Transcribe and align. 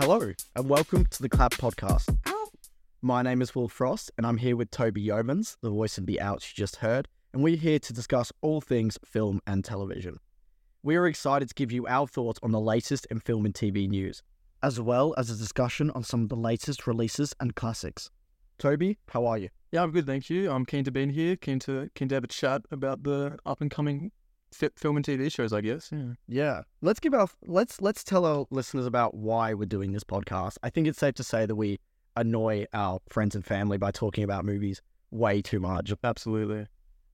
Hello, 0.00 0.32
and 0.56 0.66
welcome 0.66 1.04
to 1.10 1.20
the 1.20 1.28
Clap 1.28 1.52
Podcast. 1.52 2.16
Oh. 2.24 2.48
My 3.02 3.20
name 3.20 3.42
is 3.42 3.54
Will 3.54 3.68
Frost, 3.68 4.10
and 4.16 4.26
I'm 4.26 4.38
here 4.38 4.56
with 4.56 4.70
Toby 4.70 5.04
Yeomans, 5.04 5.58
the 5.60 5.68
voice 5.68 5.98
of 5.98 6.06
the 6.06 6.22
outs 6.22 6.50
you 6.50 6.54
just 6.56 6.76
heard, 6.76 7.06
and 7.34 7.42
we're 7.42 7.58
here 7.58 7.78
to 7.80 7.92
discuss 7.92 8.32
all 8.40 8.62
things 8.62 8.98
film 9.04 9.42
and 9.46 9.62
television. 9.62 10.16
We 10.82 10.96
are 10.96 11.06
excited 11.06 11.50
to 11.50 11.54
give 11.54 11.70
you 11.70 11.86
our 11.86 12.06
thoughts 12.06 12.40
on 12.42 12.50
the 12.50 12.58
latest 12.58 13.08
in 13.10 13.20
film 13.20 13.44
and 13.44 13.52
TV 13.52 13.86
news, 13.90 14.22
as 14.62 14.80
well 14.80 15.14
as 15.18 15.28
a 15.28 15.36
discussion 15.36 15.90
on 15.90 16.02
some 16.02 16.22
of 16.22 16.30
the 16.30 16.34
latest 16.34 16.86
releases 16.86 17.34
and 17.38 17.54
classics. 17.54 18.10
Toby, 18.56 18.96
how 19.10 19.26
are 19.26 19.36
you? 19.36 19.50
Yeah, 19.70 19.82
I'm 19.82 19.90
good, 19.90 20.06
thank 20.06 20.30
you. 20.30 20.50
I'm 20.50 20.64
keen 20.64 20.84
to 20.84 20.90
be 20.90 21.02
in 21.02 21.10
here, 21.10 21.36
keen 21.36 21.58
to 21.58 21.90
keen 21.94 22.08
to 22.08 22.14
have 22.14 22.24
a 22.24 22.28
chat 22.28 22.62
about 22.70 23.02
the 23.02 23.38
up 23.44 23.60
and 23.60 23.70
coming 23.70 24.12
fi- 24.52 24.68
film 24.76 24.96
and 24.96 25.04
TV 25.04 25.30
shows. 25.32 25.52
I 25.52 25.60
guess. 25.60 25.90
Yeah. 25.92 26.12
Yeah, 26.28 26.62
let's 26.82 27.00
give 27.00 27.14
our 27.14 27.28
let's 27.46 27.80
let's 27.80 28.02
tell 28.04 28.24
our 28.24 28.46
listeners 28.50 28.86
about 28.86 29.14
why 29.14 29.54
we're 29.54 29.64
doing 29.66 29.92
this 29.92 30.04
podcast. 30.04 30.56
I 30.62 30.70
think 30.70 30.86
it's 30.86 30.98
safe 30.98 31.14
to 31.14 31.24
say 31.24 31.46
that 31.46 31.56
we 31.56 31.78
annoy 32.16 32.66
our 32.74 33.00
friends 33.08 33.34
and 33.34 33.44
family 33.44 33.78
by 33.78 33.90
talking 33.90 34.24
about 34.24 34.44
movies 34.44 34.82
way 35.12 35.40
too 35.42 35.60
much, 35.60 35.92
Absolutely. 36.04 36.66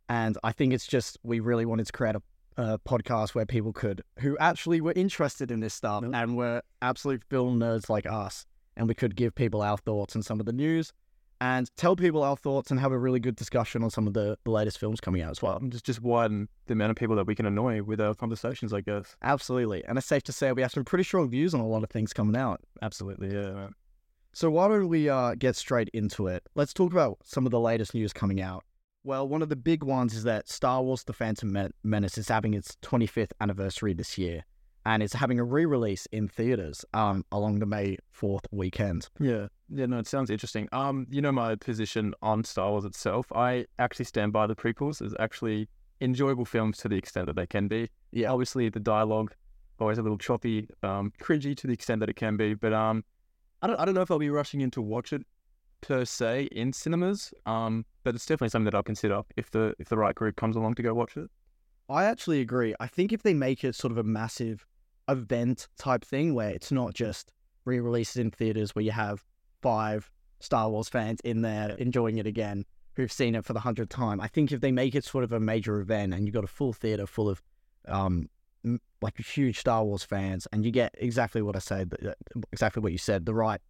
and 0.09 0.37
I 0.45 0.53
think 0.53 0.73
it's 0.73 0.87
just 0.87 1.19
we 1.23 1.41
really 1.41 1.65
wanted 1.67 1.87
to 1.87 1.93
create 1.93 2.17
a, 2.17 2.23
a 2.57 2.79
podcast 2.79 3.35
where 3.35 3.47
people 3.47 3.73
could 3.73 4.03
who 4.19 4.37
actually 4.39 4.81
were 4.81 4.93
interested 4.97 5.51
in 5.51 5.61
this 5.61 5.75
stuff 5.75 6.03
Yep. 6.03 6.13
and 6.15 6.37
were 6.37 6.63
absolute 6.83 7.23
film 7.31 7.59
nerds 7.59 7.89
like 7.89 8.07
us, 8.07 8.47
and 8.77 8.89
we 8.89 8.95
could 8.95 9.17
give 9.17 9.35
people 9.35 9.63
our 9.63 9.77
thoughts 9.77 10.15
and 10.15 10.25
some 10.25 10.41
of 10.41 10.47
the 10.47 10.53
news. 10.53 10.93
And 11.41 11.71
tell 11.77 11.97
people 11.97 12.23
our 12.23 12.37
thoughts 12.37 12.71
and 12.71 12.81
have 12.81 12.93
a 12.93 12.99
really 12.99 13.21
good 13.21 13.37
discussion 13.37 13.83
on 13.83 13.91
some 13.91 14.07
of 14.07 14.15
the, 14.15 14.39
the 14.45 14.51
latest 14.51 14.79
films 14.79 15.01
coming 15.01 15.21
out 15.21 15.31
as 15.31 15.43
well. 15.43 15.61
Just 15.69 15.85
just 15.85 16.01
widen 16.01 16.49
the 16.67 16.73
amount 16.73 16.91
of 16.91 16.97
people 16.97 17.17
that 17.17 17.27
we 17.27 17.35
can 17.35 17.45
annoy 17.45 17.83
with 17.83 18.01
our 18.01 18.15
conversations. 18.15 18.73
I 18.73 18.81
guess. 18.81 19.17
Absolutely. 19.23 19.85
And 19.85 19.99
it's 19.99 20.07
safe 20.07 20.23
to 20.25 20.33
say 20.33 20.51
we 20.53 20.63
have 20.63 20.73
some 20.73 20.85
pretty 20.85 21.05
strong 21.05 21.29
views 21.29 21.53
on 21.53 21.61
a 21.61 21.67
lot 21.67 21.83
of 21.83 21.91
things 21.91 22.13
coming 22.13 22.37
out. 22.37 22.61
Absolutely. 22.81 23.29
Yeah. 23.29 23.53
man. 23.53 23.75
So 24.33 24.51
why 24.51 24.69
don't 24.69 24.89
we 24.89 25.09
uh, 25.09 25.35
get 25.35 25.57
straight 25.57 25.89
into 25.95 26.27
it? 26.27 26.43
Let's 26.55 26.75
talk 26.75 26.93
about 26.93 27.19
some 27.25 27.47
of 27.47 27.53
the 27.53 27.61
latest 27.61 27.95
news 27.95 28.13
coming 28.13 28.41
out. 28.41 28.65
Well, 29.03 29.27
one 29.29 29.41
of 29.41 29.49
the 29.49 29.57
big 29.57 29.83
ones 29.83 30.15
is 30.15 30.25
that 30.25 30.49
Star 30.49 30.83
Wars: 30.83 31.05
The 31.05 31.13
Phantom 31.13 31.51
Men- 31.53 31.73
Menace 31.85 32.19
is 32.19 32.29
having 32.29 32.55
its 32.55 32.77
25th 32.83 33.31
anniversary 33.41 33.95
this 33.95 34.19
year, 34.19 34.45
and 34.85 35.03
it's 35.03 35.15
having 35.15 35.39
a 35.39 35.45
re-release 35.45 36.07
in 36.13 36.29
theaters 36.29 36.85
um, 36.93 37.25
along 37.31 37.61
the 37.61 37.67
May 37.67 37.99
4th 38.15 38.45
weekend. 38.51 39.09
Yeah. 39.21 39.47
Yeah. 39.69 39.87
No, 39.87 39.99
it 39.99 40.07
sounds 40.07 40.31
interesting. 40.31 40.69
Um, 40.73 41.07
you 41.11 41.21
know 41.21 41.33
my 41.33 41.55
position 41.57 42.15
on 42.23 42.45
Star 42.45 42.71
Wars 42.71 42.85
itself. 42.85 43.27
I 43.33 43.67
actually 43.79 44.05
stand 44.05 44.33
by 44.33 44.47
the 44.47 44.55
prequels 44.55 45.05
as 45.05 45.15
actually 45.19 45.69
enjoyable 46.01 46.45
films 46.45 46.79
to 46.79 46.89
the 46.89 46.97
extent 46.97 47.27
that 47.27 47.37
they 47.37 47.47
can 47.47 47.69
be. 47.69 47.89
Yeah. 48.13 48.31
obviously 48.31 48.69
the 48.69 48.81
dialogue 48.81 49.35
always 49.79 49.99
a 49.99 50.03
little 50.03 50.19
choppy, 50.19 50.69
um, 50.83 51.13
cringy 51.21 51.57
to 51.57 51.67
the 51.67 51.73
extent 51.73 52.01
that 52.01 52.09
it 52.09 52.17
can 52.17 52.37
be. 52.37 52.55
But 52.55 52.73
um, 52.73 53.05
I 53.63 53.67
don't, 53.67 53.79
I 53.81 53.85
don't 53.85 53.95
know 53.95 54.03
if 54.03 54.11
I'll 54.11 54.19
be 54.19 54.31
rushing 54.31 54.61
in 54.61 54.71
to 54.73 54.83
watch 54.83 55.13
it 55.13 55.23
per 55.81 56.05
se 56.05 56.49
in 56.53 56.73
cinemas. 56.73 57.33
Um, 57.45 57.85
but 58.03 58.15
it's 58.15 58.27
definitely 58.27 58.51
something 58.51 58.67
that 58.67 58.75
I'll 58.75 58.83
consider 58.83 59.23
if 59.37 59.51
the 59.51 59.75
if 59.79 59.89
the 59.89 59.97
right 59.97 60.15
group 60.15 60.37
comes 60.37 60.57
along 60.57 60.75
to 60.77 60.83
go 60.83 60.95
watch 60.95 61.17
it. 61.17 61.31
I 61.89 62.05
actually 62.05 62.41
agree. 62.41 62.75
I 62.81 62.87
think 62.87 63.13
if 63.13 63.23
they 63.23 63.35
make 63.35 63.63
it 63.65 63.75
sort 63.75 63.93
of 63.93 63.99
a 63.99 64.03
massive 64.03 64.67
event 65.09 65.69
type 65.79 66.05
thing 66.05 66.35
where 66.35 66.51
it's 66.51 66.73
not 66.73 66.95
just 66.95 67.33
re-releases 67.65 68.17
in 68.17 68.31
theaters 68.31 68.75
where 68.75 68.85
you 68.85 68.91
have 68.91 69.25
five 69.63 70.11
Star 70.41 70.69
Wars 70.71 70.89
fans 70.89 71.21
in 71.25 71.43
there 71.43 71.71
enjoying 71.71 72.19
it 72.19 72.27
again 72.27 72.65
who've 72.95 73.13
seen 73.13 73.35
it 73.35 73.45
for 73.45 73.53
the 73.53 73.61
hundredth 73.61 73.91
time. 73.91 74.21
I 74.21 74.27
think 74.27 74.53
if 74.53 74.61
they 74.61 74.73
make 74.73 74.95
it 74.95 75.05
sort 75.05 75.23
of 75.23 75.33
a 75.33 75.41
major 75.41 75.81
event 75.81 76.15
and 76.15 76.27
you've 76.27 76.35
got 76.35 76.45
a 76.45 76.49
full 76.49 76.73
theater 76.73 77.07
full 77.07 77.29
of 77.29 77.43
um 77.87 78.29
like 79.01 79.19
huge 79.19 79.59
Star 79.59 79.85
Wars 79.85 80.03
fans 80.03 80.49
and 80.53 80.65
you 80.65 80.71
get 80.71 80.95
exactly 80.99 81.43
what 81.43 81.55
I 81.55 81.61
said, 81.61 81.93
exactly 82.53 82.83
what 82.83 82.93
you 82.93 82.99
said, 82.99 83.27
the 83.27 83.35
right 83.35 83.61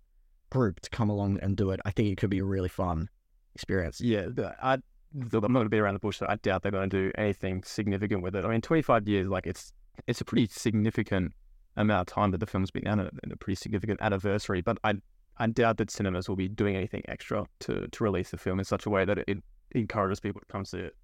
group 0.51 0.81
to 0.81 0.91
come 0.91 1.11
along 1.11 1.39
and 1.43 1.57
do 1.57 1.71
it, 1.71 1.81
I 1.85 1.91
think 1.91 2.09
it 2.09 2.17
could 2.17 2.31
be 2.31 2.39
a 2.39 2.45
really 2.45 2.69
fun 2.69 3.09
experience. 3.55 4.01
Yeah, 4.01 4.29
I. 4.63 4.79
I'm 5.15 5.31
not 5.31 5.41
going 5.41 5.65
to 5.65 5.71
be 5.71 5.79
around 5.79 5.95
the 5.95 6.01
bush. 6.01 6.19
So 6.19 6.27
I 6.29 6.37
doubt 6.37 6.63
they're 6.63 6.73
going 6.73 6.91
to 6.91 7.05
do 7.05 7.13
anything 7.17 7.63
significant 7.63 8.23
with 8.23 8.37
it. 8.37 8.45
I 8.45 8.49
mean, 8.49 8.61
25 8.61 9.09
years, 9.09 9.29
like 9.29 9.47
it's 9.47 9.73
it's 10.07 10.21
a 10.21 10.25
pretty 10.27 10.47
significant 10.51 11.33
amount 11.77 12.11
of 12.11 12.15
time 12.15 12.33
that 12.33 12.39
the 12.39 12.47
film's 12.47 12.71
been 12.71 12.87
out 12.87 12.99
and 12.99 13.33
a 13.33 13.37
pretty 13.37 13.55
significant 13.55 14.01
anniversary. 14.03 14.61
But 14.61 14.79
I 14.85 14.97
I 15.39 15.47
doubt 15.47 15.77
that 15.79 15.91
cinemas 15.91 16.29
will 16.29 16.37
be 16.37 16.49
doing 16.49 16.77
anything 16.77 17.03
extra 17.09 17.47
to 17.61 17.89
to 17.89 18.05
release 18.05 18.31
the 18.31 18.39
film 18.39 18.59
in 18.59 18.65
such 18.65 18.87
a 18.87 18.91
way 18.91 19.05
that 19.05 19.19
it 19.19 19.39
encourages 19.73 20.21
people 20.21 20.41
to 20.41 20.47
come 20.47 20.65
see 20.65 20.79
it. 20.79 20.97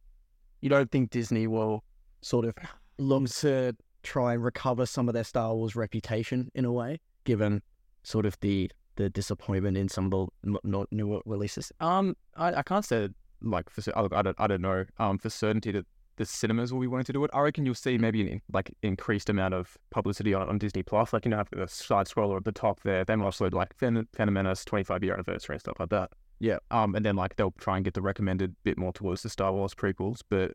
you 0.60 0.68
don't 0.68 0.90
think 0.90 1.10
Disney 1.10 1.46
will 1.46 1.84
sort 2.22 2.44
of 2.44 2.54
look 2.98 3.28
to 3.28 3.76
try 4.02 4.34
and 4.34 4.42
recover 4.42 4.86
some 4.86 5.08
of 5.08 5.14
their 5.14 5.24
Star 5.24 5.54
Wars 5.54 5.76
reputation 5.76 6.50
in 6.54 6.64
a 6.64 6.72
way, 6.72 7.00
given 7.24 7.62
sort 8.02 8.26
of 8.26 8.38
the 8.40 8.70
the 8.96 9.08
disappointment 9.10 9.76
in 9.76 9.88
some 9.88 10.12
of 10.12 10.28
the 10.42 10.58
n- 10.64 10.84
newer 10.90 11.20
releases? 11.24 11.72
Um, 11.80 12.14
I, 12.36 12.54
I 12.54 12.62
can't 12.62 12.84
say 12.84 13.08
like 13.40 13.70
for 13.70 13.82
I, 13.96 14.18
I 14.18 14.22
don't 14.22 14.36
I 14.38 14.46
don't 14.46 14.60
know 14.60 14.84
um 14.98 15.18
for 15.18 15.30
certainty 15.30 15.72
that 15.72 15.86
the 16.16 16.26
cinemas 16.26 16.72
will 16.72 16.80
be 16.80 16.86
wanting 16.86 17.04
to 17.06 17.12
do 17.12 17.24
it. 17.24 17.30
I 17.32 17.40
reckon 17.40 17.64
you'll 17.64 17.74
see 17.74 17.98
maybe 17.98 18.30
an 18.30 18.42
like 18.52 18.74
increased 18.82 19.28
amount 19.28 19.54
of 19.54 19.76
publicity 19.90 20.34
on, 20.34 20.48
on 20.48 20.58
Disney 20.58 20.82
Plus. 20.82 21.12
Like 21.12 21.24
you 21.24 21.30
know, 21.30 21.38
have 21.38 21.48
the 21.50 21.66
side 21.66 22.06
scroller 22.06 22.36
at 22.36 22.44
the 22.44 22.52
top 22.52 22.80
there. 22.82 23.04
They 23.04 23.16
might 23.16 23.24
also 23.24 23.48
like 23.50 23.74
Phan- 23.78 24.08
Phantom 24.12 24.34
Menace 24.34 24.64
25 24.64 25.02
year 25.02 25.14
anniversary 25.14 25.54
and 25.54 25.60
stuff 25.60 25.76
like 25.80 25.88
that. 25.90 26.10
Yeah. 26.38 26.58
Um, 26.70 26.94
and 26.94 27.04
then 27.04 27.16
like 27.16 27.36
they'll 27.36 27.54
try 27.58 27.76
and 27.76 27.84
get 27.84 27.94
the 27.94 28.02
recommended 28.02 28.54
bit 28.64 28.76
more 28.76 28.92
towards 28.92 29.22
the 29.22 29.28
Star 29.28 29.52
Wars 29.52 29.74
prequels. 29.74 30.20
But 30.28 30.52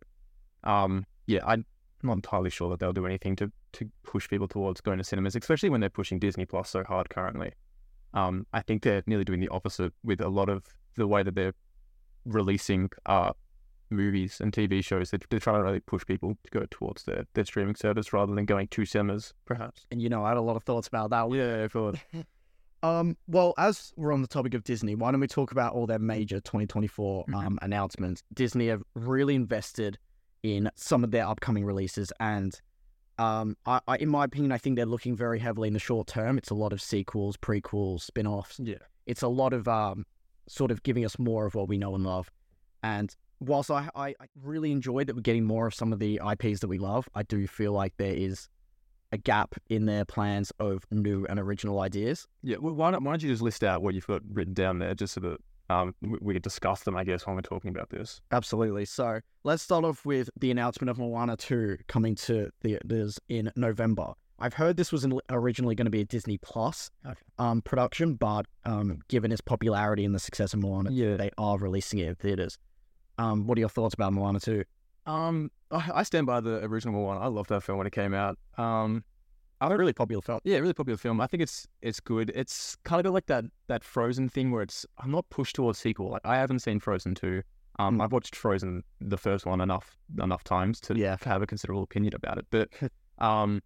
um, 0.63 1.05
yeah, 1.27 1.39
I'm 1.45 1.65
not 2.03 2.13
entirely 2.13 2.49
sure 2.49 2.69
that 2.69 2.79
they'll 2.79 2.93
do 2.93 3.05
anything 3.05 3.35
to 3.37 3.51
to 3.73 3.89
push 4.03 4.29
people 4.29 4.47
towards 4.47 4.81
going 4.81 4.97
to 4.97 5.03
cinemas, 5.03 5.35
especially 5.35 5.69
when 5.69 5.81
they're 5.81 5.89
pushing 5.89 6.19
Disney 6.19 6.45
Plus 6.45 6.69
so 6.69 6.83
hard 6.83 7.09
currently. 7.09 7.51
Um, 8.13 8.45
I 8.53 8.61
think 8.61 8.83
they're 8.83 9.03
nearly 9.05 9.25
doing 9.25 9.39
the 9.39 9.49
opposite 9.49 9.93
with 10.03 10.21
a 10.21 10.29
lot 10.29 10.49
of 10.49 10.63
the 10.95 11.07
way 11.07 11.23
that 11.23 11.35
they're 11.35 11.53
releasing 12.25 12.89
uh, 13.05 13.33
movies 13.89 14.39
and 14.41 14.51
TV 14.51 14.83
shows. 14.83 15.11
They're, 15.11 15.19
they're 15.29 15.39
trying 15.39 15.57
to 15.57 15.63
really 15.63 15.79
push 15.79 16.05
people 16.05 16.37
to 16.43 16.51
go 16.51 16.65
towards 16.69 17.03
their, 17.03 17.25
their 17.33 17.45
streaming 17.45 17.75
service 17.75 18.13
rather 18.13 18.33
than 18.35 18.45
going 18.45 18.67
to 18.69 18.85
cinemas, 18.85 19.33
perhaps. 19.45 19.85
And 19.91 20.01
you 20.01 20.09
know, 20.09 20.23
I 20.25 20.29
had 20.29 20.37
a 20.37 20.41
lot 20.41 20.55
of 20.55 20.63
thoughts 20.63 20.87
about 20.87 21.09
that. 21.11 21.29
one. 21.29 21.37
Yeah, 21.37 21.63
I 21.63 21.67
feel 21.67 21.93
Um, 22.83 23.17
well, 23.27 23.55
as 23.57 23.91
we're 23.97 24.13
on 24.13 24.21
the 24.21 24.27
topic 24.27 24.53
of 24.53 24.63
Disney, 24.63 24.93
why 24.93 25.09
don't 25.11 25.19
we 25.19 25.27
talk 25.27 25.51
about 25.51 25.73
all 25.73 25.87
their 25.87 25.97
major 25.99 26.39
2024 26.39 27.25
Mhm. 27.25 27.33
um, 27.33 27.59
announcements? 27.63 28.21
Disney 28.33 28.67
have 28.67 28.83
really 28.93 29.33
invested 29.33 29.97
in 30.43 30.69
some 30.75 31.03
of 31.03 31.09
their 31.09 31.25
upcoming 31.27 31.65
releases, 31.65 32.13
and 32.19 32.61
um, 33.17 33.57
I, 33.65 33.79
I, 33.87 33.97
in 33.97 34.09
my 34.09 34.25
opinion, 34.25 34.51
I 34.51 34.59
think 34.59 34.75
they're 34.75 34.85
looking 34.85 35.15
very 35.15 35.39
heavily 35.39 35.67
in 35.67 35.73
the 35.73 35.79
short 35.79 36.05
term. 36.05 36.37
It's 36.37 36.51
a 36.51 36.55
lot 36.55 36.71
of 36.71 36.79
sequels, 36.79 37.35
prequels, 37.35 38.01
spin-offs. 38.01 38.59
Yeah. 38.63 38.75
It's 39.07 39.23
a 39.23 39.27
lot 39.27 39.53
of 39.53 39.67
um, 39.67 40.05
sort 40.47 40.69
of 40.69 40.83
giving 40.83 41.03
us 41.03 41.17
more 41.17 41.47
of 41.47 41.55
what 41.55 41.67
we 41.67 41.79
know 41.79 41.95
and 41.95 42.03
love. 42.03 42.29
And 42.83 43.15
whilst 43.39 43.69
I, 43.71 43.89
I, 43.95 44.07
I 44.09 44.25
really 44.41 44.71
enjoyed 44.71 45.07
that 45.07 45.15
we're 45.15 45.21
getting 45.21 45.43
more 45.45 45.67
of 45.67 45.73
some 45.73 45.93
of 45.93 45.99
the 45.99 46.19
IPs 46.31 46.59
that 46.61 46.67
we 46.67 46.77
love, 46.77 47.07
I 47.15 47.23
do 47.23 47.47
feel 47.47 47.71
like 47.73 47.93
there 47.97 48.13
is 48.13 48.49
a 49.11 49.17
gap 49.17 49.55
in 49.69 49.85
their 49.85 50.03
plans 50.05 50.51
of 50.59 50.83
new 50.91 51.25
and 51.29 51.39
original 51.39 51.79
ideas. 51.79 52.27
Yeah, 52.43 52.57
well, 52.59 52.73
why, 52.73 52.91
don't, 52.91 53.03
why 53.03 53.13
don't 53.13 53.23
you 53.23 53.29
just 53.29 53.41
list 53.41 53.63
out 53.63 53.81
what 53.81 53.93
you've 53.93 54.07
got 54.07 54.21
written 54.31 54.53
down 54.53 54.79
there 54.79 54.93
just 54.95 55.13
so 55.13 55.21
that 55.21 55.37
um, 55.69 55.95
we, 56.01 56.17
we 56.21 56.33
could 56.33 56.43
discuss 56.43 56.81
them, 56.83 56.97
I 56.97 57.03
guess, 57.03 57.25
when 57.25 57.35
we're 57.35 57.41
talking 57.41 57.69
about 57.71 57.89
this. 57.89 58.21
Absolutely. 58.31 58.85
So 58.85 59.19
let's 59.43 59.63
start 59.63 59.85
off 59.85 60.05
with 60.05 60.29
the 60.39 60.51
announcement 60.51 60.89
of 60.89 60.97
Moana 60.97 61.37
2 61.37 61.77
coming 61.87 62.15
to 62.15 62.49
theaters 62.61 63.19
in 63.29 63.51
November. 63.55 64.13
I've 64.39 64.53
heard 64.53 64.77
this 64.77 64.91
was 64.91 65.07
originally 65.29 65.73
going 65.73 65.85
to 65.85 65.91
be 65.91 66.01
a 66.01 66.05
Disney 66.05 66.37
Plus 66.37 66.91
Okay. 67.05 67.15
um, 67.39 67.61
production, 67.63 68.13
but 68.13 68.45
um, 68.65 68.99
given 69.07 69.31
its 69.31 69.41
popularity 69.41 70.05
and 70.05 70.13
the 70.13 70.19
success 70.19 70.53
of 70.53 70.59
Moana, 70.59 70.91
Yeah. 70.91 71.17
they 71.17 71.31
are 71.39 71.57
releasing 71.57 71.99
it 71.99 72.07
in 72.09 72.15
theaters. 72.15 72.57
Um, 73.17 73.47
what 73.47 73.57
are 73.57 73.61
your 73.61 73.69
thoughts 73.69 73.93
about 73.93 74.13
Moana 74.13 74.39
2? 74.39 74.63
Um, 75.05 75.49
I, 75.71 75.89
I 75.95 76.03
stand 76.03 76.27
by 76.27 76.39
the 76.41 76.63
original 76.65 77.03
one. 77.03 77.17
I 77.17 77.27
loved 77.27 77.49
that 77.49 77.61
film 77.63 77.77
when 77.77 77.87
it 77.87 77.93
came 77.93 78.13
out. 78.13 78.37
Um, 78.57 79.03
I 79.59 79.67
Really 79.73 79.93
popular 79.93 80.21
film. 80.21 80.39
Yeah, 80.43 80.57
really 80.59 80.73
popular 80.73 80.97
film. 80.97 81.19
I 81.19 81.25
think 81.25 81.41
it's 81.41 81.67
it's 81.81 81.99
good. 81.99 82.31
It's 82.35 82.77
kind 82.83 83.07
of 83.07 83.13
like 83.13 83.25
that 83.25 83.45
that 83.67 83.83
Frozen 83.83 84.29
thing 84.29 84.51
where 84.51 84.61
it's 84.61 84.85
I'm 84.99 85.09
not 85.09 85.27
pushed 85.31 85.55
towards 85.55 85.79
a 85.79 85.81
sequel. 85.81 86.09
Like 86.11 86.21
I 86.25 86.35
haven't 86.37 86.59
seen 86.59 86.79
Frozen 86.79 87.15
two. 87.15 87.41
Um, 87.79 87.97
Mm. 87.97 88.03
I've 88.03 88.11
watched 88.11 88.35
Frozen 88.35 88.83
the 89.01 89.17
first 89.17 89.47
one 89.47 89.59
enough 89.61 89.97
enough 90.21 90.43
times 90.43 90.79
to 90.81 90.95
Yeah. 90.95 91.15
have 91.23 91.41
a 91.41 91.47
considerable 91.47 91.81
opinion 91.83 92.13
about 92.13 92.37
it. 92.37 92.45
But 92.51 92.69
um, 93.17 93.61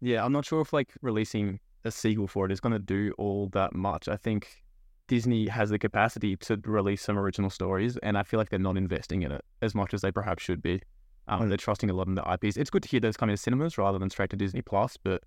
yeah, 0.00 0.24
I'm 0.24 0.32
not 0.32 0.44
sure 0.46 0.60
if 0.62 0.72
like 0.72 0.94
releasing 1.00 1.60
a 1.84 1.92
sequel 1.92 2.26
for 2.26 2.44
it 2.46 2.50
is 2.52 2.58
going 2.60 2.72
to 2.72 2.78
do 2.80 3.12
all 3.16 3.48
that 3.50 3.72
much. 3.72 4.08
I 4.08 4.16
think 4.16 4.64
Disney 5.10 5.48
has 5.48 5.70
the 5.70 5.78
capacity 5.78 6.36
to 6.36 6.56
release 6.64 7.02
some 7.02 7.18
original 7.18 7.50
stories, 7.50 7.96
and 7.98 8.16
I 8.16 8.22
feel 8.22 8.38
like 8.38 8.48
they're 8.50 8.60
not 8.60 8.76
investing 8.76 9.22
in 9.22 9.32
it 9.32 9.44
as 9.60 9.74
much 9.74 9.92
as 9.92 10.02
they 10.02 10.12
perhaps 10.12 10.40
should 10.42 10.62
be. 10.62 10.80
Um, 11.26 11.48
they're 11.48 11.58
trusting 11.58 11.90
a 11.90 11.92
lot 11.92 12.06
in 12.06 12.14
the 12.14 12.22
IPs. 12.32 12.56
It's 12.56 12.70
good 12.70 12.84
to 12.84 12.88
hear 12.88 13.00
those 13.00 13.16
coming 13.16 13.34
to 13.34 13.42
cinemas 13.42 13.76
rather 13.76 13.98
than 13.98 14.08
straight 14.08 14.30
to 14.30 14.36
Disney 14.36 14.62
Plus, 14.62 14.96
but 14.96 15.22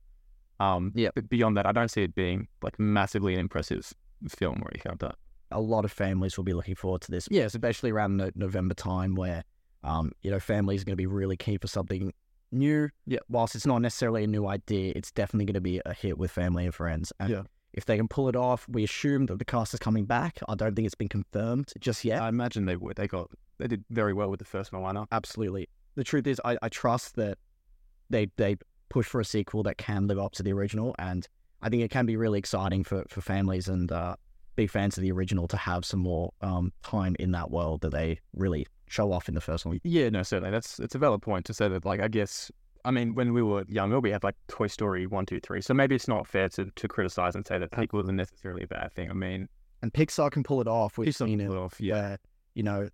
um, 0.62 0.94
Yeah. 0.95 1.09
But 1.13 1.27
beyond 1.27 1.57
that, 1.57 1.65
I 1.65 1.74
don't 1.74 1.89
see 1.91 2.03
it 2.03 2.15
being 2.15 2.47
like 2.62 2.80
massively 2.80 3.33
an 3.33 3.39
impressive 3.41 3.91
film 4.30 4.63
anything 4.71 4.89
like 4.91 5.00
that. 5.00 5.15
a 5.51 5.59
lot 5.59 5.83
of 5.83 5.91
families 5.91 6.38
will 6.38 6.45
be 6.45 6.53
looking 6.53 6.75
forward 6.75 7.01
to 7.01 7.12
this. 7.12 7.27
Yes, 7.30 7.53
especially 7.53 7.91
around 7.91 8.15
no- 8.18 8.31
November 8.35 8.74
time 8.74 9.15
where, 9.15 9.44
um, 9.83 10.12
you 10.21 10.31
know, 10.31 10.39
families 10.39 10.81
are 10.81 10.85
going 10.85 10.94
to 10.94 10.97
be 10.97 11.06
really 11.07 11.35
keen 11.35 11.59
for 11.59 11.68
something 11.68 12.13
new. 12.53 12.88
Yeah. 13.06 13.19
Whilst 13.27 13.53
it's 13.56 13.65
not 13.65 13.81
necessarily 13.81 14.24
a 14.24 14.27
new 14.27 14.47
idea, 14.47 14.94
it's 14.95 15.12
definitely 15.12 15.45
going 15.45 15.56
to 15.56 15.62
be 15.62 15.81
a 15.85 15.94
hit 15.94 16.18
with 16.18 16.31
family 16.31 16.63
and 16.65 16.74
friends. 16.74 17.12
And 17.19 17.30
Yeah. 17.30 17.41
If 17.74 17.86
they 17.86 17.98
can 17.98 18.08
pull 18.08 18.30
it 18.30 18.36
off, 18.36 18.68
we 18.70 18.84
assume 18.84 19.25
that 19.28 19.40
the 19.40 19.46
cast 19.46 19.74
is 19.74 19.80
coming 19.80 20.06
back. 20.06 20.40
I 20.48 20.56
don't 20.56 20.75
think 20.75 20.86
it's 20.86 20.96
been 20.96 21.10
confirmed 21.10 21.74
just 21.80 22.06
yet. 22.06 22.22
I 22.22 22.30
imagine 22.30 22.66
they 22.66 22.75
would. 22.75 22.96
They 22.96 23.08
got 23.08 23.30
they 23.58 23.68
did 23.68 23.84
very 23.90 24.14
well 24.14 24.30
with 24.30 24.40
the 24.40 24.46
first 24.46 24.72
Moana. 24.72 25.08
Absolutely. 25.12 25.68
The 25.96 26.04
truth 26.04 26.28
is, 26.28 26.42
I, 26.44 26.58
I 26.62 26.70
trust 26.70 27.16
that 27.16 27.38
they 28.10 28.28
they 28.38 28.58
push 28.90 29.08
for 29.08 29.20
a 29.20 29.25
sequel 29.25 29.64
that 29.64 29.78
can 29.78 30.08
live 30.08 30.20
up 30.20 30.34
to 30.34 30.44
the 30.44 30.54
original, 30.54 30.96
and 31.00 31.28
I 31.62 31.70
think 31.70 31.84
it 31.84 31.92
can 31.92 32.06
be 32.06 32.16
really 32.16 32.40
exciting 32.40 32.84
for 32.84 33.04
for 33.10 33.22
families 33.22 33.68
and 33.68 33.92
uh, 33.92 34.16
big 34.56 34.69
fans 34.69 34.98
of 34.98 35.02
the 35.02 35.12
original 35.12 35.48
to 35.48 35.58
have 35.58 35.86
some 35.86 36.00
more 36.00 36.31
um, 36.42 36.72
time 36.84 37.16
in 37.19 37.31
that 37.31 37.52
world 37.52 37.81
that 37.81 37.92
they 37.92 38.19
really 38.36 38.68
show 38.88 39.12
off 39.12 39.28
in 39.28 39.36
the 39.36 39.42
first 39.42 39.66
one. 39.66 39.80
Yeah, 39.84 40.10
no, 40.10 40.24
certainly. 40.24 40.52
That's 40.52 40.80
it's 40.80 40.96
a 40.96 41.00
valid 41.00 41.22
point 41.22 41.46
to 41.46 41.54
say 41.54 41.68
that. 41.68 41.86
Like, 41.86 42.00
I 42.00 42.08
guess, 42.08 42.52
I 42.85 42.91
mean, 42.91 43.15
when 43.15 43.33
we 43.33 43.41
were 43.41 43.63
younger, 43.68 44.00
we 44.00 44.12
had 44.12 44.24
like 44.24 44.35
Toy 44.47 44.68
Story 44.68 45.07
one, 45.07 45.25
two, 45.25 45.39
three. 45.39 45.62
So 45.62 45.74
maybe 45.74 45.95
it's 45.95 46.07
not 46.07 46.27
fair 46.27 46.50
to 46.50 46.65
to 46.69 46.88
criticize 46.88 47.35
and 47.35 47.45
say 47.45 47.57
that 47.57 47.74
sequels 47.75 48.09
are 48.09 48.13
necessarily 48.13 48.63
a 48.63 48.68
bad 48.68 48.91
thing. 48.94 49.09
I 49.09 49.13
mean, 49.13 49.47
And 49.81 49.94
Pixar 49.94 50.31
can 50.31 50.44
pull 50.44 50.62
it 50.62 50.68
off. 50.68 50.97
We've 50.97 51.09
Pixar 51.09 51.25
seen 51.27 51.41
it 51.41 51.50
off, 51.50 51.80
yeah. 51.80 51.94
where, 51.94 52.18
you 52.56 52.63
know, 52.63 52.89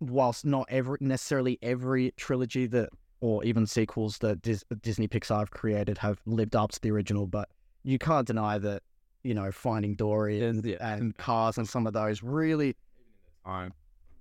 whilst 0.00 0.44
not 0.44 0.66
every 0.68 0.98
necessarily 1.00 1.58
every 1.62 2.12
trilogy 2.16 2.66
that 2.66 2.90
or 3.20 3.42
even 3.44 3.66
sequels 3.66 4.18
that 4.18 4.42
Dis- 4.42 4.64
Disney 4.82 5.08
Pixar 5.08 5.38
have 5.40 5.50
created 5.50 5.98
have 5.98 6.20
lived 6.26 6.54
up 6.54 6.70
to 6.72 6.80
the 6.80 6.90
original, 6.90 7.26
but 7.26 7.48
you 7.82 7.98
can't 7.98 8.26
deny 8.26 8.58
that 8.58 8.82
you 9.24 9.34
know 9.34 9.50
Finding 9.50 9.94
Dory 9.96 10.42
and, 10.44 10.64
Yeah. 10.64 10.76
and 10.80 11.16
Cars 11.16 11.58
and 11.58 11.68
some 11.68 11.86
of 11.86 11.92
those 11.94 12.22
really 12.22 12.76
time. 13.44 13.72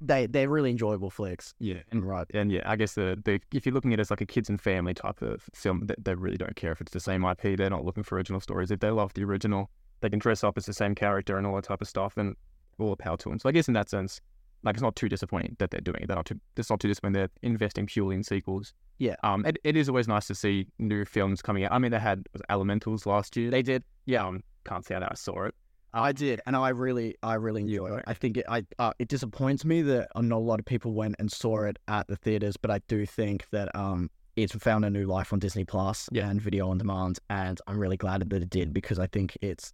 They 0.07 0.27
they're 0.27 0.49
really 0.49 0.71
enjoyable 0.71 1.09
flicks. 1.09 1.53
Yeah, 1.59 1.81
And 1.91 2.05
right, 2.05 2.27
and 2.33 2.51
yeah, 2.51 2.61
I 2.65 2.75
guess 2.75 2.93
the, 2.93 3.21
the 3.23 3.39
if 3.53 3.65
you're 3.65 3.73
looking 3.73 3.93
at 3.93 3.99
it 3.99 4.01
as 4.01 4.09
like 4.09 4.21
a 4.21 4.25
kids 4.25 4.49
and 4.49 4.59
family 4.59 4.93
type 4.93 5.21
of 5.21 5.43
film, 5.53 5.85
they, 5.85 5.95
they 6.01 6.15
really 6.15 6.37
don't 6.37 6.55
care 6.55 6.71
if 6.71 6.81
it's 6.81 6.91
the 6.91 6.99
same 6.99 7.23
IP. 7.23 7.57
They're 7.57 7.69
not 7.69 7.85
looking 7.85 8.03
for 8.03 8.15
original 8.15 8.39
stories. 8.39 8.71
If 8.71 8.79
they 8.79 8.89
love 8.89 9.13
the 9.13 9.23
original, 9.23 9.69
they 10.01 10.09
can 10.09 10.19
dress 10.19 10.43
up 10.43 10.57
as 10.57 10.65
the 10.65 10.73
same 10.73 10.95
character 10.95 11.37
and 11.37 11.45
all 11.45 11.55
that 11.55 11.65
type 11.65 11.81
of 11.81 11.87
stuff, 11.87 12.17
and 12.17 12.35
all 12.77 12.89
the 12.89 12.95
power 12.97 13.17
to 13.17 13.29
them. 13.29 13.39
So 13.39 13.49
I 13.49 13.51
guess 13.51 13.67
in 13.67 13.73
that 13.75 13.89
sense, 13.89 14.21
like 14.63 14.75
it's 14.75 14.81
not 14.83 14.95
too 14.95 15.07
disappointing 15.09 15.55
that 15.59 15.71
they're 15.71 15.81
doing 15.81 16.01
it. 16.01 16.07
They're 16.07 16.15
not 16.15 16.25
too, 16.25 16.39
it's 16.57 16.69
not 16.69 16.79
too 16.79 16.87
disappointing. 16.87 17.13
They're 17.13 17.29
investing 17.43 17.85
purely 17.85 18.15
in 18.15 18.23
sequels. 18.23 18.73
Yeah. 18.97 19.15
Um, 19.23 19.45
it, 19.45 19.57
it 19.63 19.77
is 19.77 19.89
always 19.89 20.07
nice 20.07 20.27
to 20.27 20.35
see 20.35 20.67
new 20.79 21.05
films 21.05 21.41
coming 21.41 21.63
out. 21.65 21.71
I 21.71 21.79
mean, 21.79 21.91
they 21.91 21.99
had 21.99 22.27
was 22.33 22.41
Elementals 22.49 23.05
last 23.05 23.37
year. 23.37 23.51
they 23.51 23.61
did. 23.61 23.83
yeah, 24.05 24.25
um, 24.25 24.41
can't 24.65 24.85
say 24.85 24.95
that 24.95 25.11
I 25.11 25.15
saw 25.15 25.43
it. 25.43 25.55
I 25.95 26.11
did, 26.11 26.41
and 26.45 26.55
I 26.55 26.69
really, 26.69 27.15
I 27.23 27.35
really 27.35 27.61
enjoy 27.61 27.95
it. 27.97 28.03
I 28.05 28.13
think 28.13 28.37
it, 28.37 28.45
I, 28.49 28.63
uh, 28.79 28.91
it 28.99 29.07
disappoints 29.07 29.63
me 29.65 29.81
that 29.83 30.09
not 30.15 30.35
a 30.35 30.39
lot 30.39 30.59
of 30.59 30.65
people 30.65 30.93
went 30.93 31.15
and 31.19 31.31
saw 31.31 31.63
it 31.63 31.77
at 31.87 32.07
the 32.07 32.15
theaters, 32.17 32.57
but 32.57 32.69
I 32.69 32.81
do 32.87 33.05
think 33.05 33.49
that 33.51 33.73
um, 33.75 34.09
it's 34.35 34.53
found 34.55 34.83
a 34.83 34.89
new 34.89 35.05
life 35.05 35.31
on 35.31 35.39
Disney 35.39 35.63
Plus 35.63 36.09
Yeah. 36.11 36.29
and 36.29 36.41
video 36.41 36.69
on 36.69 36.77
demand, 36.77 37.19
and 37.29 37.59
I'm 37.67 37.79
really 37.79 37.97
glad 37.97 38.29
that 38.29 38.41
it 38.43 38.49
did 38.49 38.73
because 38.73 38.99
I 38.99 39.07
think 39.07 39.37
it's 39.41 39.73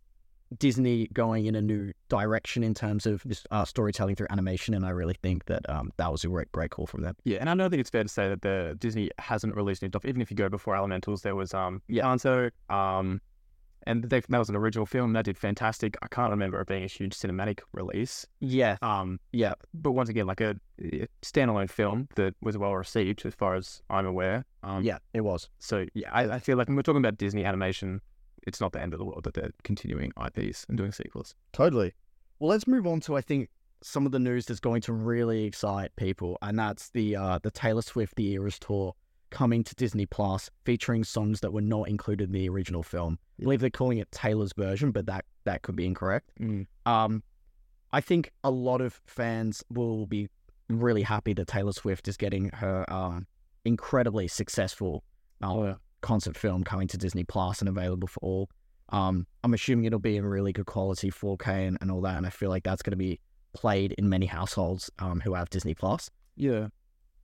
Disney 0.59 1.07
going 1.13 1.45
in 1.45 1.55
a 1.55 1.61
new 1.61 1.93
direction 2.09 2.61
in 2.61 2.73
terms 2.73 3.05
of 3.05 3.23
uh, 3.51 3.63
storytelling 3.65 4.15
through 4.15 4.27
animation, 4.29 4.73
and 4.73 4.85
I 4.85 4.89
really 4.89 5.15
think 5.23 5.45
that 5.45 5.67
um, 5.69 5.91
that 5.97 6.11
was 6.11 6.23
a 6.23 6.27
great, 6.27 6.51
great 6.51 6.71
call 6.71 6.85
from 6.85 7.01
them. 7.01 7.15
Yeah, 7.23 7.37
and 7.39 7.49
I 7.49 7.55
don't 7.55 7.69
think 7.69 7.79
it's 7.79 7.89
fair 7.89 8.03
to 8.03 8.09
say 8.09 8.27
that 8.29 8.41
the 8.41 8.75
Disney 8.77 9.09
hasn't 9.17 9.55
released 9.55 9.81
new 9.81 9.87
stuff. 9.87 10.03
Even 10.05 10.21
if 10.21 10.29
you 10.29 10.35
go 10.35 10.49
before 10.49 10.75
Elementals, 10.75 11.21
there 11.21 11.35
was 11.35 11.53
um 11.53 11.81
yeah. 11.87 12.03
Encanto, 12.03 12.51
um, 12.69 13.21
and 13.87 14.03
that 14.03 14.29
was 14.29 14.49
an 14.49 14.55
original 14.55 14.85
film 14.85 15.13
that 15.13 15.25
did 15.25 15.37
fantastic. 15.37 15.97
I 16.01 16.07
can't 16.07 16.31
remember 16.31 16.59
it 16.61 16.67
being 16.67 16.83
a 16.83 16.87
huge 16.87 17.13
cinematic 17.13 17.59
release. 17.73 18.25
Yeah, 18.39 18.77
Um, 18.81 19.19
yeah, 19.31 19.53
but 19.73 19.91
once 19.91 20.09
again, 20.09 20.27
like 20.27 20.41
a, 20.41 20.55
a 20.81 21.07
standalone 21.21 21.69
film 21.69 22.07
that 22.15 22.35
was 22.41 22.57
well 22.57 22.75
received, 22.75 23.25
as 23.25 23.33
far 23.33 23.55
as 23.55 23.81
I'm 23.89 24.05
aware. 24.05 24.45
Um, 24.63 24.83
yeah, 24.83 24.99
it 25.13 25.21
was. 25.21 25.49
So 25.59 25.85
yeah, 25.93 26.11
I, 26.11 26.35
I 26.35 26.39
feel 26.39 26.57
like 26.57 26.67
when 26.67 26.75
we're 26.75 26.83
talking 26.83 27.01
about 27.01 27.17
Disney 27.17 27.43
animation, 27.45 28.01
it's 28.47 28.61
not 28.61 28.71
the 28.71 28.81
end 28.81 28.93
of 28.93 28.99
the 28.99 29.05
world 29.05 29.23
that 29.23 29.33
they're 29.33 29.51
continuing 29.63 30.11
IPs 30.23 30.65
and 30.69 30.77
doing 30.77 30.91
sequels. 30.91 31.35
Totally. 31.53 31.93
Well, 32.39 32.49
let's 32.49 32.67
move 32.67 32.87
on 32.87 32.99
to 33.01 33.15
I 33.15 33.21
think 33.21 33.49
some 33.83 34.05
of 34.05 34.11
the 34.11 34.19
news 34.19 34.45
that's 34.45 34.59
going 34.59 34.81
to 34.81 34.93
really 34.93 35.45
excite 35.45 35.95
people, 35.95 36.37
and 36.41 36.57
that's 36.57 36.89
the 36.89 37.15
uh, 37.15 37.39
the 37.41 37.51
Taylor 37.51 37.81
Swift 37.81 38.15
The 38.15 38.31
Eras 38.33 38.59
tour 38.59 38.95
coming 39.31 39.63
to 39.63 39.73
Disney 39.75 40.05
Plus, 40.05 40.49
featuring 40.65 41.03
songs 41.03 41.39
that 41.39 41.51
were 41.51 41.61
not 41.61 41.89
included 41.89 42.25
in 42.29 42.33
the 42.33 42.47
original 42.49 42.83
film. 42.83 43.17
I 43.39 43.43
believe 43.43 43.61
they're 43.61 43.69
calling 43.69 43.97
it 43.97 44.11
Taylor's 44.11 44.53
version, 44.55 44.91
but 44.91 45.07
that 45.07 45.25
that 45.45 45.63
could 45.63 45.75
be 45.75 45.85
incorrect. 45.85 46.29
Um, 46.85 47.23
I 47.91 48.01
think 48.01 48.31
a 48.43 48.51
lot 48.51 48.79
of 48.81 49.01
fans 49.07 49.63
will 49.69 50.05
be 50.05 50.29
really 50.69 51.01
happy 51.01 51.33
that 51.33 51.47
Taylor 51.47 51.71
Swift 51.73 52.07
is 52.07 52.15
getting 52.17 52.49
her 52.49 52.85
uh, 52.87 53.19
incredibly 53.65 54.27
successful 54.27 55.03
uh, 55.41 55.47
Oh, 55.53 55.63
yeah. 55.65 55.73
concert 56.01 56.37
film 56.37 56.63
coming 56.63 56.87
to 56.89 56.97
Disney 56.97 57.23
Plus 57.23 57.59
and 57.59 57.67
available 57.69 58.07
for 58.07 58.19
all. 58.21 58.49
Um, 58.89 59.25
I'm 59.43 59.53
assuming 59.53 59.85
it'll 59.85 59.99
be 59.99 60.17
in 60.17 60.25
really 60.25 60.53
good 60.53 60.65
quality, 60.65 61.09
4K 61.09 61.67
and, 61.67 61.77
and 61.81 61.89
all 61.91 62.01
that, 62.01 62.17
and 62.17 62.25
I 62.25 62.29
feel 62.29 62.49
like 62.49 62.63
that's 62.63 62.81
going 62.81 62.91
to 62.91 62.97
be 62.97 63.19
played 63.53 63.93
in 63.93 64.07
many 64.09 64.25
households 64.25 64.89
um, 64.99 65.19
who 65.21 65.33
have 65.33 65.49
Disney 65.49 65.73
Plus. 65.73 66.09
Yeah. 66.35 66.67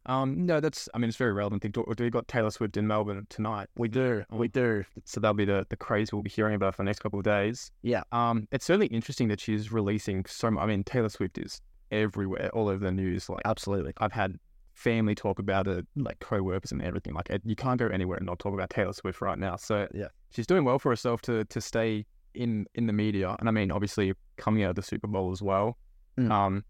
Um, 0.07 0.45
no, 0.45 0.59
that's. 0.59 0.88
I 0.94 0.98
mean, 0.98 1.09
it's 1.09 1.18
very 1.18 1.33
relevant. 1.33 1.62
thing. 1.62 1.71
Do 1.71 1.83
we 2.00 2.09
got 2.09 2.27
Taylor 2.27 2.50
Swift 2.50 2.77
in 2.77 2.88
Melbourne 2.88 3.27
tonight? 3.30 3.68
We 3.77 3.88
do, 3.89 4.24
we 4.31 4.48
do. 4.48 4.83
So 5.06 5.19
that'll 5.19 5.33
be 5.36 5.45
the 5.45 5.65
the 5.69 5.77
craze 5.77 6.12
we'll 6.13 6.21
be 6.24 6.30
hearing 6.30 6.56
about 6.56 6.75
for 6.75 6.83
the 6.83 6.86
next 6.86 7.00
couple 7.00 7.19
of 7.19 7.25
days. 7.25 7.71
Yeah. 7.81 8.04
Um, 8.12 8.48
it's 8.51 8.65
certainly 8.65 8.88
interesting 8.88 9.27
that 9.27 9.39
she's 9.39 9.71
releasing 9.71 10.25
so. 10.25 10.50
mu- 10.51 10.59
I 10.59 10.65
mean, 10.65 10.83
Taylor 10.83 11.09
Swift 11.09 11.38
is 11.38 11.62
everywhere, 11.92 12.50
all 12.54 12.69
over 12.69 12.83
the 12.83 12.92
news. 12.92 13.30
Like 13.30 13.42
Absolutely. 13.45 13.94
I've 14.00 14.12
had 14.13 14.38
family 14.75 15.15
talk 15.15 15.39
about 15.39 15.68
it, 15.68 15.86
like 15.95 16.19
co-workers 16.19 16.71
and 16.71 16.81
everything. 16.81 17.13
Like 17.13 17.30
it, 17.30 17.42
you 17.44 17.56
can't 17.56 17.80
go 17.80 17.88
anywhere 17.88 18.18
and 18.18 18.25
not 18.25 18.39
talk 18.39 18.54
about 18.54 18.69
Taylor 18.69 18.94
Swift 18.94 19.21
right 19.21 19.38
now. 19.38 19.56
So 19.56 19.88
Yeah. 19.94 20.07
she's 20.30 20.48
doing 20.48 20.63
well 20.63 20.80
for 20.80 20.89
herself 20.92 21.21
to 21.24 21.44
to 21.45 21.59
stay 21.62 22.06
in 22.33 22.65
in 22.75 22.88
the 22.88 22.94
media. 22.94 23.36
And 23.39 23.50
I 23.50 23.51
mean, 23.51 23.71
obviously 23.71 24.13
coming 24.38 24.63
out 24.63 24.69
of 24.71 24.75
the 24.75 24.83
Super 24.83 25.07
Bowl 25.07 25.31
as 25.31 25.42
well. 25.42 25.77
Mm. 26.18 26.31
Um, 26.31 26.63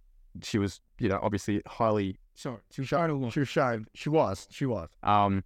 she 0.44 0.58
was, 0.58 0.80
you 1.00 1.10
know, 1.10 1.20
obviously 1.22 1.62
highly 1.68 2.18
sorry, 2.38 2.60
she 2.72 2.82
was 2.82 2.90
highly 2.90 3.30
She 3.32 3.40
was 3.40 3.50
shown. 3.50 3.86
She 3.94 4.10
was. 4.10 4.48
She 4.50 4.66
was. 4.66 4.88
um, 5.04 5.44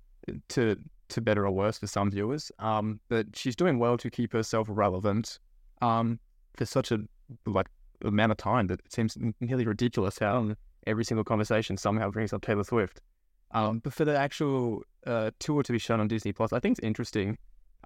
to 0.50 0.78
to 1.10 1.22
better 1.22 1.46
or 1.46 1.52
worse 1.52 1.78
for 1.78 1.88
some 1.88 2.10
viewers. 2.12 2.52
Um, 2.60 3.00
but 3.10 3.28
she's 3.34 3.56
doing 3.56 3.80
well 3.80 3.98
to 3.98 4.10
keep 4.10 4.32
herself 4.32 4.68
relevant. 4.70 5.40
Um, 5.82 6.20
for 6.56 6.66
such 6.66 6.92
a 6.92 7.00
like 7.46 7.68
amount 8.04 8.32
of 8.32 8.38
time 8.38 8.68
that 8.68 8.80
it 8.86 8.94
seems 8.94 9.18
nearly 9.40 9.66
ridiculous 9.66 10.20
how 10.20 10.54
every 10.86 11.04
single 11.04 11.24
conversation 11.24 11.78
somehow 11.78 12.10
brings 12.12 12.34
up 12.34 12.42
Taylor 12.42 12.64
Swift. 12.64 13.02
Um, 13.52 13.80
but 13.80 13.94
for 13.94 14.06
the 14.06 14.18
actual 14.18 14.84
uh, 15.06 15.32
tour 15.40 15.64
to 15.64 15.72
be 15.72 15.80
shown 15.80 16.00
on 16.00 16.08
Disney 16.08 16.32
Plus, 16.34 16.54
I 16.54 16.60
think 16.60 16.78
it's 16.78 16.86
interesting. 16.86 17.38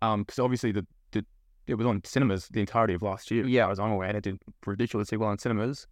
Um, 0.02 0.24
because 0.24 0.40
obviously 0.40 0.72
the, 0.72 0.86
the 1.12 1.26
it 1.68 1.76
was 1.76 1.88
on 1.88 2.04
cinemas 2.04 2.48
the 2.50 2.60
entirety 2.60 2.94
of 2.94 3.02
last 3.02 3.32
year. 3.32 3.46
Yeah, 3.46 3.66
I 3.66 3.70
was 3.70 3.80
on 3.80 3.88
unaware 3.88 4.10
and 4.10 4.18
it 4.18 4.24
did 4.24 4.40
ridiculously 4.66 5.18
well 5.18 5.30
on 5.30 5.40
cinemas. 5.40 5.88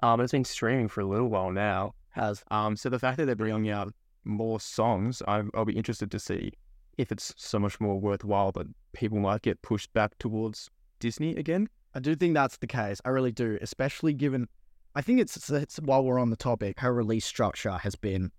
Um, 0.00 0.20
it's 0.20 0.32
been 0.32 0.44
streaming 0.44 0.88
for 0.88 1.00
a 1.00 1.06
little 1.06 1.28
while 1.28 1.50
now. 1.50 1.94
Has. 2.18 2.44
Um, 2.50 2.76
so 2.76 2.88
the 2.88 2.98
fact 2.98 3.16
that 3.18 3.26
they're 3.26 3.36
bringing 3.36 3.70
out 3.70 3.94
more 4.24 4.60
songs, 4.60 5.22
I'm, 5.26 5.50
I'll 5.54 5.64
be 5.64 5.76
interested 5.76 6.10
to 6.10 6.18
see 6.18 6.52
if 6.96 7.12
it's 7.12 7.32
so 7.36 7.58
much 7.58 7.80
more 7.80 7.98
worthwhile 7.98 8.52
that 8.52 8.66
people 8.92 9.18
might 9.18 9.42
get 9.42 9.62
pushed 9.62 9.92
back 9.92 10.18
towards 10.18 10.68
Disney 10.98 11.36
again. 11.36 11.68
I 11.94 12.00
do 12.00 12.14
think 12.14 12.34
that's 12.34 12.58
the 12.58 12.66
case. 12.66 13.00
I 13.04 13.10
really 13.10 13.32
do, 13.32 13.58
especially 13.62 14.12
given. 14.12 14.48
I 14.94 15.02
think 15.02 15.20
it's, 15.20 15.50
it's 15.50 15.76
while 15.76 16.04
we're 16.04 16.18
on 16.18 16.30
the 16.30 16.36
topic, 16.36 16.80
her 16.80 16.92
release 16.92 17.24
structure 17.24 17.72
has 17.72 17.94
been 17.94 18.32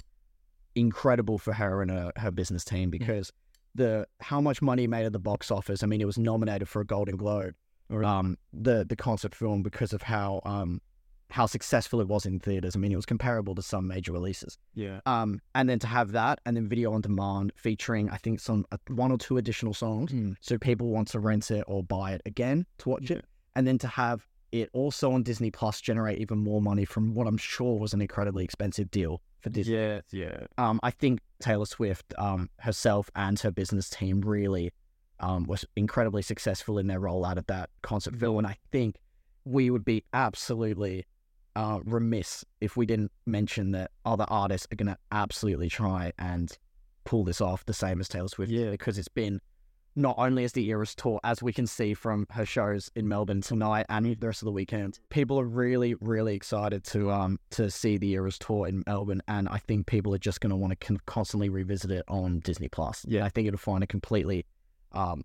incredible 0.76 1.38
for 1.38 1.54
her 1.54 1.82
and 1.82 1.90
her, 1.90 2.12
her 2.18 2.32
business 2.32 2.64
team 2.64 2.90
because 2.90 3.32
the 3.76 4.08
how 4.20 4.42
much 4.42 4.62
money 4.62 4.88
made 4.88 5.06
at 5.06 5.14
the 5.14 5.20
box 5.20 5.52
office. 5.52 5.84
I 5.84 5.88
mean, 5.88 6.02
it 6.02 6.06
was 6.06 6.18
nominated 6.18 6.68
for 6.68 6.82
a 6.82 6.86
Golden 6.86 7.18
Globe. 7.18 7.54
Um, 7.92 8.38
the 8.54 8.86
the 8.88 8.96
concert 8.96 9.34
film 9.34 9.64
because 9.64 9.94
of 9.94 10.04
how 10.04 10.42
um 10.46 10.80
how 11.32 11.46
successful 11.46 12.02
it 12.02 12.08
was 12.08 12.26
in 12.26 12.40
theaters. 12.40 12.76
I 12.76 12.80
mean, 12.80 12.92
it 12.92 12.96
was 12.96 13.06
comparable 13.06 13.54
to 13.56 13.62
some 13.62 13.88
major 13.88 14.12
releases. 14.12 14.58
Yeah. 14.74 15.00
Um, 15.06 15.42
and 15.54 15.70
then 15.70 15.80
to 15.80 15.88
have 15.88 16.12
that, 16.14 16.40
and 16.46 16.58
then 16.58 16.68
video 16.68 16.94
on 16.94 17.02
demand 17.02 17.54
featuring, 17.56 18.10
I 18.10 18.18
think 18.18 18.40
some 18.40 18.66
uh, 18.72 18.78
one 18.88 19.12
or 19.12 19.18
two 19.18 19.38
additional 19.38 19.74
songs, 19.74 20.12
so 20.42 20.58
people 20.58 20.90
want 20.90 21.08
to 21.10 21.20
rent 21.20 21.52
it 21.52 21.64
or 21.68 21.84
buy 21.84 22.14
it 22.14 22.22
again 22.26 22.66
to 22.80 22.90
watch 22.90 23.12
it, 23.12 23.26
and 23.56 23.68
then 23.68 23.78
to 23.80 23.88
have 23.88 24.26
it 24.52 24.70
also 24.74 25.12
on 25.12 25.22
Disney 25.22 25.52
Plus 25.52 25.80
generate 25.80 26.20
even 26.20 26.40
more 26.40 26.62
money 26.62 26.84
from 26.84 27.14
what 27.14 27.28
I'm 27.28 27.38
sure 27.38 27.78
was 27.78 27.94
an 27.94 28.02
incredibly 28.02 28.44
expensive 28.44 28.90
deal 28.90 29.22
for 29.42 29.52
Disney. 29.52 29.76
Yeah. 29.76 30.02
Yeah. 30.12 30.48
Um, 30.58 30.80
I 30.82 30.90
think 30.90 31.20
Taylor 31.40 31.68
Swift, 31.68 32.14
um, 32.18 32.50
herself 32.60 33.12
and 33.16 33.40
her 33.40 33.52
business 33.52 33.90
team 33.90 34.22
really, 34.22 34.72
um, 35.20 35.46
was 35.46 35.64
incredibly 35.76 36.24
successful 36.24 36.80
in 36.80 36.88
their 36.88 37.00
rollout 37.00 37.38
of 37.38 37.46
that 37.48 37.70
concert 37.84 38.16
film, 38.16 38.40
and 38.40 38.48
I 38.48 38.58
think 38.72 38.96
we 39.46 39.70
would 39.70 39.86
be 39.86 40.04
absolutely 40.14 41.06
uh, 41.56 41.80
remiss 41.84 42.46
if 42.62 42.78
we 42.78 42.86
didn't 42.86 43.12
mention 43.26 43.72
that 43.72 43.92
other 44.06 44.26
artists 44.28 44.68
are 44.72 44.76
going 44.76 44.88
to 44.88 44.98
absolutely 45.12 45.70
try 45.70 46.12
and 46.18 46.58
pull 47.04 47.24
this 47.24 47.42
off 47.42 47.66
the 47.66 47.74
same 47.74 48.00
as 48.00 48.08
Taylor 48.08 48.28
Swift. 48.28 48.52
Yeah. 48.52 48.70
Because 48.72 48.98
it's 48.98 49.08
been 49.08 49.42
not 49.96 50.16
only 50.18 50.44
as 50.44 50.54
the 50.54 50.70
Eras 50.70 50.96
tour, 50.96 51.20
as 51.24 51.42
we 51.42 51.52
can 51.52 51.68
see 51.68 51.94
from 51.94 52.28
her 52.30 52.46
shows 52.46 52.90
in 52.96 53.08
Melbourne 53.08 53.42
tonight 53.42 53.86
and 53.90 54.06
the 54.06 54.28
rest 54.28 54.42
of 54.42 54.46
the 54.46 54.52
weekend, 54.52 55.00
people 55.10 55.40
are 55.40 55.46
really, 55.46 55.96
really 55.96 56.36
excited 56.36 56.84
to 56.86 57.12
um 57.12 57.40
to 57.52 57.70
see 57.70 57.98
the 57.98 58.12
Eras 58.12 58.38
tour 58.38 58.68
in 58.68 58.84
Melbourne, 58.86 59.22
and 59.28 59.50
I 59.50 59.58
think 59.58 59.88
people 59.88 60.14
are 60.14 60.20
just 60.20 60.42
going 60.42 60.52
to 60.52 60.56
want 60.56 60.72
to 60.72 60.86
con- 60.86 61.00
constantly 61.06 61.50
revisit 61.50 61.92
it 61.92 62.06
on 62.08 62.40
Disney 62.40 62.70
Plus. 62.70 63.06
Yeah. 63.08 63.26
I 63.26 63.30
think 63.30 63.48
it'll 63.48 63.58
find 63.58 63.84
a 63.84 63.88
completely 63.88 64.46
um 64.92 65.24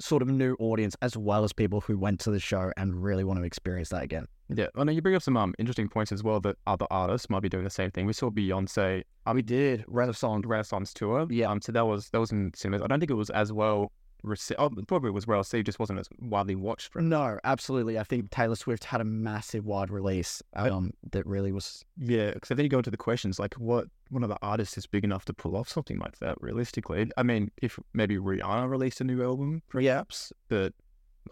sort 0.00 0.22
of 0.22 0.28
new 0.28 0.54
audience 0.60 0.94
as 1.02 1.16
well 1.16 1.42
as 1.42 1.52
people 1.52 1.80
who 1.80 1.98
went 1.98 2.20
to 2.20 2.30
the 2.30 2.38
show 2.38 2.72
and 2.76 3.02
really 3.02 3.24
want 3.24 3.38
to 3.40 3.44
experience 3.44 3.88
that 3.88 4.02
again. 4.04 4.26
Yeah, 4.54 4.66
I 4.76 4.84
know 4.84 4.92
you 4.92 5.02
bring 5.02 5.14
up 5.14 5.22
some 5.22 5.36
um 5.36 5.54
interesting 5.58 5.88
points 5.88 6.12
as 6.12 6.22
well 6.22 6.40
that 6.40 6.56
other 6.66 6.86
artists 6.90 7.28
might 7.28 7.40
be 7.40 7.48
doing 7.48 7.64
the 7.64 7.70
same 7.70 7.90
thing. 7.90 8.06
We 8.06 8.12
saw 8.12 8.30
Beyonce 8.30 9.04
we 9.34 9.42
did 9.42 9.84
Renaissance. 9.86 10.46
Renaissance 10.46 10.94
tour. 10.94 11.26
Yeah. 11.30 11.50
Um, 11.50 11.60
so 11.60 11.72
that 11.72 11.86
was 11.86 12.10
that 12.10 12.20
was 12.20 12.32
in 12.32 12.52
cinemas. 12.54 12.82
I 12.82 12.86
don't 12.86 13.00
think 13.00 13.10
it 13.10 13.14
was 13.14 13.30
as 13.30 13.52
well 13.52 13.92
received. 14.22 14.58
Oh, 14.60 14.70
probably 14.86 15.08
it 15.08 15.12
was 15.12 15.26
well 15.26 15.38
received, 15.38 15.66
just 15.66 15.78
wasn't 15.78 15.98
as 15.98 16.08
widely 16.20 16.54
watched. 16.54 16.94
No, 16.96 17.38
absolutely. 17.44 17.98
I 17.98 18.02
think 18.02 18.30
Taylor 18.30 18.56
Swift 18.56 18.84
had 18.84 19.00
a 19.00 19.04
massive 19.04 19.64
wide 19.64 19.90
release 19.90 20.42
um, 20.54 20.92
that 21.12 21.26
really 21.26 21.52
was. 21.52 21.84
Yeah, 21.98 22.32
because 22.32 22.48
then 22.48 22.60
you 22.60 22.68
go 22.68 22.78
into 22.78 22.90
the 22.90 22.96
questions 22.96 23.38
like, 23.38 23.54
what 23.54 23.86
one 24.10 24.22
of 24.22 24.28
the 24.28 24.38
artists 24.42 24.78
is 24.78 24.86
big 24.86 25.04
enough 25.04 25.24
to 25.26 25.34
pull 25.34 25.56
off 25.56 25.68
something 25.68 25.98
like 25.98 26.18
that? 26.18 26.40
Realistically, 26.40 27.10
I 27.16 27.22
mean, 27.22 27.50
if 27.62 27.78
maybe 27.92 28.16
Rihanna 28.16 28.68
released 28.68 29.00
a 29.00 29.04
new 29.04 29.22
album, 29.22 29.62
perhaps, 29.68 30.32
but 30.48 30.72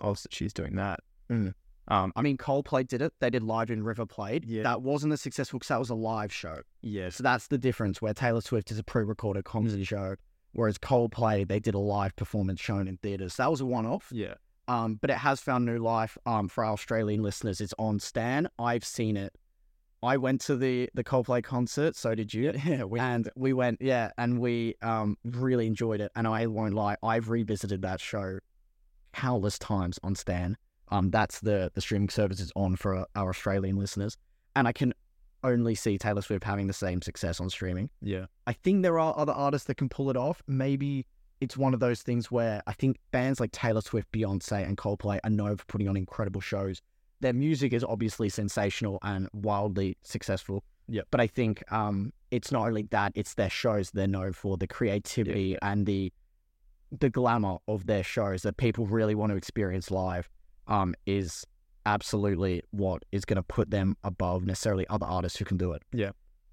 obviously 0.00 0.30
she's 0.32 0.52
doing 0.52 0.76
that. 0.76 1.00
Mm. 1.30 1.54
Um, 1.88 2.12
I 2.16 2.22
mean, 2.22 2.36
Coldplay 2.36 2.86
did 2.86 3.00
it. 3.00 3.12
They 3.20 3.30
did 3.30 3.42
Live 3.42 3.70
in 3.70 3.82
River 3.84 4.06
Plate. 4.06 4.44
Yeah. 4.46 4.64
That 4.64 4.82
wasn't 4.82 5.12
as 5.12 5.20
successful 5.20 5.58
because 5.58 5.68
that 5.68 5.78
was 5.78 5.90
a 5.90 5.94
live 5.94 6.32
show. 6.32 6.60
yeah, 6.82 7.10
So 7.10 7.22
that's 7.22 7.46
the 7.46 7.58
difference 7.58 8.02
where 8.02 8.12
Taylor 8.12 8.40
Swift 8.40 8.70
is 8.70 8.78
a 8.78 8.84
pre 8.84 9.04
recorded 9.04 9.44
concert 9.44 9.84
show, 9.86 10.16
whereas 10.52 10.78
Coldplay, 10.78 11.46
they 11.46 11.60
did 11.60 11.74
a 11.74 11.78
live 11.78 12.16
performance 12.16 12.60
shown 12.60 12.88
in 12.88 12.96
theaters. 12.98 13.36
That 13.36 13.50
was 13.50 13.60
a 13.60 13.66
one 13.66 13.86
off. 13.86 14.08
yeah, 14.10 14.34
Um, 14.66 14.98
but 15.00 15.10
it 15.10 15.18
has 15.18 15.40
found 15.40 15.64
new 15.64 15.78
life. 15.78 16.18
Um, 16.26 16.48
for 16.48 16.64
our 16.64 16.72
Australian 16.72 17.22
listeners, 17.22 17.60
it's 17.60 17.74
on 17.78 18.00
Stan. 18.00 18.48
I've 18.58 18.84
seen 18.84 19.16
it. 19.16 19.32
I 20.02 20.16
went 20.18 20.40
to 20.42 20.56
the 20.56 20.90
the 20.94 21.04
Coldplay 21.04 21.42
concert. 21.44 21.94
So 21.96 22.14
did 22.16 22.34
you? 22.34 22.52
yeah. 22.64 22.82
We, 22.84 22.98
and 22.98 23.30
we 23.36 23.52
went, 23.52 23.80
yeah, 23.80 24.10
and 24.18 24.40
we 24.40 24.74
um 24.82 25.16
really 25.24 25.66
enjoyed 25.68 26.00
it. 26.00 26.10
And 26.16 26.26
I 26.26 26.46
won't 26.46 26.74
lie, 26.74 26.96
I've 27.02 27.30
revisited 27.30 27.82
that 27.82 28.00
show 28.00 28.40
countless 29.12 29.58
times 29.58 29.98
on 30.02 30.14
Stan. 30.14 30.56
Um, 30.88 31.10
that's 31.10 31.40
the 31.40 31.70
the 31.74 31.80
streaming 31.80 32.08
service 32.08 32.40
is 32.40 32.52
on 32.54 32.76
for 32.76 33.06
our, 33.14 33.28
Australian 33.28 33.76
listeners, 33.76 34.16
and 34.54 34.68
I 34.68 34.72
can 34.72 34.94
only 35.42 35.74
see 35.74 35.98
Taylor 35.98 36.22
Swift 36.22 36.44
having 36.44 36.66
the 36.66 36.72
same 36.72 37.02
success 37.02 37.40
on 37.40 37.50
streaming. 37.50 37.90
yeah, 38.00 38.26
I 38.46 38.52
think 38.52 38.82
there 38.82 38.98
are 38.98 39.14
other 39.16 39.32
artists 39.32 39.66
that 39.66 39.76
can 39.76 39.88
pull 39.88 40.10
it 40.10 40.16
off. 40.16 40.42
Maybe 40.46 41.06
it's 41.40 41.56
one 41.56 41.74
of 41.74 41.80
those 41.80 42.02
things 42.02 42.30
where 42.30 42.62
I 42.66 42.72
think 42.72 42.98
bands 43.10 43.40
like 43.40 43.52
Taylor 43.52 43.80
Swift, 43.80 44.10
Beyonce, 44.12 44.66
and 44.66 44.76
Coldplay 44.76 45.18
are 45.24 45.30
known 45.30 45.56
for 45.56 45.64
putting 45.66 45.88
on 45.88 45.96
incredible 45.96 46.40
shows. 46.40 46.80
Their 47.20 47.32
music 47.32 47.72
is 47.72 47.84
obviously 47.84 48.28
sensational 48.28 48.98
and 49.02 49.28
wildly 49.32 49.96
successful. 50.02 50.64
Yep. 50.88 51.08
But 51.10 51.20
I 51.20 51.26
think 51.26 51.62
um, 51.72 52.12
it's 52.30 52.52
not 52.52 52.66
only 52.68 52.82
that; 52.90 53.12
it's 53.14 53.34
their 53.34 53.50
shows 53.50 53.90
they're 53.90 54.06
known 54.06 54.32
for, 54.32 54.56
the 54.56 54.66
creativity 54.66 55.56
and 55.62 55.86
the 55.86 56.12
the 56.92 57.10
glamour 57.10 57.58
of 57.66 57.86
their 57.86 58.04
shows 58.04 58.42
that 58.42 58.56
people 58.56 58.86
really 58.86 59.14
want 59.14 59.30
to 59.30 59.36
experience 59.36 59.90
live. 59.90 60.28
Um, 60.68 60.94
is 61.06 61.44
absolutely 61.84 62.62
what 62.70 63.04
is 63.12 63.24
going 63.24 63.36
to 63.36 63.42
put 63.42 63.70
them 63.70 63.96
above 64.02 64.44
necessarily 64.44 64.86
other 64.88 65.06
artists 65.06 65.38
who 65.38 65.44
can 65.44 65.56
do 65.56 65.72
it. 65.72 65.82
Yeah. 65.92 66.10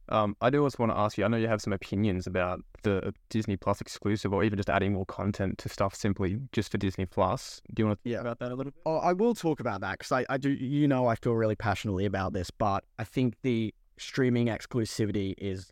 Um, 0.10 0.36
I 0.42 0.50
do 0.50 0.62
also 0.62 0.76
want 0.80 0.92
to 0.92 0.98
ask 0.98 1.18
you. 1.18 1.24
I 1.26 1.28
know 1.30 1.38
you 1.38 1.48
have 1.48 1.62
some 1.62 1.74
opinions 1.74 2.28
about 2.28 2.60
the 2.84 3.14
Disney 3.30 3.56
Plus 3.56 3.80
exclusive, 3.82 4.34
or 4.34 4.44
even 4.44 4.58
just 4.58 4.70
adding 4.70 4.94
more 4.94 5.06
content 5.06 5.58
to 5.60 5.70
stuff 5.70 5.96
simply 5.96 6.38
just 6.52 6.72
for 6.72 6.78
Disney 6.78 7.06
Plus. 7.06 7.62
Do 7.74 7.82
you 7.82 7.88
want 7.88 8.04
to 8.04 8.10
Yeah. 8.10 8.20
about 8.20 8.40
that 8.40 8.52
a 8.52 8.56
little 8.56 8.72
bit? 8.74 8.82
Oh, 8.86 8.98
I 8.98 9.14
will 9.14 9.34
talk 9.34 9.60
about 9.62 9.82
that 9.82 9.98
because 9.98 10.12
I, 10.12 10.26
I 10.30 10.38
do, 10.38 10.50
you 10.52 10.88
know, 10.88 11.08
I 11.08 11.16
feel 11.16 11.34
really 11.34 11.56
passionately 11.56 12.06
about 12.06 12.34
this, 12.34 12.52
but 12.52 12.84
I 13.00 13.06
think 13.06 13.36
the 13.44 13.74
streaming 13.98 14.48
exclusivity 14.48 15.34
is 15.38 15.72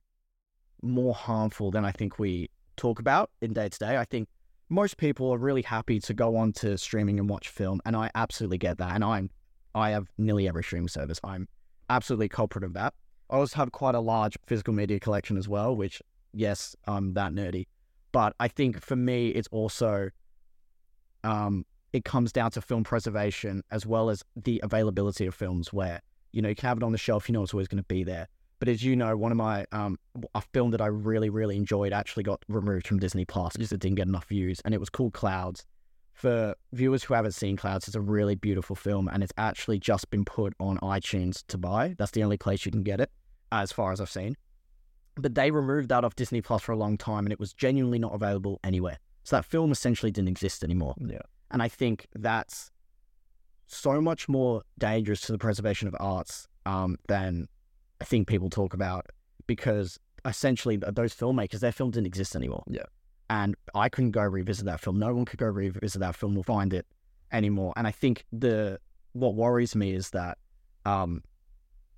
more 0.81 1.13
harmful 1.13 1.69
than 1.69 1.83
I 1.85 1.91
think 1.91 2.17
we 2.17 2.49
talk 2.77 2.99
about 2.99 3.29
in 3.41 3.53
day 3.53 3.67
to 3.69 3.77
day. 3.79 3.97
I 3.97 4.05
think 4.05 4.29
most 4.71 4.95
people 4.95 5.29
are 5.31 5.37
really 5.37 5.61
happy 5.61 5.99
to 5.99 6.13
go 6.13 6.37
on 6.37 6.53
to 6.53 6.77
streaming 6.77 7.19
and 7.19 7.29
watch 7.29 7.49
film, 7.49 7.81
and 7.85 7.93
I 7.93 8.09
absolutely 8.15 8.57
get 8.57 8.77
that. 8.77 8.95
And 8.95 9.03
I'm, 9.03 9.29
I 9.75 9.89
have 9.89 10.07
nearly 10.17 10.47
every 10.47 10.63
streaming 10.63 10.87
service. 10.87 11.19
I'm 11.25 11.49
absolutely 11.89 12.29
culprit 12.29 12.63
of 12.63 12.73
that. 12.73 12.93
I 13.29 13.35
also 13.35 13.57
have 13.57 13.73
quite 13.73 13.95
a 13.95 13.99
large 13.99 14.37
physical 14.47 14.73
media 14.73 14.97
collection 14.97 15.35
as 15.35 15.49
well, 15.49 15.75
which, 15.75 16.01
yes, 16.33 16.73
I'm 16.87 17.13
that 17.15 17.33
nerdy. 17.33 17.67
But 18.13 18.33
I 18.39 18.47
think 18.47 18.81
for 18.81 18.95
me, 18.95 19.29
it's 19.29 19.49
also 19.51 20.09
um, 21.25 21.65
it 21.91 22.05
comes 22.05 22.31
down 22.31 22.51
to 22.51 22.61
film 22.61 22.85
preservation 22.85 23.63
as 23.71 23.85
well 23.85 24.09
as 24.09 24.23
the 24.37 24.61
availability 24.63 25.25
of 25.25 25.35
films 25.35 25.73
where 25.73 26.01
you 26.31 26.41
know 26.41 26.49
you 26.49 26.55
can 26.55 26.69
have 26.69 26.77
it 26.77 26.83
on 26.83 26.93
the 26.93 26.97
shelf 26.97 27.27
you 27.27 27.33
know 27.33 27.43
it's 27.43 27.53
always 27.53 27.67
going 27.67 27.77
to 27.77 27.87
be 27.87 28.03
there 28.03 28.27
but 28.61 28.69
as 28.69 28.83
you 28.83 28.95
know 28.95 29.17
one 29.17 29.31
of 29.31 29.37
my 29.37 29.65
um 29.71 29.97
a 30.35 30.41
film 30.53 30.69
that 30.69 30.79
i 30.79 30.85
really 30.85 31.29
really 31.29 31.57
enjoyed 31.57 31.91
actually 31.91 32.21
got 32.23 32.41
removed 32.47 32.87
from 32.87 32.99
disney 32.99 33.25
plus 33.25 33.53
because 33.53 33.71
it 33.71 33.79
didn't 33.79 33.95
get 33.95 34.07
enough 34.07 34.25
views 34.25 34.61
and 34.63 34.73
it 34.73 34.79
was 34.79 34.89
called 34.89 35.13
clouds. 35.13 35.65
For 36.13 36.53
viewers 36.71 37.03
who 37.03 37.15
haven't 37.15 37.31
seen 37.31 37.57
clouds 37.57 37.87
it's 37.87 37.95
a 37.95 38.01
really 38.01 38.35
beautiful 38.35 38.75
film 38.75 39.09
and 39.11 39.23
it's 39.23 39.33
actually 39.37 39.79
just 39.79 40.09
been 40.11 40.23
put 40.23 40.53
on 40.59 40.77
itunes 40.77 41.43
to 41.47 41.57
buy. 41.57 41.95
That's 41.97 42.11
the 42.11 42.23
only 42.23 42.37
place 42.37 42.63
you 42.63 42.71
can 42.71 42.83
get 42.83 43.01
it 43.01 43.09
as 43.51 43.71
far 43.71 43.91
as 43.91 43.99
i've 43.99 44.11
seen. 44.11 44.37
But 45.15 45.33
they 45.33 45.49
removed 45.49 45.89
that 45.89 46.05
off 46.05 46.15
disney 46.15 46.41
plus 46.41 46.61
for 46.61 46.73
a 46.73 46.77
long 46.77 46.97
time 46.97 47.25
and 47.25 47.33
it 47.33 47.39
was 47.39 47.53
genuinely 47.53 47.97
not 47.97 48.13
available 48.13 48.59
anywhere. 48.63 48.99
So 49.23 49.37
that 49.37 49.45
film 49.45 49.71
essentially 49.71 50.11
didn't 50.11 50.29
exist 50.29 50.63
anymore. 50.63 50.93
Yeah. 50.99 51.25
and 51.49 51.63
I 51.63 51.67
think 51.67 52.07
that's 52.13 52.69
so 53.65 53.99
much 53.99 54.29
more 54.29 54.61
dangerous 54.77 55.21
to 55.21 55.31
the 55.31 55.39
preservation 55.39 55.87
of 55.87 55.95
arts 55.99 56.47
um, 56.67 56.97
than 57.07 57.47
I 58.01 58.03
think 58.03 58.27
people 58.27 58.49
talk 58.49 58.73
about 58.73 59.05
because 59.47 59.99
essentially 60.25 60.77
those 60.77 61.13
filmmakers, 61.13 61.59
their 61.59 61.71
film 61.71 61.91
didn't 61.91 62.07
exist 62.07 62.35
anymore. 62.35 62.63
Yeah. 62.67 62.83
And 63.29 63.55
I 63.75 63.89
couldn't 63.89 64.11
go 64.11 64.23
revisit 64.23 64.65
that 64.65 64.81
film. 64.81 64.99
No 64.99 65.13
one 65.13 65.25
could 65.25 65.39
go 65.39 65.45
revisit 65.45 66.01
that 66.01 66.15
film 66.15 66.37
or 66.37 66.43
find 66.43 66.73
it 66.73 66.85
anymore. 67.31 67.73
And 67.77 67.87
I 67.87 67.91
think 67.91 68.25
the 68.33 68.79
what 69.13 69.35
worries 69.35 69.75
me 69.75 69.93
is 69.93 70.09
that 70.09 70.37
um, 70.85 71.23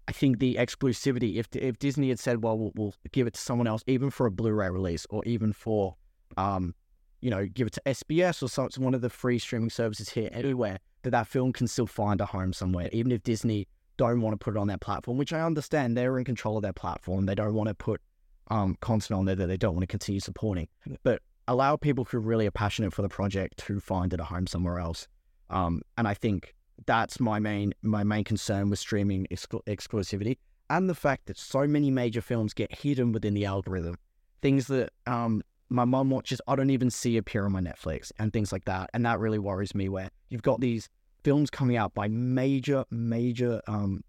I 0.07 0.11
think 0.11 0.39
the 0.39 0.55
exclusivity, 0.55 1.37
if 1.37 1.47
if 1.55 1.79
Disney 1.79 2.09
had 2.09 2.19
said, 2.19 2.43
well, 2.43 2.57
well, 2.57 2.71
we'll 2.75 2.93
give 3.11 3.25
it 3.25 3.33
to 3.33 3.41
someone 3.41 3.65
else, 3.65 3.83
even 3.87 4.09
for 4.09 4.25
a 4.27 4.31
Blu-ray 4.31 4.69
release 4.69 5.07
or 5.09 5.23
even 5.25 5.53
for 5.53 5.95
um, 6.37 6.75
you 7.21 7.29
know, 7.29 7.45
give 7.45 7.67
it 7.67 7.73
to 7.73 7.81
SBS 7.85 8.43
or 8.43 8.49
some, 8.49 8.69
one 8.83 8.93
of 8.93 8.99
the 8.99 9.09
free 9.09 9.39
streaming 9.39 9.69
services 9.69 10.09
here 10.09 10.29
anywhere, 10.33 10.79
that 11.03 11.11
that 11.11 11.25
film 11.25 11.53
can 11.53 11.67
still 11.67 11.87
find 11.87 12.19
a 12.19 12.25
home 12.25 12.51
somewhere, 12.51 12.89
even 12.91 13.13
if 13.13 13.23
Disney 13.23 13.65
don't 13.97 14.21
want 14.21 14.33
to 14.33 14.43
put 14.43 14.55
it 14.55 14.59
on 14.59 14.67
their 14.67 14.77
platform, 14.77 15.17
which 15.17 15.33
I 15.33 15.41
understand 15.41 15.95
they're 15.95 16.17
in 16.17 16.25
control 16.25 16.57
of 16.57 16.63
their 16.63 16.73
platform. 16.73 17.25
They 17.25 17.35
don't 17.35 17.53
want 17.53 17.69
to 17.69 17.75
put 17.75 18.01
um, 18.49 18.77
content 18.81 19.17
on 19.17 19.25
there 19.25 19.35
that 19.35 19.47
they 19.47 19.57
don't 19.57 19.73
want 19.73 19.83
to 19.83 19.87
continue 19.87 20.19
supporting. 20.19 20.67
But 21.03 21.21
allow 21.47 21.75
people 21.75 22.05
who 22.05 22.19
really 22.19 22.47
are 22.47 22.51
passionate 22.51 22.93
for 22.93 23.01
the 23.01 23.09
project 23.09 23.57
to 23.65 23.79
find 23.79 24.13
it 24.13 24.19
a 24.19 24.23
home 24.23 24.47
somewhere 24.47 24.79
else. 24.79 25.07
Um, 25.49 25.81
and 25.97 26.07
I 26.07 26.13
think 26.13 26.55
that's 26.85 27.19
my 27.19 27.39
main 27.39 27.73
my 27.81 28.03
main 28.03 28.23
concern 28.23 28.69
with 28.69 28.79
streaming 28.79 29.27
exclu- 29.31 29.63
exclusivity 29.65 30.37
and 30.69 30.89
the 30.89 30.95
fact 30.95 31.27
that 31.27 31.37
so 31.37 31.67
many 31.67 31.91
major 31.91 32.21
films 32.21 32.53
get 32.53 32.73
hidden 32.73 33.11
within 33.11 33.33
the 33.33 33.45
algorithm. 33.45 33.97
Things 34.41 34.67
that 34.67 34.89
um, 35.05 35.43
my 35.69 35.85
mom 35.85 36.09
watches, 36.09 36.41
I 36.47 36.55
don't 36.55 36.69
even 36.69 36.89
see 36.89 37.17
appear 37.17 37.45
on 37.45 37.51
my 37.51 37.61
Netflix 37.61 38.11
and 38.19 38.33
things 38.33 38.51
like 38.51 38.65
that. 38.65 38.89
And 38.93 39.05
that 39.05 39.19
really 39.19 39.39
worries 39.39 39.75
me 39.75 39.89
where 39.89 40.09
you've 40.29 40.41
got 40.41 40.61
these 40.61 40.89
films 41.23 41.49
coming 41.49 41.77
out 41.77 41.93
by 41.93 42.07
major, 42.07 42.85
major 42.91 43.61
um, 43.67 44.03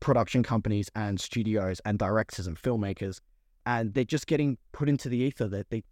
production 0.00 0.42
companies 0.42 0.90
and 0.94 1.18
studios 1.20 1.80
and 1.84 1.98
directors 1.98 2.46
and 2.46 2.60
filmmakers, 2.60 3.20
and 3.66 3.94
they're 3.94 4.04
just 4.04 4.26
getting 4.26 4.58
put 4.72 4.88
into 4.88 5.08
the 5.08 5.18
ether 5.18 5.48
that 5.48 5.70
they 5.70 5.82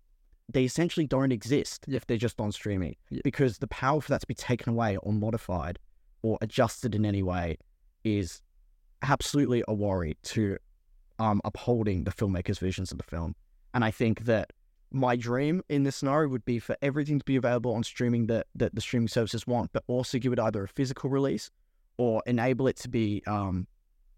they 0.52 0.64
essentially 0.64 1.06
don't 1.06 1.32
exist 1.32 1.86
if 1.88 2.06
they're 2.06 2.16
just 2.18 2.38
on 2.40 2.52
streaming 2.52 2.94
Yeah. 3.10 3.20
because 3.24 3.58
the 3.58 3.68
power 3.68 4.00
for 4.00 4.10
that 4.10 4.20
to 4.20 4.26
be 4.26 4.34
taken 4.34 4.70
away 4.72 4.96
or 4.98 5.12
modified 5.12 5.78
or 6.22 6.36
adjusted 6.42 6.94
in 6.94 7.06
any 7.06 7.22
way 7.22 7.56
is 8.04 8.42
absolutely 9.02 9.62
a 9.68 9.72
worry 9.72 10.16
to 10.24 10.58
um, 11.18 11.40
upholding 11.44 12.04
the 12.04 12.10
filmmakers' 12.10 12.58
visions 12.58 12.90
of 12.92 12.98
the 12.98 13.04
film. 13.04 13.34
And 13.72 13.84
I 13.84 13.90
think 13.92 14.24
that 14.24 14.52
my 14.92 15.16
dream 15.16 15.62
in 15.68 15.82
this 15.82 15.96
scenario 15.96 16.28
would 16.28 16.44
be 16.44 16.58
for 16.58 16.76
everything 16.82 17.18
to 17.18 17.24
be 17.24 17.36
available 17.36 17.74
on 17.74 17.82
streaming 17.82 18.26
that, 18.26 18.46
that 18.54 18.74
the 18.74 18.80
streaming 18.80 19.08
services 19.08 19.46
want, 19.46 19.72
but 19.72 19.82
also 19.86 20.18
give 20.18 20.32
it 20.32 20.38
either 20.38 20.62
a 20.62 20.68
physical 20.68 21.10
release 21.10 21.50
or 21.96 22.22
enable 22.26 22.66
it 22.66 22.76
to 22.76 22.88
be 22.88 23.22
um, 23.26 23.66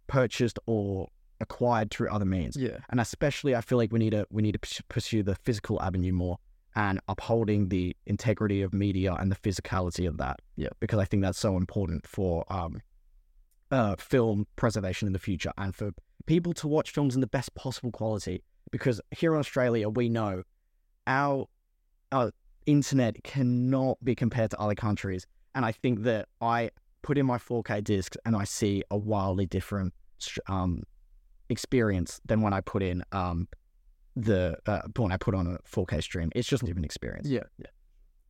purchased 0.07 0.59
or 0.67 1.09
acquired 1.41 1.91
through 1.91 2.11
other 2.11 2.25
means. 2.25 2.57
Yeah. 2.57 2.79
And 2.91 3.01
especially, 3.01 3.55
I 3.55 3.61
feel 3.61 3.79
like 3.79 3.93
we 3.93 3.99
need 3.99 4.11
to 4.11 4.27
we 4.31 4.43
need 4.43 4.61
to 4.61 4.85
pursue 4.85 5.23
the 5.23 5.35
physical 5.35 5.81
avenue 5.83 6.13
more 6.13 6.39
and 6.77 7.01
upholding 7.09 7.69
the 7.69 7.97
integrity 8.07 8.63
of 8.63 8.75
media 8.75 9.15
and 9.15 9.31
the 9.31 9.37
physicality 9.37 10.09
of 10.09 10.17
that. 10.19 10.41
Yeah. 10.57 10.71
because 10.81 10.99
I 10.99 11.05
think 11.05 11.23
that's 11.23 11.39
so 11.39 11.57
important 11.57 12.07
for 12.07 12.45
um, 12.53 12.81
uh, 13.71 13.97
film 13.97 14.47
preservation 14.57 15.07
in 15.07 15.13
the 15.13 15.19
future 15.19 15.53
and 15.57 15.75
for 15.75 15.93
people 16.27 16.53
to 16.55 16.69
watch 16.69 16.91
films 16.91 17.15
in 17.15 17.21
the 17.21 17.27
best 17.27 17.55
possible 17.55 17.93
quality. 17.93 18.43
Because 18.73 19.01
here 19.13 19.35
in 19.35 19.39
Australia, 19.39 19.89
we 19.89 20.09
know 20.09 20.43
our 21.07 21.47
our 22.13 22.31
internet 22.67 23.23
cannot 23.25 24.03
be 24.05 24.15
compared 24.15 24.51
to 24.53 24.61
other 24.61 24.75
countries, 24.75 25.27
and 25.55 25.65
I 25.65 25.73
think 25.73 26.03
that 26.03 26.29
I 26.41 26.71
put 27.03 27.19
in 27.19 27.27
my 27.27 27.37
4K 27.39 27.85
discs 27.85 28.17
and 28.25 28.35
I 28.35 28.45
see 28.45 28.83
a 28.91 28.97
wildly 28.97 29.45
different 29.47 29.93
um, 30.49 30.83
experience 31.51 32.21
than 32.25 32.41
when 32.41 32.53
I 32.55 32.61
put 32.61 32.83
in 32.83 33.03
um, 33.13 33.49
the 34.17 34.57
uh, 34.67 34.83
when 34.97 35.13
I 35.13 35.17
put 35.17 35.35
on 35.35 35.47
a 35.47 35.59
4K 35.69 36.03
stream. 36.03 36.31
It's 36.35 36.49
just 36.49 36.63
a 36.63 36.67
different 36.67 36.87
experience. 36.87 37.29
Yeah. 37.29 37.43
Yeah. 37.59 37.67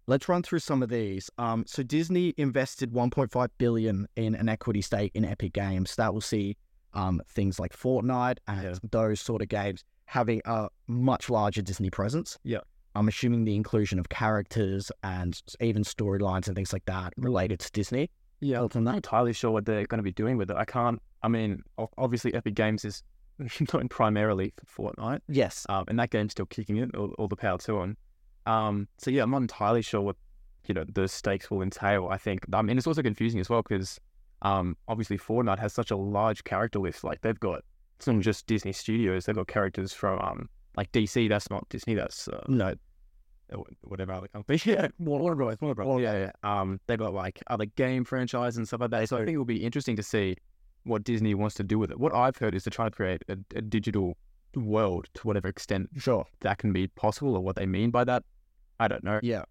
let's 0.06 0.28
run 0.28 0.42
through 0.42 0.58
some 0.60 0.82
of 0.82 0.88
these. 0.88 1.30
Um, 1.38 1.64
so 1.66 1.82
Disney 1.82 2.34
invested 2.36 2.92
1.5 2.92 3.48
billion 3.58 4.06
in 4.16 4.34
an 4.34 4.48
equity 4.48 4.82
stake 4.82 5.12
in 5.14 5.24
Epic 5.24 5.52
Games. 5.52 5.94
That 5.96 6.12
will 6.12 6.20
see 6.20 6.56
um, 6.94 7.20
things 7.28 7.58
like 7.60 7.76
Fortnite 7.76 8.38
and 8.48 8.62
Yeah. 8.62 8.74
those 8.90 9.20
sort 9.20 9.42
of 9.42 9.48
games 9.48 9.84
having 10.06 10.40
a 10.44 10.68
much 10.86 11.30
larger 11.30 11.62
Disney 11.62 11.90
presence. 11.90 12.38
Yeah. 12.44 12.60
I'm 12.94 13.08
assuming 13.08 13.44
the 13.44 13.56
inclusion 13.56 13.98
of 13.98 14.08
characters 14.08 14.92
and 15.02 15.40
even 15.60 15.82
storylines 15.82 16.46
and 16.46 16.54
things 16.54 16.72
like 16.72 16.84
that 16.84 17.12
related 17.16 17.58
to 17.60 17.72
Disney. 17.72 18.10
Yeah, 18.40 18.66
I'm 18.72 18.84
not 18.84 18.96
entirely 18.96 19.32
sure 19.32 19.50
what 19.50 19.64
they're 19.64 19.86
going 19.86 19.98
to 19.98 20.04
be 20.04 20.12
doing 20.12 20.36
with 20.36 20.50
it. 20.50 20.56
I 20.56 20.64
can't. 20.64 21.00
I 21.22 21.28
mean, 21.28 21.62
obviously, 21.96 22.34
Epic 22.34 22.54
Games 22.54 22.84
is 22.84 23.02
doing 23.70 23.88
primarily 23.88 24.52
for 24.64 24.92
Fortnite, 24.92 25.20
yes, 25.28 25.64
um, 25.68 25.84
and 25.88 25.98
that 25.98 26.10
game's 26.10 26.32
still 26.32 26.46
kicking 26.46 26.76
it. 26.76 26.94
All, 26.94 27.14
all 27.18 27.26
the 27.26 27.36
power 27.36 27.58
to 27.58 27.80
them. 27.80 27.96
Um, 28.46 28.88
so 28.98 29.10
yeah, 29.10 29.22
I'm 29.22 29.30
not 29.30 29.42
entirely 29.42 29.82
sure 29.82 30.02
what 30.02 30.16
you 30.66 30.74
know 30.74 30.84
the 30.92 31.08
stakes 31.08 31.50
will 31.50 31.62
entail. 31.62 32.08
I 32.10 32.18
think. 32.18 32.44
I 32.52 32.62
mean, 32.62 32.76
it's 32.76 32.86
also 32.86 33.02
confusing 33.02 33.40
as 33.40 33.48
well 33.48 33.62
because 33.62 33.98
um, 34.42 34.76
obviously 34.88 35.16
Fortnite 35.16 35.58
has 35.58 35.72
such 35.72 35.90
a 35.90 35.96
large 35.96 36.44
character 36.44 36.78
list. 36.78 37.02
Like 37.02 37.22
they've 37.22 37.40
got 37.40 37.64
it's 37.96 38.06
not 38.06 38.20
just 38.20 38.46
Disney 38.46 38.72
Studios. 38.72 39.26
They've 39.26 39.36
got 39.36 39.48
characters 39.48 39.92
from 39.92 40.18
um, 40.20 40.48
like 40.76 40.90
DC. 40.92 41.28
That's 41.28 41.50
not 41.50 41.68
Disney. 41.68 41.94
That's 41.94 42.28
uh, 42.28 42.42
no, 42.48 42.74
whatever 43.82 44.12
other 44.12 44.28
company. 44.28 44.60
Yeah, 44.64 44.88
Warner 44.98 45.34
Bros. 45.34 45.60
Warner 45.60 45.74
Bros. 45.74 46.02
Yeah, 46.02 46.28
yeah. 46.28 46.60
Um, 46.60 46.80
they've 46.86 46.98
got 46.98 47.14
like 47.14 47.42
other 47.48 47.66
game 47.66 48.04
franchises 48.04 48.56
and 48.56 48.66
stuff 48.66 48.80
like 48.80 48.90
that. 48.90 49.08
So 49.08 49.16
I 49.16 49.24
think 49.24 49.34
it 49.34 49.38
will 49.38 49.44
be 49.44 49.64
interesting 49.64 49.96
to 49.96 50.02
see 50.02 50.36
what 50.84 51.04
Disney 51.04 51.34
wants 51.34 51.54
to 51.56 51.62
do 51.62 51.78
with 51.78 51.90
it. 51.90 51.98
What 51.98 52.14
I've 52.14 52.36
heard 52.36 52.54
is 52.54 52.64
to 52.64 52.70
try 52.70 52.86
to 52.86 52.90
create 52.90 53.22
a, 53.28 53.38
a 53.56 53.62
digital 53.62 54.16
world 54.54 55.08
to 55.14 55.26
whatever 55.26 55.48
extent 55.48 55.88
sure, 55.98 56.26
that 56.40 56.58
can 56.58 56.72
be 56.72 56.86
possible, 56.88 57.36
or 57.36 57.40
what 57.40 57.56
they 57.56 57.66
mean 57.66 57.90
by 57.90 58.04
that. 58.04 58.22
I 58.80 58.88
don't 58.88 59.04
know. 59.04 59.20
yeah. 59.22 59.44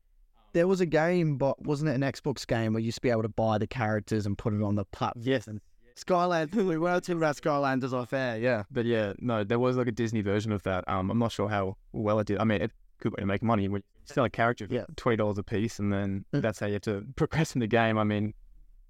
There 0.54 0.68
was 0.68 0.82
a 0.82 0.86
game, 0.86 1.38
but 1.38 1.60
wasn't 1.64 1.90
it 1.90 1.96
an 1.96 2.02
Xbox 2.02 2.46
game 2.46 2.74
where 2.74 2.80
you 2.80 2.86
used 2.86 2.98
to 2.98 3.02
be 3.02 3.10
able 3.10 3.24
to 3.24 3.30
buy 3.30 3.58
the 3.58 3.66
characters 3.66 4.28
and 4.28 4.38
put 4.38 4.54
it 4.54 4.62
on 4.62 4.76
the 4.76 4.86
platform? 4.86 5.24
Yes, 5.26 5.48
Skyland. 5.96 6.54
We 6.56 6.78
were 6.78 6.92
talking 7.00 7.18
about 7.18 7.36
Skylanders 7.38 7.94
off 7.94 8.14
air. 8.14 8.38
Yeah. 8.38 8.64
but 8.72 8.86
yeah, 8.86 9.14
no, 9.20 9.44
there 9.44 9.60
was 9.60 9.78
like 9.78 9.88
a 9.88 9.92
Disney 9.92 10.22
version 10.22 10.52
of 10.52 10.64
that. 10.64 10.84
Um, 10.88 11.10
I'm 11.12 11.20
not 11.20 11.32
sure 11.32 11.50
how 11.50 11.78
well 11.92 12.20
it 12.20 12.28
did. 12.28 12.40
I 12.40 12.44
mean, 12.44 12.62
it 12.62 12.72
could 13.00 13.14
make 13.26 13.44
money 13.44 13.64
you 13.64 13.82
sell 14.06 14.24
a 14.26 14.30
character 14.30 14.68
for 14.68 14.74
Yeah. 14.74 14.86
twenty 14.96 15.18
dollars 15.18 15.38
a 15.38 15.44
piece, 15.44 15.80
and 15.80 15.92
then 15.92 16.26
Mm. 16.34 16.42
that's 16.42 16.60
how 16.60 16.68
you 16.68 16.74
have 16.74 16.82
to 16.84 17.06
progress 17.16 17.54
in 17.56 17.60
the 17.62 17.68
game. 17.68 17.98
I 17.98 18.04
mean, 18.04 18.34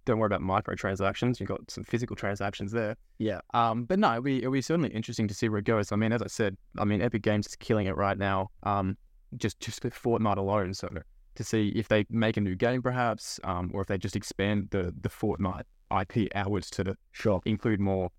don't 0.06 0.20
worry 0.20 0.28
about 0.28 0.42
microtransactions. 0.42 1.40
You've 1.40 1.50
got 1.50 1.70
some 1.72 1.84
physical 1.84 2.16
transactions 2.16 2.72
there. 2.72 2.96
Yeah. 3.20 3.40
Um, 3.54 3.86
but 3.86 4.00
no, 4.00 4.12
it'll 4.12 4.22
be, 4.24 4.38
it'll 4.40 4.52
be 4.52 4.62
certainly 4.62 4.90
interesting 4.90 5.28
to 5.30 5.34
see 5.34 5.48
where 5.50 5.60
it 5.60 5.66
goes. 5.66 5.92
I 5.92 5.96
mean, 5.96 6.12
as 6.12 6.22
I 6.22 6.28
said, 6.28 6.58
I 6.78 6.84
mean, 6.86 7.02
Epic 7.02 7.22
Games 7.22 7.48
is 7.48 7.56
killing 7.56 7.88
it 7.88 7.96
right 7.96 8.18
now. 8.18 8.50
Um, 8.64 8.98
just 9.38 9.60
just 9.60 9.84
with 9.84 9.94
Fortnite 9.96 10.38
alone. 10.38 10.74
So 10.74 10.90
to 11.36 11.44
see 11.44 11.70
if 11.70 11.88
they 11.88 12.06
make 12.10 12.38
a 12.38 12.42
new 12.42 12.56
game, 12.56 12.82
perhaps, 12.82 13.40
um, 13.44 13.72
or 13.74 13.82
if 13.82 13.88
they 13.88 13.98
just 13.98 14.16
expand 14.16 14.70
the 14.72 14.94
the 15.02 15.10
Fortnite 15.10 15.64
IP 16.02 16.28
outwards 16.36 16.70
to 16.72 16.96
Sure. 17.12 17.42
include 17.46 17.80
more, 17.80 18.10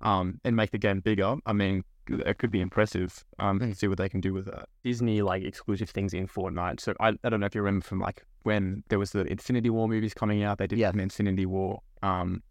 um, 0.00 0.40
and 0.44 0.54
make 0.56 0.70
the 0.70 0.78
game 0.78 1.00
bigger. 1.00 1.36
I 1.46 1.52
mean, 1.52 1.84
it 2.08 2.38
could 2.38 2.50
be 2.50 2.60
impressive. 2.60 3.24
Um, 3.38 3.58
Mm. 3.60 3.74
see 3.76 3.88
what 3.88 3.98
they 3.98 4.08
can 4.08 4.20
do 4.20 4.32
with 4.34 4.44
that. 4.46 4.68
Disney 4.84 5.22
like 5.22 5.42
exclusive 5.42 5.88
things 5.90 6.12
in 6.14 6.26
Fortnite. 6.28 6.78
So 6.80 6.94
I, 7.00 7.08
I 7.24 7.28
don't 7.30 7.40
know 7.40 7.46
if 7.46 7.54
you 7.54 7.62
remember 7.62 7.84
from 7.84 7.98
like 8.00 8.24
when 8.42 8.84
there 8.90 8.98
was 8.98 9.10
the 9.12 9.22
Infinity 9.24 9.70
War 9.70 9.88
movies 9.88 10.12
coming 10.14 10.42
out. 10.42 10.58
They 10.58 10.66
did 10.66 10.78
Yeah. 10.78 10.90
an 10.90 11.00
Infinity 11.00 11.46
War. 11.46 11.80
Um, 12.02 12.42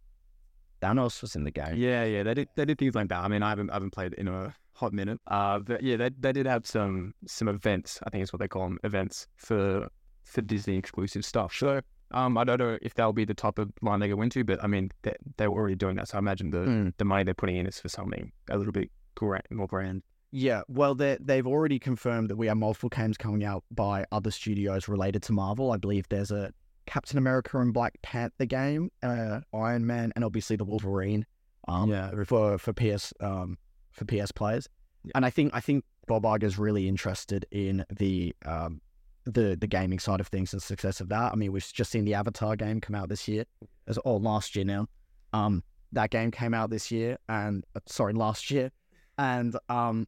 Thanos 0.82 1.22
was 1.22 1.36
in 1.36 1.44
the 1.46 1.52
game. 1.52 1.76
yeah, 1.78 2.04
yeah, 2.04 2.24
they 2.24 2.34
did 2.34 2.50
they 2.56 2.66
did 2.66 2.78
things 2.78 2.96
like 2.96 3.08
that. 3.10 3.24
I 3.24 3.28
mean, 3.28 3.42
I 3.44 3.50
haven't 3.50 3.70
I 3.70 3.74
haven't 3.76 3.92
played 3.92 4.14
in 4.16 4.28
a 4.28 4.54
hot 4.74 4.92
minute. 4.92 5.20
Uh, 5.28 5.60
but 5.60 5.82
yeah, 5.82 5.96
they 5.96 6.10
they 6.20 6.34
did 6.34 6.46
have 6.46 6.66
some 6.68 7.14
some 7.28 7.48
events. 7.48 8.00
I 8.06 8.10
think 8.10 8.24
is 8.24 8.34
what 8.34 8.40
they 8.42 8.48
call 8.50 8.64
them, 8.64 8.80
events 8.84 9.28
for 9.38 9.88
for 10.24 10.42
Disney 10.42 10.78
exclusive 10.78 11.24
stuff. 11.26 11.54
So 11.56 11.82
um, 12.12 12.38
I 12.38 12.44
don't 12.44 12.60
know 12.60 12.78
if 12.82 12.94
that'll 12.94 13.14
be 13.14 13.26
the 13.26 13.34
type 13.34 13.58
of 13.60 13.72
line 13.82 14.00
they 14.00 14.08
go 14.10 14.22
into, 14.22 14.44
but 14.44 14.64
I 14.64 14.68
mean, 14.68 14.92
they 15.02 15.16
they 15.38 15.48
were 15.48 15.56
already 15.60 15.76
doing 15.76 15.96
that. 15.98 16.10
So 16.10 16.18
I 16.18 16.20
imagine 16.20 16.50
the 16.52 16.58
Mm. 16.60 16.94
the 16.98 17.06
money 17.06 17.24
they're 17.24 17.34
putting 17.34 17.56
in 17.58 17.66
is 17.68 17.80
for 17.80 17.90
something 17.90 18.32
a 18.50 18.58
little 18.58 18.74
bit 18.74 18.90
grand, 19.16 19.44
more 19.52 19.68
grand. 19.68 20.04
Yeah, 20.32 20.62
well, 20.68 20.96
they 20.96 21.18
they've 21.22 21.46
already 21.46 21.78
confirmed 21.80 22.30
that 22.30 22.38
we 22.38 22.48
have 22.48 22.58
multiple 22.58 22.90
games 22.90 23.18
coming 23.18 23.44
out 23.44 23.64
by 23.72 24.06
other 24.12 24.32
studios 24.32 24.88
related 24.88 25.22
to 25.24 25.32
Marvel. 25.34 25.72
I 25.72 25.78
believe 25.78 26.08
there's 26.10 26.32
a 26.32 26.52
Captain 26.86 27.18
America 27.18 27.60
and 27.60 27.74
Black 27.74 27.94
Panther 28.02 28.46
game, 28.46 28.90
uh, 29.04 29.40
Iron 29.54 29.86
Man, 29.86 30.12
and 30.16 30.24
obviously 30.26 30.56
the 30.56 30.66
Wolverine. 30.66 31.26
Um, 31.68 31.90
Yeah. 31.92 32.12
for 32.26 32.58
for 32.58 32.74
PS 32.74 33.14
um 33.22 33.58
for 33.92 34.06
PS 34.06 34.32
players, 34.32 34.68
Yeah. 35.04 35.12
and 35.16 35.26
I 35.26 35.30
think 35.30 35.52
I 35.56 35.62
think 35.62 35.86
Bob 36.08 36.24
Iger's 36.24 36.58
really 36.60 36.88
interested 36.90 37.46
in 37.52 37.86
the 37.90 38.36
um 38.46 38.82
the 39.26 39.58
the 39.60 39.68
gaming 39.68 40.00
side 40.00 40.20
of 40.20 40.28
things 40.28 40.54
and 40.54 40.62
the 40.62 40.66
success 40.66 41.02
of 41.02 41.10
that. 41.10 41.32
I 41.32 41.36
mean, 41.36 41.52
we've 41.52 41.66
just 41.72 41.92
seen 41.92 42.06
the 42.06 42.14
Avatar 42.14 42.56
game 42.56 42.82
come 42.82 42.96
out 42.96 43.10
this 43.10 43.28
year, 43.28 43.46
as 43.88 43.98
or 44.06 44.20
last 44.20 44.56
year 44.56 44.66
now. 44.66 44.88
Um, 45.34 45.64
that 45.92 46.10
game 46.10 46.32
came 46.32 46.54
out 46.54 46.70
this 46.70 46.92
year, 46.92 47.18
and 47.30 47.64
uh, 47.76 47.80
sorry, 47.86 48.14
last 48.14 48.52
year, 48.52 48.72
and 49.18 49.56
um, 49.70 50.08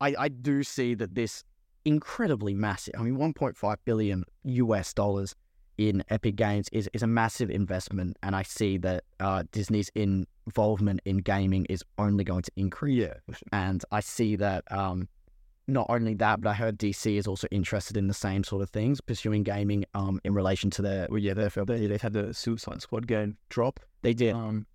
I, 0.00 0.14
I 0.18 0.28
do 0.28 0.62
see 0.62 0.94
that 0.94 1.14
this 1.14 1.44
incredibly 1.84 2.54
massive, 2.54 2.94
I 2.98 3.02
mean, 3.02 3.16
1.5 3.16 3.76
billion 3.84 4.24
US 4.44 4.92
dollars 4.92 5.34
in 5.78 6.04
Epic 6.10 6.36
Games 6.36 6.68
is, 6.72 6.88
is 6.92 7.02
a 7.02 7.06
massive 7.06 7.50
investment. 7.50 8.16
And 8.22 8.36
I 8.36 8.42
see 8.42 8.78
that 8.78 9.04
uh, 9.20 9.44
Disney's 9.52 9.90
involvement 9.94 11.00
in 11.04 11.18
gaming 11.18 11.66
is 11.66 11.82
only 11.98 12.24
going 12.24 12.42
to 12.42 12.52
increase. 12.56 13.02
Yeah, 13.02 13.34
And 13.52 13.84
I 13.90 14.00
see 14.00 14.36
that 14.36 14.64
um, 14.70 15.08
not 15.66 15.86
only 15.88 16.14
that, 16.14 16.40
but 16.40 16.50
I 16.50 16.54
heard 16.54 16.78
DC 16.78 17.16
is 17.16 17.26
also 17.26 17.46
interested 17.50 17.96
in 17.96 18.08
the 18.08 18.14
same 18.14 18.44
sort 18.44 18.62
of 18.62 18.70
things, 18.70 19.00
pursuing 19.00 19.42
gaming 19.42 19.84
um, 19.94 20.20
in 20.24 20.34
relation 20.34 20.70
to 20.70 20.82
their. 20.82 21.06
well, 21.08 21.18
yeah, 21.18 21.34
they've 21.34 21.54
they, 21.66 21.86
they've 21.86 22.02
had 22.02 22.12
the 22.12 22.34
Suicide 22.34 22.82
Squad 22.82 23.06
game 23.06 23.36
drop. 23.48 23.80
They 24.02 24.14
did. 24.14 24.34
Um, 24.34 24.66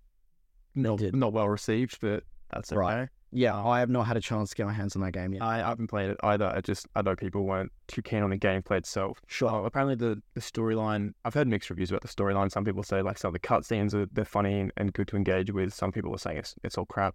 not 0.74 0.98
did. 0.98 1.14
not 1.14 1.32
well 1.32 1.48
received, 1.48 1.98
but 2.00 2.24
that's 2.50 2.72
okay. 2.72 2.78
Right. 2.78 3.08
Yeah, 3.30 3.62
I 3.62 3.80
have 3.80 3.90
not 3.90 4.06
had 4.06 4.16
a 4.16 4.22
chance 4.22 4.50
to 4.50 4.56
get 4.56 4.64
my 4.66 4.72
hands 4.72 4.96
on 4.96 5.02
that 5.02 5.12
game 5.12 5.34
yet. 5.34 5.42
I 5.42 5.58
haven't 5.58 5.88
played 5.88 6.08
it 6.10 6.16
either. 6.22 6.46
I 6.46 6.62
just 6.62 6.86
I 6.94 7.02
know 7.02 7.14
people 7.14 7.44
weren't 7.44 7.70
too 7.86 8.00
keen 8.00 8.22
on 8.22 8.30
the 8.30 8.38
gameplay 8.38 8.78
itself. 8.78 9.20
Sure. 9.26 9.50
Oh, 9.50 9.64
apparently 9.66 9.96
the, 9.96 10.22
the 10.32 10.40
storyline 10.40 11.12
I've 11.26 11.34
heard 11.34 11.46
mixed 11.46 11.68
reviews 11.68 11.90
about 11.90 12.00
the 12.00 12.08
storyline. 12.08 12.50
Some 12.50 12.64
people 12.64 12.82
say 12.82 13.02
like 13.02 13.18
some 13.18 13.28
of 13.28 13.34
the 13.34 13.46
cutscenes 13.46 13.92
are 13.92 14.06
they're 14.12 14.24
funny 14.24 14.60
and, 14.60 14.72
and 14.78 14.94
good 14.94 15.08
to 15.08 15.16
engage 15.16 15.52
with. 15.52 15.74
Some 15.74 15.92
people 15.92 16.14
are 16.14 16.18
saying 16.18 16.38
it's 16.38 16.54
it's 16.64 16.78
all 16.78 16.86
crap. 16.86 17.14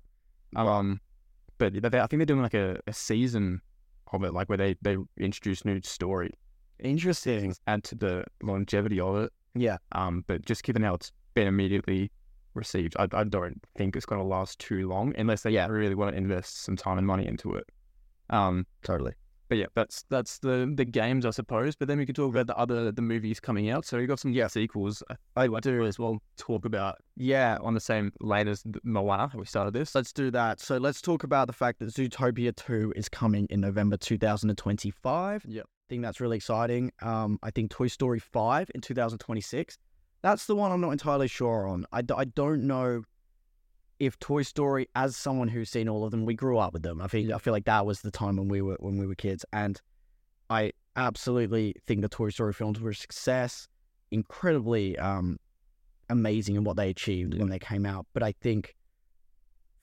Um, 0.55 1.01
but 1.57 1.73
they, 1.73 1.99
I 1.99 2.07
think 2.07 2.19
they're 2.19 2.25
doing 2.25 2.41
like 2.41 2.53
a, 2.53 2.79
a 2.87 2.93
season 2.93 3.61
of 4.11 4.23
it, 4.23 4.33
like 4.33 4.49
where 4.49 4.57
they 4.57 4.75
they 4.81 4.97
introduce 5.17 5.65
new 5.65 5.79
story, 5.83 6.31
Interesting. 6.79 7.55
add 7.67 7.83
to 7.85 7.95
the 7.95 8.25
longevity 8.41 8.99
of 8.99 9.15
it. 9.23 9.33
Yeah. 9.55 9.77
Um, 9.91 10.23
but 10.27 10.45
just 10.45 10.63
given 10.63 10.81
how 10.83 10.95
it's 10.95 11.11
been 11.33 11.47
immediately 11.47 12.11
received, 12.53 12.95
I, 12.99 13.07
I 13.13 13.23
don't 13.23 13.61
think 13.75 13.95
it's 13.95 14.05
going 14.05 14.19
to 14.21 14.27
last 14.27 14.59
too 14.59 14.87
long 14.87 15.13
unless 15.17 15.43
they 15.43 15.51
Yeah. 15.51 15.67
really 15.67 15.95
want 15.95 16.11
to 16.11 16.17
invest 16.17 16.63
some 16.63 16.75
time 16.75 16.97
and 16.97 17.07
money 17.07 17.25
into 17.27 17.53
it. 17.55 17.65
Um, 18.29 18.65
Totally. 18.83 19.13
But 19.53 19.59
yeah, 19.59 19.67
that's 19.75 20.03
that's 20.09 20.39
the 20.39 20.73
the 20.75 20.83
games, 20.83 21.27
I 21.27 21.29
suppose. 21.29 21.75
But 21.75 21.87
then 21.87 21.99
we 21.99 22.07
could 22.07 22.15
talk 22.15 22.31
about 22.33 22.47
the 22.47 22.57
other 22.57 22.91
the 22.91 23.03
movies 23.03 23.39
coming 23.39 23.69
out. 23.69 23.85
So 23.85 23.99
we 23.99 24.07
got 24.07 24.19
some 24.19 24.31
Yeah. 24.33 24.47
sequels. 24.47 25.03
I 25.35 25.47
do 25.61 25.85
as 25.85 25.99
well 25.99 26.17
talk 26.37 26.65
about 26.65 26.95
Yeah, 27.15 27.59
on 27.61 27.75
the 27.75 27.79
same 27.79 28.11
lane 28.19 28.47
as 28.47 28.63
Moana. 28.83 29.31
We 29.35 29.45
started 29.45 29.75
this. 29.75 29.93
Let's 29.93 30.11
do 30.11 30.31
that. 30.31 30.59
So 30.59 30.77
let's 30.77 31.01
talk 31.03 31.23
about 31.23 31.45
the 31.45 31.53
fact 31.53 31.77
that 31.79 31.89
Zootopia 31.89 32.55
2 32.55 32.93
is 32.95 33.07
coming 33.09 33.45
in 33.51 33.61
November 33.61 33.95
2025. 33.97 35.45
Yep. 35.47 35.65
I 35.65 35.85
think 35.89 36.01
that's 36.01 36.19
really 36.19 36.37
exciting. 36.37 36.91
Um, 37.03 37.37
I 37.43 37.51
think 37.51 37.69
Toy 37.69 37.87
Story 37.87 38.19
5 38.19 38.71
in 38.73 38.81
2026. 38.81 39.77
That's 40.23 40.45
the 40.47 40.55
one 40.55 40.71
I'm 40.71 40.81
not 40.81 40.91
entirely 40.91 41.27
sure 41.27 41.67
on. 41.67 41.85
I, 41.91 42.01
d- 42.01 42.13
I 42.17 42.25
don't 42.25 42.65
know 42.65 43.03
if 44.05 44.19
Toy 44.19 44.41
Story, 44.43 44.87
as 44.95 45.15
someone 45.15 45.47
who's 45.47 45.69
seen 45.69 45.87
all 45.89 46.03
of 46.05 46.11
them, 46.11 46.25
we 46.25 46.33
grew 46.33 46.57
up 46.57 46.73
with 46.73 46.83
them. 46.83 47.01
I 47.01 47.07
think 47.07 47.31
I 47.31 47.37
feel 47.37 47.53
like 47.53 47.65
that 47.65 47.85
was 47.85 48.01
the 48.01 48.11
time 48.11 48.37
when 48.37 48.47
we 48.47 48.61
were 48.61 48.77
when 48.79 48.97
we 48.97 49.07
were 49.07 49.15
kids, 49.15 49.45
and 49.53 49.79
I 50.49 50.71
absolutely 50.95 51.75
think 51.87 52.01
the 52.01 52.09
Toy 52.09 52.29
Story 52.29 52.53
films 52.53 52.79
were 52.79 52.91
a 52.91 52.95
success, 52.95 53.67
incredibly 54.11 54.97
um, 54.99 55.37
amazing 56.09 56.55
in 56.55 56.63
what 56.63 56.77
they 56.77 56.89
achieved 56.89 57.37
when 57.37 57.49
they 57.49 57.59
came 57.59 57.85
out. 57.85 58.05
But 58.13 58.23
I 58.23 58.33
think 58.33 58.75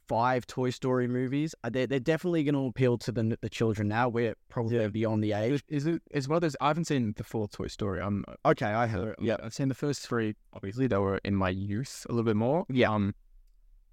five 0.09 0.47
Toy 0.47 0.71
Story 0.71 1.07
movies, 1.07 1.55
uh, 1.63 1.71
they're, 1.71 1.87
they're 1.87 2.01
definitely 2.01 2.43
going 2.43 2.55
to 2.55 2.67
appeal 2.67 2.99
to 2.99 3.13
the 3.13 3.39
the 3.41 3.49
children 3.49 3.89
now. 3.89 4.09
We're 4.09 4.35
probably 4.49 4.77
Yeah. 4.79 4.89
beyond 4.89 5.23
the 5.25 5.33
age. 5.33 5.63
Is 5.69 5.87
it? 5.87 6.03
It's 6.11 6.29
one 6.29 6.37
of 6.37 6.43
those. 6.43 6.57
I 6.61 6.69
haven't 6.69 6.87
seen 6.87 7.15
the 7.17 7.25
fourth 7.25 7.53
Toy 7.53 7.69
Story. 7.69 8.01
I'm 8.01 8.25
Okay, 8.45 8.67
I 8.67 8.87
have. 8.87 9.15
yeah, 9.21 9.37
I've 9.43 9.55
seen 9.55 9.69
the 9.69 9.75
first 9.75 10.07
three. 10.07 10.35
Obviously, 10.53 10.87
they 10.87 10.99
were 10.99 11.21
in 11.25 11.35
my 11.37 11.51
youth 11.51 12.07
a 12.09 12.13
little 12.13 12.25
bit 12.25 12.37
more. 12.37 12.67
Yeah. 12.69 12.91
Um, 12.93 13.15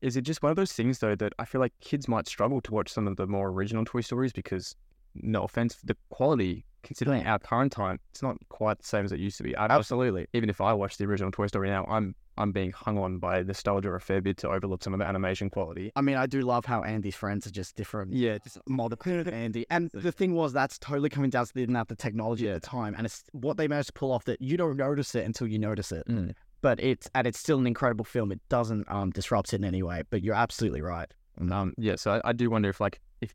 is 0.02 0.18
it 0.18 0.22
just 0.22 0.42
one 0.44 0.50
of 0.50 0.56
those 0.56 0.74
things 0.74 1.00
though 1.00 1.16
that 1.16 1.34
I 1.40 1.46
feel 1.46 1.62
like 1.62 1.74
kids 1.82 2.08
might 2.08 2.28
struggle 2.28 2.62
to 2.62 2.72
watch 2.72 2.92
some 2.92 3.08
of 3.08 3.16
the 3.18 3.28
more 3.28 3.50
original 3.50 3.86
Toy 3.86 4.02
Stories 4.02 4.34
because, 4.34 4.76
no 5.16 5.44
offense, 5.44 5.78
the 5.84 5.98
quality 6.10 6.66
considering 6.84 7.26
our 7.28 7.40
current 7.40 7.72
time, 7.72 8.00
it's 8.12 8.22
not 8.22 8.38
quite 8.50 8.80
the 8.80 8.88
same 8.88 9.04
as 9.04 9.12
it 9.12 9.20
used 9.20 9.38
to 9.38 9.44
be. 9.44 9.56
I, 9.56 9.66
Absolutely. 9.66 10.28
even 10.34 10.50
if 10.50 10.62
I 10.62 10.74
watch 10.74 10.98
the 10.98 11.06
original 11.06 11.32
Toy 11.32 11.48
Story 11.48 11.70
now, 11.70 11.86
I'm 11.86 12.16
I'm 12.38 12.52
being 12.52 12.72
hung 12.72 12.98
on 13.00 13.18
by 13.18 13.42
nostalgia 13.42 13.90
a 13.90 14.00
fair 14.00 14.22
bit 14.22 14.38
to 14.38 14.50
overlook 14.50 14.84
some 14.84 14.94
of 14.94 15.00
the 15.00 15.06
animation 15.06 15.50
quality. 15.50 15.92
I 15.96 16.02
mean, 16.02 16.18
I 16.18 16.28
do 16.28 16.42
love 16.42 16.66
how 16.66 16.84
Andy's 16.84 17.16
friends 17.16 17.48
are 17.48 17.52
just 17.52 17.76
different. 17.76 18.14
Yeah, 18.14 18.38
just 18.38 18.60
Multiple 18.68 19.24
Andy. 19.34 19.66
And 19.72 19.90
the 19.94 20.12
thing 20.12 20.36
was, 20.36 20.54
that's 20.54 20.78
totally 20.78 21.10
coming 21.10 21.32
down 21.32 21.48
to 21.48 21.54
they 21.54 21.62
didn't 21.62 21.76
have 21.76 21.88
the 21.88 21.96
technology 21.96 22.48
at 22.48 22.62
the 22.62 22.68
time. 22.68 22.94
And 22.96 23.06
it's 23.06 23.24
what 23.32 23.58
they 23.58 23.68
managed 23.68 23.88
to 23.88 23.94
pull 23.94 24.12
off 24.12 24.26
that 24.26 24.40
you 24.40 24.56
don't 24.56 24.78
notice 24.78 25.16
it 25.16 25.26
until 25.26 25.48
you 25.48 25.58
notice 25.58 25.92
it. 25.92 26.08
Mm. 26.08 26.36
But 26.62 26.80
it's, 26.80 27.10
and 27.13 27.28
it's 27.28 27.39
still 27.39 27.60
an 27.60 27.67
incredible 27.67 28.06
film. 28.06 28.32
It 28.32 28.41
doesn't 28.50 28.89
um, 28.89 29.12
disrupt 29.12 29.54
it 29.54 29.58
in 29.58 29.65
any 29.65 29.84
way. 29.84 30.04
But 30.10 30.24
you're 30.24 30.36
absolutely 30.36 30.82
right. 30.82 31.12
Um, 31.39 31.74
yeah, 31.78 31.96
so 31.96 32.13
I, 32.13 32.30
I 32.30 32.34
do 32.34 32.50
wonder 32.50 32.70
if 32.70 32.82
like 32.82 33.00
if 33.22 33.34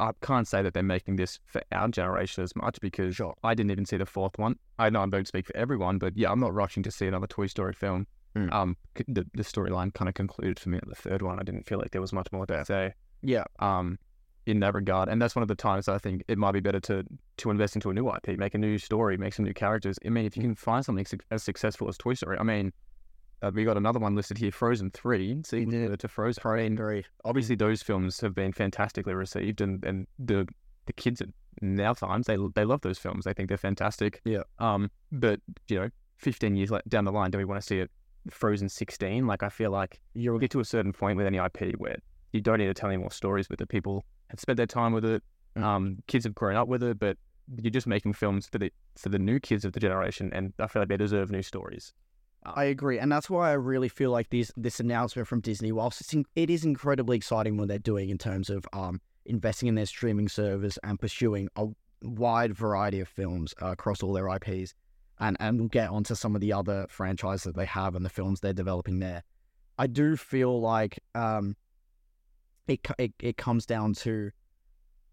I 0.00 0.10
can't 0.22 0.46
say 0.46 0.62
that 0.62 0.74
they're 0.74 0.82
making 0.82 1.16
this 1.16 1.38
for 1.46 1.62
our 1.72 1.88
generation 1.88 2.44
as 2.44 2.54
much 2.54 2.80
because 2.80 3.16
Sure. 3.16 3.34
I 3.42 3.54
didn't 3.54 3.70
even 3.70 3.86
see 3.86 3.96
the 3.96 4.06
fourth 4.06 4.38
one. 4.38 4.56
I 4.78 4.90
know 4.90 5.02
I 5.02 5.06
don't 5.06 5.26
speak 5.26 5.46
for 5.46 5.56
everyone, 5.56 5.98
but 5.98 6.16
yeah, 6.16 6.30
I'm 6.30 6.40
not 6.40 6.54
rushing 6.54 6.82
to 6.84 6.90
see 6.90 7.06
another 7.06 7.26
Toy 7.26 7.46
Story 7.46 7.72
film. 7.72 8.06
Mm. 8.36 8.52
Um, 8.52 8.76
the 9.06 9.26
the 9.34 9.44
storyline 9.44 9.94
kind 9.94 10.08
of 10.08 10.14
concluded 10.14 10.58
for 10.58 10.68
me 10.68 10.78
at 10.78 10.88
the 10.88 10.94
third 10.94 11.22
one. 11.22 11.38
I 11.38 11.42
didn't 11.44 11.66
feel 11.66 11.78
like 11.78 11.92
there 11.92 12.00
was 12.00 12.12
much 12.12 12.28
more 12.32 12.46
to 12.46 12.64
say. 12.64 12.94
Yeah. 13.22 13.44
Um, 13.60 13.98
in 14.46 14.60
that 14.60 14.74
regard, 14.74 15.08
and 15.08 15.20
that's 15.22 15.34
one 15.34 15.42
of 15.42 15.48
the 15.48 15.54
times 15.54 15.88
I 15.88 15.98
think 15.98 16.22
it 16.28 16.38
might 16.38 16.52
be 16.52 16.60
better 16.60 16.80
to 16.80 17.04
to 17.38 17.50
invest 17.50 17.74
into 17.76 17.90
a 17.90 17.94
new 17.94 18.08
IP, 18.08 18.38
make 18.38 18.54
a 18.54 18.58
new 18.58 18.78
story, 18.78 19.16
make 19.16 19.34
some 19.34 19.44
new 19.44 19.54
characters. 19.54 19.98
I 20.04 20.10
mean, 20.10 20.24
if 20.26 20.36
you 20.36 20.42
can 20.42 20.54
find 20.54 20.84
something 20.84 21.06
suc- 21.06 21.24
as 21.30 21.42
successful 21.42 21.88
as 21.88 21.96
Toy 21.98 22.14
Story, 22.14 22.36
I 22.38 22.42
mean. 22.42 22.72
Uh, 23.42 23.50
we 23.52 23.62
got 23.64 23.76
another 23.76 23.98
one 23.98 24.14
listed 24.14 24.38
here, 24.38 24.50
Frozen 24.50 24.90
Three. 24.92 25.36
See, 25.44 25.66
did. 25.66 26.00
to 26.00 26.08
Frozen. 26.08 26.42
Mean, 26.56 26.76
Very. 26.78 27.04
obviously 27.26 27.54
those 27.56 27.82
films 27.82 28.18
have 28.22 28.34
been 28.34 28.52
fantastically 28.52 29.12
received 29.12 29.60
and, 29.60 29.84
and 29.84 30.06
the 30.18 30.48
the 30.86 30.94
kids 30.94 31.20
at 31.20 31.28
now 31.60 31.92
times 31.92 32.26
they 32.26 32.38
they 32.54 32.64
love 32.64 32.80
those 32.80 32.96
films 32.96 33.26
they 33.26 33.34
think 33.34 33.48
they're 33.48 33.58
fantastic 33.58 34.22
Yeah. 34.24 34.44
um 34.60 34.90
but 35.12 35.40
you 35.68 35.78
know 35.78 35.88
15 36.18 36.56
years 36.56 36.70
down 36.88 37.04
the 37.04 37.12
line 37.12 37.30
do 37.32 37.36
we 37.38 37.44
want 37.44 37.60
to 37.60 37.66
see 37.66 37.80
it 37.80 37.90
frozen 38.30 38.68
16 38.68 39.26
like 39.26 39.42
i 39.42 39.48
feel 39.50 39.70
like 39.70 40.00
you'll 40.14 40.38
get 40.38 40.50
to 40.52 40.60
a 40.60 40.64
certain 40.64 40.92
point 40.92 41.16
with 41.18 41.26
any 41.26 41.36
ip 41.38 41.74
where 41.76 41.96
you 42.34 42.40
don't 42.40 42.58
need 42.58 42.66
to 42.66 42.74
tell 42.74 42.90
any 42.90 42.96
more 42.98 43.10
stories 43.10 43.48
with 43.48 43.60
it 43.60 43.68
people 43.68 44.04
have 44.28 44.40
spent 44.40 44.56
their 44.56 44.66
time 44.66 44.92
with 44.92 45.04
it 45.04 45.22
Mm. 45.56 45.62
um 45.62 45.98
kids 46.08 46.24
have 46.24 46.34
grown 46.34 46.56
up 46.56 46.66
with 46.66 46.82
it 46.82 46.98
but 46.98 47.16
you're 47.62 47.70
just 47.70 47.86
making 47.86 48.12
films 48.12 48.48
for 48.48 48.58
the 48.58 48.72
for 48.96 49.08
the 49.08 49.20
new 49.20 49.38
kids 49.38 49.64
of 49.64 49.72
the 49.72 49.78
generation 49.78 50.30
and 50.32 50.52
i 50.58 50.66
feel 50.66 50.82
like 50.82 50.88
they 50.88 50.96
deserve 50.96 51.30
new 51.30 51.42
stories 51.42 51.92
I 52.46 52.64
agree, 52.64 52.98
and 52.98 53.10
that's 53.10 53.30
why 53.30 53.48
I 53.48 53.54
really 53.54 53.88
feel 53.88 54.10
like 54.10 54.28
these 54.28 54.52
this 54.54 54.78
announcement 54.78 55.26
from 55.26 55.40
Disney, 55.40 55.72
whilst 55.72 56.02
it's 56.02 56.12
in, 56.12 56.26
it 56.36 56.50
is 56.50 56.62
incredibly 56.62 57.16
exciting 57.16 57.56
what 57.56 57.68
they're 57.68 57.78
doing 57.78 58.10
in 58.10 58.18
terms 58.18 58.50
of 58.50 58.66
um, 58.74 59.00
investing 59.24 59.66
in 59.66 59.76
their 59.76 59.86
streaming 59.86 60.28
service 60.28 60.78
and 60.82 61.00
pursuing 61.00 61.48
a 61.56 61.68
wide 62.02 62.52
variety 62.54 63.00
of 63.00 63.08
films 63.08 63.54
uh, 63.62 63.68
across 63.68 64.02
all 64.02 64.12
their 64.12 64.28
IPs, 64.28 64.74
and 65.20 65.38
and 65.40 65.58
we'll 65.58 65.68
get 65.70 65.88
onto 65.88 66.14
some 66.14 66.34
of 66.34 66.42
the 66.42 66.52
other 66.52 66.84
franchises 66.90 67.44
that 67.44 67.56
they 67.56 67.64
have 67.64 67.94
and 67.94 68.04
the 68.04 68.10
films 68.10 68.40
they're 68.40 68.52
developing 68.52 68.98
there. 68.98 69.22
I 69.78 69.86
do 69.86 70.14
feel 70.14 70.60
like 70.60 70.98
um, 71.14 71.56
it 72.68 72.80
it 72.98 73.12
it 73.20 73.36
comes 73.36 73.66
down 73.66 73.94
to 73.94 74.30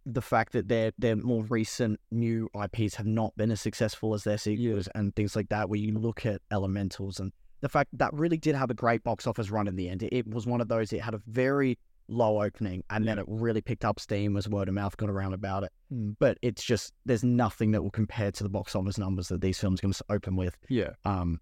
the 0.06 0.22
fact 0.22 0.54
that 0.54 0.68
their 0.68 0.92
their 0.98 1.16
more 1.16 1.44
recent 1.44 2.00
new 2.12 2.50
IPs 2.56 2.96
have 2.96 3.06
not 3.06 3.36
been 3.36 3.52
as 3.52 3.62
successful 3.62 4.14
as 4.14 4.24
their 4.24 4.38
sequels 4.38 4.88
and 4.96 5.16
things 5.16 5.36
like 5.36 5.50
that. 5.50 5.70
Where 5.70 5.80
you 5.80 5.98
look 5.98 6.26
at 6.26 6.42
Elementals 6.52 7.20
and 7.20 7.32
the 7.62 7.70
fact 7.70 7.90
that 7.94 8.14
really 8.14 8.38
did 8.38 8.56
have 8.56 8.72
a 8.72 8.74
great 8.74 9.04
box 9.04 9.28
office 9.28 9.52
run 9.52 9.68
in 9.68 9.76
the 9.76 9.90
end. 9.90 10.04
It, 10.04 10.14
it 10.14 10.28
was 10.28 10.48
one 10.48 10.62
of 10.62 10.68
those. 10.68 10.92
It 10.92 11.02
had 11.02 11.14
a 11.14 11.22
very 11.28 11.78
low 12.08 12.42
opening 12.42 12.84
and 12.90 13.08
then 13.08 13.18
it 13.18 13.26
really 13.28 13.62
picked 13.62 13.86
up 13.86 13.98
steam 13.98 14.36
as 14.36 14.50
word 14.50 14.68
of 14.68 14.74
mouth 14.74 14.98
got 14.98 15.10
around 15.10 15.34
about 15.34 15.64
it. 15.64 15.72
Hmm. 15.90 16.12
But 16.20 16.38
it's 16.42 16.64
just 16.64 16.94
there's 17.06 17.24
nothing 17.24 17.72
that 17.72 17.82
will 17.82 17.92
compare 17.92 18.32
to 18.32 18.44
the 18.44 18.50
box 18.50 18.76
office 18.76 18.98
numbers 18.98 19.30
that 19.30 19.42
these 19.42 19.60
films 19.60 19.80
to 19.80 19.94
open 20.10 20.36
with. 20.36 20.58
yeah 20.70 20.90
Um, 21.06 21.40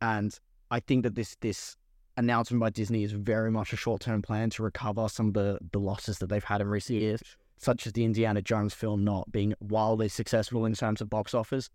and 0.00 0.36
I 0.70 0.80
think 0.80 1.04
that 1.04 1.14
this 1.14 1.36
this 1.40 1.76
announcement 2.16 2.60
by 2.60 2.70
Disney 2.70 3.04
is 3.04 3.12
very 3.12 3.50
much 3.50 3.72
a 3.72 3.76
short 3.76 4.00
term 4.02 4.22
plan 4.22 4.50
to 4.50 4.62
recover 4.62 5.08
some 5.08 5.28
of 5.28 5.34
the, 5.34 5.58
the 5.72 5.78
losses 5.78 6.18
that 6.18 6.28
they've 6.28 6.44
had 6.44 6.60
in 6.60 6.68
recent 6.68 7.00
years, 7.00 7.22
such 7.58 7.86
as 7.86 7.92
the 7.92 8.04
Indiana 8.04 8.42
Jones 8.42 8.74
film 8.74 9.04
not 9.04 9.30
being 9.32 9.54
wildly 9.60 10.08
successful 10.08 10.64
in 10.66 10.74
terms 10.74 11.00
of 11.00 11.08
box 11.10 11.34
office. 11.34 11.70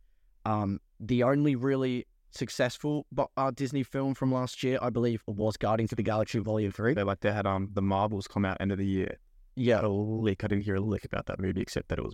Um, 0.45 0.79
the 0.99 1.23
only 1.23 1.55
really 1.55 2.05
successful 2.31 3.05
bo- 3.11 3.29
uh, 3.37 3.51
Disney 3.51 3.83
film 3.83 4.13
from 4.13 4.31
last 4.31 4.63
year, 4.63 4.77
I 4.81 4.89
believe, 4.89 5.23
was 5.27 5.57
Guardians 5.57 5.91
of 5.91 5.97
the 5.97 6.03
Galaxy 6.03 6.39
Volume 6.39 6.71
Three. 6.71 6.93
they 6.93 7.03
like 7.03 7.21
they 7.21 7.31
had 7.31 7.45
um 7.47 7.69
the 7.73 7.81
marvels 7.81 8.27
come 8.27 8.45
out 8.45 8.57
end 8.59 8.71
of 8.71 8.77
the 8.77 8.85
year 8.85 9.17
Yeah, 9.55 9.81
a 9.81 9.87
lick 9.87 10.43
i 10.43 10.47
didn't 10.47 10.63
hear 10.65 10.75
a 10.75 10.81
lick 10.81 11.03
about 11.05 11.25
that 11.27 11.39
movie 11.39 11.61
except 11.61 11.87
that 11.89 11.97
it 11.99 12.03
was 12.05 12.13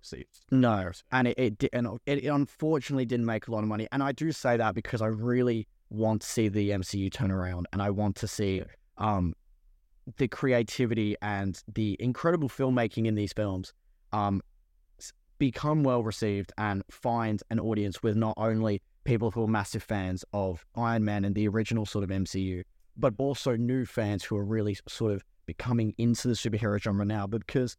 received 0.00 0.40
No, 0.50 0.90
and 1.10 1.28
it 1.28 1.38
it, 1.38 1.58
di- 1.58 1.70
and 1.72 1.98
it, 2.06 2.24
it 2.24 2.28
unfortunately 2.28 3.06
didn't 3.06 3.26
make 3.26 3.48
a 3.48 3.50
lot 3.50 3.60
of 3.60 3.68
money. 3.68 3.88
And 3.90 4.02
I 4.02 4.12
do 4.12 4.30
say 4.32 4.56
that 4.58 4.74
because 4.74 5.02
I 5.02 5.06
really 5.06 5.66
want 5.90 6.22
to 6.22 6.26
see 6.26 6.48
the 6.48 6.70
MCU 6.70 7.12
turn 7.12 7.30
around, 7.30 7.66
and 7.72 7.82
I 7.82 7.90
want 7.90 8.16
to 8.16 8.28
see 8.28 8.62
um 8.98 9.34
the 10.18 10.28
creativity 10.28 11.16
and 11.20 11.60
the 11.74 11.96
incredible 11.98 12.48
filmmaking 12.48 13.06
in 13.06 13.16
these 13.16 13.32
films 13.32 13.72
um 14.12 14.40
become 15.38 15.82
well 15.82 16.02
received 16.02 16.52
and 16.58 16.82
find 16.90 17.42
an 17.50 17.60
audience 17.60 18.02
with 18.02 18.16
not 18.16 18.34
only 18.36 18.80
people 19.04 19.30
who 19.30 19.44
are 19.44 19.48
massive 19.48 19.82
fans 19.82 20.24
of 20.32 20.64
Iron 20.74 21.04
Man 21.04 21.24
and 21.24 21.34
the 21.34 21.46
original 21.48 21.86
sort 21.86 22.04
of 22.04 22.10
MCU, 22.10 22.62
but 22.96 23.14
also 23.18 23.56
new 23.56 23.84
fans 23.84 24.24
who 24.24 24.36
are 24.36 24.44
really 24.44 24.76
sort 24.88 25.12
of 25.12 25.24
becoming 25.46 25.94
into 25.98 26.28
the 26.28 26.34
superhero 26.34 26.80
genre 26.80 27.04
now 27.04 27.26
because 27.26 27.76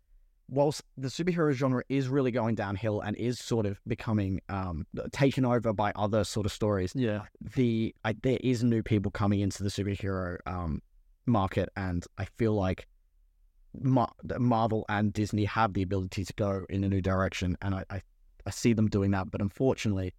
whilst 0.49 0.83
the 0.97 1.07
superhero 1.09 1.51
genre 1.51 1.83
is 1.89 2.07
really 2.07 2.31
going 2.31 2.55
downhill 2.55 3.01
and 3.01 3.15
is 3.17 3.39
sort 3.39 3.65
of 3.65 3.79
becoming 3.87 4.41
um, 4.49 4.85
taken 5.11 5.45
over 5.45 5.73
by 5.73 5.91
other 5.95 6.23
sort 6.23 6.45
of 6.45 6.51
stories, 6.51 6.93
yeah 6.95 7.23
the 7.55 7.93
I, 8.03 8.15
there 8.21 8.39
is 8.41 8.63
new 8.63 8.83
people 8.83 9.11
coming 9.11 9.39
into 9.41 9.63
the 9.63 9.69
superhero 9.69 10.37
um, 10.45 10.81
market, 11.25 11.69
and 11.75 12.05
I 12.17 12.25
feel 12.25 12.53
like 12.53 12.87
Mar- 13.79 14.13
Marvel 14.39 14.85
and 14.89 15.13
Disney 15.13 15.45
have 15.45 15.73
the 15.73 15.81
ability 15.81 16.25
to 16.25 16.33
go 16.33 16.65
in 16.69 16.83
a 16.83 16.89
new 16.89 17.01
direction, 17.01 17.57
and 17.61 17.75
I, 17.75 17.85
I 17.89 18.01
I 18.45 18.49
see 18.49 18.73
them 18.73 18.87
doing 18.87 19.11
that. 19.11 19.29
But 19.29 19.41
unfortunately, 19.41 20.13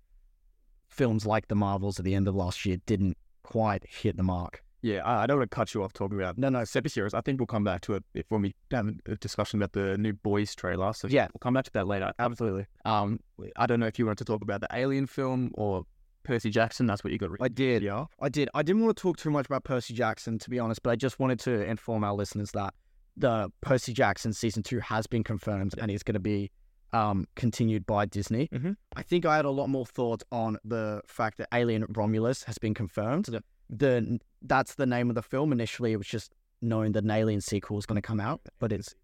films 0.89 1.25
like 1.25 1.49
the 1.49 1.55
Marvels 1.55 1.99
at 1.99 2.05
the 2.05 2.15
end 2.15 2.29
of 2.29 2.35
last 2.35 2.67
year 2.67 2.77
didn't 2.87 3.17
quite 3.43 3.85
hit 3.89 4.17
the 4.17 4.23
mark. 4.23 4.63
Yeah, 4.83 5.03
I, 5.05 5.25
I 5.25 5.27
don't 5.27 5.39
want 5.39 5.51
to 5.51 5.55
cut 5.55 5.75
you 5.75 5.83
off 5.83 5.93
talking 5.93 6.19
about 6.21 6.39
No, 6.39 6.49
no, 6.49 6.61
superheroes. 6.61 7.13
I 7.15 7.21
think 7.21 7.41
we'll 7.41 7.47
come 7.47 7.65
back 7.65 7.81
to 7.83 7.95
it 7.95 8.05
if 8.15 8.27
when 8.31 8.43
we 8.43 8.55
have 8.71 8.89
a 9.07 9.17
discussion 9.17 9.59
about 9.61 9.73
the 9.73 9.99
new 9.99 10.13
Boys 10.13 10.55
trailer. 10.55 10.93
So 10.93 11.09
Yeah. 11.09 11.27
we'll 11.35 11.41
come 11.41 11.55
back 11.55 11.65
to 11.65 11.73
that 11.73 11.87
later. 11.87 12.13
absolutely. 12.19 12.67
Um, 12.85 13.21
I 13.57 13.67
don't 13.67 13.81
know 13.81 13.87
if 13.87 13.99
you 13.99 14.07
wanted 14.07 14.19
to 14.19 14.25
talk 14.25 14.43
about 14.43 14.61
the 14.61 14.69
Alien 14.73 15.07
film 15.07 15.51
or 15.55 15.85
Percy 16.23 16.51
Jackson. 16.51 16.87
That's 16.87 17.03
what 17.03 17.13
you 17.13 17.19
got. 17.19 17.31
I 17.41 17.49
did. 17.49 17.83
Yeah. 17.83 18.05
I 18.21 18.29
did. 18.29 18.49
I 18.55 18.63
didn't 18.63 18.83
want 18.85 18.97
to 18.97 19.03
talk 19.03 19.17
too 19.17 19.31
much 19.31 19.47
about 19.47 19.65
Percy 19.65 19.95
Jackson, 19.95 20.39
to 20.39 20.51
be 20.51 20.59
honest, 20.59 20.83
but 20.83 20.91
I 20.91 20.97
just 20.97 21.19
wanted 21.19 21.41
to 21.41 21.65
inform 21.65 22.05
our 22.05 22.13
listeners 22.15 22.51
that 22.53 22.75
the 23.17 23.51
Percy 23.63 23.93
Jackson 23.93 24.33
season 24.33 24.63
two 24.63 24.79
has 24.79 25.07
been 25.09 25.25
confirmed 25.25 25.75
and 25.81 25.91
is 25.91 26.03
going 26.05 26.15
to 26.15 26.21
be 26.21 26.51
um, 26.93 27.27
continued 27.35 27.85
by 27.85 28.07
Disney. 28.07 28.49
Mhm. 28.53 28.77
I 28.97 29.03
think 29.03 29.27
I 29.27 29.37
had 29.37 29.45
a 29.45 29.51
lot 29.51 29.67
more 29.69 29.85
thought 29.85 30.23
on 30.33 30.57
the 30.65 31.03
fact 31.07 31.37
that 31.39 31.49
Alien 31.53 31.85
Romulus 31.91 32.45
has 32.45 32.57
been 32.59 32.73
confirmed. 32.75 33.29
Yeah. 33.31 33.41
The 33.71 34.19
that's 34.43 34.75
the 34.75 34.87
name 34.87 35.09
of 35.09 35.15
the 35.15 35.23
film. 35.23 35.53
Initially, 35.53 35.93
it 35.93 35.97
was 35.97 36.07
just 36.07 36.33
knowing 36.61 36.93
that 36.93 37.05
an 37.05 37.11
Alien 37.11 37.41
sequel 37.41 37.77
was 37.77 37.87
going 37.87 38.01
to 38.01 38.03
come 38.03 38.21
out, 38.21 38.41
but 38.59 38.73
it's 38.73 38.95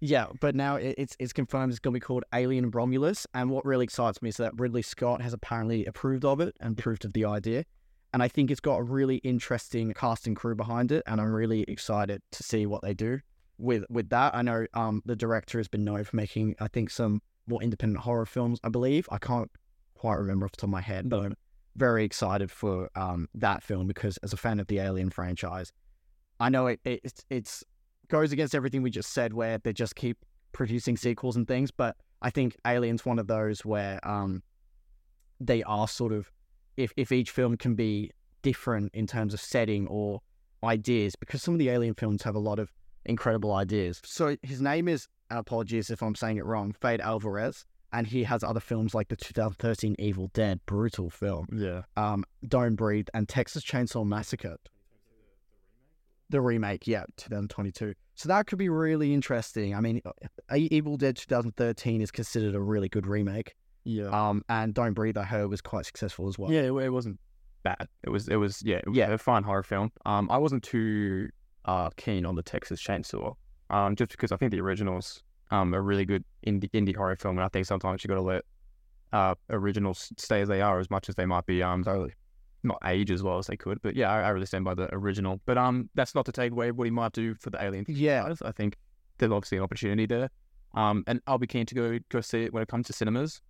yeah, 0.00 0.26
but 0.40 0.54
now 0.54 0.76
it, 0.76 0.94
it's 0.96 1.16
it's 1.18 1.32
confirmed 1.32 1.72
it's 1.72 1.80
going 1.80 1.92
to 1.92 1.96
be 1.96 2.04
called 2.04 2.24
Alien 2.32 2.70
Romulus. 2.70 3.26
And 3.34 3.50
what 3.50 3.64
really 3.64 3.84
excites 3.84 4.22
me 4.22 4.28
is 4.28 4.36
that 4.36 4.58
Ridley 4.58 4.82
Scott 4.82 5.22
has 5.22 5.32
apparently 5.32 5.84
approved 5.86 6.24
of 6.24 6.40
it 6.40 6.56
and 6.60 6.78
approved 6.78 7.04
of 7.04 7.12
the 7.12 7.24
idea. 7.24 7.64
And 8.14 8.22
I 8.22 8.28
think 8.28 8.50
it's 8.50 8.60
got 8.60 8.76
a 8.76 8.82
really 8.82 9.16
interesting 9.16 9.92
cast 9.92 10.26
and 10.26 10.34
crew 10.34 10.54
behind 10.54 10.92
it, 10.92 11.02
and 11.06 11.20
I'm 11.20 11.32
really 11.32 11.62
excited 11.62 12.22
to 12.32 12.42
see 12.42 12.64
what 12.64 12.82
they 12.82 12.94
do 12.94 13.20
with 13.58 13.84
with 13.90 14.08
that. 14.10 14.34
I 14.34 14.42
know 14.42 14.66
um, 14.74 15.02
the 15.04 15.16
director 15.16 15.58
has 15.58 15.68
been 15.68 15.84
known 15.84 16.04
for 16.04 16.16
making, 16.16 16.54
I 16.60 16.68
think, 16.68 16.90
some 16.90 17.20
more 17.46 17.62
independent 17.62 18.00
horror 18.00 18.26
films. 18.26 18.60
I 18.62 18.68
believe 18.68 19.08
I 19.10 19.18
can't 19.18 19.50
quite 19.94 20.14
remember 20.14 20.46
off 20.46 20.52
the 20.52 20.58
top 20.58 20.68
of 20.68 20.70
my 20.70 20.80
head, 20.80 21.08
but 21.08 21.32
very 21.78 22.04
excited 22.04 22.50
for 22.50 22.90
um, 22.96 23.28
that 23.34 23.62
film 23.62 23.86
because 23.86 24.18
as 24.18 24.32
a 24.32 24.36
fan 24.36 24.60
of 24.60 24.66
the 24.66 24.80
Alien 24.80 25.10
franchise, 25.10 25.72
I 26.40 26.48
know 26.50 26.66
it, 26.66 26.80
it 26.84 27.00
it's 27.04 27.24
it's 27.30 27.64
goes 28.08 28.32
against 28.32 28.54
everything 28.54 28.82
we 28.82 28.90
just 28.90 29.12
said, 29.12 29.32
where 29.32 29.58
they 29.58 29.72
just 29.72 29.94
keep 29.94 30.18
producing 30.52 30.96
sequels 30.96 31.36
and 31.36 31.46
things. 31.46 31.70
But 31.70 31.96
I 32.20 32.30
think 32.30 32.56
Alien's 32.66 33.06
one 33.06 33.18
of 33.18 33.26
those 33.26 33.64
where 33.64 34.06
um, 34.06 34.42
they 35.40 35.62
are 35.62 35.88
sort 35.88 36.12
of 36.12 36.30
if 36.76 36.92
if 36.96 37.12
each 37.12 37.30
film 37.30 37.56
can 37.56 37.74
be 37.74 38.10
different 38.42 38.94
in 38.94 39.06
terms 39.06 39.32
of 39.34 39.40
setting 39.40 39.86
or 39.86 40.20
ideas, 40.64 41.16
because 41.16 41.42
some 41.42 41.54
of 41.54 41.58
the 41.58 41.68
Alien 41.70 41.94
films 41.94 42.22
have 42.22 42.34
a 42.34 42.40
lot 42.40 42.58
of 42.58 42.72
incredible 43.04 43.52
ideas. 43.52 44.00
So 44.04 44.36
his 44.42 44.60
name 44.60 44.88
is 44.88 45.08
apologies 45.30 45.90
if 45.90 46.02
I'm 46.02 46.14
saying 46.14 46.38
it 46.38 46.44
wrong, 46.44 46.74
Fede 46.80 47.00
Alvarez, 47.00 47.64
and 47.92 48.06
he 48.06 48.24
has 48.24 48.42
other 48.44 48.60
films 48.60 48.94
like 48.94 49.08
the 49.08 49.16
2013 49.16 49.96
Evil 49.98 50.30
Dead, 50.34 50.60
brutal 50.66 51.10
film, 51.10 51.46
Yeah. 51.52 51.82
um, 51.96 52.24
Don't 52.46 52.74
Breathe, 52.76 53.08
and 53.14 53.28
Texas 53.28 53.64
Chainsaw 53.64 54.06
Massacre. 54.06 54.56
The 56.30 56.40
remake, 56.40 56.86
yeah, 56.86 57.04
2022. 57.16 57.94
So 58.14 58.28
that 58.28 58.46
could 58.46 58.58
be 58.58 58.68
really 58.68 59.14
interesting. 59.14 59.74
I 59.74 59.80
mean, 59.80 60.02
uh, 60.04 60.12
Evil 60.54 60.96
Dead 60.98 61.16
2013 61.16 62.02
is 62.02 62.10
considered 62.10 62.54
a 62.54 62.60
really 62.60 62.88
good 62.88 63.06
remake. 63.06 63.54
Yeah. 63.84 64.08
Um, 64.08 64.42
and 64.50 64.74
Don't 64.74 64.92
Breathe, 64.92 65.16
I 65.16 65.22
heard, 65.24 65.48
was 65.48 65.62
quite 65.62 65.86
successful 65.86 66.28
as 66.28 66.38
well. 66.38 66.52
Yeah, 66.52 66.62
it, 66.62 66.72
it 66.72 66.90
wasn't 66.90 67.18
bad. 67.62 67.88
It 68.02 68.10
was, 68.10 68.28
it 68.28 68.36
was, 68.36 68.62
yeah, 68.62 68.76
it 68.76 68.88
was 68.88 68.96
Yeah. 68.96 69.10
a 69.10 69.16
fine 69.18 69.42
horror 69.42 69.62
film. 69.62 69.90
Um, 70.04 70.28
I 70.30 70.36
wasn't 70.38 70.62
too 70.62 71.30
uh 71.64 71.90
keen 71.96 72.24
on 72.26 72.34
the 72.34 72.42
Texas 72.42 72.80
Chainsaw, 72.82 73.34
um, 73.70 73.96
just 73.96 74.10
because 74.12 74.30
I 74.32 74.36
think 74.36 74.52
the 74.52 74.60
originals 74.60 75.22
um 75.50 75.72
a 75.74 75.80
really 75.80 76.04
good 76.04 76.24
indie 76.46 76.70
indie 76.70 76.96
horror 76.96 77.16
film, 77.16 77.38
and 77.38 77.44
I 77.44 77.48
think 77.48 77.66
sometimes 77.66 78.02
you've 78.04 78.08
got 78.08 78.16
to 78.16 78.22
let 78.22 78.44
uh 79.12 79.34
originals 79.50 80.12
stay 80.18 80.42
as 80.42 80.48
they 80.48 80.60
are 80.60 80.78
as 80.78 80.90
much 80.90 81.08
as 81.08 81.14
they 81.14 81.26
might 81.26 81.46
be 81.46 81.62
um 81.62 81.82
Totally. 81.84 82.12
not 82.62 82.78
age 82.84 83.10
as 83.10 83.22
well 83.22 83.38
as 83.38 83.46
they 83.46 83.56
could. 83.56 83.80
But 83.82 83.94
yeah, 83.96 84.10
I, 84.12 84.22
I 84.22 84.28
really 84.30 84.46
stand 84.46 84.64
by 84.64 84.74
the 84.74 84.92
original. 84.94 85.40
But 85.46 85.56
um, 85.58 85.88
that's 85.94 86.14
not 86.14 86.26
to 86.26 86.32
take 86.32 86.52
away 86.52 86.72
what 86.72 86.84
he 86.84 86.90
might 86.90 87.12
do 87.12 87.34
for 87.34 87.50
the 87.50 87.62
Alien 87.62 87.84
Yeah. 87.88 88.34
I 88.44 88.52
think 88.52 88.76
there's 89.18 89.32
obviously 89.32 89.58
an 89.58 89.64
opportunity 89.64 90.06
there. 90.06 90.28
Um, 90.74 91.04
and 91.06 91.20
I'll 91.26 91.38
be 91.38 91.46
keen 91.46 91.64
to 91.66 91.74
go 91.74 91.98
go 92.10 92.20
see 92.20 92.42
it 92.44 92.52
when 92.52 92.62
it 92.62 92.68
comes 92.68 92.86
to 92.88 92.92
cinemas. 92.92 93.40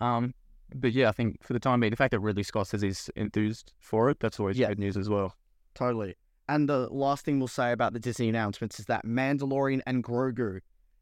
Um, 0.00 0.34
but 0.74 0.92
yeah, 0.92 1.08
I 1.08 1.12
think 1.12 1.42
for 1.42 1.54
the 1.54 1.60
time 1.60 1.80
being, 1.80 1.90
the 1.90 1.96
fact 1.96 2.10
that 2.10 2.20
Ridley 2.20 2.42
Scott 2.42 2.66
says 2.66 2.82
he's 2.82 3.08
enthused 3.16 3.72
for 3.78 4.10
it, 4.10 4.20
that's 4.20 4.38
always 4.38 4.58
Yeah. 4.58 4.68
good 4.68 4.78
news 4.78 4.96
as 4.98 5.08
well. 5.08 5.34
Totally. 5.74 6.16
And 6.48 6.68
the 6.68 6.88
last 6.92 7.24
thing 7.24 7.38
we'll 7.38 7.48
say 7.48 7.72
about 7.72 7.92
the 7.94 7.98
Disney 8.00 8.28
announcements 8.28 8.78
is 8.78 8.86
that 8.86 9.04
Mandalorian 9.06 9.80
and 9.86 10.04
Grogu 10.04 10.60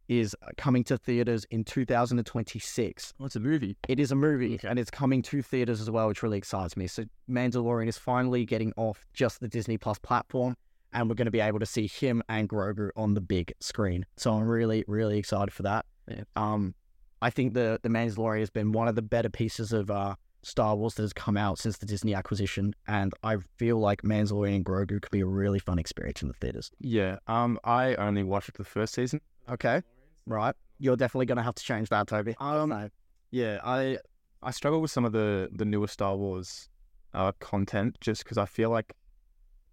is 0.09 0.37
coming 0.57 0.85
to 0.85 0.97
theaters 0.97 1.45
in 1.51 1.64
2026. 1.64 3.14
Oh, 3.19 3.25
it's 3.27 3.37
a 3.37 3.40
movie. 3.40 3.77
It 3.88 3.99
is 3.99 4.12
a 4.12 4.14
movie 4.14 4.61
and 4.62 4.79
it's 4.79 4.90
coming 4.90 5.23
to 5.23 5.42
theaters 5.42 5.81
as 5.81 5.90
well, 5.90 6.09
which 6.09 6.23
really 6.23 6.38
excites 6.38 6.77
me. 6.77 6.87
So 6.87 7.05
Mandalorian 7.29 7.88
is 7.88 7.99
finally 7.99 8.45
getting 8.45 8.73
off 8.77 9.07
just 9.12 9.40
the 9.40 9.49
Disney 9.49 9.79
Plus 9.79 9.99
platform 9.99 10.57
and 10.92 11.09
we're 11.09 11.14
going 11.14 11.27
to 11.27 11.33
be 11.33 11.40
able 11.40 11.59
to 11.59 11.66
see 11.66 11.87
him 11.87 12.23
and 12.29 12.49
Grogu 12.49 12.90
on 12.97 13.14
the 13.14 13.21
big 13.21 13.53
screen. 13.61 14.07
So 14.16 14.33
I'm 14.33 14.49
really, 14.49 14.85
really 14.87 15.19
excited 15.19 15.53
for 15.53 15.62
that. 15.64 15.85
Yeah. 16.09 16.23
Um, 16.37 16.75
I 17.23 17.31
think 17.31 17.55
the 17.55 17.81
the 17.83 17.88
Mandalorian 17.88 18.40
has 18.40 18.51
been 18.51 18.73
one 18.73 18.88
of 18.88 18.95
the 18.95 19.03
better 19.03 19.29
pieces 19.29 19.73
of 19.73 19.90
uh, 19.90 20.14
Star 20.42 20.77
Wars 20.77 20.95
that 20.95 21.03
has 21.03 21.12
come 21.12 21.37
out 21.37 21.59
since 21.59 21.79
the 21.79 21.87
Disney 21.87 22.14
acquisition, 22.14 22.75
and 22.87 23.12
I 23.23 23.38
feel 23.57 23.79
like 23.79 24.03
Mandalorian 24.03 24.57
and 24.57 24.64
Grogu 24.64 25.01
could 25.03 25.11
be 25.11 25.21
a 25.21 25.27
really 25.27 25.59
fun 25.59 25.79
experience 25.79 26.23
in 26.23 26.29
the 26.29 26.35
theaters. 26.35 26.71
Yeah. 26.79 27.19
Um, 27.27 27.59
I 27.64 27.95
only 27.97 28.23
watched 28.23 28.55
the 28.55 28.64
first 28.64 28.95
season. 28.95 29.21
Okay, 29.49 29.83
right. 30.26 30.54
You're 30.78 30.96
definitely 30.96 31.26
going 31.26 31.36
to 31.38 31.42
have 31.42 31.54
to 31.54 31.62
change 31.64 31.88
that, 31.88 32.06
Toby. 32.08 32.34
Um, 32.38 32.70
So, 32.70 32.90
Yeah, 33.30 33.60
I 33.64 33.98
I 34.42 34.50
struggle 34.50 34.80
with 34.80 34.90
some 34.90 35.04
of 35.04 35.12
the 35.12 35.48
the 35.52 35.64
newer 35.64 35.88
Star 35.88 36.16
Wars 36.16 36.68
uh 37.14 37.32
content 37.40 37.96
just 38.00 38.24
because 38.24 38.36
I 38.38 38.44
feel 38.44 38.68
like 38.70 38.92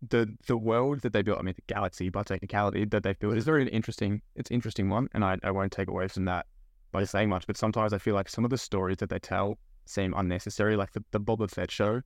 the 0.10 0.28
the 0.48 0.58
world 0.58 1.02
that 1.02 1.14
they 1.14 1.22
built, 1.22 1.40
I 1.40 1.42
mean 1.42 1.56
the 1.56 1.74
galaxy 1.74 2.10
by 2.10 2.24
technicality 2.24 2.86
that 2.86 3.04
they've 3.04 3.20
built 3.20 3.38
is 3.38 3.46
very 3.46 3.68
interesting. 3.70 4.22
It's 4.36 4.50
an 4.50 4.56
interesting 4.56 4.90
one, 4.90 5.08
and 5.14 5.24
I, 5.24 5.38
I 5.44 5.52
won't 5.52 5.72
take 5.72 5.88
away 5.90 6.08
from 6.08 6.26
that 6.26 6.46
by 6.92 7.04
saying 7.06 7.30
much. 7.30 7.48
But 7.48 7.58
sometimes 7.58 7.94
I 7.94 7.98
feel 7.98 8.16
like 8.16 8.30
some 8.30 8.44
of 8.44 8.50
the 8.50 8.58
stories 8.58 8.98
that 8.98 9.10
they 9.10 9.20
tell 9.20 9.58
seem 9.86 10.14
unnecessary, 10.16 10.76
like 10.76 10.92
the 10.92 11.04
the 11.12 11.20
Boba 11.20 11.50
Fett 11.50 11.72
show. 11.72 12.02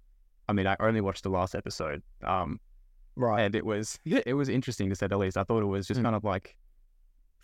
I 0.50 0.54
mean, 0.54 0.66
I 0.68 0.76
only 0.80 1.02
watched 1.02 1.24
the 1.24 1.30
last 1.30 1.56
episode, 1.56 2.02
um, 2.24 2.60
right. 3.16 3.42
and 3.42 3.56
it 3.56 3.66
was 3.66 4.00
yeah, 4.06 4.22
it 4.26 4.34
was 4.36 4.48
interesting 4.50 4.90
to 4.90 4.96
say 4.96 5.08
the 5.08 5.18
least. 5.18 5.38
I 5.38 5.44
thought 5.44 5.62
it 5.62 5.66
was 5.66 5.88
just 5.88 6.00
Mm. 6.00 6.04
kind 6.04 6.16
of 6.16 6.24
like, 6.24 6.56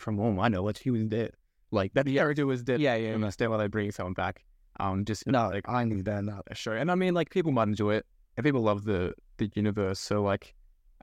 from 0.04 0.20
all 0.20 0.40
I 0.40 0.50
know, 0.50 0.62
what 0.62 0.78
he 0.78 0.92
was 0.92 1.06
dead. 1.06 1.32
Like 1.72 1.94
that 1.96 2.06
the 2.06 2.16
character 2.16 2.46
was 2.46 2.62
dead. 2.64 2.80
Yeah, 2.80 2.96
yeah. 2.96 3.14
understand 3.16 3.50
why 3.52 3.58
they 3.58 3.68
bring 3.68 3.92
someone 3.92 4.14
back. 4.14 4.44
Um, 4.80 5.06
just 5.06 5.26
No, 5.26 5.50
like 5.50 5.68
I 5.68 5.82
understand 5.82 6.28
that. 6.28 6.44
a 6.48 6.56
show, 6.56 6.74
and 6.74 6.92
I 6.92 6.96
mean, 6.96 7.14
like 7.14 7.30
people 7.32 7.52
might 7.52 7.68
enjoy 7.68 7.96
it, 7.96 8.06
and 8.38 8.44
people 8.44 8.62
love 8.62 8.84
the 8.84 9.14
the 9.38 9.50
universe. 9.56 10.00
So 10.00 10.22
like, 10.22 10.54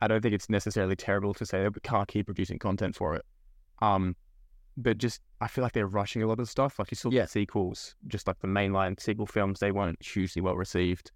I 0.03 0.07
don't 0.09 0.21
think 0.23 0.35
it's 0.35 0.49
necessarily 0.51 0.97
terrible 0.97 1.35
to 1.35 1.45
say 1.47 1.63
that 1.63 1.75
we 1.75 1.81
can't 1.83 2.07
keep 2.09 2.27
producing 2.27 2.59
content 2.59 2.95
for 2.95 3.17
it. 3.17 3.25
Um, 3.83 4.15
but 4.77 4.99
just 4.99 5.21
I 5.41 5.49
feel 5.49 5.63
like 5.65 5.73
they're 5.73 5.87
rushing 5.87 6.23
a 6.23 6.27
lot 6.27 6.39
of 6.41 6.49
stuff. 6.49 6.79
Like 6.79 6.91
you 6.91 6.97
saw 6.97 7.11
Yeah. 7.11 7.23
the 7.23 7.29
sequels, 7.29 7.95
just 8.07 8.27
like 8.27 8.39
the 8.41 8.49
mainline 8.49 9.01
sequel 9.01 9.27
films, 9.27 9.59
they 9.61 9.73
weren't 9.73 10.01
hugely 10.03 10.43
well 10.43 10.57
received. 10.57 11.11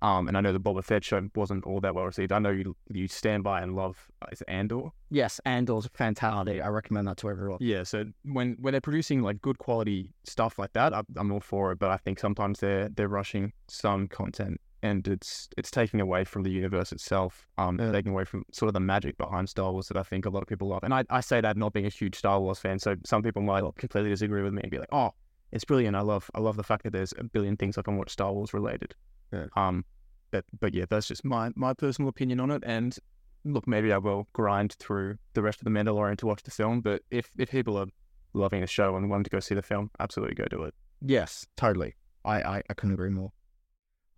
Um, 0.00 0.28
and 0.28 0.36
I 0.36 0.40
know 0.40 0.52
the 0.52 0.60
Boba 0.60 0.84
Fett 0.84 1.02
show 1.04 1.28
wasn't 1.34 1.64
all 1.64 1.80
that 1.80 1.94
well 1.94 2.04
received. 2.04 2.30
I 2.32 2.38
know 2.38 2.50
you 2.50 2.76
you 2.92 3.08
stand 3.08 3.42
by 3.42 3.60
and 3.62 3.74
love 3.74 4.08
uh, 4.22 4.26
is 4.30 4.40
it 4.42 4.48
Andor. 4.48 4.90
Yes, 5.10 5.40
Andor's 5.44 5.86
a 5.86 5.88
fantastic. 5.90 6.62
I 6.62 6.68
recommend 6.68 7.08
that 7.08 7.16
to 7.18 7.30
everyone. 7.30 7.58
Yeah, 7.60 7.82
so 7.82 8.04
when 8.24 8.56
when 8.60 8.72
they're 8.72 8.80
producing 8.80 9.22
like 9.22 9.42
good 9.42 9.58
quality 9.58 10.12
stuff 10.24 10.58
like 10.58 10.72
that, 10.74 10.94
I'm, 10.94 11.04
I'm 11.16 11.32
all 11.32 11.40
for 11.40 11.72
it. 11.72 11.78
But 11.80 11.90
I 11.90 11.96
think 11.96 12.20
sometimes 12.20 12.60
they're 12.60 12.88
they're 12.90 13.08
rushing 13.08 13.52
some 13.66 14.06
content, 14.06 14.60
and 14.84 15.06
it's 15.08 15.48
it's 15.56 15.70
taking 15.70 16.00
away 16.00 16.22
from 16.24 16.44
the 16.44 16.50
universe 16.50 16.92
itself. 16.92 17.48
Um, 17.58 17.78
Yeah. 17.80 17.90
taking 17.90 18.12
away 18.12 18.24
from 18.24 18.44
sort 18.52 18.68
of 18.68 18.74
the 18.74 18.80
magic 18.80 19.16
behind 19.18 19.48
Star 19.48 19.72
Wars 19.72 19.88
that 19.88 19.96
I 19.96 20.04
think 20.04 20.26
a 20.26 20.30
lot 20.30 20.42
of 20.42 20.48
people 20.48 20.68
love. 20.68 20.84
And 20.84 20.94
I, 20.94 21.04
I 21.10 21.20
say 21.20 21.40
that 21.40 21.56
not 21.56 21.72
being 21.72 21.86
a 21.86 21.90
huge 21.90 22.14
Star 22.14 22.40
Wars 22.40 22.60
fan, 22.60 22.78
so 22.78 22.94
some 23.04 23.22
people 23.22 23.42
might 23.42 23.64
completely 23.76 24.10
disagree 24.10 24.42
with 24.42 24.52
me 24.52 24.62
and 24.62 24.70
be 24.70 24.78
like, 24.78 24.92
oh, 24.92 25.10
it's 25.50 25.64
brilliant. 25.64 25.96
I 25.96 26.02
love 26.02 26.30
I 26.36 26.40
love 26.40 26.56
the 26.56 26.62
fact 26.62 26.84
that 26.84 26.92
there's 26.92 27.12
a 27.18 27.24
billion 27.24 27.56
things 27.56 27.76
I 27.78 27.82
can 27.82 27.96
watch 27.96 28.10
Star 28.10 28.32
Wars 28.32 28.54
related. 28.54 28.94
Yeah. 29.32 29.46
Um, 29.56 29.84
but 30.30 30.44
but 30.60 30.74
yeah, 30.74 30.84
that's 30.88 31.08
just 31.08 31.24
my 31.24 31.50
my 31.54 31.74
personal 31.74 32.08
opinion 32.08 32.40
on 32.40 32.50
it. 32.50 32.62
And 32.66 32.96
look, 33.44 33.66
maybe 33.66 33.92
I 33.92 33.98
will 33.98 34.28
grind 34.32 34.74
through 34.78 35.16
the 35.34 35.42
rest 35.42 35.60
of 35.60 35.64
the 35.64 35.70
Mandalorian 35.70 36.16
to 36.18 36.26
watch 36.26 36.42
the 36.42 36.50
film. 36.50 36.80
But 36.80 37.02
if 37.10 37.30
if 37.38 37.50
people 37.50 37.76
are 37.76 37.86
loving 38.34 38.60
the 38.60 38.66
show 38.66 38.96
and 38.96 39.08
wanting 39.10 39.24
to 39.24 39.30
go 39.30 39.40
see 39.40 39.54
the 39.54 39.62
film, 39.62 39.90
absolutely 40.00 40.34
go 40.34 40.44
do 40.44 40.62
it. 40.64 40.74
Yes, 41.00 41.46
totally. 41.56 41.94
I, 42.24 42.42
I, 42.42 42.62
I 42.68 42.74
couldn't 42.74 42.94
agree 42.94 43.10
more. 43.10 43.32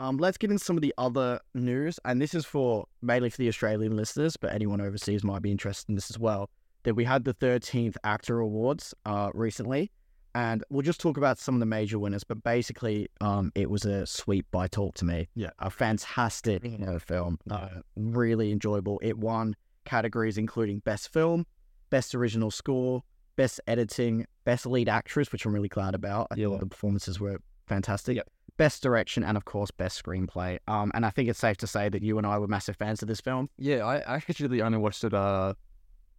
Um, 0.01 0.16
let's 0.16 0.38
get 0.38 0.51
into 0.51 0.64
some 0.64 0.77
of 0.77 0.83
the 0.83 0.94
other 0.96 1.40
news, 1.55 2.01
and 2.07 2.20
this 2.20 2.35
is 2.35 2.46
for 2.46 2.87
mainly 3.03 3.29
for 3.29 3.37
the 3.37 3.49
Australian 3.49 3.96
listeners, 3.96 4.35
but 4.37 4.53
anyone 4.53 4.81
overseas 4.81 5.23
might 5.23 5.42
be 5.42 5.51
interested 5.51 5.90
in 5.90 5.94
this 5.94 6.11
as 6.11 6.18
well. 6.18 6.49
That 6.85 6.94
we 6.94 7.05
had 7.05 7.25
the 7.25 7.35
13th 7.35 7.96
AACTA 8.03 8.42
Awards 8.42 8.94
uh, 9.05 9.31
recently, 9.35 9.90
and 10.35 10.62
we'll 10.71 10.83
just 10.83 11.01
talk 11.01 11.16
about 11.16 11.38
some 11.38 11.55
of 11.55 11.61
the 11.61 11.66
major 11.66 11.99
winners. 11.99 12.25
But 12.25 12.43
basically, 12.43 13.09
um, 13.21 13.53
it 13.55 13.71
was 13.71 13.85
a 13.85 14.07
sweep 14.07 14.47
by 14.51 14.66
Talk 14.69 14.95
to 14.97 15.05
Me. 15.05 15.29
Yeah. 15.35 15.51
a 15.59 15.71
fantastic 15.71 16.64
you 16.64 16.79
know, 16.79 16.99
film, 16.99 17.38
uh, 17.51 17.69
really 17.97 18.53
enjoyable. 18.53 18.99
It 19.03 19.19
won 19.19 19.57
categories 19.85 20.38
including 20.38 20.81
Best 20.81 21.12
Film, 21.12 21.47
Best 21.90 22.14
Original 22.14 22.51
Score, 22.51 23.03
Best 23.37 23.61
Editing, 23.66 24.27
Best 24.45 24.66
Lead 24.66 24.88
Actress, 24.88 25.33
which 25.33 25.45
I'm 25.47 25.53
really 25.55 25.69
glad 25.69 25.95
about. 25.95 26.29
I 26.31 26.35
Yeah. 26.37 26.49
thought 26.49 26.61
the 26.61 26.66
performances 26.66 27.19
were 27.19 27.38
fantastic. 27.66 28.16
Yep. 28.16 28.29
Best 28.57 28.83
Direction, 28.83 29.25
and 29.25 29.37
of 29.38 29.47
course, 29.47 29.71
Best 29.71 30.03
Screenplay. 30.05 30.59
Um, 30.69 30.90
and 30.95 31.07
I 31.07 31.11
think 31.11 31.31
it's 31.31 31.38
safe 31.38 31.57
to 31.59 31.66
say 31.66 31.88
that 31.88 32.03
you 32.03 32.19
and 32.19 32.27
I 32.27 32.37
were 32.38 32.47
massive 32.47 32.77
fans 32.77 33.01
of 33.01 33.09
this 33.09 33.21
film. 33.21 33.49
Yeah, 33.57 33.87
I, 33.87 33.97
I 34.01 34.14
actually 34.16 34.61
only 34.61 34.77
watched 34.77 35.03
it. 35.03 35.14
Uh, 35.14 35.55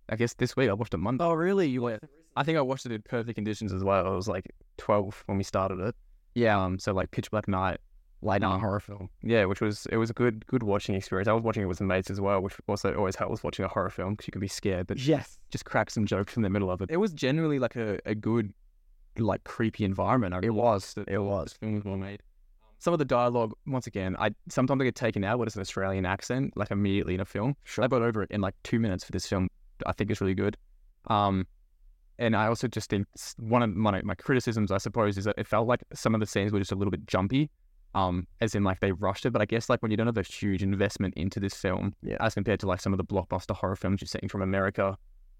I 0.10 0.15
guess 0.15 0.34
this 0.34 0.56
week 0.56 0.67
I 0.69 0.74
watched 0.74 0.93
it 0.95 0.97
Monday. 0.97 1.24
Oh, 1.24 1.34
really? 1.34 1.67
You 1.67 1.84
were? 1.84 2.00
I 2.35 2.43
think 2.43 2.57
I 2.57 2.61
watched 2.61 2.85
it 2.85 2.91
in 2.91 3.01
perfect 3.01 3.35
conditions 3.35 3.73
as 3.73 3.83
well. 3.83 4.05
It 4.11 4.15
was 4.15 4.27
like 4.27 4.49
12 4.77 5.23
when 5.27 5.37
we 5.37 5.43
started 5.43 5.79
it. 5.79 5.95
Yeah, 6.35 6.61
Um, 6.63 6.79
so 6.79 6.93
like 6.93 7.11
pitch 7.11 7.29
black 7.29 7.47
night. 7.47 7.79
late 8.21 8.41
night 8.41 8.53
um, 8.55 8.61
horror 8.61 8.79
film. 8.79 9.09
Yeah, 9.21 9.45
which 9.45 9.59
was 9.61 9.85
it 9.91 9.97
was 9.97 10.09
a 10.09 10.13
good 10.13 10.45
good 10.47 10.63
watching 10.63 10.95
experience. 10.95 11.27
I 11.27 11.33
was 11.33 11.43
watching 11.43 11.63
it 11.63 11.65
with 11.65 11.77
some 11.79 11.87
mates 11.87 12.09
as 12.09 12.21
well, 12.21 12.39
which 12.41 12.53
also 12.67 12.93
always 12.95 13.15
helps 13.15 13.43
watching 13.43 13.65
a 13.65 13.67
horror 13.67 13.89
film 13.89 14.13
because 14.13 14.27
you 14.27 14.31
can 14.31 14.39
be 14.41 14.47
scared, 14.47 14.87
but 14.87 14.97
Yes. 14.99 15.39
just 15.49 15.65
crack 15.65 15.89
some 15.89 16.05
jokes 16.05 16.37
in 16.37 16.43
the 16.43 16.49
middle 16.49 16.71
of 16.71 16.81
it. 16.81 16.89
It 16.89 16.97
was 16.97 17.11
generally 17.13 17.59
like 17.59 17.75
a, 17.75 17.99
a 18.05 18.15
good, 18.15 18.53
like 19.17 19.43
creepy 19.43 19.83
environment. 19.83 20.33
I 20.33 20.39
It 20.43 20.53
was. 20.53 20.95
It 21.07 21.17
was. 21.19 21.53
Film 21.53 21.73
was 21.75 21.83
well 21.83 21.97
made. 21.97 22.21
Some 22.79 22.93
of 22.93 22.99
the 22.99 23.05
dialogue, 23.05 23.51
once 23.67 23.85
again, 23.87 24.15
I 24.17 24.31
sometimes 24.49 24.79
I 24.81 24.85
get 24.85 24.95
taken 24.95 25.23
out 25.23 25.37
when 25.37 25.47
it's 25.47 25.55
an 25.55 25.61
Australian 25.61 26.05
accent, 26.05 26.55
like 26.55 26.71
immediately 26.71 27.13
in 27.15 27.19
a 27.19 27.25
film. 27.25 27.55
Sure. 27.65 27.83
I 27.83 27.87
got 27.87 28.01
over 28.01 28.23
it 28.23 28.31
in 28.31 28.39
like 28.41 28.55
two 28.63 28.79
minutes 28.79 29.03
for 29.03 29.11
this 29.11 29.27
film. 29.27 29.49
I 29.85 29.91
think 29.91 30.09
it's 30.11 30.21
really 30.21 30.33
good. 30.33 30.55
Um, 31.07 31.45
and 32.21 32.36
I 32.36 32.47
also 32.47 32.67
just 32.67 32.89
think 32.89 33.07
one 33.38 33.63
of 33.63 33.75
my 33.75 34.01
my 34.03 34.15
criticisms, 34.15 34.71
I 34.71 34.77
suppose, 34.77 35.17
is 35.17 35.25
that 35.25 35.36
it 35.38 35.47
felt 35.47 35.67
like 35.67 35.84
some 35.93 36.13
of 36.13 36.19
the 36.21 36.27
scenes 36.27 36.51
were 36.51 36.60
just 36.60 36.71
a 36.71 36.75
little 36.75 36.91
bit 36.91 37.05
jumpy. 37.07 37.49
Um, 37.93 38.25
as 38.39 38.55
in 38.55 38.63
like 38.63 38.79
they 38.79 38.93
rushed 38.93 39.25
it, 39.25 39.31
but 39.31 39.41
I 39.41 39.45
guess 39.45 39.67
like 39.69 39.81
when 39.81 39.91
you 39.91 39.97
don't 39.97 40.07
have 40.07 40.17
a 40.17 40.21
huge 40.23 40.63
investment 40.63 41.13
into 41.17 41.41
this 41.41 41.53
film, 41.53 41.93
Yeah. 42.01 42.15
as 42.21 42.34
compared 42.34 42.62
to 42.62 42.65
like 42.67 42.79
some 42.79 42.93
of 42.93 42.97
the 42.97 43.03
blockbuster 43.03 43.53
horror 43.53 43.75
films 43.75 43.99
you're 43.99 44.07
seeing 44.07 44.29
from 44.29 44.41
America, 44.41 44.97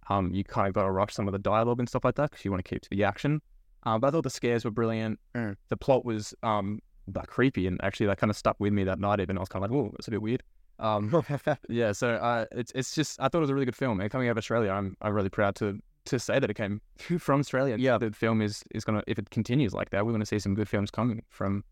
um, 0.10 0.34
you 0.34 0.44
kind 0.44 0.68
of 0.68 0.74
got 0.74 0.84
to 0.84 0.92
rush 0.92 1.14
some 1.14 1.30
of 1.30 1.32
the 1.32 1.40
dialogue 1.40 1.80
and 1.80 1.88
stuff 1.88 2.04
like 2.04 2.16
that 2.16 2.30
because 2.32 2.44
you 2.44 2.52
want 2.52 2.62
to 2.66 2.70
keep 2.70 2.82
to 2.82 2.90
the 2.90 3.06
action. 3.06 3.42
Um, 3.84 4.02
but 4.02 4.08
I 4.08 4.12
thought 4.12 4.24
the 4.24 4.30
scares 4.30 4.66
were 4.66 4.72
brilliant. 4.72 5.18
Mm. 5.34 5.56
The 5.70 5.78
plot 5.78 6.04
was 6.04 6.34
um 6.44 6.82
like 7.16 7.28
creepy 7.28 7.68
and 7.68 7.80
actually 7.84 8.08
that 8.08 8.18
kind 8.18 8.30
of 8.30 8.36
stuck 8.36 8.58
with 8.60 8.74
me 8.74 8.84
that 8.84 9.00
night. 9.00 9.22
Even 9.22 9.38
I 9.38 9.40
was 9.40 9.48
kind 9.50 9.64
of 9.64 9.72
like, 9.72 9.78
oh, 9.80 9.90
that's 9.94 10.10
a 10.10 10.12
bit 10.12 10.22
weird. 10.22 10.44
Um, 10.80 11.24
yeah, 11.70 11.94
so 11.94 12.16
uh, 12.16 12.46
it's 12.52 12.74
it's 12.76 12.94
just 12.94 13.18
I 13.22 13.30
thought 13.30 13.38
it 13.38 13.42
was 13.42 13.50
a 13.50 13.54
really 13.54 13.66
good 13.66 13.78
film. 13.78 14.02
And 14.02 14.12
coming 14.12 14.28
out 14.28 14.32
of 14.32 14.38
Australia, 14.40 14.72
I'm 14.72 14.98
I'm 15.02 15.14
really 15.14 15.30
proud 15.30 15.56
to 15.56 15.80
to 16.06 16.20
say 16.20 16.40
that 16.40 16.50
it 16.50 16.56
came 16.56 16.82
from 17.20 17.40
Australia. 17.42 17.76
Yeah. 17.78 17.98
the 17.98 18.12
film 18.12 18.42
is 18.42 18.64
is 18.74 18.84
gonna 18.84 19.04
if 19.08 19.18
it 19.20 19.30
continues 19.30 19.74
like 19.74 19.90
that, 19.92 20.06
we're 20.06 20.12
gonna 20.12 20.26
see 20.26 20.40
some 20.40 20.56
good 20.56 20.70
films 20.70 20.92
coming 20.92 21.24
from. 21.30 21.64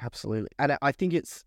Absolutely. 0.00 0.48
And 0.58 0.76
I- 0.80 0.92
think 0.92 1.12
it's 1.12 1.44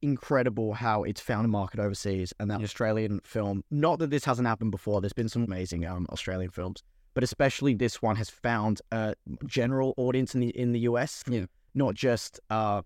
incredible 0.00 0.74
how 0.74 1.04
it's 1.04 1.20
found 1.20 1.44
a 1.44 1.48
market 1.48 1.78
overseas 1.78 2.32
and 2.40 2.50
that 2.50 2.60
Yeah. 2.60 2.64
Australian 2.64 3.20
film, 3.24 3.62
not 3.70 3.98
that 4.00 4.10
this 4.10 4.24
hasn't 4.24 4.48
happened 4.48 4.70
before, 4.72 5.00
there's 5.00 5.12
been 5.12 5.28
some 5.28 5.44
amazing 5.44 5.84
um, 5.86 6.06
Australian 6.10 6.50
films, 6.50 6.82
but 7.14 7.22
especially 7.22 7.74
this 7.74 8.02
one 8.02 8.16
has 8.16 8.28
found 8.28 8.80
a 8.90 9.14
general 9.46 9.94
audience 9.96 10.34
in 10.34 10.40
the 10.40 10.48
in 10.48 10.72
the 10.72 10.80
US. 10.80 11.22
Yeah. 11.28 11.46
Not 11.74 11.94
just 11.94 12.40
uh, 12.50 12.82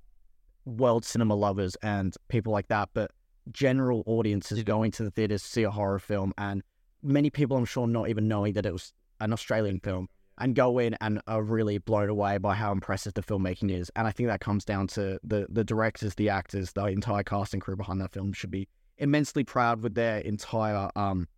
world 0.64 1.04
cinema 1.04 1.34
lovers 1.34 1.76
and 1.82 2.14
people 2.28 2.52
like 2.52 2.68
that, 2.68 2.90
but 2.92 3.10
general 3.50 4.02
audiences 4.06 4.62
going 4.64 4.90
to 4.92 5.02
the 5.04 5.10
theaters 5.10 5.42
to 5.42 5.48
see 5.48 5.62
a 5.62 5.70
horror 5.70 5.98
film, 5.98 6.32
and 6.36 6.62
many 7.02 7.30
people, 7.30 7.56
I'm 7.56 7.64
sure, 7.64 7.86
not 7.86 8.08
even 8.08 8.28
knowing 8.28 8.54
that 8.54 8.66
it 8.66 8.72
was 8.72 8.92
an 9.20 9.32
Australian 9.32 9.80
film, 9.80 10.08
and 10.38 10.54
go 10.54 10.78
in 10.78 10.96
and 11.00 11.20
are 11.26 11.42
really 11.42 11.78
blown 11.78 12.08
away 12.08 12.38
by 12.38 12.54
how 12.54 12.72
impressive 12.72 13.14
the 13.14 13.22
filmmaking 13.22 13.70
is. 13.70 13.90
And 13.96 14.06
I 14.06 14.10
think 14.10 14.28
that 14.28 14.40
comes 14.40 14.64
down 14.64 14.86
to 14.88 15.18
the 15.24 15.46
the 15.48 15.64
directors, 15.64 16.14
the 16.14 16.28
actors, 16.28 16.72
the 16.72 16.84
entire 16.86 17.22
cast 17.22 17.54
and 17.54 17.62
crew 17.62 17.76
behind 17.76 18.00
that 18.00 18.12
film 18.12 18.32
should 18.32 18.50
be 18.50 18.68
immensely 18.98 19.44
proud 19.44 19.82
with 19.82 19.94
their 19.94 20.18
entire 20.18 20.90
um 20.96 21.28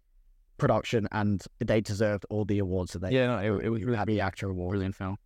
production, 0.56 1.08
and 1.12 1.44
they 1.60 1.80
deserved 1.80 2.26
all 2.30 2.44
the 2.44 2.58
awards 2.58 2.92
that 2.92 3.00
they 3.00 3.10
Yeah, 3.12 3.26
no, 3.28 3.38
it, 3.58 3.66
it 3.66 3.68
was 3.70 3.84
really 3.84 4.04
the 4.04 4.18
AACTA 4.18 4.50
award. 4.50 4.72
brilliant 4.72 4.94
film. 4.96 5.16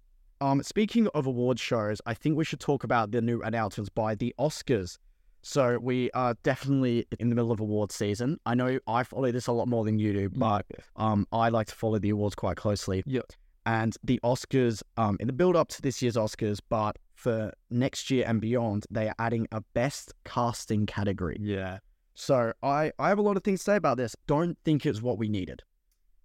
Um, 0.43 0.63
speaking 0.63 1.07
of 1.15 1.27
award 1.27 1.59
shows, 1.59 2.01
I 2.05 2.15
think 2.15 2.37
we 2.37 2.45
should 2.45 2.61
talk 2.61 2.85
about 2.85 3.13
the 3.13 3.23
new 3.23 3.41
announcements 3.43 3.89
by 3.89 4.15
the 4.15 4.35
Oscars. 4.39 4.99
So 5.43 5.79
we 5.79 6.11
are 6.13 6.35
definitely 6.43 7.07
in 7.19 7.29
the 7.29 7.35
middle 7.35 7.51
of 7.51 7.61
award 7.61 7.91
season. 7.91 8.39
I 8.47 8.55
know 8.55 8.79
I 8.87 9.03
follow 9.03 9.31
this 9.33 9.49
a 9.49 9.53
lot 9.53 9.67
more 9.69 9.85
than 9.85 9.99
you 9.99 10.13
do, 10.13 10.31
but 10.31 10.65
um, 10.97 11.27
I 11.33 11.49
like 11.49 11.67
to 11.67 11.75
follow 11.75 11.99
the 11.99 12.11
awards 12.11 12.35
quite 12.37 12.57
closely. 12.57 13.03
Yeah. 13.07 13.23
And 13.67 13.97
the 14.03 14.21
Oscars, 14.25 14.83
um, 14.97 15.17
in 15.21 15.27
the 15.27 15.33
build 15.33 15.57
up 15.57 15.69
to 15.69 15.83
this 15.83 16.01
year's 16.03 16.17
Oscars, 16.17 16.59
but 16.69 16.97
for 17.15 17.53
next 17.71 18.11
year 18.11 18.25
and 18.27 18.41
beyond, 18.41 18.87
they 18.91 19.09
are 19.09 19.15
adding 19.19 19.47
a 19.53 19.61
best 19.75 20.15
casting 20.25 20.87
category. 20.87 21.37
Yeah. 21.41 21.79
So 22.15 22.53
I, 22.63 22.93
I 22.99 23.09
have 23.09 23.19
a 23.19 23.23
lot 23.23 23.37
of 23.37 23.45
things 23.45 23.61
to 23.61 23.65
say 23.65 23.77
about 23.77 23.97
this. 23.97 24.15
Don't 24.27 24.57
think 24.65 24.87
it's 24.87 25.03
what 25.03 25.19
we 25.19 25.29
needed. 25.29 25.63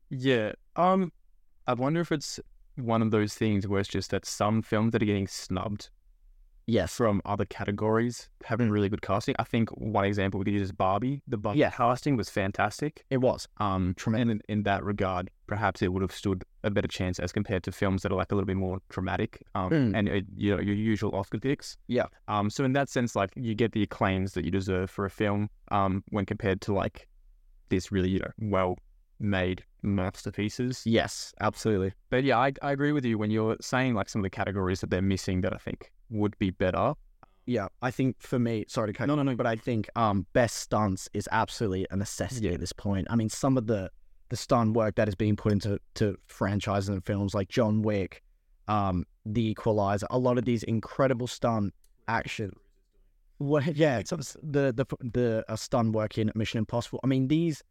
Yeah. 0.09 0.53
Um, 0.75 1.11
I 1.65 1.73
wonder 1.73 2.01
if 2.01 2.11
it's 2.11 2.39
one 2.75 3.01
of 3.01 3.11
those 3.11 3.33
things 3.33 3.67
where 3.67 3.79
it's 3.79 3.89
just 3.89 4.11
that 4.11 4.25
some 4.25 4.61
films 4.61 4.91
that 4.91 5.01
are 5.01 5.05
getting 5.05 5.27
snubbed 5.27 5.89
Yes. 6.67 6.93
from 6.95 7.21
other 7.25 7.45
categories 7.45 8.29
having 8.43 8.69
really 8.69 8.89
good 8.89 9.01
casting. 9.01 9.35
I 9.39 9.43
think 9.43 9.69
one 9.71 10.03
example 10.05 10.37
we 10.39 10.43
could 10.45 10.53
use 10.53 10.63
is 10.63 10.71
Barbie. 10.71 11.21
The 11.27 11.37
Barbie 11.37 11.59
Yeah. 11.59 11.71
casting 11.71 12.17
was 12.17 12.29
fantastic. 12.29 13.05
It 13.09 13.17
was. 13.17 13.47
Um, 13.57 13.95
and 14.05 14.29
in, 14.31 14.41
in 14.49 14.63
that 14.63 14.83
regard, 14.83 15.31
perhaps 15.47 15.81
it 15.81 15.93
would 15.93 16.01
have 16.01 16.11
stood 16.11 16.43
a 16.63 16.69
better 16.69 16.87
chance 16.89 17.19
as 17.19 17.31
compared 17.31 17.63
to 17.63 17.71
films 17.71 18.01
that 18.03 18.11
are 18.11 18.15
like 18.15 18.31
a 18.31 18.35
little 18.35 18.45
bit 18.45 18.57
more 18.57 18.79
dramatic. 18.89 19.41
Um, 19.55 19.69
Mm. 19.71 19.97
and 19.97 20.09
uh, 20.09 20.21
you 20.35 20.55
know 20.55 20.61
your 20.61 20.75
usual 20.75 21.15
Oscar 21.15 21.39
picks. 21.39 21.77
Yeah. 21.87 22.07
Um, 22.27 22.49
so 22.49 22.63
in 22.65 22.73
that 22.73 22.89
sense, 22.89 23.15
like 23.15 23.31
you 23.35 23.55
get 23.55 23.71
the 23.71 23.83
acclaims 23.83 24.33
that 24.33 24.43
you 24.43 24.51
deserve 24.51 24.89
for 24.89 25.05
a 25.05 25.09
film. 25.09 25.49
Um, 25.71 26.03
when 26.09 26.25
compared 26.25 26.59
to 26.61 26.73
like 26.73 27.07
this 27.69 27.91
really 27.91 28.09
you 28.09 28.19
know 28.19 28.31
well 28.39 28.77
made 29.19 29.63
masterpieces. 29.81 30.83
Yes, 30.85 31.33
absolutely. 31.41 31.93
But 32.09 32.23
yeah, 32.23 32.37
I, 32.37 32.53
I 32.61 32.71
agree 32.71 32.91
with 32.91 33.05
you 33.05 33.17
when 33.17 33.31
you're 33.31 33.57
saying 33.61 33.93
like 33.95 34.09
some 34.09 34.19
of 34.19 34.23
the 34.23 34.29
categories 34.29 34.81
that 34.81 34.89
they're 34.89 35.01
missing 35.01 35.41
that 35.41 35.53
I 35.53 35.57
think 35.57 35.91
would 36.09 36.37
be 36.39 36.51
better. 36.51 36.93
Yeah, 37.45 37.67
I 37.81 37.91
think 37.91 38.17
for 38.19 38.39
me, 38.39 38.65
sorry 38.67 38.87
to 38.89 38.93
cut. 38.93 39.07
No, 39.07 39.15
no, 39.15 39.23
no. 39.23 39.35
But 39.35 39.47
I 39.47 39.55
think 39.55 39.89
um, 39.95 40.25
best 40.33 40.57
stunts 40.57 41.07
is 41.13 41.29
absolutely 41.31 41.87
a 41.91 41.95
necessity 41.95 42.47
Yeah. 42.47 42.53
at 42.55 42.59
this 42.59 42.73
point. 42.73 43.07
I 43.09 43.15
mean, 43.15 43.29
some 43.29 43.57
of 43.57 43.67
the 43.67 43.89
the 44.29 44.35
stunt 44.35 44.73
work 44.73 44.95
that 44.95 45.07
is 45.07 45.15
being 45.15 45.37
put 45.37 45.53
into 45.53 45.79
to 45.95 46.17
franchises 46.27 46.89
and 46.89 47.05
films 47.05 47.33
like 47.33 47.47
John 47.47 47.81
Wick, 47.81 48.21
um, 48.67 49.05
The 49.25 49.51
Equalizer, 49.51 50.05
a 50.09 50.19
lot 50.19 50.37
of 50.37 50.43
these 50.43 50.63
incredible 50.63 51.27
stunt 51.27 51.73
action. 52.09 52.51
Well, 53.39 53.63
yeah, 53.73 54.01
the 54.01 54.73
the 54.73 54.85
the 55.13 55.45
uh, 55.47 55.55
stunt 55.55 55.93
work 55.93 56.17
in 56.17 56.29
Mission 56.35 56.57
Impossible. 56.57 56.99
I 57.03 57.07
mean, 57.07 57.29
these 57.29 57.63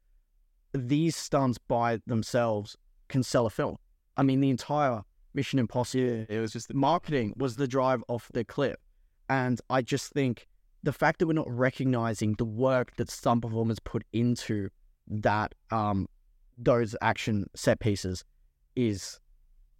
these 0.77 1.17
stunts 1.17 1.59
by 1.59 2.01
themselves 2.07 2.77
can 3.09 3.23
sell 3.23 3.47
a 3.47 3.51
film. 3.51 3.77
I 4.17 4.23
mean, 4.23 4.41
the 4.41 4.51
entire 4.51 5.03
Mission 5.35 5.59
Impossible 5.59 6.27
it 6.29 6.41
was 6.41 6.53
just 6.53 6.73
marketing 6.73 7.35
was 7.37 7.57
the 7.57 7.69
drive 7.69 8.03
off 8.09 8.31
the 8.33 8.45
clip. 8.45 8.81
And 9.29 9.61
I 9.69 9.83
just 9.83 10.13
think 10.13 10.47
the 10.83 10.93
fact 10.93 11.19
that 11.19 11.27
we're 11.27 11.35
not 11.35 11.51
recognizing 11.51 12.35
the 12.35 12.45
work 12.45 12.97
that 12.97 13.11
some 13.11 13.41
performers 13.41 13.79
put 13.81 14.05
into 14.13 14.71
that 15.09 15.55
um 15.71 16.09
those 16.59 16.97
action 17.03 17.47
set 17.55 17.79
pieces 17.81 18.25
is 18.75 19.21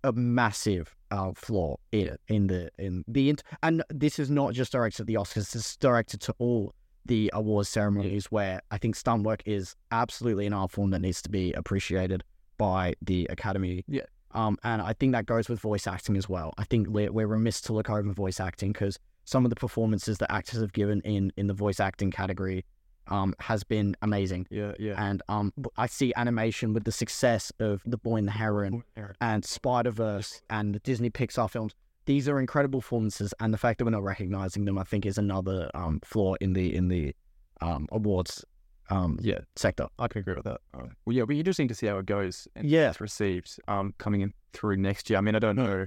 a 0.05 0.13
massive 0.13 0.95
uh, 1.11 1.33
flaw 1.35 1.77
in 1.93 2.07
it 2.07 2.21
in 2.29 2.47
the 2.47 2.71
in 2.79 3.05
the 3.09 3.35
and 3.63 3.83
this 3.89 4.19
is 4.19 4.31
not 4.31 4.53
just 4.53 4.73
directed 4.73 5.03
at 5.03 5.07
the 5.07 5.15
Oscars. 5.15 5.35
This 5.35 5.57
is 5.57 5.77
directed 5.79 6.21
to 6.23 6.35
all 6.39 6.75
the 7.07 7.31
awards 7.33 7.69
ceremonies 7.69 8.27
where 8.27 8.61
I 8.71 8.79
think 8.79 8.97
stunt 8.97 9.25
work 9.25 9.43
is 9.47 9.75
absolutely 9.91 10.47
an 10.47 10.53
art 10.53 10.71
form 10.71 10.91
that 10.91 11.01
needs 11.01 11.23
to 11.23 11.31
be 11.31 11.53
appreciated 11.53 12.25
by 12.59 12.95
the 13.03 13.27
Academy. 13.31 13.85
Yeah. 13.89 14.03
Um, 14.33 14.59
and 14.65 14.83
I 14.83 14.93
think 14.93 15.13
that 15.13 15.27
goes 15.27 15.49
with 15.49 15.61
voice 15.61 15.87
acting 15.87 16.17
as 16.17 16.29
well. 16.29 16.53
I 16.59 16.65
think 16.65 16.89
we're, 16.89 17.11
we're 17.11 17.27
remiss 17.27 17.61
to 17.63 17.73
look 17.73 17.89
over 17.89 18.13
voice 18.13 18.41
acting 18.41 18.73
because 18.73 18.99
some 19.25 19.45
of 19.45 19.51
the 19.51 19.57
performances 19.57 20.19
that 20.19 20.31
actors 20.31 20.61
have 20.61 20.73
given 20.73 21.01
in 21.03 21.33
in 21.37 21.47
the 21.47 21.55
voice 21.55 21.81
acting 21.81 22.11
category 22.11 22.65
um, 23.09 23.35
has 23.41 23.65
been 23.65 23.97
amazing. 24.03 24.47
yeah 24.51 24.73
yeah. 24.79 24.95
And 24.99 25.23
um, 25.29 25.53
I 25.77 25.87
see 25.87 26.13
animation 26.17 26.73
with 26.75 26.85
the 26.85 26.93
success 26.93 27.53
of 27.61 27.83
The 27.87 27.97
Boy 27.97 28.17
and 28.17 28.29
the 28.29 28.33
Heron 28.33 28.85
and 29.21 29.45
Spider 29.45 29.91
Verse 29.91 30.43
and 30.51 30.75
the 30.75 30.81
Disney 30.81 31.11
Pixar 31.11 31.51
films. 31.51 31.75
These 32.07 32.29
are 32.29 32.39
incredible 32.41 32.81
performances, 32.81 33.35
and 33.41 33.53
the 33.53 33.59
fact 33.59 33.79
that 33.79 33.85
we're 33.85 33.91
not 33.91 34.03
recognizing 34.05 34.65
them, 34.65 34.79
I 34.79 34.85
think, 34.85 35.05
is 35.05 35.19
another 35.19 35.71
um, 35.75 36.01
flaw 36.05 36.35
in 36.41 36.53
the 36.53 36.75
in 36.75 36.89
the 36.89 37.15
um, 37.61 37.87
awards 37.93 38.45
um, 38.91 39.19
Yeah, 39.21 39.39
sector. 39.57 39.89
I 39.99 40.07
can 40.09 40.21
agree 40.21 40.35
with 40.35 40.45
that. 40.45 40.61
Uh, 40.73 40.87
well, 41.05 41.13
yeah, 41.15 41.23
it'll 41.23 41.27
be 41.27 41.39
interesting 41.41 41.67
to 41.69 41.75
see 41.75 41.87
how 41.89 41.99
it 41.99 42.07
goes 42.07 42.47
and 42.55 42.69
Yeah. 42.69 42.91
it's 42.91 43.01
received 43.01 43.59
um, 43.67 43.93
coming 43.99 44.21
in 44.21 44.33
through 44.53 44.77
next 44.77 45.11
year. 45.11 45.19
I 45.19 45.23
mean, 45.23 45.35
I 45.35 45.41
don't 45.41 45.57
know. 45.57 45.87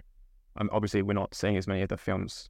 Um, 0.57 0.69
obviously, 0.73 1.01
we're 1.01 1.13
not 1.13 1.33
seeing 1.33 1.55
as 1.55 1.67
many 1.67 1.81
of 1.81 1.89
the 1.89 1.95
films 1.97 2.49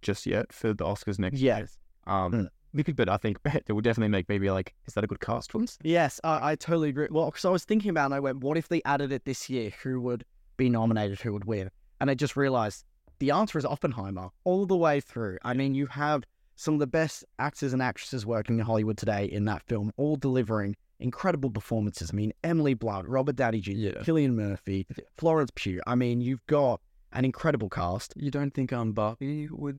just 0.00 0.24
yet 0.24 0.50
for 0.52 0.72
the 0.72 0.84
Oscars 0.84 1.18
next 1.18 1.40
Yeah. 1.40 1.58
year. 1.58 1.68
Um, 2.06 2.48
Mm. 2.74 2.96
but 2.96 3.08
I 3.10 3.18
think 3.18 3.38
it 3.66 3.70
will 3.72 3.82
definitely 3.82 4.08
make 4.08 4.26
maybe 4.30 4.50
like, 4.50 4.74
is 4.86 4.94
that 4.94 5.04
a 5.04 5.06
good 5.06 5.20
cast 5.20 5.52
for 5.52 5.62
us? 5.62 5.76
Yes, 5.82 6.18
I, 6.24 6.52
I 6.52 6.56
totally 6.56 6.88
agree. 6.88 7.08
Well, 7.10 7.26
because 7.26 7.44
I 7.44 7.50
was 7.50 7.64
thinking 7.66 7.90
about, 7.90 8.04
it 8.04 8.06
and 8.06 8.14
I 8.14 8.20
went, 8.20 8.38
what 8.42 8.56
if 8.56 8.68
they 8.68 8.80
added 8.86 9.12
it 9.12 9.26
this 9.26 9.50
year? 9.50 9.70
Who 9.82 10.00
would 10.00 10.24
be 10.56 10.70
nominated? 10.70 11.20
Who 11.20 11.34
would 11.34 11.44
win? 11.44 11.70
And 12.00 12.10
I 12.10 12.14
just 12.14 12.34
realized 12.36 12.86
the 13.22 13.30
answer 13.30 13.56
is 13.56 13.64
Oppenheimer 13.64 14.30
all 14.42 14.66
the 14.66 14.76
way 14.76 14.98
through. 15.00 15.38
I 15.44 15.54
mean, 15.54 15.76
you 15.76 15.86
have 15.86 16.24
some 16.56 16.74
of 16.74 16.80
the 16.80 16.88
best 16.88 17.24
actors 17.38 17.72
and 17.72 17.80
actresses 17.80 18.26
working 18.26 18.58
in 18.58 18.64
Hollywood 18.64 18.98
today 18.98 19.26
in 19.26 19.44
that 19.44 19.62
film, 19.62 19.92
all 19.96 20.16
delivering 20.16 20.74
incredible 20.98 21.48
performances. 21.48 22.10
I 22.12 22.16
mean, 22.16 22.32
Emily 22.42 22.74
Blunt, 22.74 23.06
Robert 23.08 23.36
Downey 23.36 23.60
Jr., 23.60 23.70
Yeah. 23.72 23.92
Cillian 24.02 24.34
Murphy, 24.34 24.86
Yeah. 24.98 25.04
Florence 25.18 25.52
Pugh. 25.54 25.80
I 25.86 25.94
mean, 25.94 26.20
you've 26.20 26.44
got 26.48 26.80
an 27.12 27.24
incredible 27.24 27.68
cast. 27.68 28.12
You 28.16 28.32
don't 28.32 28.52
think 28.52 28.72
um 28.72 28.92
Barbie 28.92 29.48
would? 29.52 29.78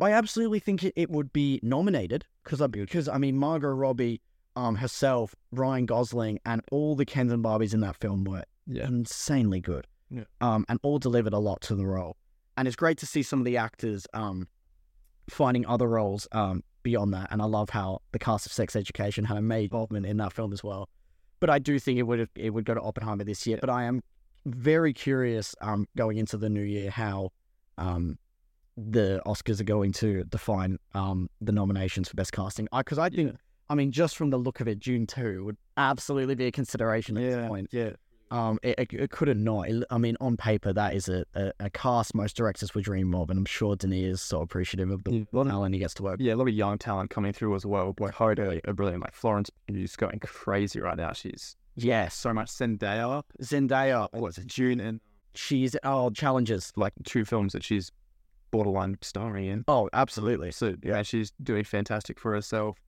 I 0.00 0.10
absolutely 0.10 0.58
think 0.58 0.82
it, 0.82 0.94
it 0.96 1.10
would 1.10 1.32
be 1.32 1.60
nominated 1.62 2.26
because 2.42 2.60
I 2.60 2.66
because 2.66 3.08
I 3.08 3.18
mean 3.18 3.36
Margot 3.38 3.68
Robbie, 3.68 4.20
um 4.56 4.74
herself, 4.74 5.36
Ryan 5.52 5.86
Gosling, 5.86 6.40
and 6.44 6.60
all 6.72 6.96
the 6.96 7.04
Kens 7.06 7.30
and 7.32 7.44
Barbies 7.44 7.72
in 7.72 7.78
that 7.80 7.94
film 8.00 8.24
were 8.24 8.42
Yeah. 8.66 8.88
insanely 8.88 9.60
good. 9.60 9.86
Yeah. 10.10 10.24
Um, 10.40 10.64
and 10.68 10.78
all 10.82 10.98
delivered 10.98 11.32
a 11.32 11.38
lot 11.38 11.60
to 11.62 11.76
the 11.76 11.86
role. 11.86 12.16
And 12.56 12.68
it's 12.68 12.76
great 12.76 12.98
to 12.98 13.06
see 13.06 13.22
some 13.22 13.38
of 13.40 13.44
the 13.44 13.56
actors 13.56 14.06
um 14.14 14.48
finding 15.28 15.66
other 15.66 15.88
roles 15.88 16.28
um 16.32 16.62
beyond 16.82 17.14
that. 17.14 17.28
And 17.30 17.40
I 17.40 17.46
love 17.46 17.70
how 17.70 18.00
the 18.12 18.18
cast 18.18 18.46
of 18.46 18.52
Sex 18.52 18.76
Education 18.76 19.24
had 19.24 19.36
a 19.36 19.42
major 19.42 19.64
involvement 19.64 20.06
in 20.06 20.18
that 20.18 20.32
film 20.32 20.52
as 20.52 20.62
well. 20.62 20.88
But 21.40 21.50
I 21.50 21.58
do 21.58 21.78
think 21.78 21.98
it 21.98 22.04
would 22.04 22.28
it 22.34 22.50
would 22.50 22.64
go 22.64 22.74
to 22.74 22.80
Oppenheimer 22.80 23.24
this 23.24 23.46
year. 23.46 23.58
But 23.60 23.70
I 23.70 23.84
am 23.84 24.02
very 24.46 24.92
curious 24.92 25.54
um 25.60 25.86
going 25.96 26.18
into 26.18 26.36
the 26.36 26.48
new 26.50 26.62
year 26.62 26.90
how 26.90 27.30
um 27.78 28.18
the 28.76 29.22
Oscars 29.24 29.60
are 29.60 29.64
going 29.64 29.92
to 29.92 30.24
define 30.24 30.78
um 30.94 31.28
the 31.40 31.52
nominations 31.52 32.08
for 32.08 32.14
best 32.16 32.32
casting. 32.32 32.68
I 32.72 32.80
because 32.80 32.98
I 32.98 33.08
think 33.08 33.36
I 33.70 33.74
mean 33.74 33.90
just 33.90 34.16
from 34.16 34.30
the 34.30 34.38
look 34.38 34.60
of 34.60 34.68
it, 34.68 34.80
Dune 34.80 35.06
two 35.06 35.44
would 35.44 35.56
absolutely 35.76 36.34
be 36.34 36.46
a 36.46 36.52
consideration 36.52 37.16
at 37.16 37.22
this 37.22 37.48
point. 37.48 37.68
yeah. 37.72 37.90
Um, 38.34 38.58
it, 38.62 38.74
it, 38.78 38.92
it 38.92 39.10
couldn't 39.10 39.42
not. 39.42 39.68
It- 39.68 39.84
I 39.90 39.98
mean, 39.98 40.16
on 40.20 40.36
paper, 40.36 40.72
that 40.72 40.94
is 40.94 41.08
a, 41.08 41.24
a, 41.34 41.52
a 41.60 41.70
cast 41.70 42.14
most 42.14 42.36
directors 42.36 42.74
would 42.74 42.84
dream 42.84 43.14
of, 43.14 43.30
and 43.30 43.38
I'm 43.38 43.44
sure 43.44 43.76
Denis 43.76 44.14
is 44.14 44.22
so 44.22 44.40
appreciative 44.40 44.90
of 44.90 45.04
the 45.04 45.12
Yeah, 45.32 45.44
talent 45.44 45.74
he 45.74 45.78
gets 45.80 45.94
to 45.94 46.02
work. 46.02 46.16
Yeah, 46.20 46.34
a 46.34 46.36
lot 46.36 46.48
of 46.48 46.54
young 46.54 46.76
talent 46.78 47.10
coming 47.10 47.32
through 47.32 47.54
as 47.54 47.64
well. 47.64 47.92
Boy, 47.92 48.08
Hoda 48.10 48.60
a 48.64 48.72
brilliant. 48.72 49.02
Like 49.02 49.14
Florence 49.14 49.50
Pugh's 49.68 49.94
going 49.96 50.18
crazy 50.18 50.80
right 50.80 50.96
now. 50.96 51.12
She's 51.12 51.56
Yes, 51.76 52.14
so 52.14 52.32
much 52.32 52.48
Zendaya. 52.48 53.22
Zendaya. 53.42 54.08
What 54.12 54.22
was 54.22 54.38
it? 54.38 54.46
Dune 54.48 54.80
and 54.80 55.00
She's 55.36 55.74
oh 55.82 56.10
Challengers. 56.10 56.72
like 56.76 56.92
two 57.04 57.24
films 57.24 57.52
that 57.54 57.64
she's 57.64 57.90
borderline 58.52 58.96
starring 59.00 59.46
in. 59.46 59.64
Oh, 59.66 59.88
absolutely. 59.92 60.52
So 60.52 60.76
yeah, 60.82 61.02
she's 61.02 61.32
doing 61.42 61.64
fantastic 61.64 62.20
for 62.20 62.32
herself. 62.32 62.78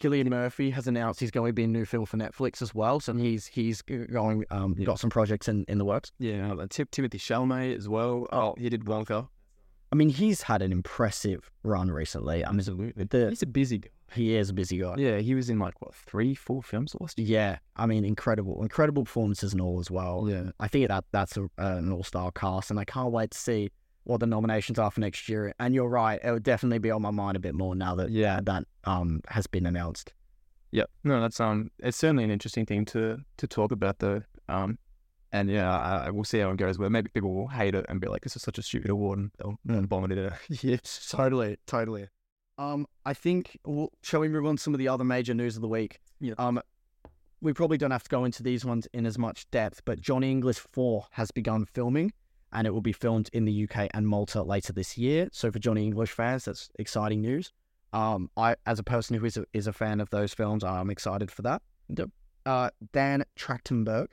Cillian 0.00 0.28
Murphy 0.28 0.70
has 0.70 0.86
announced 0.86 1.20
he's 1.20 1.30
going 1.30 1.50
to 1.50 1.52
be 1.52 1.64
a 1.64 1.68
new 1.68 1.84
film 1.84 2.06
for 2.06 2.16
Netflix 2.16 2.62
as 2.62 2.74
well, 2.74 3.00
so 3.00 3.14
he's 3.14 3.46
he's 3.46 3.82
going 3.82 4.44
um 4.50 4.74
Yeah. 4.78 4.86
got 4.86 4.98
some 4.98 5.10
projects 5.10 5.48
in, 5.48 5.64
in 5.68 5.78
the 5.78 5.84
works. 5.84 6.10
Yeah, 6.18 6.50
and 6.52 6.70
Tim- 6.70 6.86
Timothée 6.86 7.20
Chalamet 7.20 7.76
as 7.76 7.88
well. 7.88 8.26
Oh, 8.32 8.54
he 8.58 8.68
did 8.68 8.84
Wonka. 8.86 9.28
I 9.92 9.96
mean, 9.96 10.08
he's 10.08 10.42
had 10.42 10.62
an 10.62 10.70
impressive 10.70 11.50
run 11.64 11.90
recently. 11.90 12.44
I 12.44 12.50
mean, 12.50 12.60
Absolutely. 12.60 13.04
the, 13.04 13.28
He's 13.30 13.42
a 13.42 13.46
busy 13.46 13.78
guy. 13.78 13.88
he 14.12 14.36
is 14.36 14.48
a 14.48 14.52
busy 14.52 14.78
guy. 14.78 14.94
Yeah, 14.96 15.18
he 15.18 15.34
was 15.34 15.50
in 15.50 15.58
like 15.58 15.82
what 15.82 15.92
three, 15.94 16.32
four 16.36 16.62
films 16.62 16.94
last 17.00 17.18
year. 17.18 17.26
Yeah, 17.28 17.58
I 17.74 17.86
mean, 17.86 18.04
incredible, 18.04 18.62
incredible 18.62 19.02
performances 19.04 19.52
and 19.52 19.60
all 19.60 19.80
as 19.80 19.90
well. 19.90 20.26
Yeah. 20.28 20.50
I 20.60 20.68
think 20.68 20.86
that 20.88 21.04
that's 21.10 21.36
a, 21.36 21.48
an 21.58 21.92
all-star 21.92 22.30
cast, 22.30 22.70
and 22.70 22.78
I 22.78 22.84
can't 22.84 23.10
wait 23.10 23.32
to 23.32 23.38
see 23.38 23.70
what 24.10 24.20
the 24.20 24.26
nominations 24.26 24.78
are 24.78 24.90
for 24.90 25.00
next 25.00 25.28
year. 25.28 25.54
And 25.58 25.74
you're 25.74 25.88
right, 25.88 26.20
it 26.22 26.30
would 26.32 26.42
definitely 26.42 26.78
be 26.78 26.90
on 26.90 27.00
my 27.02 27.10
mind 27.10 27.36
a 27.36 27.40
bit 27.40 27.54
more 27.54 27.74
now 27.74 27.94
that 27.94 28.10
Yeah. 28.10 28.40
that 28.42 28.64
um 28.84 29.20
has 29.28 29.46
been 29.46 29.66
announced. 29.66 30.12
Yeah, 30.72 30.84
no, 31.04 31.20
that's 31.20 31.40
um, 31.40 31.70
it's 31.78 31.96
certainly 31.96 32.24
an 32.24 32.30
interesting 32.30 32.66
thing 32.66 32.84
to 32.86 33.18
to 33.38 33.46
talk 33.46 33.72
about 33.72 33.98
though. 34.00 34.22
Um, 34.48 34.78
and 35.32 35.48
yeah, 35.48 35.70
I, 35.70 36.06
I 36.06 36.10
will 36.10 36.24
see 36.24 36.38
how 36.40 36.50
it 36.50 36.56
goes. 36.58 36.78
Where 36.78 36.90
maybe 36.90 37.08
people 37.12 37.34
will 37.34 37.48
hate 37.48 37.74
it 37.74 37.86
and 37.88 38.00
be 38.00 38.06
like, 38.08 38.22
"This 38.22 38.36
is 38.36 38.42
such 38.42 38.58
a 38.58 38.62
stupid 38.62 38.90
award," 38.90 39.18
and 39.18 39.30
they'll 39.38 39.58
Mm. 39.68 39.86
vomit 39.88 40.12
it. 40.12 40.32
Yes, 40.62 41.08
totally, 41.10 41.56
totally. 41.66 42.08
Um, 42.58 42.86
I 43.04 43.14
think. 43.14 43.58
Well, 43.64 43.90
shall 44.02 44.20
we 44.20 44.28
move 44.28 44.44
on 44.46 44.56
to 44.56 44.62
some 44.62 44.74
of 44.74 44.78
the 44.78 44.88
other 44.88 45.04
major 45.04 45.34
news 45.34 45.56
of 45.56 45.62
the 45.62 45.68
week? 45.68 45.98
Yeah. 46.20 46.34
Um, 46.38 46.60
we 47.40 47.52
probably 47.52 47.78
don't 47.78 47.90
have 47.92 48.02
to 48.04 48.08
go 48.10 48.24
into 48.24 48.42
these 48.42 48.64
ones 48.64 48.86
in 48.92 49.06
as 49.06 49.16
much 49.18 49.50
depth, 49.50 49.82
but 49.84 50.00
Johnny 50.00 50.30
English 50.30 50.58
Four 50.58 51.06
has 51.12 51.30
begun 51.30 51.64
filming, 51.64 52.12
and 52.52 52.66
it 52.66 52.70
will 52.70 52.80
be 52.80 52.92
filmed 52.92 53.30
in 53.32 53.44
the 53.44 53.64
UK 53.64 53.88
and 53.94 54.06
Malta 54.06 54.42
later 54.42 54.72
this 54.72 54.98
year. 54.98 55.28
So 55.32 55.50
for 55.50 55.58
Johnny 55.58 55.84
English 55.84 56.10
fans, 56.10 56.44
that's 56.44 56.70
exciting 56.78 57.20
news. 57.20 57.52
Um, 57.92 58.30
I, 58.36 58.56
as 58.66 58.78
a 58.78 58.84
person 58.84 59.16
who 59.16 59.24
is 59.24 59.36
a, 59.36 59.44
is 59.52 59.66
a 59.66 59.72
fan 59.72 60.00
of 60.00 60.10
those 60.10 60.32
films, 60.32 60.62
I'm 60.62 60.90
excited 60.90 61.30
for 61.30 61.42
that. 61.42 61.62
Yep. 61.88 62.10
Uh, 62.46 62.70
Dan 62.92 63.24
Trachtenberg 63.36 64.08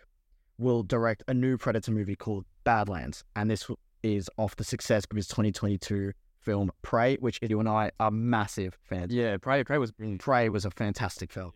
will 0.58 0.84
direct 0.84 1.24
a 1.28 1.34
new 1.34 1.58
Predator 1.58 1.92
movie 1.92 2.16
called 2.16 2.46
Badlands, 2.64 3.24
and 3.36 3.50
this 3.50 3.70
is 4.04 4.30
off 4.38 4.56
the 4.56 4.64
success 4.64 5.04
of 5.10 5.16
his 5.16 5.28
2022 5.28 6.14
film 6.40 6.72
Prey, 6.82 7.18
which 7.18 7.40
you 7.42 7.60
and 7.60 7.70
I 7.70 7.92
are 8.00 8.12
massive 8.12 8.78
fans. 8.84 9.14
Yeah, 9.14 9.38
Prey, 9.38 9.64
Prey 9.64 9.78
was 9.78 9.92
brilliant. 9.92 10.22
Prey 10.22 10.50
was 10.50 10.66
a 10.66 10.72
fantastic 10.72 11.32
film. 11.32 11.52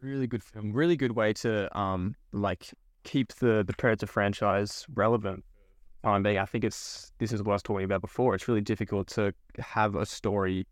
really 0.00 0.26
good 0.26 0.42
film. 0.42 0.72
Really 0.72 0.96
good 0.96 1.12
way 1.12 1.32
to 1.34 1.76
um 1.78 2.14
like 2.32 2.70
keep 3.04 3.32
the 3.34 3.64
the 3.66 3.72
Predator 3.74 4.06
franchise 4.06 4.84
relevant. 4.94 5.44
Time 6.02 6.22
being, 6.22 6.38
I 6.38 6.46
think 6.46 6.64
it's 6.64 7.12
this 7.18 7.32
is 7.32 7.42
what 7.42 7.52
I 7.52 7.54
was 7.56 7.62
talking 7.62 7.84
about 7.84 8.00
before. 8.00 8.34
It's 8.34 8.48
really 8.48 8.60
difficult 8.62 9.08
to 9.08 9.32
have 9.58 9.94
a 9.96 10.06
story 10.06 10.66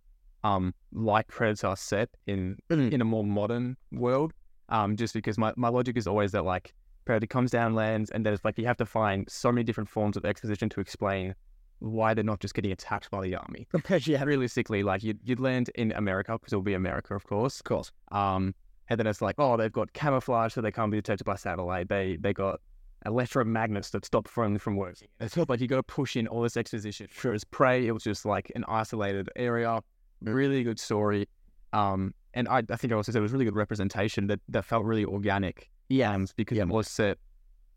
um 0.45 0.73
like 0.93 1.27
Predator 1.29 1.75
set 1.77 2.09
in 2.27 2.57
Mm. 2.71 2.93
in 2.93 3.01
a 3.01 3.05
more 3.05 3.25
modern 3.25 3.77
world. 3.93 4.33
Um, 4.71 4.97
just 4.97 5.15
because 5.15 5.39
my, 5.39 5.53
my 5.57 5.69
logic 5.69 5.97
is 5.97 6.07
always 6.07 6.33
that 6.33 6.45
like 6.45 6.75
Predator 7.07 7.27
comes 7.27 7.51
down, 7.51 7.75
lands, 7.75 8.11
and 8.11 8.25
then 8.25 8.33
it's 8.35 8.45
like 8.45 8.59
you 8.59 8.67
have 8.67 8.77
to 8.77 8.87
find 8.87 9.29
so 9.31 9.51
many 9.51 9.65
different 9.65 9.89
forms 9.89 10.17
of 10.17 10.25
exposition 10.27 10.69
to 10.71 10.81
explain 10.81 11.35
why 11.81 12.13
they're 12.13 12.25
not 12.25 12.41
just 12.41 12.55
getting 12.55 12.73
attacked 12.73 13.11
by 13.11 13.21
the 13.23 13.35
army. 13.35 13.67
yeah, 14.05 14.23
Realistically, 14.25 14.83
like 14.83 15.03
you'd, 15.03 15.19
you'd 15.25 15.41
land 15.41 15.71
in 15.77 15.93
America 15.93 16.33
because 16.33 16.53
it'll 16.53 16.63
be 16.63 16.75
America, 16.75 17.15
of 17.15 17.25
course. 17.25 17.61
of 17.61 17.65
course. 17.65 17.93
Um, 18.13 18.55
and 18.91 18.99
then 18.99 19.07
it's 19.07 19.23
like, 19.23 19.37
oh, 19.39 19.57
they've 19.57 19.73
got 19.73 19.93
camouflage 19.93 20.53
so 20.53 20.61
they 20.61 20.73
can't 20.73 20.91
be 20.91 20.99
detected 20.99 21.25
by 21.25 21.37
satellite. 21.37 21.89
They 21.89 22.17
they 22.21 22.33
got 22.35 22.61
electromagnets 23.07 23.91
that 23.93 24.05
stop 24.05 24.29
phone 24.29 24.59
from 24.59 24.77
working. 24.77 25.09
It's 25.21 25.37
not 25.37 25.49
like 25.49 25.61
you 25.61 25.69
got 25.69 25.77
to 25.77 25.83
push 25.83 26.17
in 26.17 26.27
all 26.27 26.43
this 26.43 26.57
exposition. 26.57 27.07
Sure, 27.11 27.33
as 27.33 27.45
prey, 27.45 27.87
it 27.87 27.93
was 27.93 28.03
just 28.03 28.25
like 28.25 28.51
an 28.55 28.65
isolated 28.69 29.29
area. 29.37 29.81
Really 30.21 30.63
good 30.65 30.81
story. 30.81 31.29
Um, 31.73 32.15
and 32.35 32.49
I, 32.49 32.63
I 32.71 32.77
think 32.77 32.93
I 32.93 32.97
also 32.97 33.13
said 33.13 33.19
it 33.19 33.23
was 33.23 33.33
really 33.33 33.45
good 33.45 33.57
representation 33.57 34.27
that 34.29 34.41
that 34.49 34.65
felt 34.65 34.85
really 34.85 35.05
organic. 35.05 35.71
Yeah, 35.89 36.13
Um, 36.13 36.27
because 36.37 36.57
Yeah. 36.59 36.65
it 36.65 36.69
was 36.69 36.89
set, 36.89 37.19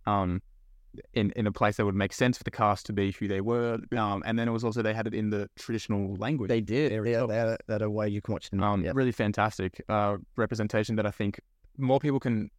um, 0.06 0.42
in 1.14 1.32
in 1.38 1.48
a 1.48 1.52
place 1.54 1.78
that 1.78 1.86
would 1.86 1.96
make 1.96 2.12
sense 2.12 2.38
for 2.38 2.44
the 2.44 2.52
cast 2.52 2.86
to 2.88 2.94
be 2.94 3.12
who 3.14 3.28
they 3.28 3.40
were. 3.40 3.78
Um, 3.98 4.22
and 4.26 4.38
then 4.38 4.50
it 4.50 4.52
was 4.52 4.64
also 4.66 4.82
they 4.82 4.94
had 4.94 5.08
it 5.08 5.14
in 5.14 5.30
the 5.30 5.50
traditional 5.58 6.16
language. 6.18 6.50
they 6.50 6.60
did. 6.60 6.92
Yeah, 6.92 7.26
they 7.26 7.36
had, 7.36 7.48
a- 7.48 7.58
they 7.68 7.86
a 7.86 7.90
way 7.90 8.10
you 8.10 8.22
can 8.22 8.34
watch 8.34 8.50
them. 8.50 8.62
Um, 8.62 8.84
yeah. 8.84 8.92
really 8.94 9.14
fantastic 9.14 9.82
uh, 9.88 10.18
representation 10.36 10.96
that 10.98 11.06
I 11.06 11.12
think 11.12 11.40
more 11.78 12.00
people 12.00 12.20
can. 12.20 12.50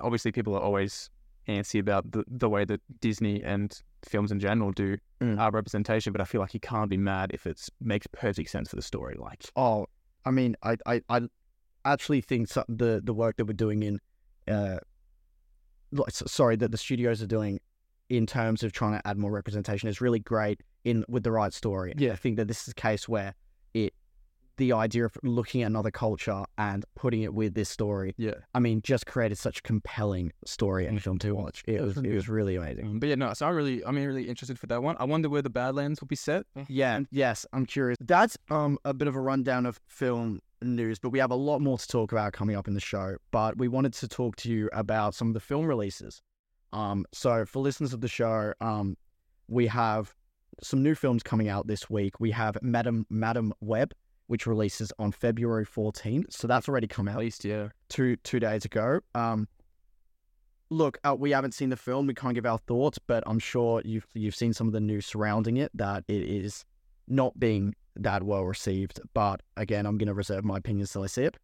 Obviously, 0.00 0.32
people 0.32 0.54
are 0.54 0.60
always 0.62 1.10
antsy 1.48 1.78
about 1.80 2.10
the, 2.12 2.24
the 2.28 2.48
way 2.48 2.64
that 2.64 2.80
Disney 3.00 3.42
and 3.42 3.78
films 4.04 4.30
in 4.32 4.40
general 4.40 4.72
do 4.72 4.96
Mm. 5.20 5.40
uh, 5.40 5.50
representation, 5.52 6.12
but 6.12 6.20
I 6.20 6.24
feel 6.24 6.40
like 6.40 6.52
you 6.52 6.60
can't 6.60 6.90
be 6.90 6.96
mad 6.98 7.30
if 7.32 7.46
it 7.46 7.58
makes 7.80 8.06
perfect 8.08 8.50
sense 8.50 8.68
for 8.68 8.76
the 8.76 8.82
story. 8.82 9.16
Like, 9.18 9.44
Oh, 9.56 9.86
I 10.24 10.30
mean, 10.32 10.56
I, 10.62 10.76
I, 10.86 11.00
I 11.08 11.20
actually 11.84 12.20
think 12.20 12.48
so, 12.48 12.64
the 12.68 13.00
the 13.02 13.14
work 13.14 13.36
that 13.36 13.46
we're 13.46 13.52
doing 13.54 13.82
in, 13.84 14.00
uh, 14.48 14.78
sorry, 16.10 16.56
that 16.56 16.70
the 16.72 16.76
studios 16.78 17.22
are 17.22 17.26
doing 17.26 17.60
in 18.08 18.26
terms 18.26 18.62
of 18.62 18.72
trying 18.72 18.92
to 19.00 19.06
add 19.08 19.16
more 19.16 19.30
representation 19.30 19.88
is 19.88 20.00
really 20.00 20.18
great 20.18 20.60
in 20.84 21.04
with 21.08 21.22
the 21.22 21.32
right 21.32 21.52
story. 21.54 21.94
Yeah. 21.96 22.12
I 22.12 22.16
think 22.16 22.36
that 22.36 22.48
this 22.48 22.62
is 22.62 22.68
a 22.68 22.74
case 22.74 23.08
where 23.08 23.34
the 24.56 24.72
idea 24.72 25.04
of 25.04 25.16
looking 25.22 25.62
at 25.62 25.66
another 25.66 25.90
culture 25.90 26.44
and 26.58 26.84
putting 26.94 27.22
it 27.22 27.34
with 27.34 27.54
this 27.54 27.68
story, 27.68 28.14
yeah. 28.16 28.34
I 28.54 28.60
mean, 28.60 28.82
just 28.82 29.06
created 29.06 29.38
such 29.38 29.58
a 29.58 29.62
compelling 29.62 30.32
story 30.44 30.86
and 30.86 31.02
film 31.02 31.18
to 31.20 31.32
watch. 31.32 31.62
It 31.66 31.80
was 31.80 31.96
really 31.96 32.10
it 32.10 32.14
was 32.14 32.28
really 32.28 32.56
amazing. 32.56 32.86
Um, 32.86 32.98
but 32.98 33.08
yeah, 33.08 33.14
no. 33.16 33.32
So 33.34 33.46
I 33.46 33.50
really, 33.50 33.84
I'm 33.84 33.96
really 33.96 34.28
interested 34.28 34.58
for 34.58 34.66
that 34.66 34.82
one. 34.82 34.96
I 34.98 35.04
wonder 35.04 35.28
where 35.28 35.42
the 35.42 35.50
Badlands 35.50 36.00
will 36.00 36.08
be 36.08 36.16
set. 36.16 36.46
Yeah, 36.68 37.00
yes, 37.10 37.46
I'm 37.52 37.66
curious. 37.66 37.96
That's 38.00 38.36
um 38.50 38.78
a 38.84 38.94
bit 38.94 39.08
of 39.08 39.16
a 39.16 39.20
rundown 39.20 39.66
of 39.66 39.80
film 39.86 40.40
news, 40.62 40.98
but 40.98 41.10
we 41.10 41.18
have 41.18 41.30
a 41.30 41.36
lot 41.36 41.60
more 41.60 41.78
to 41.78 41.86
talk 41.86 42.12
about 42.12 42.32
coming 42.32 42.56
up 42.56 42.68
in 42.68 42.74
the 42.74 42.80
show. 42.80 43.16
But 43.30 43.58
we 43.58 43.68
wanted 43.68 43.92
to 43.94 44.08
talk 44.08 44.36
to 44.36 44.50
you 44.50 44.70
about 44.72 45.14
some 45.14 45.28
of 45.28 45.34
the 45.34 45.40
film 45.40 45.66
releases. 45.66 46.22
Um, 46.72 47.04
so 47.12 47.44
for 47.44 47.60
listeners 47.60 47.92
of 47.92 48.00
the 48.00 48.08
show, 48.08 48.52
um, 48.60 48.96
we 49.48 49.66
have 49.68 50.14
some 50.62 50.82
new 50.82 50.94
films 50.94 51.22
coming 51.22 51.48
out 51.48 51.66
this 51.66 51.88
week. 51.90 52.20
We 52.20 52.30
have 52.32 52.56
Madam 52.62 53.06
Madame 53.10 53.52
Web, 53.60 53.92
which 54.26 54.46
releases 54.46 54.92
on 54.98 55.12
February 55.12 55.66
14th. 55.66 56.32
So 56.32 56.46
that's 56.46 56.68
already 56.68 56.86
come 56.86 57.08
At 57.08 57.14
out 57.14 57.20
least, 57.20 57.44
yeah. 57.44 57.68
two 57.88 58.16
two 58.16 58.40
days 58.40 58.64
ago. 58.64 59.00
Um, 59.14 59.48
look, 60.70 60.98
uh, 61.04 61.14
we 61.18 61.30
haven't 61.30 61.52
seen 61.52 61.70
the 61.70 61.76
film. 61.76 62.06
We 62.06 62.14
can't 62.14 62.34
give 62.34 62.46
our 62.46 62.58
thoughts, 62.58 62.98
but 62.98 63.22
I'm 63.26 63.38
sure 63.38 63.82
you've 63.84 64.06
you've 64.14 64.34
seen 64.34 64.52
some 64.52 64.66
of 64.66 64.72
the 64.72 64.80
news 64.80 65.06
surrounding 65.06 65.56
it 65.56 65.70
that 65.74 66.04
it 66.08 66.22
is 66.22 66.64
not 67.08 67.38
being 67.38 67.74
that 67.96 68.22
well 68.22 68.44
received. 68.44 69.00
But 69.12 69.42
again, 69.56 69.86
I'm 69.86 69.98
going 69.98 70.08
to 70.08 70.14
reserve 70.14 70.44
my 70.44 70.58
opinions 70.58 70.92
till 70.92 71.02
I 71.02 71.06
see 71.06 71.24
it. 71.24 71.36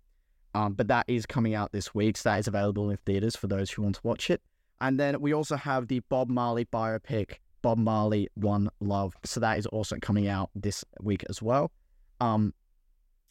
Um, 0.54 0.72
but 0.74 0.88
that 0.88 1.04
is 1.08 1.26
coming 1.26 1.54
out 1.54 1.72
this 1.72 1.94
week. 1.94 2.16
So 2.16 2.30
that 2.30 2.40
is 2.40 2.48
available 2.48 2.90
in 2.90 2.96
theaters 3.06 3.36
for 3.36 3.46
those 3.46 3.70
who 3.70 3.82
want 3.82 3.96
to 3.96 4.00
watch 4.02 4.30
it. 4.30 4.42
And 4.80 4.98
then 4.98 5.20
we 5.20 5.32
also 5.32 5.56
have 5.56 5.88
the 5.88 6.00
Bob 6.08 6.28
Marley 6.28 6.64
biopic, 6.64 7.36
Bob 7.62 7.78
Marley 7.78 8.28
One 8.34 8.70
Love. 8.80 9.14
So 9.24 9.38
that 9.40 9.58
is 9.58 9.66
also 9.66 9.96
coming 10.00 10.26
out 10.26 10.50
this 10.54 10.84
week 11.00 11.24
as 11.28 11.40
well. 11.42 11.70
Um, 12.20 12.52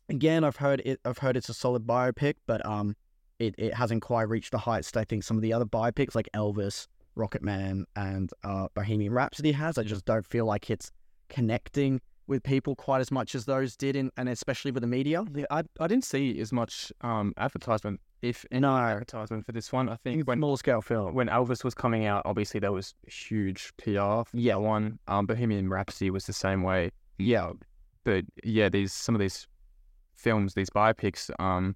again, 0.09 0.43
I've 0.43 0.57
heard 0.57 0.81
it. 0.85 0.99
I've 1.05 1.17
heard 1.19 1.37
it's 1.37 1.49
a 1.49 1.53
solid 1.53 1.85
biopic, 1.85 2.35
but 2.45 2.65
um, 2.65 2.95
it, 3.39 3.55
it 3.57 3.73
hasn't 3.73 4.01
quite 4.01 4.23
reached 4.29 4.51
the 4.51 4.57
heights 4.57 4.91
that 4.91 4.99
I 4.99 5.03
think 5.05 5.23
some 5.23 5.37
of 5.37 5.41
the 5.43 5.53
other 5.53 5.65
biopics 5.65 6.15
like 6.15 6.29
Elvis, 6.35 6.87
Rocketman, 7.17 7.83
and 7.95 8.31
uh, 8.43 8.67
Bohemian 8.73 9.13
Rhapsody 9.13 9.51
has. 9.53 9.77
I 9.77 9.83
just 9.83 10.05
don't 10.05 10.25
feel 10.25 10.45
like 10.45 10.69
it's 10.69 10.91
connecting 11.29 12.01
with 12.27 12.43
people 12.43 12.75
quite 12.75 12.99
as 13.01 13.11
much 13.11 13.33
as 13.33 13.45
those 13.45 13.75
did, 13.75 13.95
in, 13.95 14.11
and 14.17 14.29
especially 14.29 14.71
with 14.71 14.81
the 14.81 14.87
media. 14.87 15.23
I, 15.49 15.63
I 15.79 15.87
didn't 15.87 16.03
see 16.05 16.39
as 16.39 16.51
much 16.51 16.91
um 17.01 17.33
advertisement, 17.37 17.99
if 18.21 18.45
any 18.51 18.61
No. 18.61 18.75
advertisement 18.77 19.45
for 19.45 19.51
this 19.51 19.71
one. 19.73 19.89
I 19.89 19.95
think 19.95 20.27
when 20.27 20.37
Small 20.37 20.57
scale 20.57 20.81
film. 20.81 21.15
when 21.15 21.27
Elvis 21.27 21.63
was 21.63 21.73
coming 21.73 22.05
out, 22.05 22.21
obviously 22.25 22.59
there 22.59 22.71
was 22.71 22.93
huge 23.07 23.71
PR 23.77 24.23
for 24.25 24.25
Yeah. 24.33 24.57
one. 24.57 24.99
Um, 25.07 25.25
Bohemian 25.25 25.69
Rhapsody 25.69 26.11
was 26.11 26.25
the 26.25 26.33
same 26.33 26.61
way. 26.61 26.91
Yeah, 27.17 27.53
But 28.03 28.25
yeah, 28.43 28.69
these 28.69 28.93
some 28.93 29.15
of 29.15 29.19
these 29.19 29.47
films, 30.19 30.53
these 30.53 30.69
biopics, 30.69 31.29
um, 31.39 31.75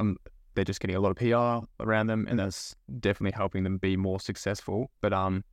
um, 0.00 0.16
they're 0.54 0.64
just 0.64 0.80
getting 0.80 0.96
a 0.96 1.00
lot 1.00 1.10
of 1.10 1.16
PR 1.16 1.66
around 1.84 2.08
them, 2.08 2.26
and 2.28 2.38
that's 2.38 2.74
definitely 3.00 3.36
helping 3.36 3.62
them 3.64 3.78
be 3.78 3.96
more 3.96 4.20
successful. 4.20 4.90
But 5.00 5.12
um, 5.12 5.44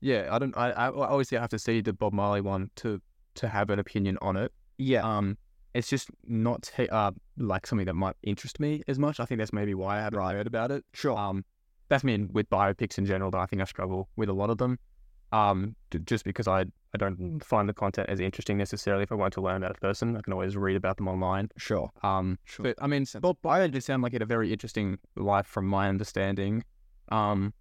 yeah, 0.00 0.28
I 0.30 0.38
don't. 0.38 0.56
I, 0.56 0.70
I 0.70 0.88
obviously 0.88 1.38
I 1.38 1.40
have 1.40 1.50
to 1.50 1.58
see 1.58 1.80
the 1.80 1.92
Bob 1.92 2.12
Marley 2.12 2.40
one 2.40 2.70
to 2.76 3.00
to 3.34 3.48
have 3.48 3.70
an 3.70 3.78
opinion 3.78 4.16
on 4.22 4.36
it. 4.36 4.52
yeah, 4.78 5.02
Um, 5.02 5.36
it's 5.74 5.88
just 5.90 6.08
not 6.24 6.62
ta- 6.62 6.84
uh, 6.92 7.10
like 7.36 7.66
something 7.66 7.86
that 7.86 7.94
might 7.94 8.14
interest 8.22 8.60
me 8.60 8.82
as 8.86 8.98
much. 8.98 9.18
I 9.18 9.24
think 9.24 9.40
that's 9.40 9.52
maybe 9.52 9.74
why 9.74 9.98
I 9.98 10.02
haven't 10.02 10.20
heard 10.20 10.46
about 10.46 10.70
it. 10.70 10.84
sure. 10.94 11.18
Um, 11.18 11.44
that's 11.88 12.04
me 12.04 12.16
with 12.32 12.48
biopics 12.48 12.96
in 12.96 13.06
general. 13.06 13.30
That 13.32 13.38
I 13.38 13.46
think 13.46 13.60
I 13.60 13.64
struggle 13.64 14.08
with 14.16 14.28
a 14.28 14.32
lot 14.32 14.50
of 14.50 14.58
them. 14.58 14.78
Um, 15.34 15.74
just 16.04 16.24
because 16.24 16.46
I 16.46 16.64
I 16.94 16.96
don't 16.96 17.44
find 17.44 17.68
the 17.68 17.74
content 17.74 18.08
as 18.08 18.20
interesting 18.20 18.56
necessarily. 18.56 19.02
If 19.02 19.10
I 19.10 19.16
want 19.16 19.34
to 19.34 19.40
learn 19.40 19.64
about 19.64 19.76
a 19.76 19.80
person, 19.80 20.16
I 20.16 20.20
can 20.20 20.32
always 20.32 20.56
read 20.56 20.76
about 20.76 20.96
them 20.96 21.08
online. 21.08 21.48
sure. 21.56 21.90
Um, 22.02 22.38
but 22.60 22.76
I 22.80 22.86
mean, 22.86 23.04
Bob 23.20 23.38
Bio 23.42 23.66
did 23.66 23.82
sound 23.82 24.02
like 24.02 24.12
he 24.12 24.14
had 24.14 24.22
a 24.22 24.26
very 24.26 24.52
interesting 24.52 24.98
life 25.16 25.46
from 25.46 25.66
my 25.66 25.88
understanding. 25.88 26.64
Um, 27.08 27.52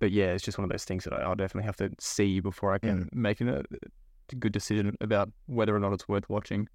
but 0.00 0.10
yeah, 0.10 0.32
it's 0.32 0.44
just 0.44 0.58
one 0.58 0.64
of 0.64 0.70
those 0.70 0.84
things 0.84 1.04
that 1.04 1.12
I, 1.12 1.22
I'll 1.22 1.36
definitely 1.36 1.66
have 1.66 1.76
to 1.76 1.90
see 2.00 2.40
before 2.40 2.72
I 2.72 2.78
can 2.78 3.08
make 3.12 3.40
a, 3.40 3.62
a 4.32 4.34
good 4.34 4.52
decision 4.52 4.96
about 5.00 5.30
whether 5.46 5.74
or 5.74 5.78
not 5.78 5.92
it's 5.92 6.08
worth 6.08 6.28
watching. 6.28 6.68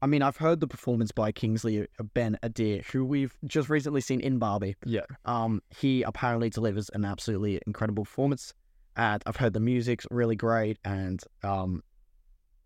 I 0.00 0.06
mean, 0.06 0.22
I've 0.22 0.36
heard 0.36 0.60
the 0.60 0.68
performance 0.68 1.10
by 1.10 1.32
Kingsley 1.32 1.86
Ben-Adir, 2.14 2.84
who 2.84 3.04
we've 3.04 3.36
just 3.46 3.68
recently 3.68 4.00
seen 4.00 4.20
in 4.20 4.38
Barbie. 4.38 4.76
Yeah. 4.84 5.00
Um, 5.24 5.60
he 5.76 6.02
apparently 6.02 6.50
delivers 6.50 6.88
an 6.90 7.04
absolutely 7.04 7.60
incredible 7.66 8.04
performance, 8.04 8.54
and 8.98 9.22
I've 9.26 9.36
heard 9.36 9.54
the 9.54 9.60
music's 9.60 10.06
really 10.10 10.36
great, 10.36 10.78
and 10.84 11.22
um, 11.42 11.82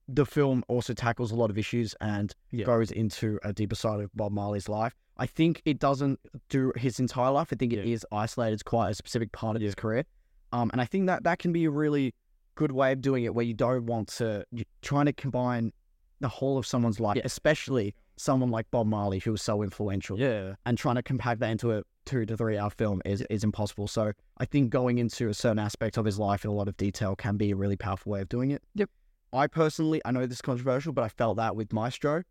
the 0.08 0.26
film 0.26 0.64
also 0.66 0.94
tackles 0.94 1.30
a 1.30 1.36
lot 1.36 1.50
of 1.50 1.58
issues 1.58 1.94
and 2.00 2.34
Yeah. 2.50 2.64
goes 2.64 2.90
into 2.90 3.38
a 3.44 3.52
deeper 3.52 3.76
side 3.76 4.00
of 4.00 4.10
Bob 4.14 4.32
Marley's 4.32 4.68
life. 4.68 4.94
I 5.18 5.26
think 5.26 5.62
it 5.64 5.78
doesn't 5.78 6.18
do 6.48 6.72
his 6.76 6.98
entire 6.98 7.30
life. 7.30 7.48
I 7.52 7.56
think 7.56 7.72
it 7.72 7.86
Yeah. 7.86 7.92
is 7.94 8.06
isolated. 8.10 8.54
It's 8.54 8.62
quite 8.62 8.90
a 8.90 8.94
specific 8.94 9.30
part 9.30 9.54
of 9.56 9.62
his 9.62 9.74
career, 9.74 10.04
um, 10.52 10.70
and 10.72 10.80
I 10.80 10.86
think 10.86 11.06
that 11.06 11.22
that 11.24 11.38
can 11.38 11.52
be 11.52 11.64
a 11.66 11.70
really 11.70 12.14
good 12.54 12.72
way 12.72 12.92
of 12.92 13.00
doing 13.00 13.24
it, 13.24 13.34
where 13.34 13.44
you 13.44 13.54
don't 13.54 13.86
want 13.86 14.08
to 14.08 14.44
you're 14.50 14.64
trying 14.80 15.06
to 15.06 15.12
combine 15.12 15.72
the 16.20 16.28
whole 16.28 16.56
of 16.58 16.66
someone's 16.66 16.98
life, 17.00 17.20
especially 17.24 17.94
someone 18.16 18.50
like 18.50 18.70
Bob 18.70 18.86
Marley, 18.86 19.18
who 19.18 19.32
was 19.32 19.42
so 19.42 19.62
influential, 19.62 20.18
Yeah. 20.18 20.54
and 20.66 20.76
trying 20.78 20.96
to 20.96 21.02
compact 21.02 21.40
that 21.40 21.50
into 21.50 21.72
a 21.72 21.82
two 22.04 22.26
to 22.26 22.36
three 22.36 22.58
hour 22.58 22.70
film 22.70 23.00
is, 23.04 23.22
is 23.30 23.44
impossible. 23.44 23.86
So 23.88 24.12
I 24.38 24.44
think 24.44 24.70
going 24.70 24.98
into 24.98 25.28
a 25.28 25.34
certain 25.34 25.58
aspect 25.58 25.96
of 25.96 26.04
his 26.04 26.18
life 26.18 26.44
in 26.44 26.50
a 26.50 26.54
lot 26.54 26.68
of 26.68 26.76
detail 26.76 27.14
can 27.16 27.36
be 27.36 27.50
a 27.52 27.56
really 27.56 27.76
powerful 27.76 28.12
way 28.12 28.20
of 28.20 28.28
doing 28.28 28.50
it. 28.50 28.62
Yep. 28.74 28.90
I 29.32 29.46
personally, 29.46 30.02
I 30.04 30.10
know 30.10 30.26
this 30.26 30.36
is 30.38 30.42
controversial, 30.42 30.92
but 30.92 31.04
I 31.04 31.08
felt 31.08 31.36
that 31.36 31.56
with 31.56 31.72
Maestro. 31.72 32.22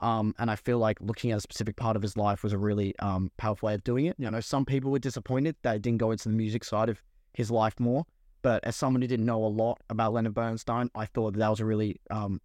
Um, 0.00 0.34
and 0.38 0.50
I 0.50 0.56
feel 0.56 0.78
like 0.78 0.98
looking 1.00 1.30
at 1.32 1.38
a 1.38 1.40
specific 1.40 1.76
part 1.76 1.96
of 1.96 2.02
his 2.02 2.16
life 2.16 2.42
was 2.42 2.52
a 2.52 2.58
really 2.58 2.94
um, 2.98 3.30
powerful 3.38 3.66
way 3.68 3.74
of 3.74 3.82
doing 3.82 4.06
it. 4.06 4.14
You 4.18 4.30
know, 4.30 4.40
some 4.40 4.64
people 4.64 4.90
were 4.90 4.98
disappointed 4.98 5.56
that 5.62 5.76
it 5.76 5.82
didn't 5.82 5.98
go 5.98 6.10
into 6.10 6.28
the 6.28 6.34
music 6.34 6.64
side 6.64 6.88
of 6.88 7.02
his 7.32 7.50
life 7.50 7.78
more. 7.80 8.04
But 8.42 8.62
as 8.64 8.76
someone 8.76 9.02
who 9.02 9.08
didn't 9.08 9.26
know 9.26 9.42
a 9.44 9.48
lot 9.48 9.80
about 9.90 10.12
Leonard 10.12 10.34
Bernstein, 10.34 10.90
I 10.94 11.06
thought 11.06 11.32
that, 11.32 11.38
that 11.40 11.48
was 11.48 11.60
a 11.60 11.64
really 11.64 12.00
um, 12.10 12.40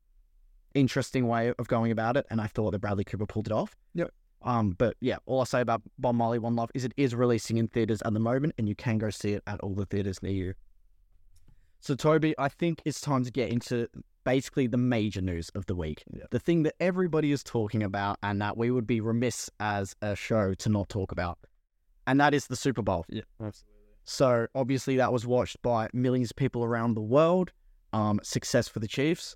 interesting 0.73 1.27
way 1.27 1.53
of 1.57 1.67
going 1.67 1.91
about 1.91 2.17
it, 2.17 2.25
and 2.29 2.39
I 2.41 2.47
thought 2.47 2.71
that 2.71 2.79
Bradley 2.79 3.03
Cooper 3.03 3.25
pulled 3.25 3.47
it 3.47 3.53
off. 3.53 3.75
Yep. 3.93 4.11
Um, 4.43 4.71
but 4.71 4.95
yeah, 5.01 5.17
all 5.25 5.39
I'll 5.39 5.45
say 5.45 5.61
about 5.61 5.81
Bob 5.99 6.15
Marley 6.15 6.39
One 6.39 6.55
Love 6.55 6.71
is 6.73 6.83
it 6.83 6.93
is 6.97 7.13
releasing 7.13 7.57
in 7.57 7.67
theaters 7.67 8.01
at 8.03 8.13
the 8.13 8.19
moment, 8.19 8.55
and 8.57 8.67
you 8.67 8.75
can 8.75 8.97
go 8.97 9.09
see 9.09 9.33
it 9.33 9.43
at 9.47 9.59
all 9.61 9.75
the 9.75 9.85
theaters 9.85 10.21
near 10.23 10.31
you. 10.31 10.53
So 11.79 11.95
Toby, 11.95 12.35
I 12.37 12.47
think 12.49 12.81
it's 12.85 13.01
time 13.01 13.23
to 13.23 13.31
get 13.31 13.49
into 13.49 13.87
basically 14.23 14.67
the 14.67 14.77
major 14.77 15.21
news 15.21 15.49
of 15.55 15.65
the 15.65 15.75
week, 15.75 16.03
Yeah. 16.11 16.25
the 16.29 16.39
thing 16.39 16.63
that 16.63 16.75
everybody 16.79 17.31
is 17.31 17.43
talking 17.43 17.81
about, 17.83 18.17
and 18.23 18.41
that 18.41 18.55
we 18.57 18.69
would 18.71 18.85
be 18.85 19.01
remiss 19.01 19.49
as 19.59 19.95
a 20.01 20.15
show 20.15 20.53
to 20.55 20.69
not 20.69 20.89
talk 20.89 21.11
about, 21.11 21.39
and 22.07 22.19
that 22.19 22.33
is 22.33 22.47
the 22.47 22.55
Super 22.55 22.81
Bowl. 22.81 23.05
Yeah. 23.09 23.21
Absolutely. 23.39 23.67
So 24.03 24.47
obviously 24.55 24.97
that 24.97 25.13
was 25.13 25.25
watched 25.27 25.61
by 25.61 25.87
millions 25.93 26.31
of 26.31 26.35
people 26.35 26.63
around 26.63 26.95
the 26.95 27.01
world. 27.01 27.51
Um, 27.93 28.19
success 28.23 28.67
for 28.67 28.79
the 28.79 28.87
Chiefs. 28.87 29.35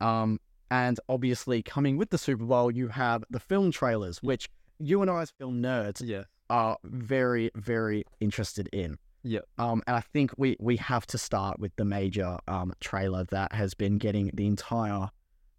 Um, 0.00 0.38
and 0.70 0.98
obviously 1.08 1.62
coming 1.62 1.96
with 1.96 2.10
the 2.10 2.18
Super 2.18 2.44
Bowl, 2.44 2.70
you 2.70 2.88
have 2.88 3.24
the 3.30 3.40
film 3.40 3.70
trailers, 3.70 4.22
which 4.22 4.48
you 4.78 5.02
and 5.02 5.10
I 5.10 5.22
as 5.22 5.30
film 5.30 5.62
nerds 5.62 6.00
Yeah. 6.04 6.24
are 6.50 6.76
very, 6.84 7.50
very 7.54 8.04
interested 8.20 8.68
in. 8.72 8.98
Yeah. 9.22 9.40
Um, 9.58 9.82
and 9.86 9.96
I 9.96 10.00
think 10.00 10.30
we 10.36 10.56
we 10.60 10.76
have 10.76 11.06
to 11.08 11.18
start 11.18 11.58
with 11.58 11.74
the 11.76 11.84
major 11.84 12.38
um 12.46 12.72
trailer 12.80 13.24
that 13.24 13.52
has 13.52 13.74
been 13.74 13.98
getting 13.98 14.30
the 14.34 14.46
entire 14.46 15.08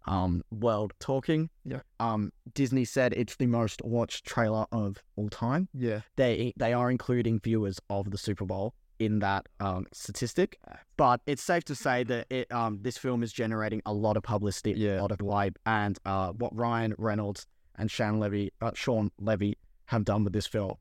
um 0.06 0.42
world 0.50 0.94
talking. 1.00 1.50
Yeah. 1.64 1.80
Um, 2.00 2.32
Disney 2.54 2.86
said 2.86 3.12
it's 3.12 3.36
the 3.36 3.46
most 3.46 3.82
watched 3.84 4.24
trailer 4.24 4.64
of 4.72 4.96
all 5.16 5.28
time 5.28 5.68
Yeah. 5.74 6.00
they 6.16 6.54
they 6.56 6.72
are 6.72 6.90
including 6.90 7.40
viewers 7.40 7.78
of 7.90 8.10
the 8.10 8.16
Super 8.18 8.46
Bowl 8.46 8.72
in 8.98 9.18
that 9.20 9.46
um, 9.60 9.86
statistic, 9.92 10.58
but 10.96 11.20
it's 11.26 11.42
safe 11.42 11.64
to 11.64 11.74
say 11.74 12.04
that 12.04 12.26
it 12.30 12.50
um, 12.52 12.78
this 12.82 12.98
film 12.98 13.22
is 13.22 13.32
generating 13.32 13.82
a 13.86 13.92
lot 13.92 14.16
of 14.16 14.22
publicity, 14.22 14.72
Yeah. 14.76 15.00
a 15.00 15.02
lot 15.02 15.12
of 15.12 15.20
hype, 15.20 15.58
and 15.66 15.98
uh, 16.04 16.32
what 16.32 16.54
Ryan 16.56 16.94
Reynolds 16.98 17.46
and 17.76 17.90
Shawn 17.90 18.18
Levy, 18.18 18.52
uh, 18.60 18.72
Shawn 18.74 19.10
Levy 19.20 19.56
have 19.86 20.04
done 20.04 20.24
with 20.24 20.32
this 20.32 20.46
film 20.46 20.74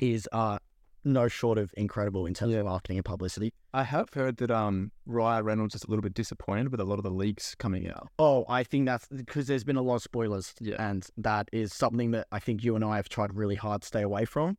is 0.00 0.28
uh, 0.32 0.58
no 1.04 1.28
short 1.28 1.58
of 1.58 1.72
incredible 1.76 2.26
in 2.26 2.34
terms 2.34 2.52
Yeah. 2.52 2.60
of 2.60 2.64
marketing 2.66 2.96
and 2.96 3.04
publicity. 3.04 3.52
I 3.74 3.82
have 3.84 4.08
heard 4.14 4.36
that 4.38 4.50
um 4.50 4.90
Ryan 5.04 5.44
Reynolds 5.44 5.74
is 5.74 5.84
a 5.84 5.88
little 5.90 6.02
bit 6.02 6.14
disappointed 6.14 6.70
with 6.70 6.80
a 6.80 6.84
lot 6.84 6.98
of 6.98 7.02
the 7.04 7.10
leaks 7.10 7.54
coming 7.54 7.88
out. 7.90 8.08
Oh, 8.18 8.44
I 8.48 8.62
think 8.64 8.86
that's 8.86 9.06
because 9.08 9.46
there's 9.48 9.64
been 9.64 9.76
a 9.76 9.82
lot 9.82 9.96
of 9.96 10.02
spoilers, 10.02 10.54
Yeah. 10.60 10.76
and 10.78 11.06
that 11.18 11.48
is 11.52 11.74
something 11.74 12.12
that 12.12 12.26
I 12.32 12.38
think 12.38 12.64
you 12.64 12.74
and 12.76 12.84
I 12.84 12.96
have 12.96 13.08
tried 13.08 13.34
really 13.34 13.56
hard 13.56 13.82
to 13.82 13.86
stay 13.88 14.02
away 14.02 14.24
from. 14.24 14.56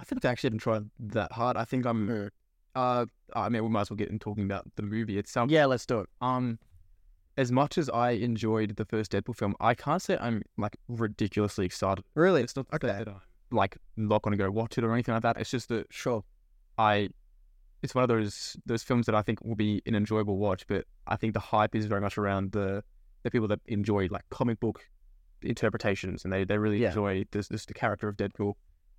I 0.00 0.04
think 0.04 0.24
I 0.24 0.30
actually 0.30 0.50
didn't 0.50 0.62
try 0.62 0.80
that 0.98 1.32
hard. 1.32 1.56
I 1.56 1.64
think 1.64 1.84
I'm. 1.86 2.30
Uh, 2.74 3.06
I 3.34 3.48
mean, 3.48 3.62
we 3.62 3.68
might 3.68 3.82
as 3.82 3.90
well 3.90 3.96
get 3.96 4.08
into 4.08 4.22
talking 4.24 4.44
about 4.44 4.64
the 4.76 4.82
movie 4.82 5.18
itself. 5.18 5.50
Yeah, 5.50 5.66
let's 5.66 5.84
do 5.84 6.00
it. 6.00 6.08
Um, 6.20 6.58
as 7.36 7.52
much 7.52 7.76
as 7.78 7.90
I 7.90 8.10
enjoyed 8.12 8.76
the 8.76 8.84
first 8.84 9.12
Deadpool 9.12 9.36
film, 9.36 9.54
I 9.60 9.74
can't 9.74 10.00
say 10.00 10.16
I'm 10.20 10.42
like 10.56 10.76
ridiculously 10.88 11.66
excited. 11.66 12.04
Really? 12.14 12.42
It's 12.42 12.56
not 12.56 12.66
Okay. 12.72 12.86
that 12.88 13.08
I'm 13.08 13.20
like 13.50 13.76
not 13.96 14.22
going 14.22 14.32
to 14.32 14.42
go 14.42 14.50
watch 14.50 14.78
it 14.78 14.84
or 14.84 14.92
anything 14.92 15.12
like 15.14 15.22
that. 15.24 15.36
It's 15.38 15.50
just 15.50 15.68
that 15.68 15.86
Sure. 15.90 16.22
I, 16.78 17.10
it's 17.82 17.94
one 17.94 18.02
of 18.04 18.08
those 18.08 18.56
those 18.66 18.82
films 18.82 19.06
that 19.06 19.14
I 19.14 19.22
think 19.22 19.44
will 19.44 19.56
be 19.56 19.82
an 19.86 19.94
enjoyable 19.94 20.38
watch. 20.38 20.66
But 20.66 20.84
I 21.06 21.16
think 21.16 21.34
the 21.34 21.40
hype 21.40 21.74
is 21.74 21.86
very 21.86 22.00
much 22.00 22.16
around 22.16 22.52
the 22.52 22.82
the 23.22 23.30
people 23.30 23.48
that 23.48 23.60
enjoy 23.66 24.08
like 24.10 24.22
comic 24.30 24.60
book 24.60 24.80
interpretations, 25.42 26.24
and 26.24 26.32
they 26.32 26.44
they 26.44 26.58
really 26.58 26.78
Yeah. 26.78 26.88
enjoy 26.88 27.24
this 27.32 27.48
this 27.48 27.66
the 27.66 27.74
character 27.74 28.08
of 28.08 28.16
Deadpool. 28.16 28.54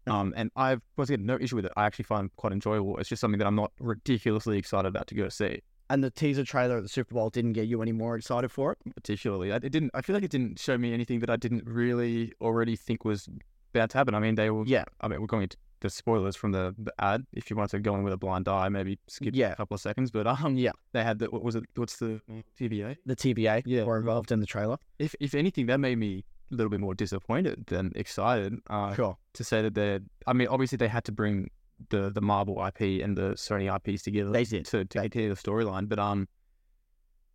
Um, 0.07 0.33
and 0.35 0.49
I've 0.55 0.81
once 0.97 1.09
again 1.09 1.25
no 1.25 1.37
issue 1.39 1.55
with 1.57 1.65
it. 1.65 1.71
I 1.77 1.85
actually 1.85 2.03
find 2.05 2.35
quite 2.35 2.53
enjoyable. 2.53 2.97
It's 2.97 3.09
just 3.09 3.19
something 3.21 3.37
that 3.39 3.45
I'm 3.47 3.55
not 3.55 3.71
ridiculously 3.79 4.57
excited 4.57 4.87
about 4.87 5.07
to 5.07 5.15
go 5.15 5.29
see. 5.29 5.61
And 5.89 6.03
the 6.03 6.09
teaser 6.09 6.43
trailer 6.45 6.77
at 6.77 6.83
the 6.83 6.89
Super 6.89 7.13
Bowl 7.15 7.29
didn't 7.29 7.53
get 7.53 7.67
you 7.67 7.81
any 7.81 7.91
more 7.91 8.15
excited 8.15 8.49
for 8.51 8.71
it? 8.71 8.77
particularly. 8.95 9.51
I- 9.51 9.57
It 9.57 9.71
didn't. 9.71 9.91
I 9.93 10.01
feel 10.01 10.13
like 10.15 10.23
it 10.23 10.31
didn't 10.31 10.57
show 10.59 10.77
me 10.77 10.93
anything 10.93 11.19
that 11.19 11.29
I 11.29 11.35
didn't 11.35 11.65
really 11.67 12.31
already 12.41 12.75
think 12.75 13.03
was 13.05 13.27
about 13.73 13.89
to 13.91 13.97
happen. 13.97 14.15
I 14.15 14.19
mean, 14.19 14.35
they 14.35 14.49
were. 14.49 14.63
Yeah. 14.65 14.85
I 15.01 15.07
mean, 15.07 15.19
we're 15.21 15.27
going 15.27 15.43
into 15.43 15.57
the 15.81 15.89
spoilers 15.89 16.35
from 16.35 16.51
the, 16.51 16.73
the 16.77 16.93
ad. 16.99 17.25
If 17.33 17.49
you 17.49 17.55
want 17.57 17.71
to 17.71 17.79
go 17.79 17.93
in 17.95 18.03
with 18.03 18.13
a 18.13 18.17
blind 18.17 18.47
eye, 18.47 18.69
maybe 18.69 18.99
skip 19.07 19.35
Yeah. 19.35 19.51
a 19.51 19.55
couple 19.55 19.75
of 19.75 19.81
seconds. 19.81 20.11
But 20.11 20.27
um, 20.27 20.55
Yeah. 20.55 20.71
they 20.93 21.03
had 21.03 21.19
the 21.19 21.25
what 21.29 21.43
was 21.43 21.55
it? 21.55 21.63
What's 21.75 21.97
the 21.97 22.21
TVA? 22.59 22.95
The 23.05 23.15
TVA. 23.15 23.61
Yeah. 23.65 23.83
were 23.83 23.97
involved 23.97 24.31
in 24.31 24.39
the 24.39 24.45
trailer. 24.45 24.77
If 24.99 25.13
if 25.19 25.35
anything, 25.35 25.65
that 25.67 25.79
made 25.79 25.97
me 25.97 26.23
a 26.51 26.55
little 26.55 26.69
bit 26.69 26.79
more 26.79 26.93
disappointed 26.93 27.65
than 27.67 27.91
excited. 27.95 28.53
Uh, 28.69 28.93
Sure. 28.95 29.17
to 29.33 29.43
say 29.43 29.61
that 29.61 29.73
they're. 29.73 29.99
I 30.27 30.33
mean, 30.33 30.47
obviously 30.47 30.77
they 30.77 30.87
had 30.87 31.03
to 31.05 31.11
bring 31.11 31.49
the 31.89 32.09
the 32.11 32.21
Marvel 32.21 32.63
IP 32.65 33.01
and 33.03 33.17
the 33.17 33.31
Sony 33.33 33.73
IPs 33.73 34.03
together 34.03 34.29
They 34.31 34.43
did. 34.43 34.65
to 34.67 34.85
to 34.85 34.99
continue 35.01 35.29
the 35.29 35.35
storyline. 35.35 35.87
But 35.89 35.99
um, 35.99 36.27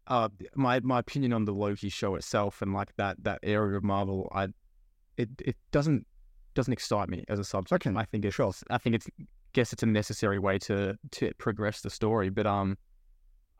uh, 0.07 0.29
my 0.55 0.81
my 0.81 0.99
opinion 1.01 1.33
on 1.33 1.45
the 1.45 1.53
Loki 1.53 1.89
show 1.89 2.14
itself 2.14 2.62
and 2.62 2.73
like 2.73 2.95
that 2.97 3.23
that 3.25 3.41
area 3.43 3.77
of 3.77 3.83
Marvel, 3.85 4.31
I 4.35 4.49
it 5.17 5.31
it 5.41 5.57
doesn't 5.73 6.07
doesn't 6.55 6.73
excite 6.73 7.09
me 7.09 7.25
as 7.29 7.39
a 7.39 7.45
subject. 7.45 7.87
Okay, 7.87 7.97
I 7.97 8.05
think 8.05 8.25
it's 8.25 8.37
sure. 8.37 8.53
I 8.71 8.79
think 8.79 8.95
it's 8.97 9.07
guess 9.53 9.73
it's 9.73 9.83
a 9.83 9.87
necessary 9.87 10.39
way 10.39 10.59
to 10.61 10.97
to 11.12 11.33
progress 11.39 11.81
the 11.81 11.91
story. 11.91 12.29
But 12.29 12.47
um, 12.47 12.77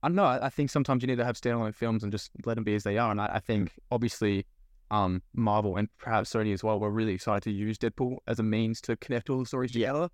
I 0.03 0.09
don't 0.09 0.15
know. 0.17 0.25
I, 0.25 0.47
I 0.47 0.51
think 0.51 0.71
sometimes 0.71 1.03
you 1.03 1.09
need 1.09 1.17
to 1.19 1.25
have 1.25 1.37
standalone 1.37 1.75
films 1.75 2.03
and 2.05 2.13
just 2.13 2.31
let 2.45 2.55
them 2.55 2.65
be 2.65 2.75
as 2.75 2.85
they 2.85 2.97
are. 2.99 3.11
And 3.11 3.21
I, 3.21 3.27
I 3.35 3.41
think 3.41 3.73
obviously. 3.91 4.47
Um, 4.91 5.21
Marvel 5.35 5.77
and 5.77 5.89
perhaps 5.99 6.33
Sony 6.33 6.53
as 6.55 6.63
well 6.63 6.79
were 6.79 6.91
really 6.91 7.13
excited 7.15 7.43
to 7.43 7.51
use 7.51 7.77
Deadpool 7.77 8.19
as 8.29 8.39
a 8.39 8.43
means 8.45 8.81
to 8.83 8.97
connect 8.97 9.29
all 9.31 9.41
the 9.41 9.47
stories 9.47 9.75
Yeah. 9.75 9.89
together. 9.93 10.09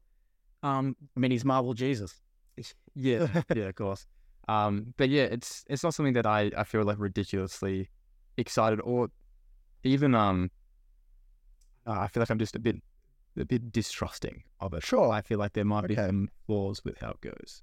Um, 0.62 0.96
I 1.16 1.20
mean, 1.20 1.30
he's 1.30 1.44
Marvel 1.44 1.74
Jesus. 1.74 2.20
yeah, 2.94 3.26
yeah, 3.54 3.64
of 3.64 3.74
course. 3.74 4.06
Um, 4.48 4.94
but 4.96 5.08
yeah, 5.08 5.24
it's 5.24 5.64
it's 5.68 5.82
not 5.84 5.94
something 5.94 6.14
that 6.14 6.26
I, 6.26 6.50
I 6.56 6.64
feel 6.64 6.84
like 6.84 6.98
ridiculously 6.98 7.88
excited 8.36 8.80
or 8.80 9.08
even 9.84 10.14
um. 10.14 10.50
uh, 11.86 11.92
I 11.92 12.06
feel 12.08 12.20
like 12.22 12.30
I'm 12.30 12.38
just 12.38 12.56
a 12.56 12.58
bit 12.58 12.76
a 13.38 13.44
bit 13.44 13.72
distrusting 13.72 14.42
of 14.60 14.74
it. 14.74 14.82
Sure. 14.84 15.10
I 15.10 15.20
feel 15.22 15.38
like 15.38 15.52
there 15.54 15.64
might 15.64 15.86
be 15.86 15.94
Okay. 15.94 16.06
some 16.06 16.28
flaws 16.46 16.82
with 16.84 16.98
how 16.98 17.10
it 17.10 17.20
goes. 17.20 17.62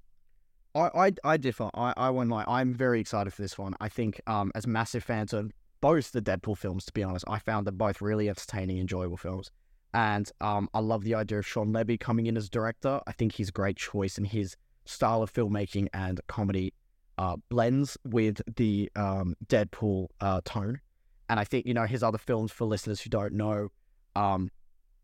I, 0.74 0.90
I, 0.94 1.12
I 1.24 1.36
differ. 1.36 1.70
I, 1.74 1.92
I 1.96 2.10
won't 2.10 2.28
lie. 2.30 2.44
I'm 2.46 2.72
very 2.74 3.00
excited 3.00 3.32
for 3.32 3.42
this 3.42 3.56
one. 3.58 3.74
I 3.80 3.88
think, 3.88 4.20
um, 4.28 4.52
as 4.54 4.66
massive 4.66 5.02
fans 5.04 5.32
of 5.32 5.50
both 5.80 6.12
the 6.12 6.22
Deadpool 6.22 6.58
films, 6.58 6.84
to 6.86 6.92
be 6.92 7.02
honest, 7.02 7.24
I 7.28 7.38
found 7.38 7.66
them 7.66 7.76
both 7.76 8.00
really 8.00 8.28
entertaining, 8.28 8.78
enjoyable 8.78 9.16
films. 9.16 9.50
And 9.92 10.30
um, 10.40 10.68
I 10.72 10.80
love 10.80 11.02
the 11.04 11.14
idea 11.14 11.38
of 11.38 11.46
Shawn 11.46 11.72
Levy 11.72 11.98
coming 11.98 12.26
in 12.26 12.36
as 12.36 12.48
director. 12.48 13.00
I 13.06 13.12
think 13.12 13.32
he's 13.32 13.48
a 13.48 13.52
great 13.52 13.76
choice, 13.76 14.18
and 14.18 14.26
his 14.26 14.56
style 14.84 15.22
of 15.22 15.32
filmmaking 15.32 15.88
and 15.92 16.20
comedy 16.28 16.72
uh, 17.18 17.36
blends 17.48 17.98
with 18.04 18.40
the 18.56 18.90
um, 18.94 19.34
Deadpool 19.46 20.08
uh, 20.20 20.40
tone. 20.44 20.80
And 21.28 21.40
I 21.40 21.44
think 21.44 21.66
you 21.66 21.74
know 21.74 21.86
his 21.86 22.02
other 22.02 22.18
films 22.18 22.52
for 22.52 22.66
listeners 22.66 23.00
who 23.00 23.10
don't 23.10 23.34
know, 23.34 23.68
um, 24.14 24.50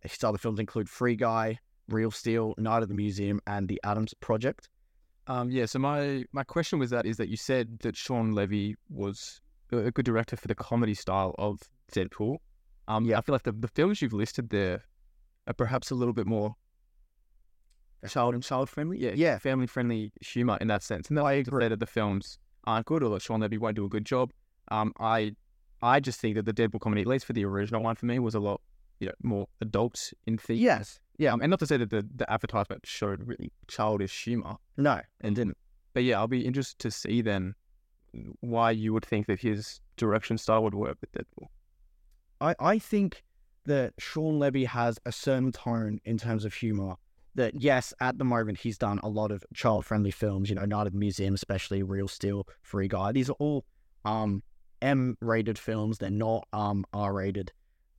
his 0.00 0.22
other 0.22 0.38
films 0.38 0.60
include 0.60 0.88
Free 0.88 1.16
Guy, 1.16 1.58
Real 1.88 2.10
Steel, 2.10 2.54
Night 2.58 2.82
of 2.82 2.88
the 2.88 2.94
Museum, 2.94 3.40
and 3.46 3.68
The 3.68 3.80
Adams 3.84 4.14
Project. 4.20 4.68
Um, 5.26 5.50
yeah. 5.50 5.66
So 5.66 5.78
my 5.78 6.24
my 6.32 6.44
question 6.44 6.78
was 6.78 6.90
that 6.90 7.06
is 7.06 7.16
that 7.16 7.28
you 7.28 7.36
said 7.36 7.80
that 7.80 7.96
Shawn 7.96 8.32
Levy 8.32 8.76
was 8.88 9.40
a 9.72 9.90
good 9.90 10.04
director 10.04 10.36
for 10.36 10.48
the 10.48 10.54
comedy 10.54 10.94
style 10.94 11.34
of 11.38 11.60
Deadpool. 11.92 12.38
Um, 12.88 13.04
Yeah. 13.04 13.18
I 13.18 13.20
feel 13.20 13.34
like 13.34 13.42
the, 13.42 13.52
the 13.52 13.68
films 13.68 14.00
you've 14.02 14.12
listed 14.12 14.50
there 14.50 14.84
are 15.46 15.54
perhaps 15.54 15.90
a 15.90 15.94
little 15.94 16.14
bit 16.14 16.26
more 16.26 16.54
child 18.08 18.34
and 18.34 18.42
child 18.42 18.68
friendly. 18.68 18.98
Yeah, 18.98 19.12
Yeah. 19.14 19.38
family 19.38 19.66
friendly 19.66 20.12
humor 20.20 20.58
in 20.60 20.68
that 20.68 20.82
sense. 20.82 21.08
And 21.08 21.18
I 21.18 21.22
I 21.22 21.32
agree. 21.34 21.56
agree 21.64 21.68
that 21.68 21.80
the 21.80 21.86
films 21.86 22.38
aren't 22.64 22.86
good 22.86 23.02
or 23.02 23.10
that 23.10 23.22
Shawn 23.22 23.40
Levy 23.40 23.58
won't 23.58 23.76
do 23.76 23.84
a 23.84 23.88
good 23.88 24.04
job. 24.04 24.32
Um, 24.68 24.92
I 25.00 25.32
I 25.82 26.00
just 26.00 26.20
think 26.20 26.36
that 26.36 26.44
the 26.46 26.52
Deadpool 26.54 26.80
comedy, 26.80 27.02
at 27.02 27.06
least 27.06 27.26
for 27.26 27.32
the 27.32 27.44
original 27.44 27.82
one 27.82 27.94
for 27.96 28.06
me, 28.06 28.18
was 28.18 28.34
a 28.34 28.40
lot 28.40 28.60
you 29.00 29.08
know 29.08 29.14
more 29.22 29.46
adult 29.60 30.12
in 30.26 30.38
theme. 30.38 30.58
Yes. 30.58 31.00
Yeah. 31.18 31.32
Um, 31.32 31.40
and 31.40 31.50
not 31.50 31.58
to 31.60 31.66
say 31.66 31.76
that 31.78 31.90
the, 31.90 32.06
the 32.14 32.30
advertisement 32.30 32.86
showed 32.86 33.26
really 33.26 33.50
childish 33.68 34.24
humor 34.24 34.56
No. 34.76 35.00
and 35.20 35.34
didn't. 35.34 35.56
But 35.94 36.04
yeah, 36.04 36.18
I'll 36.18 36.28
be 36.28 36.44
interested 36.46 36.78
to 36.80 36.90
see 36.90 37.22
then 37.22 37.54
why 38.40 38.70
you 38.70 38.92
would 38.92 39.04
think 39.04 39.26
that 39.26 39.40
his 39.40 39.80
direction 39.96 40.38
style 40.38 40.62
would 40.62 40.74
work 40.74 40.96
with 41.00 41.12
Deadpool. 41.12 41.48
I, 42.40 42.54
I 42.74 42.78
think 42.78 43.22
that 43.64 43.94
Shawn 43.98 44.38
Levy 44.38 44.64
has 44.64 44.98
a 45.04 45.12
certain 45.12 45.52
tone 45.52 46.00
in 46.04 46.18
terms 46.18 46.44
of 46.44 46.54
humor 46.54 46.94
that, 47.34 47.52
yes, 47.60 47.92
at 48.00 48.16
the 48.18 48.24
moment 48.24 48.58
he's 48.58 48.78
done 48.78 48.98
a 49.02 49.08
lot 49.08 49.30
of 49.30 49.44
child 49.54 49.84
friendly 49.84 50.10
films, 50.10 50.48
you 50.48 50.54
know, 50.54 50.64
Night 50.64 50.86
of 50.86 50.92
the 50.92 50.98
Museum, 50.98 51.34
especially 51.34 51.82
Real 51.82 52.08
Steel, 52.08 52.46
Free 52.62 52.88
Guy. 52.88 53.12
These 53.12 53.30
are 53.30 53.36
all 53.38 53.64
um, 54.04 54.42
M 54.80 55.16
rated 55.20 55.58
films. 55.58 55.98
They're 55.98 56.10
not 56.10 56.46
um, 56.52 56.84
R 56.92 57.12
rated. 57.12 57.52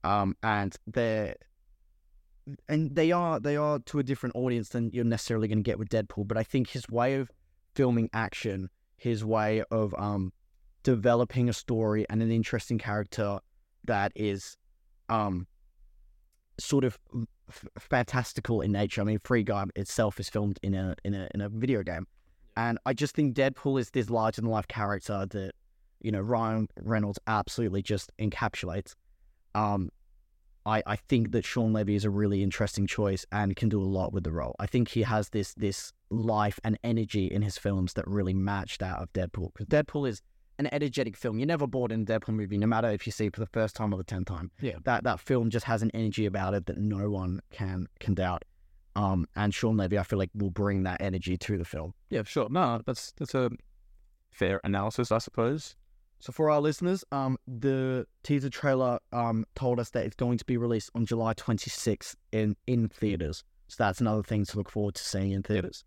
um, 0.04 0.36
and 0.42 0.76
they're 0.86 1.34
and 2.68 2.94
they 2.94 3.12
are 3.12 3.38
they 3.38 3.56
are 3.56 3.78
to 3.80 3.98
a 3.98 4.02
different 4.02 4.34
audience 4.34 4.70
than 4.70 4.90
you're 4.92 5.04
necessarily 5.04 5.48
going 5.48 5.58
to 5.58 5.62
get 5.62 5.78
with 5.78 5.88
Deadpool. 5.88 6.26
But 6.26 6.38
I 6.38 6.42
think 6.42 6.70
his 6.70 6.88
way 6.88 7.14
of 7.14 7.30
filming 7.74 8.08
action, 8.12 8.70
his 8.98 9.24
way 9.24 9.62
of 9.70 9.94
um, 9.96 10.32
developing 10.82 11.48
a 11.48 11.52
story 11.52 12.04
and 12.10 12.22
an 12.22 12.30
interesting 12.30 12.78
character 12.78 13.38
that 13.84 14.12
is 14.14 14.56
um, 15.08 15.46
sort 16.58 16.84
of 16.84 16.98
f- 17.48 17.64
fantastical 17.78 18.60
in 18.60 18.72
nature. 18.72 19.00
I 19.00 19.04
mean, 19.04 19.20
Free 19.24 19.42
Guy 19.42 19.64
itself 19.76 20.20
is 20.20 20.28
filmed 20.28 20.58
in 20.62 20.74
a 20.74 20.94
in 21.04 21.14
a 21.14 21.28
in 21.32 21.40
a 21.40 21.48
video 21.48 21.82
game, 21.82 22.06
and 22.56 22.78
I 22.84 22.92
just 22.92 23.14
think 23.14 23.34
Deadpool 23.34 23.80
is 23.80 23.90
this 23.90 24.10
larger 24.10 24.42
than 24.42 24.50
life 24.50 24.68
character 24.68 25.26
that 25.30 25.52
you 26.02 26.12
know 26.12 26.20
Ryan 26.20 26.68
Reynolds 26.82 27.18
absolutely 27.26 27.82
just 27.82 28.12
encapsulates. 28.18 28.94
Um, 29.54 29.90
I 30.68 30.82
I 30.86 30.96
think 30.96 31.32
that 31.32 31.44
Shawn 31.44 31.72
Levy 31.72 31.94
is 31.94 32.04
a 32.04 32.10
really 32.10 32.42
interesting 32.42 32.86
choice 32.86 33.24
and 33.32 33.56
can 33.56 33.68
do 33.68 33.80
a 33.80 33.90
lot 33.98 34.12
with 34.12 34.24
the 34.24 34.32
role. 34.32 34.54
I 34.58 34.66
think 34.66 34.88
he 34.88 35.02
has 35.02 35.30
this 35.30 35.54
this 35.54 35.92
life 36.10 36.60
and 36.64 36.78
energy 36.84 37.26
in 37.26 37.42
his 37.42 37.58
films 37.58 37.94
that 37.94 38.06
really 38.06 38.34
matched 38.34 38.80
that 38.80 38.98
of 38.98 39.12
Deadpool 39.12 39.52
because 39.54 39.66
Deadpool 39.66 40.08
is 40.08 40.22
an 40.58 40.68
energetic 40.72 41.16
film. 41.16 41.38
You're 41.38 41.46
never 41.46 41.66
bored 41.66 41.92
in 41.92 42.02
a 42.02 42.04
Deadpool 42.04 42.34
movie, 42.34 42.58
no 42.58 42.66
matter 42.66 42.90
if 42.90 43.06
you 43.06 43.12
see 43.12 43.26
it 43.26 43.34
for 43.34 43.40
the 43.40 43.46
first 43.46 43.76
time 43.76 43.94
or 43.94 43.96
the 43.96 44.04
tenth 44.04 44.26
time. 44.26 44.50
Yeah. 44.60 44.76
that 44.84 45.04
that 45.04 45.20
film 45.20 45.50
just 45.50 45.64
has 45.66 45.82
an 45.82 45.90
energy 45.94 46.26
about 46.26 46.54
it 46.54 46.66
that 46.66 46.78
no 46.78 47.10
one 47.10 47.40
can 47.50 47.86
can 48.00 48.14
doubt. 48.14 48.44
Um, 48.96 49.26
and 49.36 49.54
Shawn 49.54 49.76
Levy, 49.76 49.96
I 49.98 50.02
feel 50.02 50.18
like 50.18 50.30
will 50.34 50.50
bring 50.50 50.82
that 50.82 51.00
energy 51.00 51.36
to 51.38 51.56
the 51.56 51.64
film. 51.64 51.94
Yeah, 52.10 52.24
sure. 52.24 52.48
No, 52.50 52.82
that's 52.84 53.12
that's 53.12 53.34
a 53.34 53.50
fair 54.30 54.60
analysis, 54.64 55.12
I 55.12 55.18
suppose. 55.18 55.76
So 56.20 56.32
for 56.32 56.50
our 56.50 56.60
listeners, 56.60 57.04
um, 57.12 57.38
the 57.46 58.06
teaser 58.22 58.50
trailer 58.50 58.98
um 59.12 59.44
told 59.54 59.78
us 59.78 59.90
that 59.90 60.04
it's 60.04 60.16
going 60.16 60.38
to 60.38 60.44
be 60.44 60.56
released 60.56 60.90
on 60.94 61.06
July 61.06 61.34
26th 61.34 62.16
in 62.32 62.56
in 62.66 62.88
theaters. 62.88 63.44
So 63.68 63.76
that's 63.84 64.00
another 64.00 64.22
thing 64.22 64.44
to 64.46 64.56
look 64.56 64.70
forward 64.70 64.94
to 64.96 65.02
seeing 65.02 65.32
in 65.32 65.42
theaters. 65.42 65.84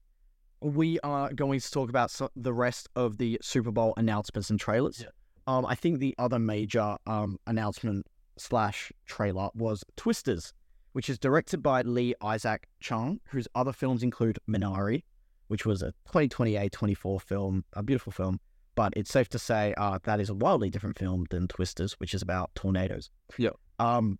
We 0.62 1.00
are 1.00 1.34
going 1.34 1.60
to 1.60 1.72
talk 1.72 1.90
about 1.90 2.12
so- 2.12 2.30
the 2.36 2.54
rest 2.54 2.88
of 2.96 3.18
the 3.18 3.40
Super 3.42 3.72
Bowl 3.72 3.94
announcements 3.98 4.50
and 4.50 4.60
trailers. 4.60 5.02
Yeah. 5.02 5.10
Um, 5.48 5.66
I 5.66 5.74
think 5.76 6.00
the 6.00 6.16
other 6.18 6.40
major 6.40 6.96
um 7.06 7.38
announcement 7.46 8.06
slash 8.38 8.92
trailer 9.06 9.50
was 9.54 9.84
Twisters, 9.98 10.54
which 10.94 11.10
is 11.10 11.20
directed 11.20 11.62
by 11.62 11.82
Lee 11.82 12.14
Isaac 12.22 12.68
Chung, 12.80 13.20
whose 13.28 13.48
other 13.54 13.74
films 13.74 14.02
include 14.02 14.40
Minari, 14.48 15.04
which 15.48 15.66
was 15.66 15.82
a 15.82 15.92
2020 16.08 16.54
A24 16.54 17.22
film, 17.22 17.66
a 17.74 17.84
beautiful 17.84 18.14
film 18.14 18.40
but 18.82 18.94
it's 18.96 19.12
safe 19.12 19.30
to 19.30 19.38
say 19.38 19.76
uh, 19.78 20.00
that 20.06 20.20
is 20.20 20.28
a 20.30 20.34
wildly 20.34 20.72
different 20.72 20.98
film 20.98 21.28
than 21.30 21.48
Twisters, 21.48 21.94
which 22.00 22.16
is 22.16 22.24
about 22.24 22.50
tornadoes. 22.56 23.12
Yeah. 23.38 23.52
Um. 23.78 24.18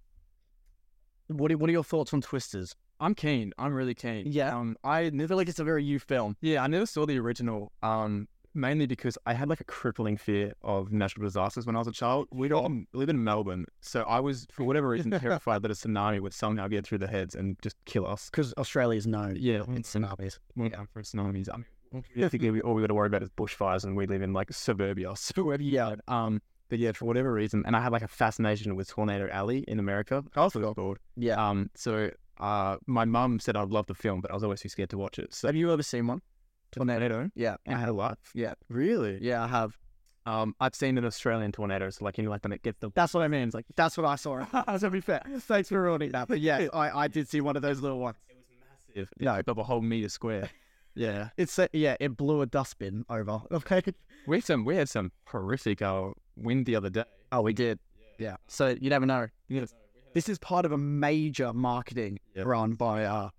What 1.30 1.52
are, 1.52 1.58
What 1.58 1.68
are 1.70 1.74
your 1.74 1.84
thoughts 1.84 2.14
on 2.14 2.22
Twisters? 2.22 2.76
I'm 3.00 3.16
keen. 3.16 3.54
I'm 3.58 3.74
really 3.74 3.96
keen. 3.96 4.26
Yeah. 4.28 4.56
Um, 4.56 4.76
I 4.84 5.10
never 5.10 5.34
like 5.36 5.50
it's 5.50 5.58
a 5.58 5.64
very 5.64 5.84
you 5.84 5.98
film. 5.98 6.38
Yeah, 6.42 6.62
I 6.64 6.68
never 6.68 6.86
saw 6.86 7.08
the 7.08 7.18
original. 7.18 7.72
Um, 7.82 8.28
mainly 8.54 8.86
because 8.86 9.18
I 9.26 9.34
had 9.34 9.50
like 9.50 9.62
a 9.62 9.64
crippling 9.64 10.18
fear 10.18 10.54
of 10.62 10.92
natural 10.92 11.26
disasters 11.26 11.66
when 11.66 11.76
I 11.76 11.80
was 11.80 11.88
a 11.88 11.92
child. 11.92 12.28
We 12.32 12.48
don't 12.48 12.88
live 12.94 13.10
in 13.10 13.24
Melbourne, 13.24 13.66
so 13.80 14.04
I 14.04 14.20
was 14.20 14.46
for 14.52 14.64
whatever 14.66 14.90
reason 14.90 15.10
terrified 15.26 15.64
that 15.64 15.72
a 15.72 15.74
tsunami 15.74 16.20
would 16.20 16.34
somehow 16.36 16.68
get 16.68 16.86
through 16.86 17.00
the 17.00 17.08
heads 17.08 17.34
and 17.34 17.58
just 17.64 17.78
kill 17.86 18.06
us. 18.06 18.30
Because 18.30 18.54
Australia 18.60 18.98
is 19.00 19.08
known 19.08 19.38
Yeah, 19.40 19.64
in 19.76 19.82
tsunamis. 19.82 20.38
well, 20.56 20.70
yeah, 20.70 20.84
for 20.94 21.02
tsunamis. 21.02 21.50
I 21.52 21.58
mean, 21.58 21.66
basically, 22.16 22.52
we, 22.52 22.62
all 22.62 22.74
we 22.74 22.82
got 22.82 22.88
to 22.88 22.94
worry 22.94 23.08
about 23.08 23.24
is 23.24 23.30
bushfires, 23.30 23.84
and 23.84 23.96
we 23.96 24.06
live 24.08 24.22
in 24.22 24.34
like 24.34 24.52
suburbia. 24.54 25.14
Suburbia. 25.16 25.98
Um, 26.08 26.42
but 26.70 26.80
yeah, 26.80 26.92
for 26.94 27.06
whatever 27.06 27.32
reason, 27.34 27.64
and 27.66 27.76
I 27.76 27.82
had 27.82 27.92
like 27.92 28.02
a 28.02 28.08
fascination 28.08 28.76
with 28.76 28.88
Tornado 28.90 29.28
Alley 29.32 29.66
in 29.68 29.78
America. 29.80 30.24
I 30.36 30.40
also 30.40 30.60
got 30.62 30.76
called. 30.76 31.00
Yeah. 31.18 31.36
Um, 31.50 31.70
so 31.76 32.12
uh, 32.40 32.78
my 32.88 33.04
mum 33.06 33.40
said 33.40 33.56
I'd 33.58 33.70
love 33.70 33.88
the 33.88 33.94
film, 33.94 34.22
but 34.22 34.32
I 34.32 34.34
was 34.34 34.44
always 34.44 34.62
too 34.62 34.70
scared 34.70 34.90
to 34.92 34.98
watch 34.98 35.20
it. 35.20 35.34
So 35.34 35.48
Have 35.48 35.56
you 35.56 35.72
ever 35.72 35.84
seen 35.84 36.08
one? 36.08 36.22
tornado. 36.72 37.30
Yeah. 37.36 37.58
I 37.68 37.74
had 37.78 37.90
a 37.90 37.94
lot. 37.94 38.18
Yeah. 38.34 38.54
Really? 38.70 39.18
Yeah, 39.22 39.44
I 39.44 39.48
have. 39.48 39.78
Um, 40.26 40.56
I've 40.62 40.76
seen 40.76 40.98
an 40.98 41.04
Australian 41.04 41.52
tornado, 41.52 41.90
so 41.90 42.06
like 42.06 42.18
you 42.18 42.24
know, 42.24 42.30
like 42.30 42.44
when 42.46 42.54
it 42.54 42.62
gets 42.62 42.78
the 42.80 42.92
That's 42.96 43.14
what 43.14 43.24
I 43.24 43.28
mean. 43.28 43.42
It's 43.48 43.56
like 43.56 43.66
that's 43.76 43.98
what 43.98 44.06
I 44.06 44.16
saw. 44.16 44.46
to 44.78 44.90
be 44.90 45.02
fair, 45.02 45.22
thanks 45.40 45.68
for 45.70 45.82
ruining 45.82 46.12
that. 46.12 46.28
But 46.30 46.40
yeah, 46.40 46.68
I, 46.74 47.04
I 47.04 47.08
did 47.10 47.28
see 47.28 47.42
one 47.42 47.56
of 47.58 47.64
those 47.64 47.82
little 47.82 48.00
ones. 48.00 48.16
it 48.30 48.36
was 48.38 48.46
massive. 48.60 49.10
It 49.20 49.26
No. 49.26 49.32
up 49.52 49.58
a 49.58 49.64
whole 49.64 49.82
meter 49.82 50.10
square. 50.10 50.50
Yeah, 50.96 51.30
It's 51.38 51.58
uh, 51.60 51.68
yeah, 51.74 51.96
it 52.00 52.18
blew 52.18 52.42
a 52.42 52.46
dustbin 52.46 53.06
over. 53.10 53.42
Okay. 53.52 53.82
we 54.28 54.38
had 54.38 54.44
some 54.46 54.66
we 54.66 54.76
had 54.76 54.90
some 54.90 55.12
horrific 55.26 55.82
uh, 55.82 56.12
wind 56.36 56.66
the 56.66 56.76
other 56.76 56.90
day. 56.90 57.04
Oh, 57.32 57.42
we 57.42 57.54
did. 57.54 57.80
Yeah. 58.20 58.36
So 58.48 58.76
you 58.80 58.90
never 58.90 59.06
know. 59.06 59.28
This 60.14 60.28
is 60.28 60.38
part 60.40 60.66
of 60.66 60.72
a 60.72 60.78
major 60.78 61.54
marketing 61.54 62.20
Yeah. 62.36 62.44
run 62.44 62.74
by 62.74 63.06
uh, 63.06 63.30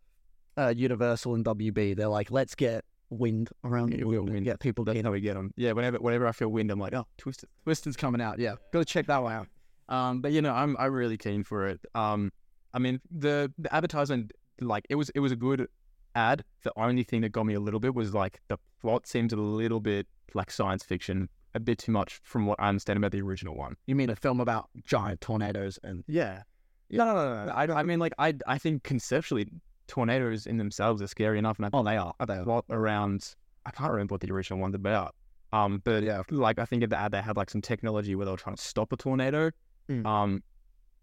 uh, 0.56 0.72
Universal 0.76 1.34
and 1.34 1.44
WB. 1.44 1.96
They're 1.96 2.08
like, 2.08 2.30
let's 2.30 2.54
get 2.54 2.84
wind 3.10 3.50
around 3.62 3.92
Yeah, 3.92 3.98
the 3.98 4.04
we'll 4.04 4.12
world 4.20 4.28
and 4.28 4.34
wind. 4.36 4.44
get 4.46 4.58
people 4.60 4.84
That's 4.84 4.96
keen. 4.96 5.04
how 5.04 5.12
we 5.12 5.20
get 5.20 5.34
them. 5.34 5.52
Yeah, 5.56 5.72
whenever 5.72 5.98
whenever 5.98 6.26
I 6.26 6.32
feel 6.32 6.48
wind, 6.48 6.70
I'm 6.70 6.78
like, 6.80 6.94
oh, 6.94 7.06
twisted. 7.18 7.48
Twisted 7.64 7.98
coming 7.98 8.20
out. 8.22 8.38
Yeah. 8.38 8.54
Go 8.72 8.78
to 8.80 8.84
check 8.86 9.06
that 9.08 9.22
one 9.22 9.32
out. 9.34 9.48
Um, 9.88 10.22
but 10.22 10.32
you 10.32 10.40
know, 10.40 10.52
I'm 10.54 10.74
I'm 10.78 10.92
really 10.92 11.18
keen 11.18 11.44
for 11.44 11.66
it. 11.68 11.80
Um, 11.94 12.32
I 12.72 12.78
mean, 12.78 13.00
the 13.10 13.52
the 13.58 13.72
advertisement, 13.74 14.32
like 14.60 14.86
it 14.88 14.94
was 14.94 15.10
it 15.10 15.20
was 15.20 15.32
a 15.32 15.36
good 15.36 15.68
ad. 16.14 16.44
The 16.62 16.72
only 16.76 17.02
thing 17.02 17.20
that 17.22 17.30
got 17.30 17.44
me 17.46 17.54
a 17.54 17.60
little 17.60 17.80
bit 17.80 17.94
was 17.94 18.14
like 18.14 18.40
the 18.48 18.58
plot 18.80 19.06
seemed 19.06 19.32
a 19.32 19.36
little 19.36 19.80
bit 19.80 20.06
like 20.34 20.50
science 20.50 20.82
fiction, 20.84 21.28
a 21.54 21.60
bit 21.60 21.78
too 21.78 21.92
much 21.92 22.20
from 22.22 22.46
what 22.46 22.58
I 22.60 22.68
understand 22.68 22.96
about 22.98 23.12
the 23.12 23.20
original 23.22 23.54
one. 23.56 23.76
You 23.86 23.94
mean 23.94 24.10
a 24.10 24.16
film 24.16 24.40
about 24.40 24.68
giant 24.84 25.20
tornadoes 25.20 25.78
and 25.82 26.04
Yeah. 26.08 26.42
No, 26.90 27.04
no, 27.06 27.14
no, 27.14 27.44
no. 27.46 27.52
I, 27.54 27.64
don't- 27.66 27.76
I 27.78 27.82
mean, 27.84 27.98
like, 27.98 28.12
I, 28.18 28.34
I 28.46 28.58
think 28.58 28.82
conceptually, 28.82 29.46
tornadoes 29.88 30.46
in 30.46 30.58
themselves 30.58 31.00
are 31.00 31.06
scary 31.06 31.38
enough, 31.38 31.58
and 31.58 31.64
I 31.66 31.70
oh, 31.72 31.82
they 31.82 31.96
are. 31.96 32.14
think 32.26 32.46
a 32.46 32.48
lot 32.48 32.64
around. 32.68 33.34
I 33.64 33.70
can't 33.70 33.90
remember 33.90 34.12
what 34.14 34.20
the 34.20 34.30
original 34.32 34.58
one's 34.58 34.74
about. 34.74 35.14
Um, 35.54 35.80
but 35.84 36.02
Yeah. 36.02 36.22
like, 36.30 36.58
I 36.58 36.64
think 36.66 36.82
in 36.82 36.90
the 36.90 36.98
ad 36.98 37.12
they 37.12 37.20
had 37.22 37.36
like 37.36 37.48
some 37.50 37.62
technology 37.62 38.14
where 38.14 38.24
they 38.26 38.30
were 38.32 38.36
trying 38.38 38.56
to 38.56 38.62
stop 38.62 38.92
a 38.92 38.96
tornado. 38.96 39.50
Mm. 39.88 40.06
Um, 40.06 40.42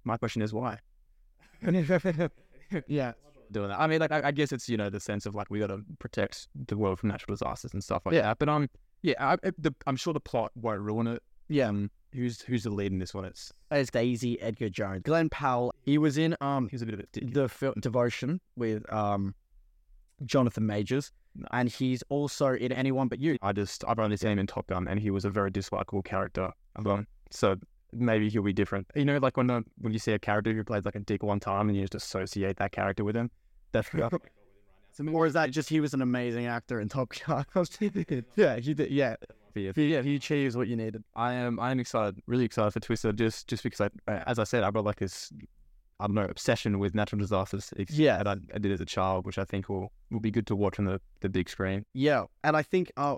my 0.03 0.17
question 0.17 0.41
is 0.41 0.53
why 0.53 0.77
yeah. 2.87 3.13
Doing 3.51 3.69
that? 3.69 3.79
I 3.79 3.87
mean, 3.87 3.99
like, 3.99 4.11
I, 4.11 4.27
I 4.27 4.31
guess 4.31 4.51
it's 4.51 4.69
you 4.69 4.77
know 4.77 4.89
the 4.89 4.99
sense 4.99 5.25
of 5.25 5.35
like 5.35 5.47
we 5.49 5.59
got 5.59 5.67
to 5.67 5.81
protect 5.99 6.47
the 6.67 6.77
world 6.77 6.99
from 6.99 7.09
natural 7.09 7.33
disasters 7.35 7.73
and 7.73 7.83
stuff 7.83 8.05
like 8.05 8.13
Yeah. 8.15 8.21
that. 8.21 8.39
But 8.39 8.49
um, 8.49 8.69
yeah, 9.01 9.13
I, 9.19 9.37
I'm 9.87 9.95
sure 9.95 10.13
the 10.13 10.19
plot 10.19 10.51
won't 10.55 10.81
ruin 10.81 11.07
it. 11.07 11.23
Yeah. 11.47 11.69
Um, 11.69 11.89
who's 12.13 12.41
who's 12.41 12.63
the 12.63 12.69
lead 12.69 12.91
in 12.91 12.99
this 12.99 13.13
one? 13.13 13.25
It's 13.25 13.51
It's 13.71 13.89
Daisy 13.91 14.39
Edgar 14.41 14.69
Jones. 14.69 15.01
Glen 15.03 15.29
Powell. 15.29 15.73
He 15.81 15.97
was 15.97 16.17
in 16.17 16.35
um 16.41 16.67
he 16.69 16.75
was 16.75 16.81
a 16.81 16.85
bit 16.85 16.93
of 16.95 16.99
a 17.01 17.25
the 17.25 17.49
film 17.49 17.73
Devotion 17.79 18.39
with 18.55 18.91
um 18.93 19.33
Jonathan 20.25 20.65
Majors, 20.65 21.11
and 21.51 21.69
he's 21.69 22.03
also 22.09 22.53
in 22.53 22.71
Anyone 22.71 23.07
But 23.07 23.19
You. 23.19 23.37
I 23.41 23.53
just 23.53 23.83
I've 23.87 23.99
only 23.99 24.17
seen 24.17 24.31
him 24.31 24.39
in 24.39 24.47
Top 24.47 24.67
Gun, 24.67 24.87
and 24.87 24.99
he 24.99 25.11
was 25.11 25.25
a 25.25 25.29
very 25.29 25.49
dislikable 25.51 26.03
character. 26.03 26.51
Um, 26.75 27.07
so 27.31 27.55
maybe 27.93 28.29
he'll 28.29 28.43
be 28.43 28.53
different. 28.53 28.87
You 28.95 29.05
know, 29.05 29.17
like 29.17 29.37
when 29.37 29.49
uh, 29.49 29.61
when 29.79 29.93
you 29.93 29.99
see 29.99 30.13
a 30.13 30.19
character 30.19 30.53
who 30.53 30.63
plays 30.63 30.85
like 30.85 30.95
a 30.95 30.99
dick 30.99 31.23
one 31.23 31.39
time, 31.39 31.69
and 31.69 31.77
you 31.77 31.83
just 31.83 31.95
associate 31.95 32.57
that 32.57 32.71
character 32.71 33.03
with 33.03 33.15
him. 33.15 33.31
That's 33.71 33.89
Or 35.13 35.25
is 35.25 35.33
that 35.33 35.51
just 35.51 35.69
he 35.69 35.79
was 35.79 35.93
an 35.93 36.01
amazing 36.01 36.47
actor 36.47 36.81
in 36.81 36.89
Top 36.89 37.13
Gun? 37.25 37.45
yeah, 38.35 38.57
he 38.57 38.73
did. 38.73 38.91
Yeah, 38.91 39.15
Yeah. 39.55 39.71
he 40.01 40.15
achieved 40.15 40.55
what 40.55 40.67
you 40.67 40.75
needed. 40.75 41.03
I 41.15 41.33
am 41.33 41.59
I 41.59 41.71
am 41.71 41.79
excited, 41.79 42.21
really 42.25 42.45
excited 42.45 42.71
for 42.71 42.79
Twister, 42.79 43.13
just 43.13 43.47
just 43.47 43.63
because 43.63 43.81
I, 43.81 44.11
as 44.27 44.39
I 44.39 44.43
said, 44.43 44.63
I've 44.63 44.73
got 44.73 44.85
like 44.85 44.97
this. 44.97 45.31
I 46.01 46.07
don't 46.07 46.15
know, 46.15 46.23
obsession 46.23 46.79
with 46.79 46.95
natural 46.95 47.19
disasters. 47.19 47.73
Yeah. 47.89 48.23
that 48.23 48.27
I, 48.27 48.37
I 48.55 48.57
did 48.57 48.71
as 48.71 48.79
a 48.79 48.85
child, 48.85 49.25
which 49.25 49.37
I 49.37 49.43
think 49.43 49.67
will, 49.67 49.91
will 50.09 50.21
be 50.21 50.31
good 50.31 50.47
to 50.47 50.55
watch 50.55 50.79
on 50.79 50.85
the, 50.85 51.01
the 51.19 51.27
big 51.27 51.49
screen. 51.49 51.83
Yeah, 51.93 52.23
and 52.45 52.55
I 52.55 52.61
think 52.63 52.89
uh, 52.95 53.17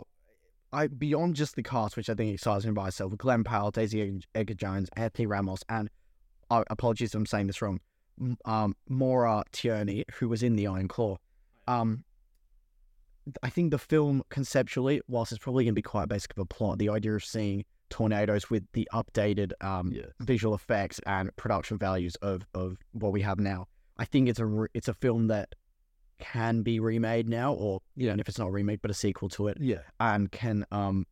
I 0.73 0.87
beyond 0.87 1.35
just 1.35 1.55
the 1.55 1.63
cast, 1.63 1.97
which 1.97 2.09
I 2.09 2.13
think 2.13 2.33
excites 2.33 2.65
me 2.65 2.71
by 2.71 2.87
itself, 2.87 3.11
with 3.11 3.19
Glen 3.19 3.43
Powell, 3.43 3.71
Daisy 3.71 4.21
Edgar 4.35 4.53
Jones, 4.53 4.89
Anthony 4.95 5.25
Ramos, 5.25 5.63
and 5.69 5.89
uh, 6.49 6.63
apologies 6.69 7.09
if 7.09 7.15
I'm 7.15 7.25
saying 7.25 7.47
this 7.47 7.61
wrong, 7.61 7.79
um, 8.45 8.75
Maura 8.87 9.43
Tierney, 9.51 10.05
who 10.15 10.29
was 10.29 10.43
in 10.43 10.55
The 10.55 10.67
Iron 10.67 10.87
Claw. 10.87 11.17
Um, 11.67 12.03
I 13.43 13.49
think 13.49 13.71
the 13.71 13.77
film 13.77 14.23
conceptually, 14.29 15.01
whilst 15.07 15.31
it's 15.31 15.39
probably 15.43 15.63
going 15.65 15.73
to 15.73 15.75
be 15.75 15.81
quite 15.81 16.09
basic 16.09 16.31
of 16.31 16.37
a 16.39 16.45
plot, 16.45 16.79
the 16.79 16.89
idea 16.89 17.13
of 17.13 17.23
seeing 17.23 17.65
tornadoes 17.89 18.49
with 18.49 18.63
the 18.73 18.87
updated 18.93 19.51
um, 19.61 19.91
Yeah. 19.91 20.05
visual 20.21 20.55
effects 20.55 20.99
and 21.05 21.35
production 21.35 21.77
values 21.77 22.15
of, 22.21 22.43
of 22.53 22.77
what 22.93 23.11
we 23.11 23.21
have 23.21 23.39
now, 23.39 23.67
I 23.97 24.05
think 24.05 24.29
it's 24.29 24.39
a 24.39 24.65
it's 24.73 24.87
a 24.87 24.93
film 24.93 25.27
that 25.27 25.53
can 26.21 26.61
be 26.61 26.79
remade 26.79 27.27
now, 27.27 27.51
or 27.53 27.81
you 27.97 28.07
know, 28.07 28.15
if 28.17 28.29
it's 28.29 28.39
not 28.39 28.47
a 28.47 28.51
remake, 28.51 28.81
but 28.81 28.89
a 28.89 28.93
sequel 28.93 29.27
to 29.29 29.47
it, 29.49 29.57
Yeah. 29.59 29.79
and 29.99 30.31
can 30.31 30.65
um 30.71 31.05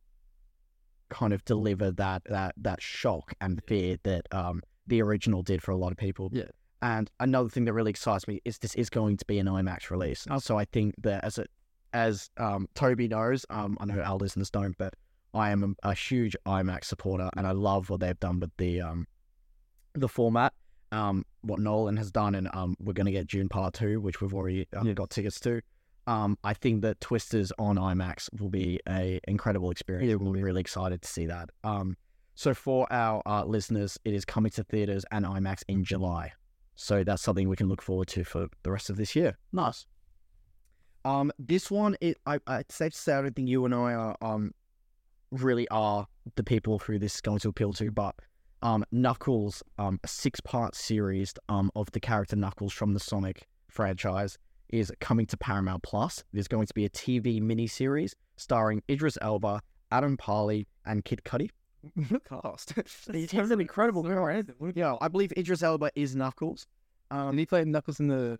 kind 1.10 1.32
of 1.32 1.44
deliver 1.44 1.90
that 1.90 2.22
that 2.26 2.54
that 2.56 2.80
shock 2.80 3.34
and 3.40 3.60
fear 3.66 3.96
that 4.04 4.26
um 4.32 4.62
the 4.86 5.02
original 5.02 5.42
did 5.42 5.62
for 5.62 5.72
a 5.72 5.76
lot 5.76 5.92
of 5.92 5.98
people. 5.98 6.30
Yeah. 6.32 6.44
And 6.82 7.10
another 7.20 7.48
thing 7.50 7.66
that 7.66 7.74
really 7.74 7.90
excites 7.90 8.26
me 8.26 8.40
is 8.44 8.58
this 8.58 8.74
is 8.74 8.88
going 8.88 9.18
to 9.18 9.24
be 9.26 9.38
an 9.38 9.46
IMAX 9.46 9.90
release. 9.90 10.26
So 10.38 10.56
I 10.58 10.64
think 10.64 10.94
that 11.02 11.22
as 11.24 11.36
a 11.38 11.44
as 11.92 12.30
um 12.38 12.68
Toby 12.74 13.08
knows, 13.08 13.44
um 13.50 13.76
I 13.80 13.84
know 13.86 14.00
our 14.00 14.16
listeners 14.16 14.50
don't, 14.50 14.76
but 14.78 14.94
I 15.34 15.50
am 15.50 15.76
a, 15.84 15.90
a 15.90 15.94
huge 15.94 16.36
IMAX 16.46 16.84
supporter 16.86 17.28
and 17.36 17.46
I 17.46 17.52
love 17.52 17.90
what 17.90 18.00
they've 18.00 18.18
done 18.18 18.40
with 18.40 18.50
the 18.56 18.80
um 18.80 19.06
the 19.94 20.08
format. 20.08 20.52
Um, 20.92 21.24
what 21.42 21.60
Nolan 21.60 21.96
has 21.98 22.10
done, 22.10 22.34
and 22.34 22.48
um, 22.52 22.74
we're 22.80 22.92
going 22.94 23.06
to 23.06 23.12
get 23.12 23.28
Dune 23.28 23.48
Part 23.48 23.74
Two, 23.74 24.00
which 24.00 24.20
we've 24.20 24.34
already 24.34 24.66
uh, 24.76 24.82
Yeah. 24.84 24.92
got 24.94 25.10
tickets 25.10 25.38
to. 25.40 25.60
Um, 26.06 26.36
I 26.42 26.54
think 26.54 26.82
that 26.82 27.00
Twisters 27.00 27.52
on 27.58 27.76
IMAX 27.76 28.28
will 28.40 28.48
be 28.48 28.80
a 28.88 29.20
incredible 29.28 29.70
experience. 29.70 30.08
Yeah, 30.08 30.16
we'll 30.16 30.32
be 30.32 30.42
really 30.42 30.60
excited 30.60 31.02
to 31.02 31.08
see 31.08 31.26
that. 31.26 31.50
Um, 31.62 31.96
so 32.34 32.54
for 32.54 32.90
our 32.92 33.22
uh, 33.26 33.44
listeners, 33.44 33.98
it 34.04 34.14
is 34.14 34.24
coming 34.24 34.50
to 34.52 34.64
theaters 34.64 35.04
and 35.12 35.24
IMAX 35.24 35.62
in 35.68 35.84
July. 35.84 36.32
So 36.74 37.04
that's 37.04 37.22
something 37.22 37.48
we 37.48 37.56
can 37.56 37.68
look 37.68 37.82
forward 37.82 38.08
to 38.08 38.24
for 38.24 38.48
the 38.62 38.70
rest 38.72 38.90
of 38.90 38.96
this 38.96 39.14
year. 39.14 39.36
Nice. 39.52 39.86
Um, 41.04 41.30
this 41.38 41.70
one, 41.70 41.96
it, 42.00 42.18
I, 42.26 42.40
it's 42.48 42.74
safe 42.74 42.92
to 42.94 42.98
say, 42.98 43.12
I 43.14 43.22
don't 43.22 43.36
think 43.36 43.48
you 43.48 43.64
and 43.64 43.74
I 43.74 43.94
are 43.94 44.16
um 44.22 44.52
really 45.30 45.68
are 45.68 46.06
the 46.34 46.42
people 46.42 46.78
who 46.80 46.98
this 46.98 47.14
is 47.16 47.20
going 47.20 47.38
to 47.40 47.48
appeal 47.50 47.72
to, 47.74 47.90
but 47.90 48.14
um, 48.62 48.84
Knuckles, 48.92 49.62
um, 49.78 49.98
a 50.04 50.08
six-part 50.08 50.74
series 50.74 51.34
um 51.48 51.70
of 51.74 51.90
the 51.92 52.00
character 52.00 52.36
Knuckles 52.36 52.72
from 52.72 52.94
the 52.94 53.00
Sonic 53.00 53.46
franchise 53.68 54.38
is 54.68 54.92
coming 55.00 55.26
to 55.26 55.36
Paramount 55.36 55.82
Plus. 55.82 56.22
There's 56.32 56.48
going 56.48 56.66
to 56.66 56.74
be 56.74 56.84
a 56.84 56.90
TV 56.90 57.40
miniseries 57.42 58.12
starring 58.36 58.82
Idris 58.88 59.18
Elba, 59.20 59.62
Adam 59.90 60.16
Pally, 60.16 60.66
and 60.86 61.04
Kid 61.04 61.22
Cudi. 61.24 61.50
The 61.96 62.20
cast. 62.28 62.74
He's 63.12 63.32
an 63.32 63.60
incredible 63.60 64.02
guy. 64.02 64.42
Yeah, 64.74 64.96
I 65.00 65.08
believe 65.08 65.32
Idris 65.36 65.62
Elba 65.62 65.90
is 65.94 66.14
Knuckles. 66.14 66.66
Um, 67.10 67.30
And 67.30 67.38
he 67.38 67.46
played 67.46 67.66
Knuckles 67.66 67.98
in 68.00 68.08
the. 68.08 68.38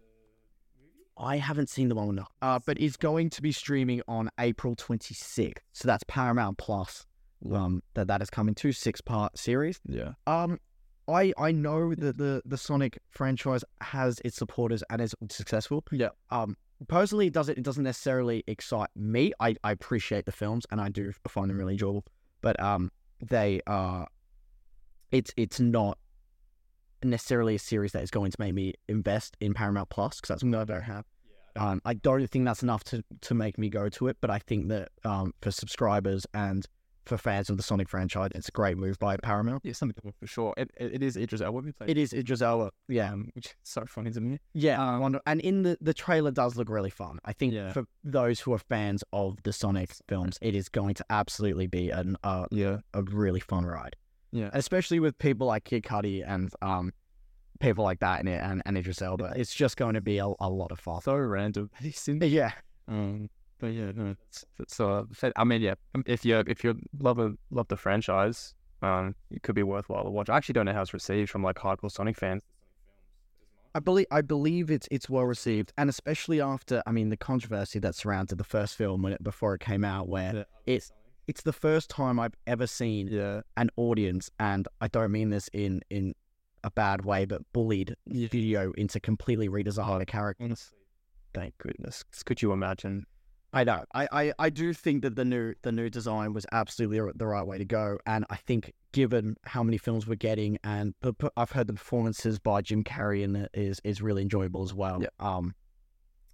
I 1.16 1.36
haven't 1.36 1.68
seen 1.68 1.88
the 1.88 1.94
one 1.94 2.06
with 2.06 2.16
Knuckles, 2.16 2.36
uh, 2.40 2.60
but 2.64 2.78
it's 2.80 2.96
going 2.96 3.28
to 3.30 3.42
be 3.42 3.52
streaming 3.52 4.00
on 4.08 4.30
April 4.38 4.74
26th. 4.76 5.58
So 5.72 5.86
that's 5.86 6.04
Paramount 6.06 6.56
Plus. 6.58 7.06
Um, 7.53 7.82
that 7.95 8.09
that 8.09 8.22
is 8.22 8.30
coming 8.30 8.55
to 8.57 8.72
six 8.72 9.01
part 9.01 9.38
series. 9.38 9.80
Yeah. 9.86 10.12
Um, 10.26 10.59
I 11.09 11.32
I 11.38 11.53
know 11.53 11.95
that 11.95 12.18
the 12.18 12.43
the 12.45 12.57
Sonic 12.57 12.99
franchise 13.11 13.64
has 13.80 14.20
its 14.24 14.36
supporters 14.36 14.82
and 14.91 15.01
is 15.01 15.14
successful. 15.28 15.84
Yeah. 15.91 16.11
Um, 16.30 16.57
personally, 16.88 17.26
it 17.28 17.32
doesn't 17.32 17.59
it 17.59 17.64
doesn't 17.64 17.84
necessarily 17.84 18.45
excite 18.47 18.91
me. 18.95 19.32
I 19.41 19.57
I 19.64 19.72
appreciate 19.72 20.26
the 20.26 20.32
films 20.32 20.66
and 20.70 20.80
I 20.80 20.88
do 20.88 21.12
find 21.28 21.51
them 21.51 21.59
really 21.59 21.74
enjoyable, 21.74 22.05
but 22.43 22.61
um, 22.61 22.91
they 23.20 23.61
are. 23.66 24.07
It's 25.11 25.32
it's 25.36 25.59
not 25.59 25.99
necessarily 27.03 27.55
a 27.55 27.59
series 27.59 27.93
that 27.93 28.03
is 28.03 28.11
going 28.11 28.30
to 28.30 28.36
make 28.38 28.55
me 28.55 28.74
invest 28.88 29.36
in 29.41 29.55
Paramount 29.55 29.88
Plus 29.88 30.16
because 30.16 30.28
that's 30.28 30.41
something 30.43 30.61
I 30.61 30.64
don't 30.64 30.82
have. 30.82 31.05
Um, 31.57 31.80
I 31.84 31.95
don't 31.95 32.24
think 32.28 32.45
that's 32.45 32.62
enough 32.62 32.84
to 32.84 33.03
to 33.22 33.34
make 33.34 33.59
me 33.59 33.68
go 33.68 33.88
to 33.88 34.09
it, 34.09 34.18
but 34.20 34.30
I 34.30 34.38
think 34.38 34.68
that 34.68 34.91
um, 35.05 35.34
for 35.43 35.51
subscribers 35.51 36.26
and 36.32 36.66
for 37.07 37.16
fans 37.18 37.48
of 37.51 37.57
the 37.57 37.62
Sonic 37.62 37.88
franchise, 37.88 38.30
it's 38.34 38.48
a 38.48 38.53
great 38.53 38.76
move 38.76 38.98
by 38.98 39.16
Paramount. 39.16 39.62
Yeah, 39.64 39.72
something 39.72 40.12
for 40.20 40.26
sure. 40.26 40.55
It, 40.57 40.70
it, 40.76 40.94
it 40.96 41.03
is 41.03 41.16
Idris 41.16 41.40
Elba. 41.40 41.61
who 41.62 41.72
played 41.72 41.90
It 41.90 41.96
is 41.98 42.12
Idris 42.12 42.42
Elba. 42.42 42.70
Yeah, 42.88 43.12
um, 43.12 43.30
which 43.34 43.46
is 43.46 43.55
so 43.62 43.84
funny 43.86 44.11
to 44.11 44.20
me. 44.20 44.38
yeah. 44.53 44.80
Um, 44.82 45.01
wonder- 45.01 45.20
and 45.26 45.40
in 45.40 45.62
the 45.62 45.76
the 45.80 45.94
trailer 45.94 46.30
does 46.30 46.57
look 46.57 46.68
really 46.68 46.90
fun. 46.90 47.18
I 47.24 47.32
think 47.32 47.53
Yeah. 47.55 47.72
for 47.72 47.84
those 48.05 48.40
who 48.40 48.53
are 48.53 48.59
fans 48.59 49.03
of 49.12 49.42
the 49.42 49.53
Sonic 49.53 49.90
films, 50.09 50.38
it 50.42 50.55
is 50.55 50.68
going 50.68 50.94
to 50.94 51.05
absolutely 51.11 51.66
be 51.66 51.90
an 51.90 52.16
uh, 52.22 52.46
Yeah. 52.51 52.78
a 52.94 53.03
really 53.03 53.40
fun 53.40 53.64
ride. 53.64 53.96
Yeah. 54.32 54.51
especially 54.53 55.01
with 55.01 55.18
people 55.18 55.48
like 55.48 55.64
Kid 55.64 55.82
Cudi 55.82 56.22
and 56.24 56.53
um 56.62 56.92
people 57.59 57.82
like 57.84 57.98
that 58.01 58.20
in 58.20 58.28
it, 58.28 58.40
and, 58.42 58.62
and 58.64 58.78
Idris 58.78 59.03
Elba. 59.03 59.34
It's 59.36 59.55
just 59.55 59.76
going 59.76 59.92
to 59.94 60.01
be 60.01 60.16
a, 60.18 60.26
a 60.26 60.48
lot 60.48 60.72
of 60.72 60.78
fun. 60.80 61.03
So 61.03 61.14
random. 61.16 61.70
Yeah, 62.07 62.53
Um, 62.88 63.28
but 63.61 63.68
yeah, 63.68 63.92
no, 63.94 64.16
uh, 64.80 65.04
I 65.36 65.44
mean, 65.44 65.61
yeah, 65.61 65.74
um, 65.94 66.02
if 66.06 66.24
you 66.24 66.42
if 66.46 66.64
you 66.64 66.78
love 66.98 67.18
a 67.18 67.34
love 67.50 67.68
the 67.68 67.76
franchise, 67.76 68.54
um, 68.82 69.14
it 69.30 69.42
could 69.42 69.54
be 69.54 69.62
worthwhile 69.62 70.04
to 70.04 70.11
watch. 70.11 70.28
I 70.30 70.36
actually 70.36 70.54
don't 70.54 70.66
know 70.66 70.72
how 70.72 70.82
it's 70.82 70.94
received 70.94 71.30
from 71.30 71.42
like 71.42 71.56
hardcore 71.56 71.90
Sonic 71.90 72.16
fans. 72.16 72.42
I 73.74 73.80
believe 73.80 74.06
I 74.11 74.22
believe 74.22 74.70
it's 74.70 74.88
it's 74.90 75.08
well 75.08 75.24
received, 75.24 75.72
and 75.78 75.88
especially 75.88 76.40
after 76.40 76.82
I 76.86 76.92
mean 76.92 77.11
the 77.11 77.16
controversy 77.16 77.78
that 77.80 77.94
surrounded 77.94 78.38
the 78.38 78.44
first 78.44 78.74
film 78.76 79.02
when 79.02 79.12
it, 79.12 79.22
before 79.22 79.54
it 79.54 79.61
came 79.61 79.84
out, 79.84 80.08
where 80.08 80.46
it's 80.66 80.90
it's 81.28 81.42
the 81.42 81.52
first 81.52 81.90
time 81.90 82.18
I've 82.18 82.34
ever 82.46 82.66
seen 82.66 83.08
yeah, 83.08 83.42
an 83.56 83.70
audience, 83.76 84.30
and 84.40 84.66
I 84.80 84.88
don't 84.88 85.12
mean 85.12 85.30
this 85.30 85.48
in 85.52 85.82
in 85.90 86.14
a 86.64 86.70
bad 86.70 87.04
way, 87.04 87.24
but 87.26 87.42
bullied 87.52 87.94
Yeah. 88.06 88.28
video 88.28 88.72
into 88.72 89.00
completely 89.00 89.48
redesigned 89.48 90.02
a 90.02 90.06
character. 90.06 90.44
honestly, 90.44 90.78
thank 91.32 91.56
goodness. 91.58 92.02
Could 92.24 92.42
you 92.42 92.52
imagine? 92.52 93.06
I 93.53 93.64
know. 93.64 93.84
I, 93.92 94.09
I, 94.12 94.32
I 94.38 94.51
do 94.51 94.72
think 94.72 95.03
that 95.03 95.16
the 95.16 95.24
new 95.24 95.55
the 95.62 95.72
new 95.72 95.90
design 95.90 96.32
was 96.32 96.46
absolutely 96.53 97.01
the 97.16 97.26
right 97.26 97.44
way 97.44 97.59
to 97.59 97.64
go, 97.64 97.98
and 98.07 98.24
I 98.30 98.36
think 98.36 98.72
given 98.92 99.36
how 99.44 99.62
many 99.64 99.76
films 99.76 100.07
we're 100.07 100.14
getting, 100.14 100.59
and 100.62 100.94
I've 101.36 101.51
heard 101.51 101.66
the 101.66 101.72
performances 101.72 102.38
by 102.38 102.62
Jim 102.62 102.84
Carrey 102.84 103.22
in 103.22 103.34
it 103.34 103.51
is 103.53 103.80
is 103.82 104.01
really 104.01 104.22
enjoyable 104.22 104.62
as 104.62 104.72
well. 104.72 105.03
Yeah. 105.03 105.09
Um, 105.18 105.55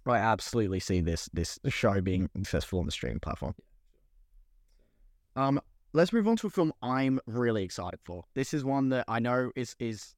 I 0.05 0.17
absolutely 0.17 0.79
see 0.79 1.01
this 1.01 1.27
this 1.33 1.59
show 1.69 2.01
being 2.01 2.29
successful 2.35 2.79
on 2.79 2.85
the 2.85 2.91
streaming 2.91 3.19
platform. 3.19 3.55
Um, 5.35 5.59
let's 5.93 6.13
move 6.13 6.27
on 6.27 6.37
to 6.37 6.47
a 6.47 6.49
film 6.51 6.71
I'm 6.83 7.19
really 7.25 7.63
excited 7.63 7.99
for. 8.05 8.23
This 8.35 8.53
is 8.53 8.63
one 8.63 8.89
that 8.89 9.05
I 9.07 9.19
know 9.19 9.51
is 9.55 9.75
is 9.79 10.13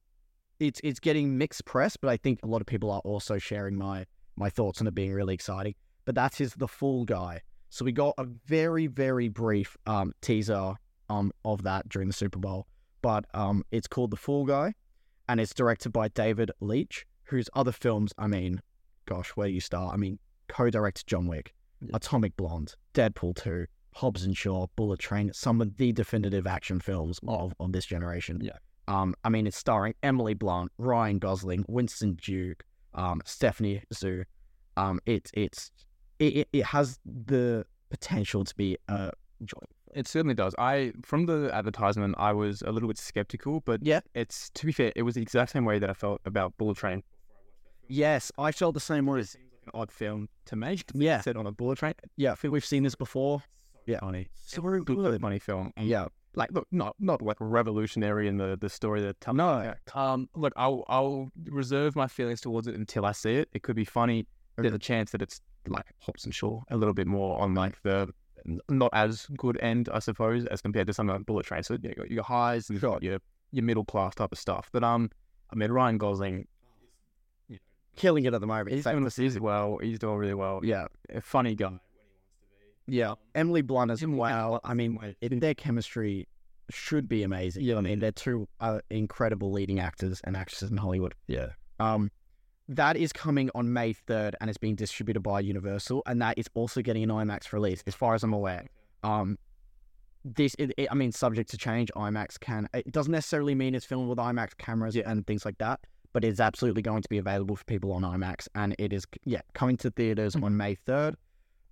it's 0.58 0.82
it's 0.84 1.00
getting 1.00 1.38
mixed 1.38 1.64
press, 1.64 1.96
but 1.96 2.10
I 2.10 2.18
think 2.18 2.40
a 2.42 2.46
lot 2.46 2.60
of 2.60 2.66
people 2.66 2.90
are 2.90 3.00
also 3.00 3.38
sharing 3.38 3.76
my 3.76 4.04
my 4.36 4.50
thoughts 4.50 4.82
on 4.82 4.86
it 4.86 4.94
being 4.94 5.12
really 5.12 5.32
exciting 5.34 5.74
but 6.04 6.14
that 6.14 6.40
is 6.40 6.54
the 6.54 6.68
Fall 6.68 7.04
Guy. 7.04 7.42
So 7.68 7.84
we 7.84 7.92
got 7.92 8.14
a 8.18 8.24
very 8.24 8.86
very 8.86 9.28
brief 9.28 9.76
um, 9.86 10.12
teaser 10.20 10.74
um 11.08 11.32
of 11.44 11.62
that 11.62 11.88
during 11.88 12.08
the 12.08 12.14
Super 12.14 12.38
Bowl, 12.38 12.66
but 13.02 13.24
um 13.34 13.64
it's 13.70 13.86
called 13.88 14.10
The 14.10 14.16
Fall 14.16 14.44
Guy, 14.44 14.74
and 15.28 15.40
it's 15.40 15.54
directed 15.54 15.90
by 15.92 16.08
David 16.08 16.50
Leitch, 16.60 17.06
whose 17.24 17.48
other 17.54 17.72
films, 17.72 18.12
I 18.18 18.26
mean, 18.26 18.60
gosh, 19.06 19.30
where 19.30 19.48
do 19.48 19.54
you 19.54 19.60
start? 19.60 19.94
I 19.94 19.96
mean, 19.96 20.18
co-directed 20.48 21.06
John 21.06 21.26
Wick, 21.26 21.54
Yeah. 21.80 21.90
Atomic 21.94 22.36
Blonde, 22.36 22.74
Deadpool 22.94 23.36
two, 23.36 23.66
Hobbs 23.94 24.24
and 24.24 24.36
Shaw, 24.36 24.66
Bullet 24.76 24.98
Train, 25.00 25.32
some 25.32 25.60
of 25.60 25.76
the 25.76 25.92
definitive 25.92 26.46
action 26.46 26.80
films 26.80 27.18
of 27.26 27.54
of 27.60 27.72
this 27.72 27.86
generation. 27.86 28.40
Yeah. 28.42 28.58
Um, 28.88 29.14
I 29.24 29.28
mean, 29.28 29.46
it's 29.46 29.56
starring 29.56 29.94
Emily 30.02 30.34
Blunt, 30.34 30.72
Ryan 30.78 31.18
Gosling, 31.20 31.64
Winston 31.68 32.14
Duke, 32.14 32.64
um, 32.94 33.20
Stephanie 33.24 33.82
Hsu. 33.92 34.24
Um, 34.76 34.98
it's 35.06 35.30
it's 35.34 35.70
it, 36.20 36.36
it, 36.40 36.48
it 36.52 36.64
has 36.66 36.98
the 37.04 37.64
potential 37.90 38.44
to 38.44 38.54
be 38.54 38.76
uh 38.88 39.10
enjoyable. 39.40 39.66
It 39.92 40.06
certainly 40.06 40.34
does. 40.34 40.54
I 40.58 40.92
from 41.02 41.26
the 41.26 41.50
advertisement, 41.52 42.14
I 42.18 42.32
was 42.32 42.62
a 42.62 42.70
little 42.70 42.86
bit 42.88 42.98
skeptical, 42.98 43.60
but 43.60 43.80
Yeah. 43.82 44.00
it's 44.14 44.48
to 44.50 44.66
be 44.66 44.72
fair, 44.72 44.92
it 44.94 45.02
was 45.02 45.14
the 45.16 45.22
exact 45.22 45.50
same 45.50 45.64
way 45.64 45.80
that 45.80 45.90
I 45.90 45.94
felt 45.94 46.20
about 46.24 46.56
Bullet 46.58 46.76
Train. 46.76 47.02
Yes, 47.88 48.30
I 48.38 48.52
felt 48.52 48.74
the 48.74 48.80
same 48.80 49.06
way. 49.06 49.20
It 49.20 49.24
Seems 49.28 49.44
like 49.52 49.74
an 49.74 49.80
odd 49.80 49.90
film 49.90 50.28
to 50.46 50.56
make. 50.56 50.84
Yeah. 50.94 51.20
set 51.20 51.36
on 51.36 51.46
a 51.46 51.52
bullet 51.52 51.78
train. 51.78 51.94
Yeah, 52.16 52.32
I 52.32 52.34
think 52.36 52.52
we've 52.52 52.64
seen 52.64 52.82
this 52.84 52.94
before. 52.94 53.42
Yeah. 53.86 53.98
funny. 54.00 54.28
So 54.36 54.64
It's 54.68 54.82
a 54.82 54.84
good, 54.84 55.20
funny 55.20 55.38
film. 55.40 55.72
Yeah. 55.76 56.06
like 56.36 56.52
look, 56.52 56.68
not 56.70 56.94
not 57.00 57.20
like 57.22 57.36
revolutionary 57.40 58.28
in 58.28 58.36
the 58.36 58.56
the 58.60 58.68
story 58.68 59.00
that 59.02 59.20
tells. 59.20 59.36
No, 59.36 59.74
um, 59.94 60.28
look, 60.36 60.52
I'll 60.56 60.84
I'll 60.86 61.30
reserve 61.46 61.96
my 61.96 62.06
feelings 62.06 62.40
towards 62.40 62.68
it 62.68 62.76
until 62.76 63.04
I 63.04 63.10
see 63.12 63.34
it. 63.36 63.48
It 63.52 63.62
could 63.64 63.74
be 63.74 63.84
funny. 63.84 64.26
There's 64.56 64.74
a 64.74 64.78
chance 64.78 65.10
that 65.12 65.22
it's 65.22 65.40
like 65.66 65.86
Hobbs 66.00 66.24
and 66.24 66.34
Shaw 66.34 66.62
a 66.70 66.76
little 66.76 66.94
bit 66.94 67.06
more 67.06 67.40
on 67.40 67.54
like 67.54 67.80
the 67.82 68.08
not 68.68 68.90
as 68.94 69.26
good 69.36 69.58
end, 69.60 69.88
I 69.92 69.98
suppose, 69.98 70.46
as 70.46 70.62
compared 70.62 70.86
to 70.86 70.92
something 70.94 71.14
like 71.14 71.26
Bullet 71.26 71.46
Train. 71.46 71.62
So 71.62 71.76
you 71.80 71.94
got 71.94 72.10
your 72.10 72.24
highs, 72.24 72.70
you've 72.70 72.80
got 72.80 73.02
your 73.02 73.18
your 73.52 73.64
middle 73.64 73.84
class 73.84 74.14
type 74.14 74.32
of 74.32 74.38
stuff. 74.38 74.70
But 74.72 74.82
um, 74.84 75.10
I 75.52 75.56
mean 75.56 75.70
Ryan 75.70 75.98
Gosling, 75.98 76.46
Killing 77.96 78.24
it 78.24 78.32
at 78.32 78.40
the 78.40 78.46
moment. 78.46 78.70
he's 78.70 78.84
doing 78.84 79.04
this 79.04 79.38
well. 79.38 79.78
He's 79.82 79.98
doing 79.98 80.16
really 80.16 80.34
well. 80.34 80.60
yeah. 80.62 80.86
A 81.12 81.20
funny 81.20 81.54
guy. 81.54 81.78
Yeah. 82.86 83.14
Emily 83.34 83.62
Blunt 83.62 83.90
as 83.90 84.04
well. 84.06 84.60
I 84.64 84.74
mean, 84.74 84.98
it, 85.20 85.38
their 85.40 85.54
chemistry 85.54 86.26
should 86.70 87.08
be 87.08 87.24
amazing. 87.24 87.64
Yeah. 87.64 87.76
I 87.76 87.80
mean, 87.82 87.98
they're 87.98 88.12
two 88.12 88.48
uh, 88.60 88.80
incredible 88.90 89.50
leading 89.52 89.80
actors 89.80 90.20
and 90.24 90.36
actresses 90.36 90.70
in 90.70 90.76
Hollywood. 90.76 91.14
Yeah. 91.26 91.48
Um, 91.78 92.10
that 92.70 92.96
is 92.96 93.12
coming 93.12 93.50
on 93.54 93.72
May 93.72 93.92
3rd 93.92 94.34
and 94.40 94.48
it's 94.48 94.58
being 94.58 94.76
distributed 94.76 95.20
by 95.20 95.40
Universal, 95.40 96.02
and 96.06 96.22
that 96.22 96.38
is 96.38 96.46
also 96.54 96.80
getting 96.82 97.02
an 97.02 97.10
IMAX 97.10 97.52
release, 97.52 97.82
as 97.86 97.94
far 97.94 98.14
as 98.14 98.22
I'm 98.22 98.32
aware. 98.32 98.66
Um, 99.02 99.36
this, 100.24 100.54
it, 100.58 100.72
it- 100.76 100.88
I 100.90 100.94
mean, 100.94 101.12
subject 101.12 101.50
to 101.50 101.58
change, 101.58 101.90
IMAX 101.96 102.38
can. 102.38 102.68
It 102.72 102.92
doesn't 102.92 103.12
necessarily 103.12 103.54
mean 103.54 103.74
it's 103.74 103.84
filmed 103.84 104.08
with 104.08 104.18
IMAX 104.18 104.56
cameras 104.56 104.96
and 104.96 105.26
things 105.26 105.44
like 105.44 105.58
that, 105.58 105.80
but 106.12 106.24
it's 106.24 106.40
absolutely 106.40 106.82
going 106.82 107.02
to 107.02 107.08
be 107.08 107.18
available 107.18 107.56
for 107.56 107.64
people 107.64 107.92
on 107.92 108.02
IMAX, 108.02 108.46
and 108.54 108.74
it 108.78 108.92
is, 108.92 109.04
yeah, 109.24 109.40
coming 109.54 109.76
to 109.78 109.90
theaters 109.90 110.36
on 110.36 110.56
May 110.56 110.76
3rd. 110.86 111.14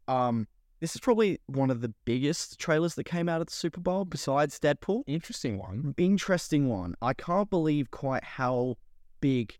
Um, 0.08 0.48
this 0.80 0.94
is 0.94 1.00
probably 1.00 1.38
one 1.46 1.70
of 1.70 1.80
the 1.80 1.92
biggest 2.06 2.58
trailers 2.58 2.94
that 2.96 3.04
came 3.04 3.28
out 3.28 3.40
of 3.40 3.46
the 3.48 3.52
Super 3.52 3.80
Bowl 3.80 4.04
besides 4.04 4.58
Deadpool 4.58 5.02
Interesting 5.06 5.58
one. 5.58 5.94
interesting 5.98 6.68
one. 6.68 6.94
I 7.02 7.14
can't 7.14 7.50
believe 7.50 7.90
quite 7.90 8.24
how 8.24 8.76
big 9.20 9.58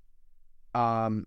um 0.75 1.27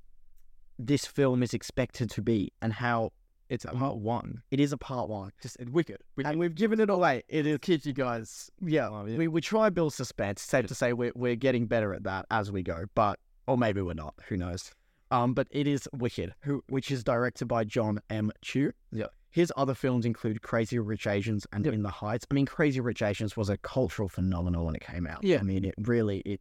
this 0.79 1.05
film 1.05 1.43
is 1.43 1.53
expected 1.53 2.09
to 2.11 2.21
be 2.21 2.51
and 2.61 2.73
how 2.73 3.11
It's 3.49 3.65
a 3.65 3.71
part 3.73 3.97
one. 3.97 4.41
it 4.49 4.59
is 4.59 4.71
a 4.73 4.77
part 4.77 5.09
one. 5.09 5.31
Just 5.41 5.57
wicked. 5.69 5.97
And 6.23 6.39
we've 6.39 6.55
given 6.55 6.79
it 6.79 6.89
away. 6.89 7.21
It 7.27 7.45
is 7.45 7.57
kids, 7.61 7.85
you 7.85 7.93
guys. 7.93 8.49
yeah. 8.65 8.87
Oh, 8.89 9.05
yeah. 9.05 9.17
We 9.17 9.27
we 9.27 9.41
try 9.41 9.69
build 9.69 9.93
suspense. 9.93 10.41
Safe 10.41 10.65
to 10.67 10.75
say 10.75 10.93
we're 10.93 11.11
we're 11.15 11.35
getting 11.35 11.67
better 11.67 11.93
at 11.93 12.03
that 12.03 12.25
as 12.31 12.51
we 12.51 12.63
go. 12.63 12.85
But 12.95 13.19
or 13.47 13.57
maybe 13.57 13.81
we're 13.81 13.93
not. 13.93 14.15
Who 14.29 14.37
knows? 14.37 14.71
Um, 15.11 15.33
but 15.33 15.47
it 15.51 15.67
is 15.67 15.89
Wicked, 15.93 16.33
who 16.43 16.63
which 16.69 16.89
is 16.89 17.03
directed 17.03 17.47
by 17.47 17.65
John 17.65 17.99
M. 18.09 18.31
Chu. 18.41 18.71
Yeah. 18.91 19.07
His 19.29 19.51
other 19.57 19.73
films 19.73 20.05
include 20.05 20.41
Crazy 20.41 20.79
Rich 20.79 21.05
Asians 21.07 21.45
and 21.53 21.65
Yep. 21.65 21.73
In 21.73 21.83
the 21.83 21.89
Heights. 21.89 22.25
I 22.31 22.33
mean, 22.33 22.45
Crazy 22.45 22.79
Rich 22.79 23.01
Asians 23.01 23.35
was 23.37 23.49
a 23.49 23.57
cultural 23.57 24.07
phenomenon 24.09 24.63
when 24.65 24.75
it 24.75 24.81
came 24.81 25.05
out. 25.07 25.23
Yeah. 25.23 25.39
I 25.39 25.43
mean, 25.43 25.63
it 25.65 25.75
really 25.77 26.19
it 26.25 26.39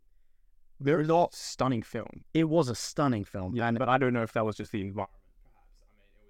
Very 0.80 1.04
not 1.06 1.34
stunning 1.34 1.82
film. 1.82 2.24
it 2.34 2.44
was 2.48 2.68
a 2.68 2.74
stunning 2.74 3.24
film. 3.24 3.54
Yeah, 3.54 3.68
and 3.68 3.78
but 3.78 3.88
I 3.88 3.98
don't 3.98 4.12
know 4.12 4.22
if 4.22 4.32
that 4.32 4.44
was 4.44 4.56
just 4.56 4.72
the 4.72 4.80
environment. 4.80 5.10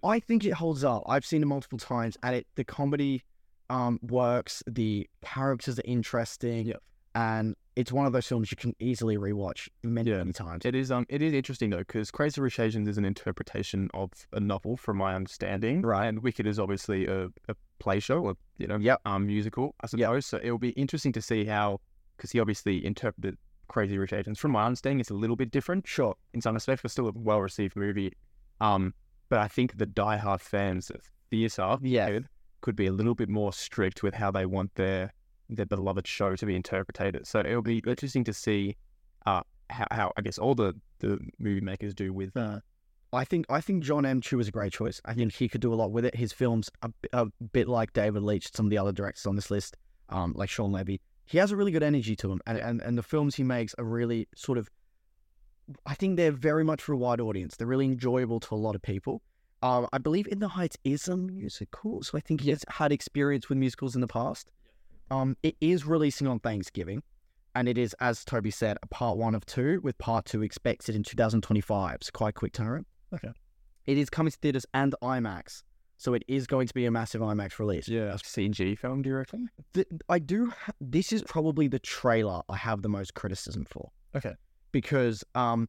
I 0.02 0.18
think 0.18 0.44
it 0.44 0.52
holds 0.52 0.82
up. 0.82 1.02
I've 1.06 1.26
seen 1.26 1.42
it 1.42 1.46
multiple 1.46 1.78
times, 1.78 2.16
and 2.22 2.34
it 2.36 2.46
the 2.56 2.64
comedy 2.64 3.22
um, 3.68 3.98
works. 4.02 4.62
The 4.66 5.08
characters 5.22 5.78
are 5.78 5.82
interesting, 5.84 6.66
Yep. 6.66 6.82
and 7.14 7.54
it's 7.76 7.92
one 7.92 8.04
of 8.06 8.12
those 8.12 8.26
films 8.26 8.50
you 8.50 8.56
can 8.56 8.74
easily 8.80 9.16
rewatch 9.16 9.68
many, 9.82 10.10
Yeah. 10.10 10.18
many 10.18 10.32
times. 10.32 10.64
It 10.64 10.74
is 10.74 10.90
um 10.90 11.06
it 11.08 11.22
is 11.22 11.32
interesting 11.34 11.70
though 11.70 11.78
because 11.78 12.10
Crazy 12.10 12.40
Rich 12.40 12.58
Asians 12.58 12.88
is 12.88 12.98
an 12.98 13.04
interpretation 13.04 13.88
of 13.94 14.10
a 14.32 14.40
novel 14.40 14.76
from 14.76 14.96
my 14.96 15.14
understanding, 15.14 15.82
Right. 15.82 16.06
And 16.06 16.22
Wicked 16.22 16.46
is 16.46 16.58
obviously 16.58 17.06
a, 17.06 17.26
a 17.48 17.54
play 17.78 18.00
show, 18.00 18.20
or 18.20 18.34
you 18.58 18.66
know, 18.66 18.76
Yep. 18.76 19.00
um, 19.04 19.26
musical, 19.26 19.74
I 19.82 19.86
suppose. 19.86 20.26
So 20.26 20.38
it'll 20.42 20.58
be 20.58 20.70
interesting 20.70 21.12
to 21.12 21.22
see 21.22 21.44
how 21.44 21.80
because 22.16 22.32
he 22.32 22.40
obviously 22.40 22.84
interpreted 22.84 23.36
Crazy 23.70 23.96
Rich 23.96 24.12
Asians. 24.12 24.38
From 24.38 24.50
my 24.50 24.64
understanding, 24.66 25.00
it's 25.00 25.10
a 25.10 25.14
little 25.14 25.36
bit 25.36 25.50
different 25.50 25.86
Sure. 25.86 26.14
in 26.34 26.40
some 26.40 26.54
respects, 26.54 26.82
but 26.82 26.90
still 26.90 27.08
a 27.08 27.12
well 27.14 27.40
received 27.40 27.76
movie. 27.76 28.12
Um, 28.60 28.92
but 29.28 29.38
I 29.38 29.48
think 29.48 29.78
the 29.78 29.86
diehard 29.86 30.40
fans 30.40 30.90
of 30.90 31.00
theatre 31.30 31.78
Yeah. 31.80 32.18
could, 32.60 32.76
be 32.76 32.86
a 32.86 32.92
little 32.92 33.14
bit 33.14 33.28
more 33.28 33.52
strict 33.52 34.02
with 34.02 34.14
how 34.14 34.30
they 34.30 34.44
want 34.44 34.74
their 34.74 35.12
their 35.48 35.66
beloved 35.66 36.06
show 36.06 36.36
to 36.36 36.46
be 36.46 36.54
interpreted. 36.54 37.26
So 37.26 37.40
it'll 37.40 37.62
be 37.62 37.78
interesting 37.86 38.22
to 38.24 38.32
see 38.32 38.76
uh, 39.26 39.42
how, 39.68 39.86
how 39.90 40.12
I 40.16 40.20
guess 40.20 40.38
all 40.38 40.54
the, 40.54 40.74
the 41.00 41.18
movie 41.38 41.60
makers 41.60 41.92
do 41.94 42.12
with 42.12 42.36
Uh, 42.36 42.60
I 43.12 43.24
think 43.24 43.46
I 43.48 43.60
think 43.60 43.82
John 43.82 44.04
M. 44.06 44.20
Chu 44.20 44.38
is 44.38 44.46
a 44.48 44.52
great 44.52 44.72
choice. 44.72 45.00
I 45.04 45.14
think 45.14 45.32
he 45.32 45.48
could 45.48 45.60
do 45.60 45.72
a 45.72 45.76
lot 45.76 45.90
with 45.90 46.04
it. 46.04 46.14
His 46.14 46.32
films 46.32 46.70
are 46.82 46.90
b- 47.02 47.08
a 47.12 47.26
bit 47.52 47.66
like 47.66 47.92
David 47.92 48.22
Leitch, 48.22 48.52
some 48.54 48.66
of 48.66 48.70
the 48.70 48.78
other 48.78 48.92
directors 48.92 49.26
on 49.26 49.34
this 49.36 49.50
list, 49.50 49.76
um, 50.10 50.32
like 50.36 50.48
Shawn 50.48 50.70
Levy. 50.70 51.00
He 51.30 51.38
has 51.38 51.52
a 51.52 51.56
really 51.56 51.70
good 51.70 51.84
energy 51.84 52.16
to 52.16 52.32
him, 52.32 52.40
and, 52.44 52.58
and 52.58 52.82
and 52.82 52.98
the 52.98 53.04
films 53.04 53.36
he 53.36 53.44
makes 53.44 53.72
are 53.74 53.84
really 53.84 54.26
sort 54.34 54.58
of. 54.58 54.68
I 55.86 55.94
think 55.94 56.16
they're 56.16 56.32
very 56.32 56.64
much 56.64 56.82
for 56.82 56.92
a 56.92 56.96
wide 56.96 57.20
audience. 57.20 57.56
They're 57.56 57.68
really 57.68 57.84
enjoyable 57.84 58.40
to 58.40 58.54
a 58.56 58.56
lot 58.56 58.74
of 58.74 58.82
people. 58.82 59.22
Um, 59.62 59.86
I 59.92 59.98
believe 59.98 60.26
In 60.26 60.40
the 60.40 60.48
Heights 60.48 60.76
is 60.82 61.06
a 61.06 61.16
musical, 61.16 62.02
so 62.02 62.18
I 62.18 62.20
think 62.20 62.40
he 62.40 62.50
has 62.50 62.64
had 62.68 62.90
experience 62.90 63.48
with 63.48 63.58
musicals 63.58 63.94
in 63.94 64.00
the 64.00 64.08
past. 64.08 64.50
Um, 65.12 65.36
it 65.44 65.54
is 65.60 65.86
releasing 65.86 66.26
on 66.26 66.40
Thanksgiving, 66.40 67.00
and 67.54 67.68
it 67.68 67.78
is, 67.78 67.94
as 68.00 68.24
Toby 68.24 68.50
said, 68.50 68.78
a 68.82 68.88
part 68.88 69.16
one 69.16 69.36
of 69.36 69.46
two, 69.46 69.80
with 69.84 69.96
part 69.98 70.24
two 70.24 70.42
expected 70.42 70.96
in 70.96 71.04
2025. 71.04 71.98
So 72.00 72.10
quite 72.12 72.34
quick 72.34 72.52
turnaround. 72.52 72.86
Okay. 73.14 73.30
It 73.86 73.98
is 73.98 74.10
coming 74.10 74.32
to 74.32 74.38
theaters 74.38 74.66
and 74.74 74.96
IMAX, 75.00 75.62
so 76.00 76.14
it 76.14 76.22
is 76.28 76.46
going 76.46 76.66
to 76.66 76.72
be 76.72 76.86
a 76.86 76.90
massive 76.90 77.20
IMAX 77.20 77.58
release. 77.58 77.86
yeah 77.86 78.12
CG 78.14 78.78
film. 78.78 79.02
Do 79.02 79.10
you 79.10 79.16
reckon? 79.16 79.50
Th- 79.74 79.86
I 80.08 80.18
do. 80.18 80.46
Ha- 80.46 80.72
this 80.80 81.12
is 81.12 81.22
probably 81.22 81.68
the 81.68 81.78
trailer 81.78 82.40
I 82.48 82.56
have 82.56 82.80
the 82.80 82.88
most 82.88 83.12
criticism 83.14 83.66
for. 83.68 83.90
Okay. 84.16 84.32
Because 84.72 85.22
um, 85.34 85.68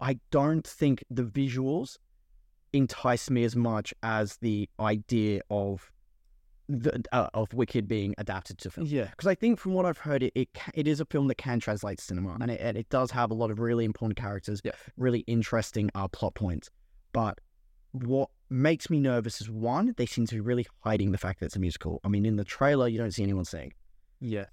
I 0.00 0.18
don't 0.32 0.66
think 0.66 1.04
the 1.10 1.22
visuals 1.22 1.96
entice 2.72 3.30
me 3.30 3.44
as 3.44 3.54
much 3.54 3.94
as 4.02 4.36
the 4.38 4.68
idea 4.80 5.42
of 5.48 5.92
the 6.68 7.04
uh, 7.12 7.28
of 7.34 7.54
Wicked 7.54 7.86
being 7.86 8.14
adapted 8.18 8.58
to 8.58 8.70
film. 8.72 8.86
Yeah. 8.88 9.04
Because 9.10 9.28
I 9.28 9.36
think 9.36 9.60
from 9.60 9.74
what 9.74 9.86
I've 9.86 9.98
heard, 9.98 10.24
it 10.24 10.32
it, 10.34 10.48
ca- 10.54 10.72
it 10.74 10.88
is 10.88 10.98
a 11.00 11.04
film 11.04 11.28
that 11.28 11.36
can 11.36 11.60
translate 11.60 11.98
to 11.98 12.04
cinema, 12.04 12.36
and 12.40 12.50
it, 12.50 12.60
and 12.60 12.76
it 12.76 12.88
does 12.88 13.12
have 13.12 13.30
a 13.30 13.34
lot 13.34 13.50
of 13.52 13.60
really 13.60 13.84
important 13.84 14.16
characters, 14.18 14.60
Yeah. 14.64 14.72
really 14.96 15.20
interesting 15.28 15.88
uh, 15.94 16.08
plot 16.08 16.34
points. 16.34 16.68
But 17.12 17.38
what 17.92 18.30
makes 18.50 18.90
me 18.90 19.00
nervous 19.00 19.40
is 19.40 19.50
one, 19.50 19.94
they 19.96 20.06
seem 20.06 20.26
to 20.26 20.34
be 20.34 20.40
really 20.40 20.66
hiding 20.80 21.12
the 21.12 21.18
fact 21.18 21.40
that 21.40 21.46
it's 21.46 21.56
a 21.56 21.60
musical. 21.60 22.00
I 22.04 22.08
mean, 22.08 22.26
in 22.26 22.36
the 22.36 22.44
trailer, 22.44 22.88
you 22.88 22.98
don't 22.98 23.10
see 23.10 23.22
anyone 23.22 23.44
sing. 23.44 23.72
Yeah. 24.20 24.46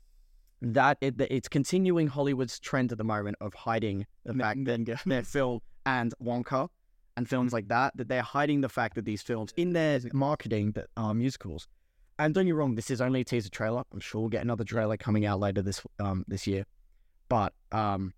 That 0.62 0.98
it, 1.02 1.16
it's 1.20 1.48
continuing 1.48 2.08
Hollywood's 2.08 2.60
trend 2.60 2.92
at 2.92 2.98
the 2.98 3.04
moment 3.04 3.38
of 3.40 3.54
hiding 3.54 4.06
the 4.26 4.34
Ma- 4.34 4.46
fact 4.46 4.66
that 4.66 5.00
their 5.06 5.24
film 5.24 5.62
and 5.86 6.14
Wonka 6.22 6.68
and 7.16 7.28
films 7.28 7.54
like 7.54 7.68
that 7.70 7.96
that 7.96 8.08
they're 8.10 8.22
hiding 8.22 8.62
the 8.62 8.70
fact 8.70 8.96
that 8.96 9.06
these 9.06 9.22
films 9.22 9.54
in 9.56 9.74
their 9.74 10.00
marketing 10.14 10.72
that 10.74 10.88
are 10.98 11.14
musicals. 11.14 11.68
And 12.18 12.34
don't 12.34 12.44
get 12.44 12.48
me 12.48 12.52
wrong, 12.52 12.76
this 12.76 12.92
is 12.92 13.00
only 13.00 13.22
a 13.22 13.24
teaser 13.24 13.50
trailer. 13.50 13.84
I'm 13.94 14.02
sure 14.02 14.22
we'll 14.22 14.30
get 14.30 14.44
another 14.44 14.66
trailer 14.66 14.98
coming 14.98 15.26
out 15.26 15.40
later 15.40 15.62
this 15.62 15.82
um 16.00 16.26
this 16.28 16.46
year, 16.46 16.66
but 17.30 17.54
um 17.72 18.14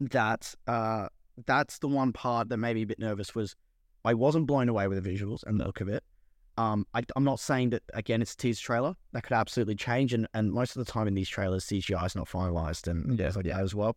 that 0.00 0.54
uh 0.66 1.08
that's 1.46 1.78
the 1.78 1.88
one 1.88 2.12
part 2.12 2.48
that 2.48 2.56
made 2.56 2.74
me 2.74 2.82
a 2.82 2.86
bit 2.86 2.98
nervous 2.98 3.34
was 3.34 3.54
I 4.04 4.14
wasn't 4.14 4.46
blown 4.46 4.68
away 4.68 4.88
with 4.88 5.02
the 5.02 5.10
visuals 5.10 5.42
and 5.46 5.60
the 5.60 5.64
look 5.64 5.80
of 5.80 5.88
it. 5.88 6.02
Um, 6.58 6.86
I, 6.94 7.02
I'm 7.16 7.24
not 7.24 7.40
saying 7.40 7.70
that 7.70 7.82
again 7.94 8.20
it's 8.20 8.34
a 8.34 8.36
teaser 8.36 8.62
trailer 8.62 8.94
that 9.12 9.22
could 9.22 9.32
absolutely 9.32 9.76
change, 9.76 10.12
and, 10.12 10.26
and 10.34 10.52
most 10.52 10.76
of 10.76 10.84
the 10.84 10.90
time 10.90 11.08
in 11.08 11.14
these 11.14 11.28
trailers 11.28 11.64
CGI 11.66 12.04
is 12.06 12.14
not 12.16 12.28
finalized 12.28 12.86
and 12.88 13.18
Yeah, 13.18 13.30
like 13.34 13.46
that 13.46 13.60
as 13.60 13.74
well. 13.74 13.96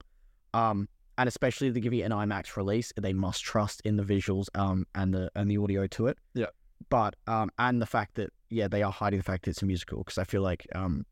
Um, 0.54 0.88
and 1.18 1.28
especially 1.28 1.68
if 1.68 1.74
they 1.74 1.80
give 1.80 1.94
you 1.94 2.04
an 2.04 2.12
IMAX 2.12 2.56
release, 2.56 2.92
they 3.00 3.14
must 3.14 3.44
trust 3.44 3.82
in 3.86 3.98
the 3.98 4.04
visuals 4.04 4.48
um 4.56 4.86
and 4.96 5.14
the 5.14 5.30
and 5.36 5.50
the 5.50 5.58
audio 5.58 5.88
to 5.88 6.08
it. 6.08 6.18
Yeah. 6.34 6.48
But 6.90 7.16
um 7.28 7.50
and 7.60 7.82
the 7.82 7.86
fact 7.86 8.16
that 8.16 8.32
yeah 8.50 8.68
they 8.68 8.84
are 8.84 8.92
hiding 8.92 9.20
the 9.20 9.24
fact 9.24 9.46
that 9.46 9.52
it's 9.52 9.62
a 9.62 9.66
musical 9.66 10.00
because 10.00 10.18
I 10.18 10.24
feel 10.24 10.42
like 10.42 10.66
um 10.76 11.06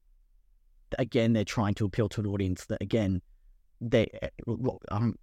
again 0.99 1.33
they're 1.33 1.45
trying 1.45 1.73
to 1.75 1.85
appeal 1.85 2.09
to 2.09 2.21
an 2.21 2.27
audience 2.27 2.65
that 2.65 2.81
again 2.81 3.21
they 3.79 4.07
well, 4.45 4.79
um 4.89 5.15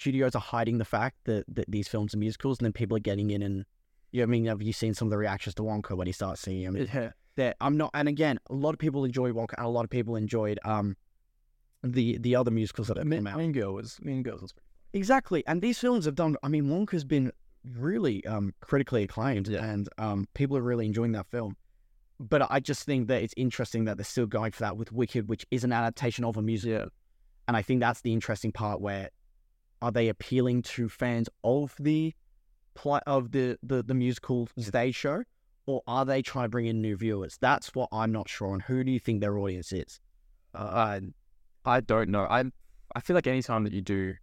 studios 0.00 0.34
are 0.34 0.40
hiding 0.40 0.78
the 0.78 0.84
fact 0.84 1.16
that, 1.24 1.44
that 1.48 1.66
these 1.70 1.86
films 1.86 2.14
are 2.14 2.18
musicals 2.18 2.58
and 2.58 2.64
then 2.64 2.72
people 2.72 2.96
are 2.96 3.00
getting 3.00 3.30
in 3.30 3.42
and 3.42 3.64
you 4.12 4.20
know, 4.20 4.24
I 4.24 4.26
mean 4.26 4.46
have 4.46 4.62
you 4.62 4.72
seen 4.72 4.94
some 4.94 5.06
of 5.06 5.10
the 5.10 5.18
reactions 5.18 5.54
to 5.56 5.62
Wonka 5.62 5.96
when 5.96 6.06
he 6.06 6.12
starts 6.12 6.40
seeing 6.40 6.74
Yeah. 6.76 7.10
that 7.36 7.56
I'm 7.60 7.76
not 7.76 7.90
and 7.94 8.08
again 8.08 8.40
a 8.48 8.54
lot 8.54 8.72
of 8.74 8.78
people 8.78 9.04
enjoy 9.04 9.30
Wonka 9.30 9.54
and 9.58 9.66
a 9.66 9.68
lot 9.68 9.84
of 9.84 9.90
people 9.90 10.16
enjoyed 10.16 10.58
um 10.64 10.96
the 11.82 12.18
the 12.18 12.34
other 12.34 12.50
musicals 12.50 12.88
that 12.88 12.96
have 12.96 13.06
Mean, 13.06 13.20
come 13.20 13.26
out. 13.28 13.38
mean 13.38 13.52
Girl 13.52 13.72
was 13.74 13.98
Mean 14.02 14.22
Girls 14.22 14.42
was 14.42 14.54
Exactly. 14.92 15.44
And 15.46 15.62
these 15.62 15.78
films 15.78 16.04
have 16.06 16.14
done 16.16 16.36
I 16.42 16.48
mean 16.48 16.64
Wonka's 16.64 17.04
been 17.04 17.30
really 17.78 18.24
um 18.24 18.54
critically 18.60 19.02
acclaimed 19.04 19.48
Yeah. 19.48 19.64
and 19.64 19.88
um 19.98 20.26
people 20.34 20.56
are 20.56 20.62
really 20.62 20.86
enjoying 20.86 21.12
that 21.12 21.26
film. 21.26 21.56
But 22.18 22.46
I 22.50 22.58
just 22.60 22.84
think 22.84 23.08
that 23.08 23.22
it's 23.22 23.34
interesting 23.36 23.84
that 23.84 23.96
they're 23.98 24.04
still 24.04 24.26
going 24.26 24.52
for 24.52 24.62
that 24.64 24.76
with 24.76 24.92
Wicked, 24.92 25.28
which 25.28 25.46
is 25.50 25.62
an 25.64 25.72
adaptation 25.72 26.22
of 26.24 26.36
a 26.36 26.42
musical. 26.42 26.88
And 27.48 27.56
I 27.56 27.62
think 27.62 27.80
that's 27.80 28.00
the 28.02 28.12
interesting 28.12 28.52
part 28.52 28.80
where 28.82 29.08
are 29.82 29.90
they 29.90 30.08
appealing 30.08 30.62
to 30.62 30.88
fans 30.88 31.28
of 31.44 31.74
the 31.78 32.14
plot 32.74 33.02
of 33.06 33.32
the, 33.32 33.58
the, 33.62 33.82
the 33.82 33.94
musical 33.94 34.48
stage 34.58 34.94
show? 34.94 35.22
Or 35.66 35.82
are 35.86 36.04
they 36.04 36.22
trying 36.22 36.46
to 36.46 36.48
bring 36.48 36.66
in 36.66 36.80
new 36.80 36.96
viewers? 36.96 37.38
That's 37.40 37.74
what 37.74 37.88
I'm 37.92 38.10
not 38.10 38.28
sure 38.28 38.52
on. 38.52 38.60
Who 38.60 38.82
do 38.82 38.90
you 38.90 38.98
think 38.98 39.20
their 39.20 39.38
audience 39.38 39.72
is? 39.72 40.00
Uh, 40.54 40.58
I 41.64 41.76
I 41.76 41.80
don't 41.80 42.08
know. 42.08 42.24
I 42.24 42.44
I 42.96 43.00
feel 43.00 43.14
like 43.14 43.26
anytime 43.28 43.62
that 43.64 43.72
you 43.72 43.80
do 43.80 44.14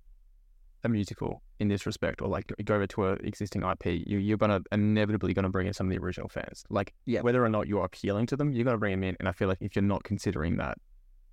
a 0.84 0.90
musical 0.90 1.42
in 1.60 1.70
this 1.70 1.86
respect, 1.86 2.22
or 2.22 2.28
like 2.28 2.52
go 2.66 2.76
over 2.76 2.88
to 2.88 3.08
an 3.08 3.20
existing 3.26 3.64
IP, 3.64 3.86
you 4.08 4.18
you're 4.18 4.38
gonna 4.38 4.62
inevitably 4.72 5.34
gonna 5.34 5.50
bring 5.50 5.68
in 5.68 5.74
some 5.74 5.88
of 5.88 5.92
the 5.92 6.00
original 6.04 6.28
fans. 6.28 6.66
Like 6.70 6.94
Yeah. 7.06 7.22
whether 7.22 7.44
or 7.46 7.50
not 7.50 7.68
you're 7.68 7.86
appealing 7.86 8.26
to 8.28 8.36
them, 8.36 8.52
you're 8.52 8.66
gonna 8.66 8.78
bring 8.78 8.92
them 8.92 9.04
in. 9.04 9.16
And 9.20 9.30
I 9.30 9.32
feel 9.32 9.48
like 9.48 9.60
if 9.62 9.76
you're 9.76 9.84
not 9.84 10.04
considering 10.04 10.58
that, 10.58 10.78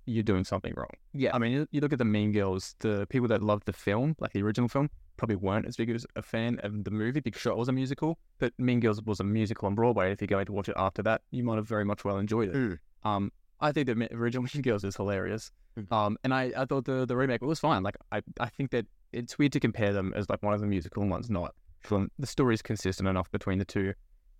you're 0.05 0.23
doing 0.23 0.43
something 0.43 0.73
wrong. 0.75 0.89
Yeah. 1.13 1.31
I 1.33 1.39
mean, 1.39 1.51
you, 1.51 1.67
you 1.71 1.81
look 1.81 1.93
at 1.93 1.99
the 1.99 2.05
Mean 2.05 2.31
Girls, 2.31 2.75
the 2.79 3.05
people 3.09 3.27
that 3.29 3.41
loved 3.41 3.65
the 3.65 3.73
film, 3.73 4.15
like 4.19 4.33
the 4.33 4.41
original 4.41 4.69
film, 4.69 4.89
probably 5.17 5.35
weren't 5.35 5.65
as 5.65 5.77
big 5.77 5.89
as 5.89 6.05
a 6.15 6.21
fan 6.21 6.59
of 6.63 6.83
the 6.83 6.91
movie 6.91 7.19
because 7.19 7.45
it 7.45 7.57
was 7.57 7.69
a 7.69 7.71
musical. 7.71 8.17
But 8.39 8.53
Mean 8.57 8.79
Girls 8.79 9.01
was 9.01 9.19
a 9.19 9.23
musical 9.23 9.67
on 9.67 9.75
Broadway. 9.75 10.11
If 10.11 10.21
you're 10.21 10.27
going 10.27 10.45
to 10.45 10.51
watch 10.51 10.69
it 10.69 10.75
after 10.77 11.01
that, 11.03 11.21
you 11.31 11.43
might 11.43 11.55
have 11.55 11.67
very 11.67 11.85
much 11.85 12.05
well 12.05 12.17
enjoyed 12.17 12.49
it. 12.49 12.55
Mm. 12.55 12.79
Um, 13.03 13.31
I 13.59 13.71
think 13.71 13.87
the 13.87 14.07
original 14.13 14.47
Mean 14.53 14.61
Girls 14.61 14.83
is 14.83 14.95
hilarious. 14.95 15.51
Mm. 15.77 15.91
Um, 15.91 16.17
and 16.23 16.33
I, 16.33 16.51
I 16.55 16.65
thought 16.65 16.85
the 16.85 17.05
the 17.05 17.15
remake 17.15 17.41
was 17.41 17.59
fine. 17.59 17.83
Like 17.83 17.97
I, 18.11 18.21
I 18.39 18.49
think 18.49 18.71
that 18.71 18.85
it's 19.11 19.37
weird 19.37 19.51
to 19.53 19.59
compare 19.59 19.93
them 19.93 20.13
as 20.15 20.29
like 20.29 20.43
one 20.43 20.53
of 20.53 20.59
the 20.59 20.67
musical 20.67 21.01
and 21.01 21.11
one's 21.11 21.29
not. 21.29 21.53
The 21.89 22.09
story 22.25 22.55
is 22.55 22.61
consistent 22.63 23.07
enough 23.07 23.31
between 23.31 23.59
the 23.59 23.65
two. 23.65 23.93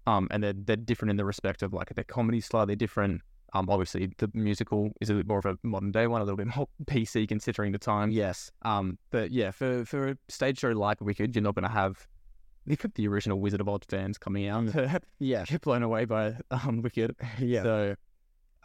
Um, 0.07 0.27
and 0.31 0.43
they're 0.43 0.53
they're 0.53 0.75
different 0.75 1.11
in 1.11 1.17
the 1.17 1.25
respect 1.25 1.63
of 1.63 1.73
like 1.73 1.93
their 1.93 2.03
comedy 2.03 2.41
slightly 2.41 2.75
different. 2.75 3.21
Um, 3.55 3.69
obviously 3.69 4.11
the 4.17 4.29
musical 4.33 4.91
is 4.99 5.09
a 5.09 5.13
bit 5.13 5.27
more 5.27 5.39
of 5.39 5.45
a 5.45 5.57
modern 5.63 5.91
day 5.91 6.07
one, 6.07 6.21
a 6.21 6.25
little 6.25 6.35
bit 6.35 6.53
more 6.55 6.67
PC 6.85 7.27
considering 7.27 7.71
the 7.71 7.77
time. 7.79 8.11
Yes. 8.11 8.51
Um, 8.63 8.97
but 9.11 9.31
yeah, 9.31 9.51
for 9.51 9.85
for 9.85 10.09
a 10.09 10.17
stage 10.27 10.59
show 10.59 10.71
like 10.71 10.99
Wicked, 10.99 11.33
you're 11.35 11.41
not 11.41 11.55
going 11.55 11.63
to 11.63 11.69
have 11.69 12.05
the, 12.67 12.77
the 12.95 13.07
original 13.07 13.39
Wizard 13.39 13.61
of 13.61 13.69
Oz 13.69 13.81
fans 13.87 14.17
coming 14.17 14.47
out 14.47 14.65
Yeah. 15.19 15.45
get 15.45 15.61
blown 15.61 15.83
away 15.83 16.03
by 16.03 16.35
um 16.51 16.81
Wicked. 16.81 17.15
Yeah. 17.39 17.63
So, 17.63 17.95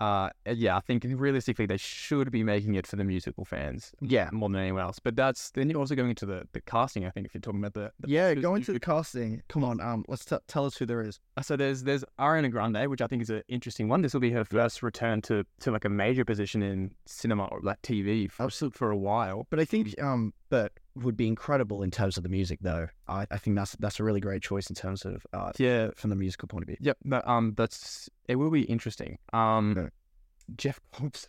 uh, 0.01 0.31
yeah, 0.47 0.77
I 0.77 0.81
think 0.81 1.05
realistically 1.07 1.67
they 1.67 1.77
should 1.77 2.31
be 2.31 2.43
making 2.43 2.75
it 2.75 2.87
for 2.87 2.97
the 2.97 3.05
musical 3.05 3.45
fans 3.45 3.93
yeah. 4.01 4.31
more 4.33 4.49
than 4.49 4.61
anyone 4.61 4.83
else. 4.83 4.99
But 4.99 5.15
that's 5.17 5.51
then 5.51 5.69
you're 5.69 5.79
also 5.79 5.95
going 5.95 6.09
into 6.11 6.27
the, 6.27 6.45
the 6.53 6.61
casting. 6.63 7.05
I 7.05 7.11
think 7.11 7.27
if 7.27 7.35
you're 7.35 7.41
talking 7.41 7.61
about 7.61 7.75
the, 7.75 7.93
the 8.01 8.09
Yeah, 8.09 8.31
because 8.31 8.43
go 8.43 8.51
you- 8.51 8.57
into 8.57 8.73
the 8.73 8.81
casting. 8.81 9.43
Come 9.49 9.63
on, 9.65 9.81
um, 9.81 10.05
let's 10.09 10.25
t- 10.25 10.37
tell 10.49 10.65
us 10.65 10.77
who 10.77 10.87
there 10.87 11.03
is. 11.03 11.21
Uh, 11.37 11.43
So 11.43 11.57
there's 11.57 11.83
there's 11.85 12.05
Ariana 12.19 12.51
Grande, 12.51 12.89
which 12.89 13.01
I 13.03 13.07
think 13.07 13.23
is 13.23 13.31
an 13.31 13.43
interesting 13.49 13.89
one. 13.89 14.03
This 14.03 14.15
will 14.15 14.21
be 14.21 14.31
her 14.33 14.45
first 14.45 14.83
return 14.83 15.21
to 15.23 15.45
to 15.61 15.71
like 15.71 15.85
a 15.85 15.91
major 15.91 16.25
position 16.25 16.63
in 16.63 16.93
cinema 17.07 17.45
or 17.47 17.61
like 17.63 17.83
TV 17.83 18.31
for, 18.31 18.49
for 18.51 18.91
a 18.91 18.97
while. 18.97 19.47
But 19.51 19.61
I 19.61 19.65
think 19.65 20.01
um, 20.03 20.33
but 20.49 20.73
would 20.97 21.17
be 21.17 21.27
incredible 21.29 21.83
in 21.83 21.91
terms 21.91 22.17
of 22.17 22.23
the 22.23 22.29
music, 22.29 22.59
though. 22.63 22.89
I, 23.09 23.27
I 23.31 23.39
think 23.39 23.57
that's 23.57 23.77
that's 23.79 24.01
a 24.01 24.05
really 24.05 24.21
great 24.21 24.43
choice 24.43 24.69
in 24.69 24.75
terms 24.75 25.05
of 25.05 25.25
uh, 25.33 25.53
Yeah, 25.59 25.91
from 25.97 26.11
the 26.11 26.17
musical 26.17 26.49
point 26.49 26.63
of 26.65 26.69
view. 26.69 26.77
Yep. 26.81 26.99
That, 27.07 27.29
um, 27.29 27.55
that's 27.57 28.09
it. 28.29 28.37
Will 28.37 28.51
be 28.51 28.63
interesting. 28.63 29.19
Um, 29.33 29.75
Yeah. 29.77 29.89
Jeff 30.57 30.81
Goldblum. 30.95 31.27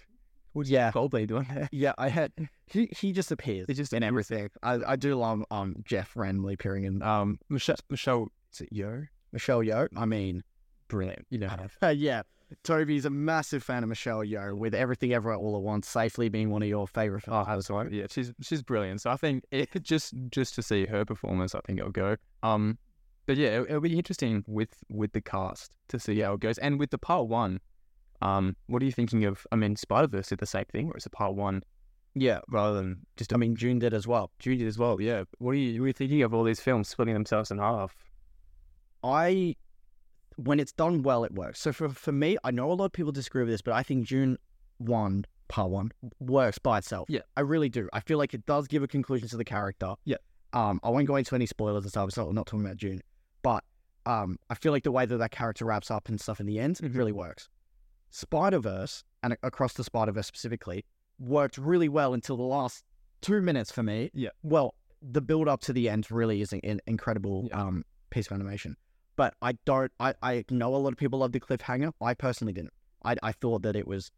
What's 0.53 0.70
Yeah. 0.70 0.91
Goldblum 0.91 1.28
doing 1.28 1.47
there? 1.53 1.70
Yeah, 1.72 1.93
I 1.97 2.09
had 2.09 2.32
he 2.68 2.89
he 2.91 3.14
just 3.14 3.32
appears. 3.32 3.68
He 3.68 3.74
just 3.74 3.93
in 3.93 4.03
everything. 4.03 4.49
I, 4.64 4.80
I 4.86 4.95
do 4.95 5.16
love 5.16 5.43
um 5.51 5.76
Jeff 5.86 6.12
randomly 6.16 6.55
appearing 6.55 6.84
in 6.86 7.01
Um, 7.03 7.39
Michelle. 7.49 7.78
Michelle. 7.89 8.28
Is 8.53 8.62
it 8.62 8.70
Yo? 8.72 9.03
Michelle 9.32 9.59
Yeoh. 9.59 9.88
I 9.95 10.05
mean, 10.05 10.43
Brilliant. 10.89 11.26
You 11.30 11.38
know. 11.38 11.55
uh, 11.82 11.88
yeah, 11.88 12.24
Toby's 12.64 13.06
a 13.06 13.10
massive 13.10 13.64
fan 13.64 13.84
of 13.84 13.89
Michelle 13.89 14.20
Yeoh 14.20 14.56
with 14.56 14.74
Everything 14.74 15.14
Everywhere 15.14 15.38
All 15.38 15.56
at 15.56 15.62
Once, 15.62 15.88
safely 15.88 16.30
being 16.30 16.49
one 16.49 16.62
of 16.62 16.68
your 16.68 16.88
favorite 16.88 17.24
films. 17.24 17.45
Oh, 17.47 17.56
that's 17.56 17.70
right. 17.70 17.91
Yeah, 17.91 18.08
she's 18.10 18.32
she's 18.41 18.62
brilliant. 18.62 19.02
So 19.02 19.10
I 19.10 19.18
think 19.18 19.45
it 19.52 19.70
just 19.82 20.14
just 20.30 20.56
to 20.56 20.64
see 20.64 20.86
her 20.86 21.06
performance, 21.06 21.56
I 21.56 21.62
think 21.62 21.80
it'll 21.80 21.91
go. 21.91 22.18
Um, 22.43 22.78
but 23.26 23.38
yeah, 23.38 23.49
it'll, 23.49 23.66
it'll 23.66 23.82
be 23.82 23.97
interesting 23.97 24.43
with 24.47 24.76
with 24.89 25.14
the 25.14 25.22
cast 25.22 25.78
to 25.89 25.99
see 25.99 26.20
how 26.20 26.34
it 26.34 26.39
goes, 26.39 26.58
and 26.58 26.80
with 26.80 26.91
the 26.91 26.97
part 26.97 27.28
one. 27.28 27.60
Um, 28.24 28.56
what 28.68 28.84
are 28.84 28.86
you 28.86 28.91
thinking 28.91 29.26
of? 29.26 29.47
I 29.52 29.56
mean, 29.56 29.76
Spider 29.76 30.08
Verse 30.08 30.28
did 30.28 30.38
the 30.38 30.45
same 30.45 30.66
thing, 30.66 30.89
or 30.89 30.97
is 30.97 31.08
it 31.08 31.12
part 31.12 31.34
one 31.34 31.64
yeah, 32.14 32.39
rather 32.49 32.76
than 32.76 33.06
just 33.16 33.34
I 33.34 33.38
mean 33.38 33.54
Dune 33.54 33.80
did 33.80 33.93
as 33.93 34.08
well. 34.08 34.32
Dune 34.39 34.58
did 34.58 34.68
as 34.68 34.78
well? 34.78 34.99
Yeah. 34.99 35.24
What 35.38 35.52
are 35.52 35.56
you 35.56 35.82
what 35.82 35.86
are 35.86 35.88
you 35.88 35.93
thinking 35.93 36.22
of 36.24 36.34
all 36.34 36.43
these 36.43 36.60
films 36.60 36.89
splitting 36.89 37.14
themselves 37.14 37.52
in 37.52 37.58
half? 37.58 37.95
I 39.04 39.56
when 40.44 40.60
it's 40.60 40.72
done 40.72 41.04
well, 41.04 41.24
it 41.24 41.34
works. 41.34 41.60
So 41.60 41.72
for 41.74 41.89
for 41.89 42.12
me, 42.12 42.38
I 42.44 42.52
know 42.52 42.72
a 42.72 42.74
lot 42.74 42.86
of 42.86 42.92
people 42.94 43.12
disagree 43.12 43.44
with 43.44 43.50
this, 43.52 43.62
but 43.62 43.74
I 43.74 43.84
think 43.84 44.08
Dune 44.08 44.38
one 44.78 45.26
part 45.48 45.70
one 45.70 45.92
works 46.20 46.58
by 46.58 46.78
itself. 46.80 47.10
Yeah. 47.10 47.22
I 47.38 47.42
really 47.42 47.70
do. 47.70 47.89
I 47.94 48.00
feel 48.00 48.18
like 48.18 48.34
it 48.34 48.46
does 48.46 48.68
give 48.68 48.84
a 48.84 48.88
conclusion 48.88 49.28
to 49.30 49.38
the 49.38 49.44
character. 49.46 49.94
Yeah. 50.06 50.18
Um, 50.54 50.80
I 50.84 50.89
won't 50.89 51.08
go 51.08 51.16
into 51.18 51.36
any 51.36 51.46
spoilers 51.46 51.84
and 51.84 51.92
stuff. 51.92 52.12
So 52.14 52.28
I'm 52.28 52.36
not 52.36 52.46
talking 52.48 52.66
about 52.66 52.78
Dune, 52.78 53.02
but 53.42 53.64
um, 54.06 54.38
I 54.50 54.56
feel 54.56 54.72
like 54.72 54.84
the 54.84 54.92
way 54.92 55.06
that 55.06 55.18
that 55.18 55.32
character 55.32 55.66
wraps 55.66 55.92
up 55.92 56.08
and 56.10 56.20
stuff 56.20 56.39
in 56.39 56.46
the 56.46 56.58
end 56.60 56.78
Mhm. 56.78 56.96
really 56.96 57.12
works. 57.12 57.50
Spider 58.10 58.60
Verse 58.60 59.04
and 59.24 59.38
across 59.44 59.74
the 59.74 59.84
Spider 59.84 60.12
Verse 60.12 60.28
specifically 60.28 60.86
worked 61.20 61.58
really 61.58 61.88
well 61.89 62.14
until 62.14 62.36
the 62.38 62.44
last 62.44 62.84
two 63.22 63.42
minutes 63.42 63.72
for 63.72 63.84
me. 63.84 64.10
Yeah. 64.14 64.30
Well, 64.44 64.76
the 65.02 65.22
build 65.22 65.48
up 65.48 65.62
to 65.62 65.74
the 65.74 65.88
end 65.89 66.10
really 66.12 66.42
is 66.42 66.52
an 66.54 66.80
incredible 66.88 67.48
Yeah. 67.50 67.62
um 67.62 67.86
piece 68.10 68.28
of 68.28 68.34
animation. 68.34 68.76
But 69.22 69.36
I 69.40 69.52
don't. 69.66 69.92
I, 70.00 70.16
I 70.24 70.44
know 70.50 70.74
a 70.74 70.78
lot 70.78 70.94
of 70.94 70.98
people 70.98 71.20
love 71.20 71.32
the 71.32 71.40
cliffhanger. 71.40 71.92
I 72.02 72.16
personally 72.16 72.54
didn't. 72.54 72.74
I 73.06 73.18
I 73.22 73.32
thought 73.34 73.62
that 73.62 73.76
it 73.76 73.88
was. 73.88 74.10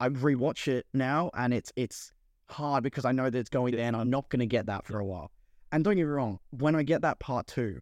I 0.00 0.08
rewatch 0.08 0.66
it 0.66 0.86
now, 0.94 1.30
and 1.34 1.52
it's 1.52 1.70
it's 1.76 2.10
hard 2.48 2.82
because 2.82 3.04
I 3.04 3.12
know 3.12 3.28
that 3.28 3.38
it's 3.38 3.50
going 3.50 3.76
there, 3.76 3.84
and 3.84 3.94
I'm 3.94 4.08
not 4.08 4.30
going 4.30 4.40
to 4.40 4.46
get 4.46 4.64
that 4.64 4.86
for 4.86 4.98
a 4.98 5.04
while. 5.04 5.30
And 5.72 5.84
don't 5.84 5.96
get 5.96 6.04
me 6.04 6.08
wrong, 6.08 6.38
when 6.52 6.74
I 6.74 6.84
get 6.84 7.02
that 7.02 7.18
part 7.18 7.48
two, 7.48 7.80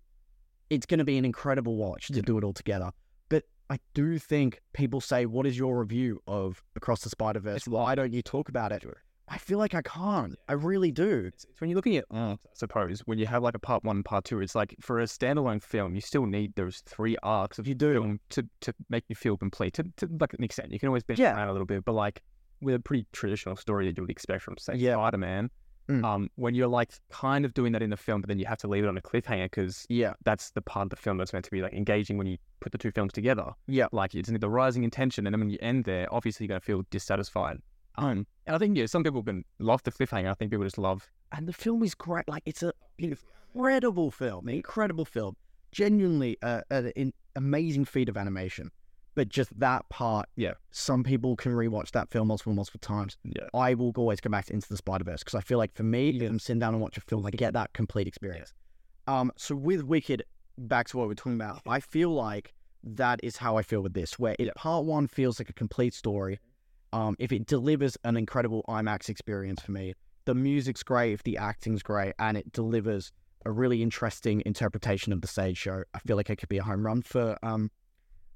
it's 0.68 0.85
going 0.85 0.99
to 0.99 1.05
be 1.05 1.16
an 1.16 1.25
incredible 1.25 1.77
watch 1.77 2.09
to 2.09 2.22
do 2.22 2.39
it 2.39 2.43
all 2.43 2.53
together. 2.53 2.91
But 3.29 3.45
I 3.70 3.79
do 3.95 4.18
think 4.18 4.61
people 4.72 5.01
say, 5.01 5.27
"What 5.27 5.47
is 5.47 5.57
your 5.57 5.79
review 5.79 6.22
of 6.27 6.61
Across 6.75 7.05
the 7.05 7.09
Spider 7.09 7.39
Verse? 7.39 7.68
Why 7.68 7.95
don't 7.95 8.12
you 8.12 8.20
talk 8.20 8.49
about 8.49 8.72
it?" 8.72 8.85
I 9.29 9.39
feel 9.39 9.59
like 9.59 9.75
I 9.75 9.81
can't. 9.83 10.37
I 10.49 10.53
really 10.53 10.93
do. 10.93 11.25
It's, 11.27 11.45
it's 11.45 11.61
when 11.61 11.70
you're 11.70 11.77
looking 11.77 11.97
at, 11.97 12.05
I 12.11 12.37
suppose, 12.53 13.01
when 13.07 13.18
you 13.18 13.27
have 13.27 13.43
like 13.43 13.55
a 13.55 13.59
part 13.59 13.83
one, 13.83 14.03
part 14.03 14.25
two, 14.27 14.41
it's 14.41 14.55
like 14.55 14.75
for 14.81 15.01
a 15.01 15.05
standalone 15.05 15.62
film, 15.62 15.95
you 15.95 16.03
still 16.03 16.27
need 16.27 16.55
those 16.57 16.83
three 16.85 17.16
arcs 17.22 17.59
of 17.59 17.66
You 17.66 17.75
do. 17.75 17.95
film 17.95 18.20
to, 18.31 18.47
to 18.61 18.75
make 18.91 19.05
you 19.09 19.16
feel 19.16 19.37
complete. 19.39 19.72
To, 19.75 19.85
to 19.97 20.09
like 20.20 20.35
an 20.35 20.45
extent, 20.45 20.72
you 20.72 20.79
can 20.79 20.89
always 20.89 21.03
bench 21.05 21.18
Yeah. 21.20 21.35
around 21.35 21.49
a 21.49 21.53
little 21.53 21.66
bit, 21.66 21.85
but 21.87 21.93
like 21.93 22.22
with 22.61 22.75
a 22.75 22.79
pretty 22.81 23.07
traditional 23.12 23.57
story 23.57 23.87
that 23.87 23.97
you 23.97 24.03
would 24.03 24.11
expect 24.11 24.43
from 24.43 24.57
say 24.59 24.75
Yeah. 24.77 24.95
Spider 24.95 25.18
Man, 25.18 25.51
Mm. 25.87 26.03
um, 26.03 26.31
when 26.37 26.55
you're 26.55 26.66
like 26.66 26.93
kind 27.11 27.45
of 27.45 27.53
doing 27.53 27.72
that 27.72 27.83
in 27.83 27.91
the 27.91 27.97
film, 27.99 28.22
but 28.22 28.29
then 28.29 28.39
you 28.39 28.47
have 28.47 28.57
to 28.57 28.68
leave 28.68 28.85
it 28.85 28.89
on 28.89 28.97
a 28.97 29.03
cliffhanger 29.03 29.45
because 29.45 29.85
Yeah. 29.91 30.14
that's 30.25 30.51
the 30.53 30.62
part 30.62 30.85
of 30.87 30.91
the 30.91 30.97
film 30.97 31.18
that's 31.18 31.35
meant 31.35 31.45
to 31.45 31.51
be 31.51 31.61
like 31.61 31.75
engaging 31.75 32.16
when 32.16 32.27
you 32.27 32.39
put 32.61 32.72
the 32.72 32.79
two 32.79 32.91
films 32.91 33.12
together. 33.12 33.53
Yeah. 33.66 33.89
Like 33.93 34.14
it's 34.14 34.31
the 34.31 34.49
rising 34.49 34.83
intention, 34.85 35.27
and 35.27 35.35
then 35.35 35.41
when 35.41 35.51
you 35.51 35.59
end 35.61 35.85
there, 35.85 36.07
obviously 36.11 36.45
you're 36.45 36.49
gonna 36.55 36.61
feel 36.61 36.85
dissatisfied. 36.91 37.59
Um, 37.97 38.26
and 38.47 38.57
I 38.57 38.59
think 38.59 38.76
yeah, 38.76 38.86
some 38.86 39.03
people 39.05 39.22
can 39.22 39.45
love 39.59 39.82
the 39.84 39.92
cliffhanger. 39.92 40.30
I 40.30 40.34
think 40.34 40.51
people 40.51 40.64
just 40.64 40.78
love 40.78 41.09
and 41.32 41.49
the 41.49 41.53
film 41.53 41.82
is 41.82 41.95
great. 41.95 42.28
Like 42.28 42.42
it's 42.47 42.62
a 42.62 42.72
incredible 42.99 44.11
film, 44.11 44.49
an 44.49 44.55
incredible 44.55 45.05
film. 45.05 45.36
Genuinely, 45.72 46.36
uh, 46.42 46.61
an 46.70 46.92
an 46.97 47.12
amazing 47.34 47.84
feat 47.84 48.09
of 48.09 48.16
animation. 48.16 48.70
But 49.16 49.28
just 49.28 49.57
that 49.61 49.88
part, 49.90 50.28
Yeah. 50.34 50.55
Some 50.72 51.05
people 51.05 51.36
can 51.36 51.53
rewatch 51.53 51.92
that 51.92 52.11
film 52.11 52.28
multiple, 52.28 52.53
multiple 52.53 52.80
times. 52.80 53.16
yeah. 53.22 53.47
I 53.55 53.74
will 53.74 53.92
always 53.97 54.20
go 54.20 54.28
back 54.28 54.47
to 54.47 54.53
Into 54.53 54.68
the 54.68 54.76
Spider 54.76 55.05
Verse 55.05 55.20
because 55.20 55.36
I 55.36 55.40
feel 55.40 55.59
like 55.59 55.72
for 55.74 55.84
me, 55.84 56.11
if 56.11 56.28
I'm 56.28 56.40
sitting 56.40 56.59
down 56.59 56.74
and 56.74 56.82
watch 56.82 56.97
a 56.97 57.01
film, 57.01 57.24
I 57.24 57.30
get 57.30 57.53
that 57.53 57.72
complete 57.74 58.09
experience. 58.09 58.53
Um, 59.07 59.30
so 59.36 59.55
with 59.55 59.82
Wicked, 59.84 60.24
back 60.59 60.88
to 60.88 60.97
what 60.97 61.07
we're 61.07 61.14
talking 61.14 61.34
about, 61.34 61.62
I 61.66 61.78
feel 61.78 62.11
like 62.11 62.55
that 62.82 63.20
is 63.22 63.36
how 63.36 63.57
I 63.57 63.62
feel 63.62 63.82
with 63.82 63.95
this, 63.95 64.18
where 64.18 64.34
it, 64.38 64.53
part 64.57 64.84
one 64.84 65.07
feels 65.07 65.38
like 65.38 65.49
a 65.49 65.53
complete 65.53 65.95
story. 65.95 66.40
Um, 66.95 67.16
if 67.18 67.32
it 67.32 67.47
delivers 67.47 67.99
an 68.05 68.16
incredible 68.16 68.64
IMAX 68.68 69.09
experience 69.09 69.61
for 69.61 69.72
me, 69.72 69.95
the 70.26 70.34
music's 70.34 70.84
great, 70.84 71.12
if 71.12 71.24
the 71.24 71.36
acting's 71.36 71.82
great, 71.82 72.14
and 72.20 72.36
it 72.36 72.53
delivers 72.53 73.11
a 73.45 73.51
really 73.51 73.82
interesting 73.82 74.42
interpretation 74.47 75.12
of 75.12 75.20
the 75.20 75.26
stage 75.26 75.59
show, 75.59 75.82
I 75.92 75.99
feel 75.99 76.16
like 76.16 76.30
it 76.30 76.36
could 76.36 76.49
be 76.49 76.59
a 76.59 76.62
home 76.62 76.86
run 76.86 77.03
for 77.03 77.36
um 77.42 77.70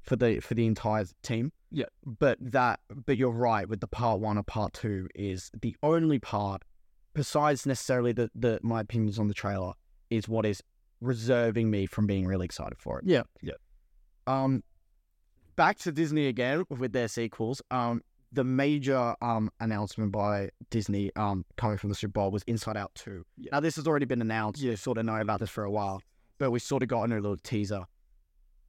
for 0.03 0.17
the 0.17 0.41
for 0.41 0.55
the 0.55 0.67
entire 0.67 1.07
team. 1.23 1.53
Yeah. 1.71 1.87
But 2.05 2.39
that 2.41 2.81
but 3.07 3.17
you're 3.17 3.31
right 3.31 3.69
with 3.69 3.81
the 3.81 3.87
part 3.87 4.21
one 4.21 4.37
or 4.39 4.43
part 4.43 4.73
two 4.73 5.09
is 5.15 5.51
the 5.63 5.77
only 5.83 6.19
part 6.19 6.63
besides 7.15 7.65
necessarily 7.65 8.13
the, 8.13 8.29
the 8.35 8.59
my 8.63 8.81
opinions 8.81 9.19
on 9.19 9.29
the 9.29 9.35
trailer 9.35 9.73
is 10.11 10.29
what 10.29 10.45
is 10.45 10.63
reserving 11.01 11.71
me 11.71 11.87
from 11.87 12.07
being 12.07 12.27
really 12.27 12.45
excited 12.45 12.79
for 12.79 12.99
it. 12.99 13.05
Yeah. 13.07 13.23
Yeah. 13.41 13.55
Um 14.27 14.65
back 15.57 15.79
to 15.79 15.93
Disney 15.93 16.27
again 16.27 16.65
with 16.69 16.93
their 16.93 17.09
sequels. 17.09 17.63
Um 17.71 18.03
the 18.33 18.45
major 18.45 19.15
um 19.23 19.51
announcement 19.61 20.13
by 20.13 20.51
Disney 20.71 21.11
um 21.17 21.45
coming 21.57 21.79
from 21.79 21.89
the 21.89 21.95
Super 21.95 22.13
Bowl 22.13 22.31
was 22.31 22.43
Inside 22.45 22.77
Out 22.77 22.95
2. 22.95 23.25
Yeah. 23.37 23.51
Now 23.53 23.61
this 23.61 23.77
has 23.77 23.87
already 23.87 24.07
been 24.07 24.21
announced. 24.21 24.61
You 24.63 24.77
sort 24.77 24.99
of 24.99 25.07
know 25.07 25.17
about 25.17 25.41
this 25.41 25.51
for 25.51 25.65
a 25.65 25.71
while, 25.71 26.03
but 26.39 26.51
we 26.51 26.59
sort 26.59 26.83
of 26.83 26.89
got 26.89 27.05
a 27.05 27.09
new 27.09 27.17
little 27.17 27.37
teaser. 27.37 27.85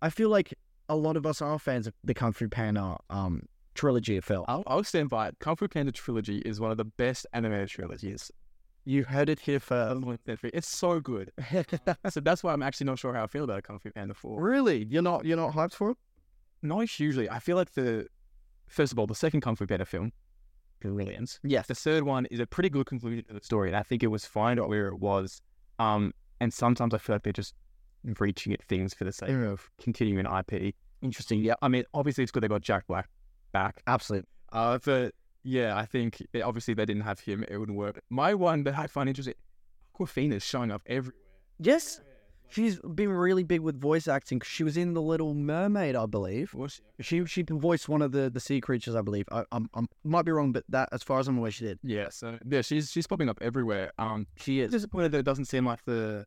I 0.01 0.09
feel 0.09 0.29
like 0.29 0.53
a 0.87 0.95
lot 0.95 1.17
of 1.17 1.25
us 1.25 1.41
are 1.41 1.59
fans 1.59 1.87
of 1.87 1.93
the 2.03 2.13
Kung 2.13 2.31
Fu 2.31 2.47
Panda 2.47 2.97
um 3.09 3.43
trilogy 3.75 4.17
of 4.17 4.25
films. 4.25 4.45
I'll, 4.47 4.63
I'll 4.67 4.83
stand 4.83 5.09
by 5.09 5.29
it. 5.29 5.37
Kung 5.39 5.55
Fu 5.55 5.67
Panda 5.67 5.91
trilogy 5.91 6.39
is 6.39 6.59
one 6.59 6.71
of 6.71 6.77
the 6.77 6.85
best 6.85 7.25
animated 7.33 7.69
trilogies. 7.69 8.31
You 8.85 9.03
heard 9.03 9.29
it 9.29 9.41
here 9.41 9.59
first. 9.59 10.03
It's 10.25 10.67
so 10.67 10.99
good. 10.99 11.31
so 12.09 12.19
that's 12.21 12.43
why 12.43 12.53
I'm 12.53 12.63
actually 12.63 12.85
not 12.85 12.97
sure 12.97 13.13
how 13.13 13.23
I 13.23 13.27
feel 13.27 13.43
about 13.43 13.63
Kung 13.63 13.77
Fu 13.79 13.91
Panda 13.91 14.13
4. 14.13 14.41
really? 14.41 14.85
You're 14.89 15.01
not 15.01 15.25
you're 15.25 15.37
not 15.37 15.53
hyped 15.53 15.73
for 15.73 15.91
it? 15.91 15.97
Not 16.61 16.89
hugely. 16.89 17.29
I 17.29 17.39
feel 17.39 17.55
like 17.55 17.73
the 17.73 18.07
first 18.69 18.91
of 18.91 18.99
all, 18.99 19.07
the 19.07 19.15
second 19.15 19.41
Kung 19.41 19.55
Fu 19.55 19.65
Panda 19.65 19.85
film, 19.85 20.11
brilliant. 20.79 21.39
Yes. 21.43 21.67
The 21.67 21.75
third 21.75 22.03
one 22.03 22.25
is 22.27 22.39
a 22.39 22.47
pretty 22.47 22.69
good 22.69 22.85
conclusion 22.85 23.25
to 23.25 23.33
the 23.33 23.41
story, 23.41 23.69
and 23.69 23.77
I 23.77 23.83
think 23.83 24.03
it 24.03 24.07
was 24.07 24.25
fine 24.25 24.57
where 24.57 24.87
it 24.87 24.99
was. 24.99 25.41
Um, 25.79 26.13
and 26.39 26.53
sometimes 26.53 26.93
I 26.93 26.97
feel 26.97 27.15
like 27.15 27.23
they're 27.23 27.33
just 27.33 27.53
reaching 28.19 28.53
at 28.53 28.63
things 28.63 28.93
for 28.93 29.03
the 29.03 29.11
sake 29.11 29.29
of 29.29 29.69
continuing 29.81 30.25
IP. 30.25 30.73
Interesting. 31.01 31.41
Yeah. 31.41 31.55
I 31.61 31.67
mean, 31.67 31.83
obviously 31.93 32.23
it's 32.23 32.31
good 32.31 32.43
they 32.43 32.47
got 32.47 32.61
Jack 32.61 32.87
Black 32.87 33.09
back. 33.51 33.81
Absolutely. 33.87 34.27
Uh, 34.51 34.79
but 34.83 35.13
yeah, 35.43 35.77
I 35.77 35.85
think 35.85 36.21
it, 36.33 36.41
obviously 36.41 36.73
they 36.73 36.85
didn't 36.85 37.03
have 37.03 37.19
him; 37.19 37.45
it 37.47 37.57
wouldn't 37.57 37.77
work. 37.77 38.01
My 38.09 38.33
one 38.33 38.63
that 38.63 38.77
I 38.77 38.87
find 38.87 39.07
interesting, 39.09 39.35
Awkwafina's 39.97 40.43
showing 40.43 40.71
up 40.71 40.81
everywhere. 40.85 41.15
Yes. 41.59 42.01
She's 42.49 42.79
been 42.79 43.11
really 43.11 43.43
big 43.43 43.61
with 43.61 43.79
voice 43.79 44.07
acting. 44.07 44.41
She 44.43 44.63
was 44.63 44.75
in 44.75 44.93
The 44.93 45.01
Little 45.01 45.33
Mermaid, 45.33 45.95
I 45.95 46.05
believe. 46.05 46.53
Was 46.53 46.81
She 46.99 47.19
she? 47.19 47.25
she 47.25 47.45
voiced 47.47 47.87
one 47.87 48.01
of 48.01 48.11
the, 48.11 48.29
the 48.29 48.39
sea 48.39 48.59
creatures, 48.59 48.95
I 48.95 49.01
believe. 49.01 49.25
I 49.31 49.43
I'm, 49.51 49.69
I'm 49.73 49.87
might 50.03 50.25
be 50.25 50.31
wrong, 50.31 50.51
but 50.51 50.63
that 50.69 50.89
as 50.91 51.03
far 51.03 51.19
as 51.19 51.27
I'm 51.27 51.37
aware, 51.37 51.51
she 51.51 51.65
did. 51.65 51.79
Yeah, 51.83 52.09
so 52.09 52.37
yeah, 52.49 52.61
she's 52.61 52.91
she's 52.91 53.05
popping 53.07 53.29
up 53.29 53.37
everywhere. 53.41 53.91
Um, 53.99 54.25
She 54.37 54.61
it's 54.61 54.71
disappointed 54.71 55.11
that 55.11 55.19
it 55.19 55.25
doesn't 55.25 55.45
seem 55.45 55.65
like 55.65 55.83
the 55.85 56.25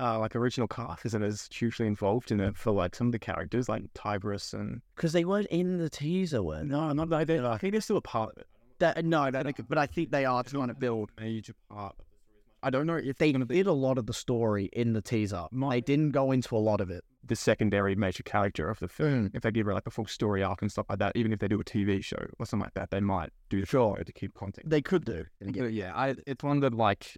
uh 0.00 0.18
like 0.18 0.34
original 0.34 0.66
cast 0.66 1.04
isn't 1.04 1.22
as 1.22 1.48
hugely 1.52 1.86
involved 1.86 2.32
in 2.32 2.40
it 2.40 2.56
for 2.56 2.70
like 2.72 2.94
some 2.94 3.08
of 3.08 3.12
the 3.12 3.18
characters 3.18 3.68
like 3.68 3.82
Tigress 3.94 4.54
and 4.54 4.80
because 4.96 5.12
they 5.12 5.24
weren't 5.26 5.48
in 5.48 5.76
the 5.76 5.90
teaser, 5.90 6.42
were 6.42 6.60
they? 6.60 6.64
no, 6.68 6.92
not 6.92 7.10
like 7.10 7.26
they. 7.26 7.38
I 7.40 7.58
think 7.58 7.72
they're 7.72 7.80
still 7.82 7.98
a 7.98 8.02
part 8.02 8.30
of 8.32 8.38
it. 8.38 8.46
That 8.78 9.04
no, 9.04 9.30
that, 9.30 9.46
but 9.68 9.76
I 9.78 9.86
think 9.86 10.10
they 10.10 10.24
are 10.24 10.42
trying 10.42 10.68
to 10.68 10.74
build. 10.74 11.10
A 11.18 11.20
major 11.20 11.52
part. 11.70 11.94
Of 12.62 12.72
the 12.72 12.78
story. 12.78 12.78
I 12.78 12.78
don't 12.78 12.86
know 12.86 12.96
if 13.10 13.18
They 13.18 13.26
they're 13.26 13.32
gonna 13.32 13.46
be 13.46 13.56
did 13.56 13.66
a 13.66 13.72
lot 13.72 13.98
of 13.98 14.06
the 14.06 14.12
story 14.14 14.66
in 14.72 14.92
the 14.92 15.02
teaser. 15.02 15.46
They 15.52 15.80
didn't 15.80 16.10
go 16.10 16.32
into 16.32 16.56
a 16.56 16.58
lot 16.58 16.80
of 16.80 16.90
it. 16.90 17.04
the 17.24 17.36
secondary 17.36 17.94
major 17.94 18.22
character 18.24 18.68
of 18.68 18.78
the 18.80 18.88
film. 18.88 19.30
If 19.32 19.42
they 19.42 19.50
give 19.52 19.66
her 19.66 19.74
like 19.74 19.86
a 19.86 19.90
full 19.90 20.06
story 20.06 20.42
arc 20.42 20.60
and 20.62 20.70
stuff 20.70 20.86
like 20.88 20.98
that, 20.98 21.12
even 21.14 21.32
if 21.32 21.38
they 21.38 21.46
do 21.48 21.60
a 21.60 21.64
TV 21.64 22.02
show 22.02 22.16
or 22.38 22.46
something 22.46 22.64
like 22.64 22.74
that, 22.74 22.90
they 22.90 23.00
might 23.00 23.30
do 23.48 23.60
the 23.60 23.66
Sure. 23.66 23.96
show 23.96 24.02
to 24.02 24.12
keep 24.12 24.34
context. 24.34 24.68
They 24.68 24.82
could 24.82 25.04
do. 25.04 25.24
Yeah, 25.40 25.92
I 25.94 26.16
it's 26.26 26.42
one 26.42 26.60
that 26.60 26.74
like 26.74 27.16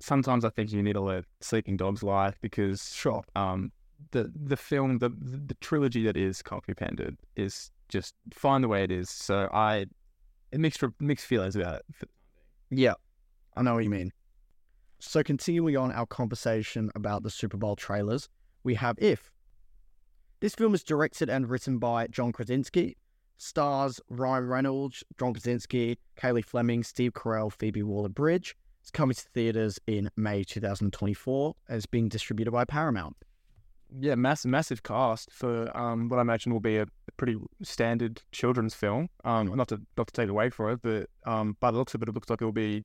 sometimes 0.00 0.44
I 0.44 0.50
think 0.50 0.72
you 0.72 0.82
need 0.82 0.94
to 0.94 1.00
let 1.00 1.24
sleeping 1.40 1.76
dogs 1.76 2.02
lie 2.02 2.32
because 2.40 2.92
Sure. 2.94 3.22
um 3.34 3.72
the 4.10 4.30
the 4.34 4.56
film 4.56 4.98
the 4.98 5.08
the 5.10 5.54
trilogy 5.60 6.02
that 6.04 6.16
is 6.16 6.42
Fu 6.42 6.74
Panda 6.74 7.12
is 7.34 7.70
just 7.88 8.14
fine 8.32 8.60
the 8.62 8.68
way 8.68 8.84
it 8.84 8.90
is. 8.90 9.08
So 9.10 9.48
I 9.52 9.86
mixed 10.52 10.82
mixed 11.00 11.26
feelings 11.26 11.56
about 11.56 11.82
it. 12.00 12.08
Yeah, 12.70 12.94
I 13.56 13.62
know 13.62 13.74
what 13.74 13.84
you 13.84 13.90
mean. 13.90 14.12
So 14.98 15.22
continuing 15.22 15.76
on 15.76 15.92
our 15.92 16.06
conversation 16.06 16.90
about 16.94 17.22
the 17.22 17.30
Super 17.30 17.56
Bowl 17.56 17.76
trailers, 17.76 18.28
we 18.64 18.74
have 18.74 18.96
If. 18.98 19.30
This 20.40 20.54
film 20.54 20.74
is 20.74 20.82
directed 20.82 21.28
and 21.28 21.48
written 21.48 21.78
by 21.78 22.06
John 22.06 22.32
Krasinski, 22.32 22.96
stars 23.36 24.00
Ryan 24.08 24.48
Reynolds, 24.48 25.04
John 25.18 25.34
Krasinski, 25.34 25.98
Cailey 26.16 26.44
Fleming, 26.44 26.82
Steve 26.82 27.12
Carell, 27.12 27.52
Phoebe 27.52 27.82
Waller-Bridge. 27.82 28.56
It's 28.80 28.90
coming 28.90 29.14
to 29.14 29.22
theaters 29.34 29.78
in 29.86 30.10
May 30.16 30.44
2024 30.44 31.54
and 31.68 31.76
it's 31.76 31.86
being 31.86 32.08
distributed 32.08 32.52
by 32.52 32.64
Paramount. 32.64 33.16
Yeah, 33.98 34.14
massive, 34.14 34.50
massive 34.50 34.82
cast 34.82 35.30
for 35.30 35.74
um, 35.76 36.08
what 36.08 36.18
I 36.18 36.22
imagine 36.22 36.52
will 36.52 36.60
be 36.60 36.78
a 36.78 36.86
pretty 37.16 37.36
standard 37.62 38.22
children's 38.32 38.74
film. 38.74 39.08
Um, 39.24 39.54
not 39.54 39.68
to 39.68 39.80
not 39.96 40.08
to 40.08 40.12
take 40.12 40.28
away 40.28 40.50
from 40.50 40.72
it, 40.72 40.80
but 40.82 41.30
um, 41.30 41.56
by 41.60 41.70
the 41.70 41.78
looks 41.78 41.94
of 41.94 42.02
it, 42.02 42.08
it 42.08 42.14
looks 42.14 42.28
like 42.28 42.42
it 42.42 42.44
will 42.44 42.52
be 42.52 42.84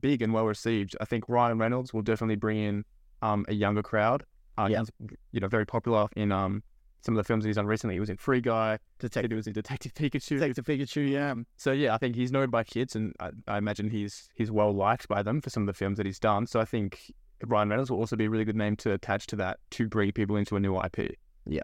big 0.00 0.22
and 0.22 0.32
well 0.32 0.46
received. 0.46 0.96
I 1.00 1.04
think 1.04 1.28
Ryan 1.28 1.58
Reynolds 1.58 1.92
will 1.94 2.02
definitely 2.02 2.36
bring 2.36 2.58
in 2.58 2.84
um, 3.22 3.44
a 3.48 3.54
younger 3.54 3.82
crowd. 3.82 4.24
Uh, 4.58 4.68
Yeah. 4.70 4.78
he's, 4.80 4.90
you 5.32 5.40
know, 5.40 5.48
very 5.48 5.66
popular 5.66 6.06
in 6.16 6.32
um, 6.32 6.62
some 7.02 7.14
of 7.14 7.18
the 7.18 7.24
films 7.24 7.44
that 7.44 7.48
he's 7.48 7.56
done 7.56 7.66
recently. 7.66 7.94
He 7.94 8.00
was 8.00 8.10
in 8.10 8.16
Free 8.16 8.40
Guy. 8.40 8.78
Detective, 8.98 9.30
He 9.30 9.36
was 9.36 9.46
in 9.46 9.52
Detective 9.52 9.94
Pikachu. 9.94 10.38
Detective 10.40 10.64
Pikachu, 10.64 11.08
yeah. 11.08 11.34
So 11.56 11.72
yeah, 11.72 11.94
I 11.94 11.98
think 11.98 12.16
he's 12.16 12.32
known 12.32 12.50
by 12.50 12.64
kids, 12.64 12.96
and 12.96 13.12
I, 13.20 13.30
I 13.46 13.58
imagine 13.58 13.90
he's 13.90 14.28
he's 14.34 14.50
well 14.50 14.72
liked 14.72 15.06
by 15.08 15.22
them 15.22 15.40
for 15.40 15.50
some 15.50 15.62
of 15.62 15.66
the 15.66 15.74
films 15.74 15.98
that 15.98 16.06
he's 16.06 16.18
done. 16.18 16.46
So 16.46 16.58
I 16.60 16.64
think 16.64 17.12
Ryan 17.44 17.68
Reynolds 17.68 17.90
will 17.90 17.98
also 17.98 18.16
be 18.16 18.24
a 18.24 18.30
really 18.30 18.44
good 18.46 18.56
name 18.56 18.76
to 18.76 18.92
attach 18.92 19.26
to 19.28 19.36
that 19.36 19.58
to 19.72 19.88
bring 19.88 20.10
people 20.12 20.36
into 20.36 20.56
a 20.56 20.60
new 20.60 20.76
IP. 20.80 21.14
Yeah, 21.44 21.62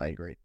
I 0.00 0.08
agree. 0.08 0.36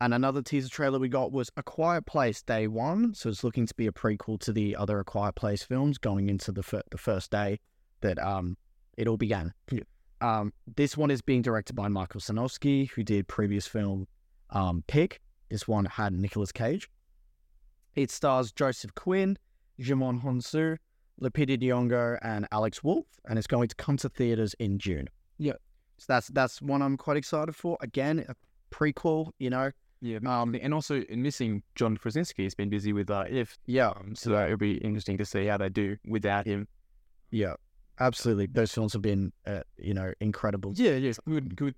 And 0.00 0.12
another 0.12 0.42
teaser 0.42 0.68
trailer 0.68 0.98
we 0.98 1.08
got 1.08 1.32
was 1.32 1.50
A 1.56 1.62
Quiet 1.62 2.04
Place 2.04 2.42
Day 2.42 2.66
One. 2.66 3.14
So 3.14 3.28
it's 3.28 3.44
looking 3.44 3.66
to 3.66 3.74
be 3.74 3.86
a 3.86 3.92
prequel 3.92 4.38
to 4.40 4.52
the 4.52 4.76
other 4.76 4.98
A 4.98 5.04
Quiet 5.04 5.34
Place 5.34 5.62
films 5.62 5.98
going 5.98 6.28
into 6.28 6.52
the 6.52 6.62
fir- 6.62 6.82
the 6.90 6.98
first 6.98 7.30
day 7.30 7.60
that 8.00 8.18
um 8.18 8.56
it 8.96 9.08
all 9.08 9.16
began. 9.16 9.52
Yeah. 9.70 9.80
Um, 10.20 10.52
this 10.76 10.96
one 10.96 11.10
is 11.10 11.20
being 11.20 11.42
directed 11.42 11.74
by 11.74 11.88
Michael 11.88 12.20
Sarnoski, 12.20 12.90
who 12.90 13.02
did 13.02 13.28
previous 13.28 13.66
film 13.66 14.06
um, 14.50 14.82
Pig. 14.86 15.18
This 15.50 15.68
one 15.68 15.84
had 15.84 16.12
Nicolas 16.12 16.52
Cage. 16.52 16.88
It 17.94 18.10
stars 18.10 18.50
Joseph 18.52 18.94
Quinn, 18.94 19.36
Djimon 19.80 20.22
Hounsou, 20.22 20.78
Lupita 21.20 21.58
Nyong'o, 21.58 22.18
and 22.22 22.46
Alex 22.52 22.82
Wolff, 22.82 23.06
and 23.26 23.38
it's 23.38 23.46
going 23.46 23.68
to 23.68 23.74
come 23.74 23.96
to 23.98 24.08
theaters 24.08 24.54
in 24.58 24.78
June. 24.78 25.08
Yeah. 25.38 25.52
so 25.98 26.06
that's 26.08 26.28
that's 26.28 26.62
one 26.62 26.82
I'm 26.82 26.96
quite 26.96 27.16
excited 27.16 27.54
for. 27.54 27.76
Again, 27.80 28.24
a 28.28 28.34
prequel, 28.74 29.30
you 29.38 29.50
know. 29.50 29.70
Yeah, 30.00 30.18
Um, 30.26 30.54
and 30.60 30.74
also 30.74 31.00
in 31.02 31.22
missing 31.22 31.62
John 31.74 31.96
Krasinski 31.96 32.44
has 32.44 32.54
been 32.54 32.68
busy 32.68 32.92
with 32.92 33.10
uh, 33.10 33.24
If, 33.28 33.56
Yeah, 33.66 33.88
um, 33.90 34.14
so 34.14 34.30
that 34.30 34.46
it'll 34.46 34.58
be 34.58 34.74
interesting 34.78 35.16
to 35.18 35.24
see 35.24 35.46
how 35.46 35.56
they 35.56 35.68
do 35.70 35.96
without 36.06 36.46
him. 36.46 36.68
yeah, 37.30 37.54
absolutely. 38.00 38.46
Those 38.46 38.72
films 38.72 38.92
have 38.92 39.02
been, 39.02 39.32
uh, 39.46 39.62
you 39.78 39.94
know, 39.94 40.12
incredible. 40.20 40.72
Yeah, 40.76 40.96
yeah, 40.96 41.12
good, 41.26 41.56
good. 41.56 41.74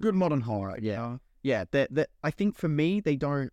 Good 0.00 0.14
modern 0.14 0.40
horror. 0.40 0.78
Yeah, 0.80 1.18
yeah. 1.42 1.64
That 1.72 1.94
that 1.94 2.08
I 2.24 2.30
think 2.30 2.56
for 2.56 2.68
me, 2.68 3.00
they 3.00 3.16
don't. 3.16 3.52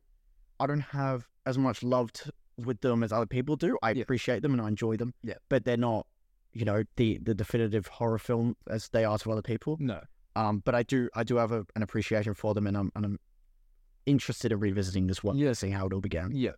I 0.60 0.66
don't 0.66 0.80
have 0.80 1.28
as 1.46 1.58
much 1.58 1.84
love 1.84 2.12
to, 2.14 2.32
with 2.58 2.80
them 2.82 3.04
as 3.04 3.12
other 3.12 3.26
people 3.28 3.56
do. 3.58 3.78
I 3.84 3.92
Yeah. 3.92 4.04
appreciate 4.04 4.42
them 4.42 4.54
and 4.54 4.62
I 4.62 4.68
enjoy 4.70 4.96
them. 4.98 5.14
Yeah. 5.24 5.36
but 5.50 5.66
they're 5.66 5.78
not, 5.78 6.08
you 6.54 6.64
know, 6.66 6.84
the 6.96 7.20
the 7.22 7.36
definitive 7.36 7.88
horror 7.88 8.18
film 8.18 8.56
as 8.70 8.90
they 8.90 9.04
are 9.06 9.18
to 9.20 9.32
other 9.32 9.42
people. 9.42 9.76
No, 9.80 10.00
Um, 10.38 10.60
but 10.66 10.74
I 10.74 10.84
do 10.84 11.10
I 11.14 11.24
do 11.26 11.36
have 11.36 11.52
a, 11.52 11.66
an 11.76 11.84
appreciation 11.84 12.34
for 12.34 12.54
them, 12.54 12.66
and 12.66 12.78
I'm 12.78 12.92
and 12.96 13.06
I'm 13.06 13.20
interested 14.08 14.52
in 14.52 14.60
revisiting 14.60 15.06
this 15.08 15.24
one, 15.24 15.38
Yeah. 15.38 15.54
seeing 15.54 15.74
how 15.74 15.86
it 15.86 15.94
all 15.94 16.02
began. 16.02 16.32
yeah, 16.34 16.54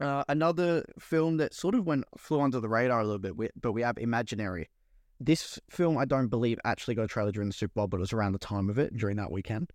Uh, 0.00 0.24
another 0.28 0.82
film 0.98 1.36
that 1.36 1.52
sort 1.52 1.74
of 1.74 1.84
went 1.86 2.04
flew 2.16 2.40
under 2.40 2.58
the 2.58 2.68
radar 2.70 3.00
a 3.00 3.04
little 3.04 3.18
bit, 3.18 3.36
we- 3.36 3.50
but 3.60 3.72
we 3.72 3.82
have 3.82 3.98
Imaginary. 3.98 4.70
This 5.18 5.58
film, 5.68 5.98
I 5.98 6.06
don't 6.06 6.28
believe, 6.28 6.58
actually 6.64 6.94
got 6.94 7.02
a 7.02 7.08
trailer 7.08 7.32
during 7.32 7.50
the 7.50 7.52
Super 7.52 7.72
Bowl, 7.74 7.86
but 7.86 7.98
it 7.98 8.00
was 8.00 8.14
around 8.14 8.32
the 8.32 8.38
time 8.38 8.70
of 8.70 8.78
it 8.78 8.96
during 8.96 9.18
that 9.18 9.30
weekend. 9.30 9.70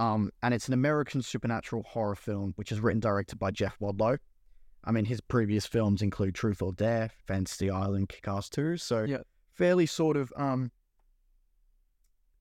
Um, 0.00 0.30
and 0.42 0.52
it's 0.52 0.66
an 0.66 0.74
American 0.74 1.22
supernatural 1.22 1.84
horror 1.84 2.16
film, 2.16 2.54
which 2.56 2.72
is 2.72 2.80
written 2.80 2.96
and 2.96 3.02
directed 3.02 3.38
by 3.38 3.52
Jeff 3.52 3.78
Wadlow. 3.78 4.18
I 4.82 4.90
mean, 4.90 5.04
his 5.04 5.20
previous 5.20 5.66
films 5.66 6.02
include 6.02 6.34
Truth 6.34 6.60
or 6.62 6.72
Dare, 6.72 7.10
Fantasy 7.26 7.70
Island, 7.70 8.08
Kick-Ass 8.08 8.48
2. 8.48 8.76
So 8.78 9.04
Yeah. 9.04 9.22
fairly 9.52 9.86
sort 9.86 10.16
of, 10.16 10.32
um, 10.36 10.72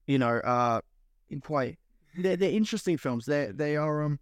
you 0.08 0.18
know, 0.18 0.38
uh, 0.38 0.82
in 1.30 1.42
quite 1.42 1.78
they're, 2.18 2.36
they're 2.38 2.52
interesting 2.52 2.98
films. 2.98 3.26
They 3.26 3.52
they 3.54 3.76
are 3.78 4.04
um 4.04 4.20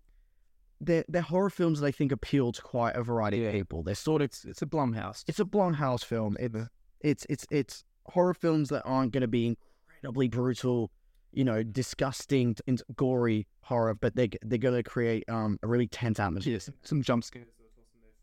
they're 0.81 1.05
they're 1.07 1.21
horror 1.21 1.49
films 1.49 1.79
that 1.79 1.87
I 1.87 1.91
think 1.91 2.11
appeal 2.11 2.51
to 2.51 2.61
quite 2.61 2.95
a 2.95 3.03
variety 3.03 3.37
Yeah. 3.39 3.47
of 3.47 3.53
people. 3.53 3.83
They're 3.83 3.95
sort 3.95 4.21
of 4.21 4.25
it's 4.25 4.45
it's 4.45 4.61
a 4.61 4.65
Blumhouse. 4.65 5.23
it's 5.27 5.39
a 5.39 5.45
Blumhouse 5.45 6.03
film. 6.03 6.35
It's 6.39 6.55
it's 7.01 7.25
it's 7.29 7.45
it's 7.51 7.83
horror 8.07 8.33
films 8.33 8.69
that 8.69 8.83
aren't 8.83 9.11
going 9.13 9.21
to 9.21 9.27
be 9.27 9.55
incredibly 9.87 10.27
brutal, 10.27 10.91
you 11.31 11.43
know, 11.43 11.63
disgusting 11.63 12.55
and 12.67 12.81
gory 12.95 13.47
horror, 13.61 13.95
but 13.95 14.15
they 14.15 14.29
they're 14.43 14.57
going 14.59 14.75
to 14.75 14.83
create 14.83 15.23
um 15.29 15.57
a 15.63 15.67
really 15.67 15.87
tense 15.87 16.19
atmosphere. 16.19 16.53
Yes, 16.53 16.69
some 16.83 17.01
jump 17.01 17.23
scares 17.23 17.47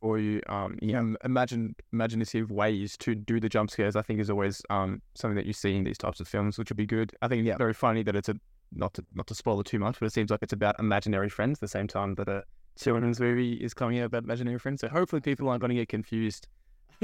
Or 0.03 0.19
you. 0.19 0.41
Um, 0.49 0.79
yeah, 0.83 0.99
um, 0.99 1.17
imagine 1.25 1.75
imaginative 1.93 2.51
ways 2.51 2.97
to 2.99 3.15
do 3.15 3.39
the 3.41 3.49
jump 3.49 3.71
scares. 3.71 3.97
I 3.97 4.03
think 4.03 4.21
is 4.21 4.29
always 4.31 4.61
um 4.69 5.01
something 5.15 5.37
that 5.37 5.47
you 5.47 5.53
see 5.53 5.75
in 5.77 5.85
these 5.85 5.99
types 5.99 6.21
of 6.21 6.29
films, 6.29 6.59
which 6.59 6.71
would 6.71 6.77
be 6.77 6.87
good. 6.87 7.13
I 7.23 7.29
think 7.29 7.45
Yeah. 7.47 7.53
it's 7.53 7.59
very 7.59 7.75
funny 7.75 8.03
that 8.03 8.15
it's 8.17 8.29
a 8.29 8.35
not 8.75 8.95
to 8.95 9.05
not 9.15 9.27
to 9.29 9.35
spoil 9.35 9.61
it 9.61 9.67
too 9.67 9.79
much, 9.79 9.99
but 10.01 10.07
it 10.07 10.13
seems 10.13 10.31
like 10.31 10.43
it's 10.43 10.53
about 10.53 10.79
imaginary 10.79 11.29
friends. 11.29 11.59
The 11.61 11.69
same 11.69 11.87
time 11.89 12.15
that 12.17 12.29
a 12.29 12.45
children's 12.79 13.21
movie 13.21 13.55
is 13.55 13.75
coming 13.75 13.99
out 14.01 14.07
about 14.07 14.25
imaginary 14.25 14.59
friends, 14.59 14.81
so 14.81 14.89
hopefully 14.89 15.21
people 15.21 15.49
aren't 15.49 15.61
going 15.61 15.71
to 15.71 15.75
get 15.75 15.89
confused. 15.89 16.49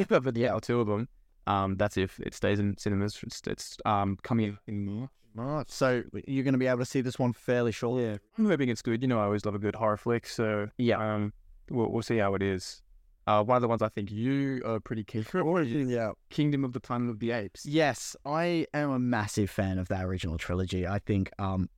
but 0.09 0.37
yeah, 0.37 0.53
or 0.55 0.61
two 0.61 0.81
of 0.81 0.87
them. 0.87 1.09
Um, 1.47 1.77
that's 1.77 1.97
if 1.97 2.21
it 2.21 2.35
stays 2.35 2.59
in 2.59 2.77
cinemas. 2.77 3.19
It's, 3.23 3.41
it's 3.47 3.77
um 3.85 4.19
coming 4.23 4.51
out 4.51 4.59
in 4.67 4.85
March. 4.85 5.11
Right. 5.35 5.71
So 5.71 6.03
you're 6.27 6.43
going 6.45 6.55
to 6.55 6.59
be 6.59 6.67
able 6.67 6.81
to 6.81 6.85
see 6.85 7.01
this 7.01 7.19
one 7.19 7.33
fairly 7.33 7.71
shortly. 7.73 8.05
Yeah, 8.07 8.17
I'm 8.39 8.47
hoping 8.47 8.69
it's 8.71 8.83
good. 8.83 9.03
You 9.03 9.09
know, 9.09 9.21
I 9.21 9.25
always 9.25 9.45
love 9.45 9.55
a 9.55 9.59
good 9.59 9.75
horror 9.77 9.97
flick, 9.97 10.27
so 10.27 10.69
Yeah. 10.79 10.99
um, 11.15 11.33
we'll 11.71 11.91
we'll 11.93 12.03
see 12.03 12.17
how 12.19 12.35
it 12.35 12.43
is. 12.43 12.83
Uh, 13.29 13.45
one 13.45 13.57
of 13.57 13.61
the 13.61 13.69
ones 13.69 13.83
I 13.83 13.91
think 13.91 14.11
you 14.11 14.63
are 14.65 14.81
pretty 14.81 15.05
keen 15.05 15.23
for 15.23 15.63
Yeah. 15.63 16.13
Kingdom 16.31 16.65
of 16.65 16.73
the 16.73 16.81
Planet 16.81 17.11
of 17.11 17.19
the 17.19 17.33
Apes. 17.33 17.67
Yes, 17.67 18.17
I 18.25 18.67
am 18.73 18.91
a 18.91 18.99
massive 18.99 19.51
fan 19.51 19.79
of 19.79 19.89
that 19.89 20.07
original 20.07 20.39
trilogy. 20.39 20.87
I 20.87 20.99
think 20.99 21.31
um, 21.39 21.69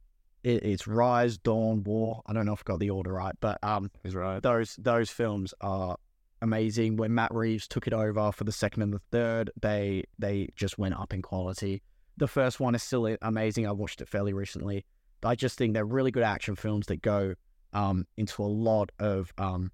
it, 0.45 0.63
it's 0.63 0.87
Rise, 0.87 1.39
Dawn, 1.39 1.83
War. 1.83 2.23
I 2.27 2.35
don't 2.35 2.47
know 2.47 2.53
if 2.53 2.61
I 2.61 2.67
got 2.67 2.79
the 2.79 2.91
order 2.91 3.15
right, 3.15 3.35
but 3.41 3.59
um, 3.65 3.91
right. 4.13 4.41
those 4.41 4.77
those 4.77 5.11
films 5.11 5.53
are 5.61 5.97
amazing. 6.41 6.97
When 6.97 7.13
Matt 7.15 7.35
Reeves 7.35 7.67
took 7.67 7.89
it 7.89 7.93
over 7.93 8.31
for 8.31 8.45
the 8.45 8.53
second 8.53 8.83
and 8.83 8.93
the 8.93 9.01
third, 9.11 9.51
they 9.61 10.05
they 10.21 10.51
just 10.55 10.79
went 10.79 10.95
up 10.95 11.13
in 11.13 11.21
quality. 11.21 11.83
The 12.17 12.29
first 12.29 12.61
one 12.61 12.77
is 12.77 12.85
still 12.85 13.17
amazing. 13.23 13.67
I 13.67 13.73
watched 13.73 14.01
it 14.01 14.09
fairly 14.09 14.33
recently. 14.33 14.85
I 15.25 15.35
just 15.35 15.59
think 15.59 15.75
they're 15.75 15.85
really 15.85 16.13
good 16.13 16.23
action 16.23 16.55
films 16.55 16.87
that 16.87 17.03
go 17.03 17.35
um, 17.73 18.07
into 18.17 18.45
a 18.45 18.47
lot 18.47 18.93
of 19.01 19.33
um, 19.37 19.73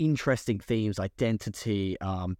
interesting 0.00 0.58
themes, 0.58 0.98
identity, 0.98 2.00
um, 2.00 2.36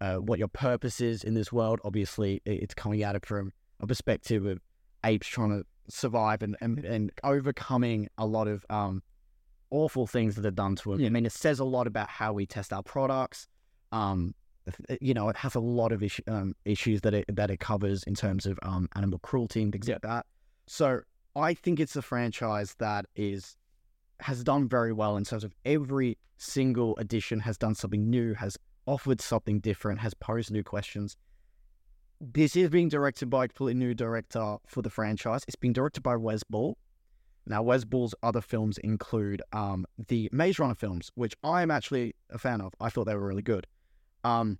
uh, 0.00 0.16
what 0.16 0.38
your 0.38 0.48
purpose 0.48 1.00
is 1.00 1.24
in 1.24 1.34
this 1.34 1.50
world. 1.50 1.80
Obviously, 1.82 2.40
it's 2.44 2.74
coming 2.74 3.02
at 3.02 3.16
it 3.16 3.26
from 3.26 3.52
a 3.80 3.86
perspective 3.86 4.46
of 4.46 4.60
apes 5.04 5.26
trying 5.26 5.50
to 5.50 5.64
survive 5.88 6.42
and, 6.42 6.56
and, 6.60 6.84
and 6.84 7.10
overcoming 7.24 8.08
a 8.18 8.26
lot 8.26 8.46
of 8.46 8.64
um, 8.70 9.02
awful 9.70 10.06
things 10.06 10.36
that 10.36 10.44
are 10.46 10.50
done 10.50 10.76
to 10.76 10.90
them. 10.92 11.04
I 11.06 11.08
mean, 11.08 11.26
it 11.26 11.32
says 11.32 11.58
a 11.58 11.64
lot 11.64 11.86
about 11.86 12.08
how 12.08 12.32
we 12.34 12.46
test 12.46 12.72
our 12.72 12.82
products. 12.82 13.48
Um, 13.90 14.34
you 15.00 15.14
know, 15.14 15.30
it 15.30 15.36
has 15.36 15.54
a 15.54 15.60
lot 15.60 15.92
of 15.92 16.02
issue, 16.02 16.22
um, 16.28 16.54
issues 16.66 17.00
that 17.00 17.14
it 17.14 17.24
that 17.34 17.50
it 17.50 17.58
covers 17.58 18.04
in 18.04 18.14
terms 18.14 18.44
of 18.44 18.58
um, 18.62 18.86
animal 18.94 19.18
cruelty 19.20 19.62
and 19.62 19.72
things 19.72 19.88
like 19.88 20.02
that. 20.02 20.26
So 20.66 21.00
I 21.34 21.54
think 21.54 21.80
it's 21.80 21.96
a 21.96 22.02
franchise 22.02 22.74
that 22.78 23.06
is 23.16 23.56
has 24.20 24.42
done 24.42 24.68
very 24.68 24.92
well 24.92 25.16
in 25.16 25.24
terms 25.24 25.44
of 25.44 25.54
every 25.64 26.18
single 26.36 26.96
edition 26.96 27.40
has 27.40 27.58
done 27.58 27.74
something 27.74 28.08
new, 28.08 28.34
has 28.34 28.56
offered 28.86 29.20
something 29.20 29.60
different, 29.60 30.00
has 30.00 30.14
posed 30.14 30.50
new 30.50 30.62
questions. 30.62 31.16
This 32.20 32.56
is 32.56 32.70
being 32.70 32.88
directed 32.88 33.30
by 33.30 33.44
a 33.44 33.48
completely 33.48 33.74
new 33.74 33.94
director 33.94 34.56
for 34.66 34.82
the 34.82 34.90
franchise. 34.90 35.42
It's 35.46 35.56
being 35.56 35.72
directed 35.72 36.02
by 36.02 36.16
Wes 36.16 36.42
Ball. 36.42 36.76
Now, 37.46 37.62
Wes 37.62 37.84
Ball's 37.84 38.14
other 38.22 38.40
films 38.40 38.76
include 38.78 39.40
um, 39.52 39.86
the 40.08 40.28
Maze 40.32 40.58
Runner 40.58 40.74
films, 40.74 41.10
which 41.14 41.34
I'm 41.44 41.70
actually 41.70 42.14
a 42.30 42.38
fan 42.38 42.60
of. 42.60 42.74
I 42.80 42.90
thought 42.90 43.04
they 43.04 43.14
were 43.14 43.26
really 43.26 43.42
good. 43.42 43.66
Um, 44.24 44.58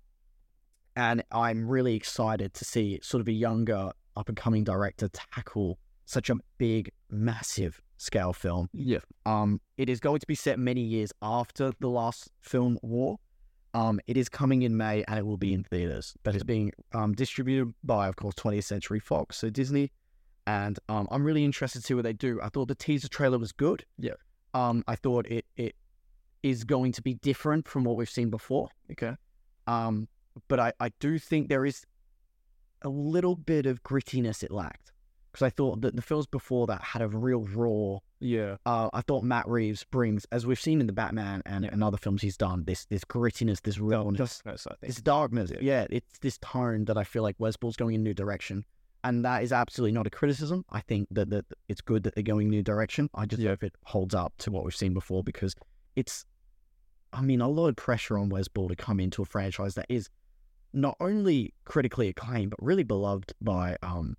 and 0.95 1.23
I'm 1.31 1.67
really 1.67 1.95
excited 1.95 2.53
to 2.55 2.65
see 2.65 2.99
sort 3.03 3.21
of 3.21 3.27
a 3.27 3.33
younger, 3.33 3.91
up 4.15 4.27
and 4.27 4.37
coming 4.37 4.63
director 4.63 5.09
tackle 5.09 5.79
such 6.05 6.29
a 6.29 6.35
big, 6.57 6.91
massive 7.09 7.81
scale 7.99 8.33
film. 8.33 8.69
Yeah. 8.73 8.99
Um, 9.25 9.61
it 9.77 9.89
is 9.89 9.99
going 9.99 10.19
to 10.19 10.27
be 10.27 10.35
set 10.35 10.57
many 10.57 10.81
years 10.81 11.11
after 11.21 11.71
the 11.79 11.89
last 11.89 12.29
film 12.41 12.79
War. 12.81 13.17
Um, 13.73 13.99
it 14.07 14.17
is 14.17 14.29
coming 14.29 14.63
in 14.63 14.75
May 14.75 15.03
and 15.07 15.19
it 15.19 15.25
will 15.25 15.37
be 15.37 15.53
in 15.53 15.63
theaters. 15.63 16.15
But 16.23 16.33
it's 16.33 16.43
being 16.43 16.71
um, 16.93 17.13
distributed 17.13 17.73
by, 17.83 18.07
of 18.07 18.15
course, 18.15 18.33
20th 18.35 18.63
Century 18.63 18.99
Fox, 18.99 19.37
so 19.37 19.49
Disney. 19.49 19.91
And 20.47 20.79
um, 20.89 21.07
I'm 21.11 21.23
really 21.23 21.45
interested 21.45 21.81
to 21.81 21.85
see 21.85 21.93
what 21.93 22.03
they 22.03 22.13
do. 22.13 22.39
I 22.41 22.49
thought 22.49 22.67
the 22.67 22.75
teaser 22.75 23.07
trailer 23.07 23.37
was 23.37 23.51
good. 23.51 23.85
Yeah. 23.99 24.13
Um, 24.55 24.83
I 24.87 24.95
thought 24.95 25.27
it 25.27 25.45
it 25.57 25.75
is 26.41 26.63
going 26.63 26.93
to 26.93 27.03
be 27.03 27.13
different 27.15 27.67
from 27.67 27.83
what 27.83 27.97
we've 27.97 28.09
seen 28.09 28.31
before. 28.31 28.69
Okay. 28.91 29.13
Um, 29.67 30.07
but 30.47 30.59
I, 30.59 30.73
I 30.79 30.89
do 30.99 31.19
think 31.19 31.49
there 31.49 31.65
is 31.65 31.85
a 32.81 32.89
little 32.89 33.35
bit 33.35 33.65
of 33.65 33.83
grittiness 33.83 34.41
it 34.41 34.49
lacked 34.49 34.91
because 35.39 35.45
I 35.47 35.55
thought 35.55 35.81
that 35.81 35.95
the 35.95 36.01
films 36.01 36.27
before 36.27 36.67
that 36.67 36.81
had 36.83 37.01
a 37.01 37.07
real 37.07 37.45
raw. 37.45 37.99
Yeah. 38.19 38.57
Uh, 38.65 38.89
I 38.93 39.01
thought 39.01 39.23
Matt 39.23 39.47
Reeves 39.47 39.85
brings, 39.85 40.25
as 40.31 40.45
we've 40.45 40.59
seen 40.59 40.81
in 40.81 40.87
the 40.87 40.93
Batman 40.93 41.41
and, 41.45 41.63
Yeah. 41.63 41.71
and 41.71 41.81
other 41.83 41.97
films 41.97 42.21
he's 42.21 42.35
done, 42.35 42.65
this 42.65 42.85
this 42.85 43.05
grittiness, 43.05 43.61
this 43.61 43.79
rawness, 43.79 44.41
Darkness, 44.43 44.67
I 44.67 44.75
think. 44.75 44.93
this 44.93 45.01
darkness. 45.01 45.51
Yeah. 45.51 45.59
Yeah. 45.61 45.87
it's 45.89 46.19
this 46.19 46.37
tone 46.39 46.85
that 46.85 46.97
I 46.97 47.03
feel 47.05 47.23
like 47.23 47.35
Wes 47.39 47.55
Ball's 47.55 47.77
going 47.77 47.95
in 47.95 48.01
a 48.01 48.03
new 48.03 48.13
direction, 48.13 48.65
and 49.05 49.23
that 49.23 49.43
is 49.43 49.53
absolutely 49.53 49.93
not 49.93 50.05
a 50.07 50.09
criticism. 50.09 50.65
I 50.69 50.81
think 50.81 51.07
that 51.11 51.29
that 51.29 51.45
it's 51.69 51.81
good 51.81 52.03
that 52.03 52.15
they're 52.15 52.23
going 52.23 52.47
in 52.47 52.53
a 52.53 52.57
new 52.57 52.63
direction. 52.63 53.09
I 53.13 53.25
just 53.25 53.41
Yeah. 53.41 53.51
hope 53.51 53.63
it 53.63 53.75
holds 53.85 54.13
up 54.13 54.33
to 54.39 54.51
what 54.51 54.65
we've 54.65 54.75
seen 54.75 54.93
before 54.93 55.23
because 55.23 55.55
it's, 55.95 56.25
I 57.13 57.21
mean, 57.21 57.39
a 57.39 57.47
lot 57.47 57.67
of 57.69 57.77
pressure 57.77 58.17
on 58.17 58.27
Westball 58.29 58.67
to 58.67 58.75
come 58.75 58.99
into 58.99 59.21
a 59.21 59.25
franchise 59.25 59.75
that 59.75 59.85
is 59.87 60.09
not 60.73 60.97
only 60.99 61.53
critically 61.63 62.09
acclaimed 62.09 62.51
but 62.51 62.61
really 62.61 62.83
beloved 62.83 63.33
by 63.41 63.75
um 63.81 64.15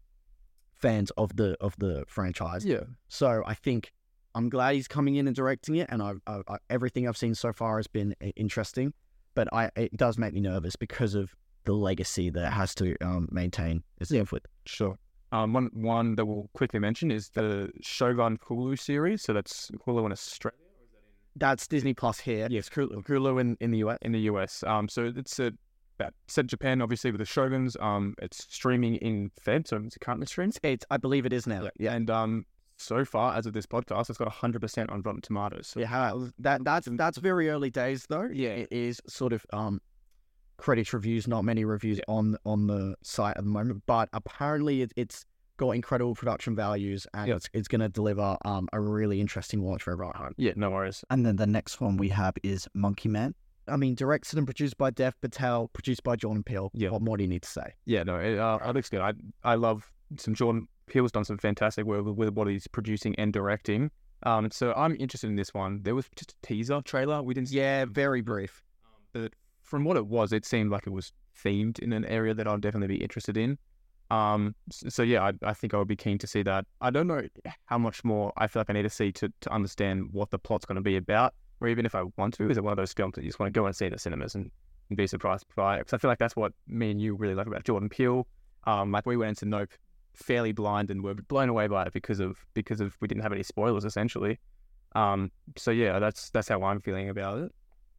fans 0.81 1.11
of 1.16 1.36
the 1.36 1.57
of 1.61 1.77
the 1.78 2.05
franchise. 2.09 2.65
Yeah. 2.65 2.85
So 3.09 3.43
I 3.47 3.55
think 3.55 3.93
I'm 4.35 4.48
glad 4.48 4.74
he's 4.74 4.89
coming 4.89 5.16
in 5.16 5.27
and 5.27 5.36
directing 5.36 5.77
it, 5.77 5.89
and 5.90 6.02
I, 6.02 6.15
I, 6.27 6.40
I 6.48 6.57
everything 6.69 7.09
I've 7.09 7.16
seen 7.16 7.35
so 7.35 7.52
far 7.52 7.77
has 7.77 7.86
been 7.86 8.15
interesting. 8.36 8.93
But 9.35 9.48
I 9.52 9.70
it 9.77 9.97
does 9.97 10.19
make 10.19 10.35
me 10.35 10.40
nervous 10.40 10.77
because 10.77 11.15
of 11.15 11.35
the 11.65 11.73
legacy 11.73 12.31
that 12.31 12.47
it 12.47 12.52
has 12.52 12.74
to 12.77 12.97
um, 13.01 13.28
maintain 13.31 13.82
itself 14.01 14.32
with. 14.32 14.44
Sure. 14.66 14.98
Um, 15.32 15.52
one 15.52 15.70
one 15.73 16.16
that 16.16 16.27
we'll 16.27 16.51
quickly 16.55 16.81
mention 16.81 17.11
is 17.11 17.31
the 17.31 17.70
Shogun 17.81 18.39
Hulu 18.39 18.78
series. 18.78 19.23
So 19.23 19.32
that's 19.32 19.70
Hulu 19.86 20.07
in 20.07 20.12
Australia. 20.12 20.57
That's 21.36 21.69
Disney 21.69 21.94
Plus 21.94 22.19
here. 22.19 22.48
Yes, 22.51 22.69
Hulu, 22.69 23.05
Hulu 23.05 23.40
in, 23.40 23.57
in 23.61 23.70
the 23.70 23.78
US. 23.78 23.98
in 24.02 24.12
the 24.12 24.20
US. 24.20 24.65
Um, 24.66 24.89
so 24.89 25.12
it's 25.15 25.39
a 25.39 25.52
set 26.28 26.43
in 26.43 26.48
Japan, 26.48 26.81
obviously 26.82 27.10
with 27.10 27.18
the 27.20 27.27
Shoguns. 27.27 27.81
Um, 27.82 28.14
it's 28.20 28.47
streaming 28.48 28.97
in 28.97 29.31
Feb, 29.44 29.66
so 29.66 29.77
it's 29.85 29.97
currently 30.01 30.27
streamed. 30.27 30.59
It's 30.62 30.85
I 30.90 30.97
believe 30.97 31.27
it 31.27 31.32
is 31.32 31.47
now. 31.47 31.68
Yeah. 31.78 31.93
And 31.94 32.10
um, 32.10 32.47
so 32.77 33.05
far 33.05 33.36
as 33.36 33.47
of 33.47 33.52
this 33.52 33.66
podcast, 33.66 34.09
it's 34.09 34.18
got 34.18 34.28
hundred 34.28 34.60
percent 34.62 34.90
on 34.90 35.02
Rotten 35.02 35.20
Tomatoes. 35.20 35.66
So 35.68 35.81
Yeah, 35.81 36.12
that 36.39 36.64
that's 36.64 36.89
that's 36.93 37.18
very 37.18 37.51
early 37.51 37.70
days 37.70 38.06
though. 38.09 38.28
Yeah. 38.32 38.51
it 38.51 38.68
is 38.70 39.01
sort 39.06 39.32
of 39.32 39.44
um, 39.52 39.81
critics 40.56 40.93
reviews, 40.93 41.27
not 41.28 41.44
many 41.44 41.64
reviews 41.64 42.01
on 42.09 42.36
on 42.44 42.66
the 42.66 42.94
site 43.02 43.36
at 43.36 43.44
the 43.44 43.51
moment. 43.51 43.82
But 43.86 44.09
apparently, 44.12 44.82
it, 44.82 44.93
it's 44.97 45.24
got 45.56 45.72
incredible 45.72 46.14
production 46.14 46.56
values, 46.56 47.06
and 47.12 47.28
Yeah. 47.28 47.36
it's 47.36 47.48
it's 47.52 47.68
going 47.68 47.82
to 47.82 47.89
deliver 47.90 48.36
um 48.47 48.66
a 48.72 48.81
really 48.81 49.20
interesting 49.20 49.60
watch 49.62 49.82
for 49.82 49.93
everyone 49.93 50.35
yeah, 50.39 50.52
no 50.56 50.70
worries. 50.70 51.05
And 51.10 51.27
then 51.27 51.36
the 51.36 51.47
next 51.47 51.81
one 51.82 51.98
we 51.98 52.09
have 52.09 52.35
is 52.43 52.66
Monkey 52.74 53.09
Man. 53.10 53.35
I 53.68 53.76
mean, 53.76 53.94
directed 53.94 54.38
and 54.38 54.46
produced 54.46 54.76
by 54.78 54.90
Dev 54.90 55.20
Patel, 55.20 55.68
produced 55.72 56.02
by 56.02 56.16
Jordan 56.16 56.42
Peele. 56.42 56.70
Yeah. 56.74 56.90
What 56.90 57.02
more 57.02 57.16
do 57.16 57.22
you 57.22 57.28
need 57.28 57.42
to 57.42 57.48
say? 57.48 57.74
Yeah, 57.84 58.02
no, 58.02 58.16
it, 58.16 58.38
uh, 58.38 58.58
it 58.64 58.74
looks 58.74 58.88
good. 58.88 59.00
I 59.00 59.12
I 59.44 59.54
love 59.54 59.90
some 60.16 60.34
Jordan 60.34 60.66
Peele's 60.86 61.12
done 61.12 61.24
some 61.24 61.38
fantastic 61.38 61.84
work 61.86 62.04
with, 62.04 62.16
with 62.16 62.34
what 62.34 62.48
he's 62.48 62.66
producing 62.66 63.14
and 63.16 63.32
directing. 63.32 63.90
Um, 64.24 64.50
so 64.50 64.74
I'm 64.76 64.96
interested 64.98 65.28
in 65.28 65.36
this 65.36 65.54
one. 65.54 65.82
There 65.82 65.94
was 65.94 66.06
just 66.16 66.32
a 66.32 66.46
teaser 66.46 66.82
trailer. 66.82 67.22
We 67.22 67.34
didn't. 67.34 67.48
see 67.48 67.58
Yeah, 67.58 67.86
very 67.86 68.20
brief. 68.20 68.62
but 69.12 69.32
from 69.62 69.84
what 69.84 69.96
it 69.96 70.06
was, 70.06 70.32
it 70.32 70.44
seemed 70.44 70.70
like 70.70 70.86
it 70.86 70.90
was 70.90 71.12
themed 71.42 71.78
in 71.78 71.92
an 71.92 72.04
area 72.04 72.34
that 72.34 72.46
I'd 72.46 72.60
definitely 72.60 72.96
be 72.96 73.02
interested 73.02 73.36
in. 73.36 73.56
Um, 74.10 74.56
so 74.70 75.02
yeah, 75.04 75.22
I, 75.22 75.32
I 75.42 75.54
think 75.54 75.72
I 75.72 75.78
would 75.78 75.86
be 75.86 75.96
keen 75.96 76.18
to 76.18 76.26
see 76.26 76.42
that. 76.42 76.66
I 76.80 76.90
don't 76.90 77.06
know 77.06 77.22
how 77.66 77.78
much 77.78 78.02
more 78.02 78.32
I 78.36 78.48
feel 78.48 78.60
like 78.60 78.70
I 78.70 78.72
need 78.72 78.82
to 78.82 78.90
see 78.90 79.12
to, 79.12 79.32
to 79.40 79.52
understand 79.52 80.08
what 80.10 80.30
the 80.30 80.38
plot's 80.38 80.66
going 80.66 80.76
to 80.76 80.82
be 80.82 80.96
about, 80.96 81.32
or 81.60 81.68
even 81.68 81.86
if 81.86 81.94
I 81.94 82.04
want 82.16 82.34
to. 82.34 82.50
Is 82.50 82.56
it 82.56 82.64
one 82.64 82.72
of 82.72 82.76
those 82.76 82.92
films 82.92 83.14
that 83.14 83.22
you 83.22 83.28
just 83.28 83.38
want 83.38 83.52
to 83.52 83.58
go 83.58 83.66
and 83.66 83.74
see 83.74 83.86
in 83.86 83.92
the 83.92 83.98
cinemas 83.98 84.34
and, 84.34 84.50
and 84.88 84.96
be 84.96 85.06
surprised 85.06 85.46
by? 85.54 85.78
Because 85.78 85.92
I 85.92 85.98
feel 85.98 86.10
like 86.10 86.18
that's 86.18 86.36
what 86.36 86.52
me 86.66 86.90
and 86.90 87.00
you 87.00 87.14
really 87.14 87.34
like 87.34 87.46
about 87.46 87.64
Jordan 87.64 87.88
Peele. 87.88 88.26
Um, 88.64 88.92
like 88.92 89.06
we 89.06 89.16
went 89.16 89.30
into 89.30 89.46
Nope 89.46 89.70
fairly 90.14 90.52
blind 90.52 90.90
and 90.90 91.02
were 91.02 91.14
blown 91.14 91.48
away 91.48 91.66
by 91.66 91.84
it 91.84 91.92
because 91.92 92.20
of 92.20 92.44
because 92.54 92.80
of 92.80 92.96
we 93.00 93.08
didn't 93.08 93.22
have 93.22 93.32
any 93.32 93.42
spoilers 93.42 93.84
essentially. 93.84 94.38
Um, 94.94 95.30
so 95.56 95.70
yeah, 95.70 95.98
that's 95.98 96.30
that's 96.30 96.48
how 96.48 96.62
I'm 96.62 96.80
feeling 96.80 97.08
about 97.08 97.38
it. 97.38 97.52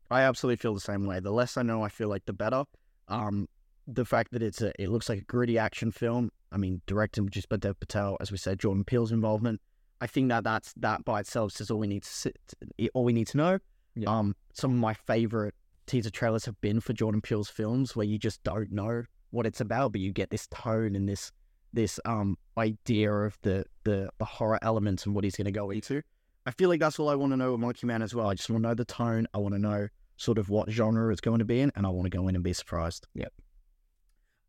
I 0.09 0.21
absolutely 0.23 0.57
feel 0.57 0.73
the 0.73 0.81
same 0.81 1.05
way. 1.05 1.19
The 1.19 1.31
less 1.31 1.57
I 1.57 1.61
know, 1.61 1.83
I 1.83 1.89
feel 1.89 2.09
like 2.09 2.25
the 2.25 2.33
better. 2.33 2.65
Um, 3.07 3.47
the 3.88 4.05
fact 4.05 4.31
that 4.33 4.43
it's 4.43 4.61
a, 4.61 4.71
it 4.81 4.89
looks 4.89 5.09
like 5.09 5.19
a 5.19 5.23
gritty 5.23 5.57
action 5.57 5.91
film. 5.91 6.31
I 6.51 6.57
mean, 6.57 6.81
directed 6.85 7.23
produced 7.23 7.49
by 7.49 7.57
Dev 7.57 7.79
Patel, 7.79 8.17
as 8.19 8.31
we 8.31 8.38
said, 8.38 8.59
Jordan 8.59 8.83
Peele's 8.83 9.11
involvement. 9.11 9.61
I 10.02 10.07
think 10.07 10.30
that 10.30 10.44
that's 10.44 10.73
that 10.78 11.06
by 11.06 11.19
itself 11.19 11.61
is 11.61 11.69
all 11.69 11.78
we 11.80 11.88
need 11.88 12.03
to 12.03 12.10
sit, 12.10 12.38
all 12.94 13.03
we 13.03 13.14
need 13.14 13.28
to 13.28 13.38
know. 13.38 13.60
Yeah. 13.95 14.10
Um, 14.10 14.36
some 14.53 14.72
of 14.72 14.78
my 14.78 14.95
favorite 14.95 15.53
teaser 15.86 16.10
trailers 16.10 16.45
have 16.45 16.60
been 16.60 16.82
for 16.82 16.94
Jordan 16.94 17.22
Peele's 17.22 17.49
films, 17.49 17.95
where 17.95 18.06
you 18.06 18.18
just 18.18 18.44
don't 18.44 18.72
know 18.72 19.03
what 19.30 19.45
it's 19.45 19.61
about, 19.61 19.91
but 19.91 20.02
you 20.02 20.11
get 20.11 20.32
this 20.32 20.48
tone 20.48 20.95
and 20.95 21.07
this 21.07 21.32
this 21.73 21.99
um 22.03 22.38
idea 22.57 23.14
of 23.14 23.38
the 23.44 23.64
the 23.84 24.10
the 24.18 24.26
horror 24.26 24.60
elements 24.61 25.06
and 25.06 25.15
what 25.15 25.23
he's 25.23 25.36
going 25.36 25.45
to 25.45 25.52
go 25.52 25.69
into. 25.69 26.02
I 26.45 26.52
feel 26.52 26.69
like 26.69 26.80
that's 26.80 26.99
all 26.99 27.07
I 27.07 27.15
want 27.15 27.32
to 27.34 27.38
know 27.38 27.52
with 27.52 27.61
Monkey 27.61 27.86
Man 27.86 28.02
as 28.02 28.15
well. 28.15 28.28
I 28.28 28.34
just 28.34 28.49
want 28.49 28.64
to 28.64 28.69
know 28.69 28.73
the 28.73 28.86
tone. 28.86 29.28
I 29.34 29.38
want 29.38 29.53
to 29.53 29.60
know 29.60 29.88
sort 30.18 30.40
of 30.40 30.49
what 30.49 30.69
genre 30.72 31.11
it's 31.11 31.22
going 31.22 31.40
to 31.40 31.45
be 31.45 31.61
in, 31.61 31.72
and 31.76 31.86
I 31.86 31.90
want 31.90 32.11
to 32.11 32.18
go 32.18 32.28
in 32.28 32.36
and 32.36 32.44
be 32.44 32.53
surprised. 32.53 33.07
Yep. 33.14 33.32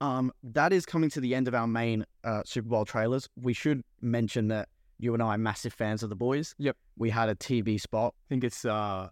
Um, 0.00 0.32
that 0.42 0.72
is 0.72 0.86
coming 0.86 1.10
to 1.10 1.20
the 1.20 1.34
end 1.34 1.46
of 1.46 1.54
our 1.54 1.66
main 1.66 2.04
uh, 2.24 2.42
Super 2.44 2.68
Bowl 2.68 2.84
trailers. 2.84 3.28
We 3.40 3.52
should 3.52 3.82
mention 4.00 4.48
that 4.48 4.68
you 5.02 5.14
and 5.14 5.22
I 5.22 5.34
are 5.34 5.38
massive 5.38 5.72
fans 5.72 6.02
of 6.02 6.10
the 6.10 6.16
boys. 6.16 6.54
Yep. 6.58 6.76
We 6.96 7.10
had 7.10 7.28
a 7.28 7.34
TV 7.34 7.80
spot. 7.80 8.14
I 8.16 8.24
think 8.28 8.44
it's 8.44 8.64
uh, 8.64 9.08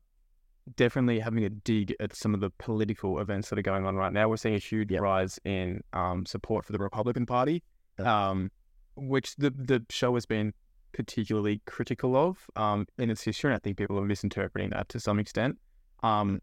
definitely 0.77 1.19
having 1.19 1.45
a 1.45 1.51
dig 1.51 1.95
at 1.99 2.15
some 2.15 2.33
of 2.33 2.41
the 2.41 2.51
political 2.51 3.19
events 3.19 3.51
that 3.51 3.59
are 3.59 3.63
going 3.63 3.85
on 3.85 3.97
right 3.97 4.13
now. 4.13 4.29
We're 4.29 4.37
seeing 4.37 4.55
a 4.55 4.59
huge 4.59 4.91
Yep. 4.91 5.01
rise 5.01 5.41
in 5.45 5.83
um, 5.93 6.25
support 6.27 6.65
for 6.65 6.73
the 6.73 6.79
Republican 6.79 7.27
Party, 7.27 7.63
um, 7.99 8.51
which 8.95 9.35
the 9.37 9.51
the 9.51 9.85
show 9.91 10.15
has 10.15 10.27
been 10.27 10.55
particularly 10.93 11.61
critical 11.67 12.17
of 12.17 12.47
um, 12.55 12.87
in 12.99 13.11
its 13.11 13.23
history. 13.23 13.51
And 13.51 13.57
I 13.57 13.59
think 13.59 13.77
people 13.77 13.99
are 13.99 14.05
misinterpreting 14.05 14.71
that 14.71 14.89
to 14.91 15.01
some 15.01 15.19
extent. 15.19 15.59
Um, 16.05 16.41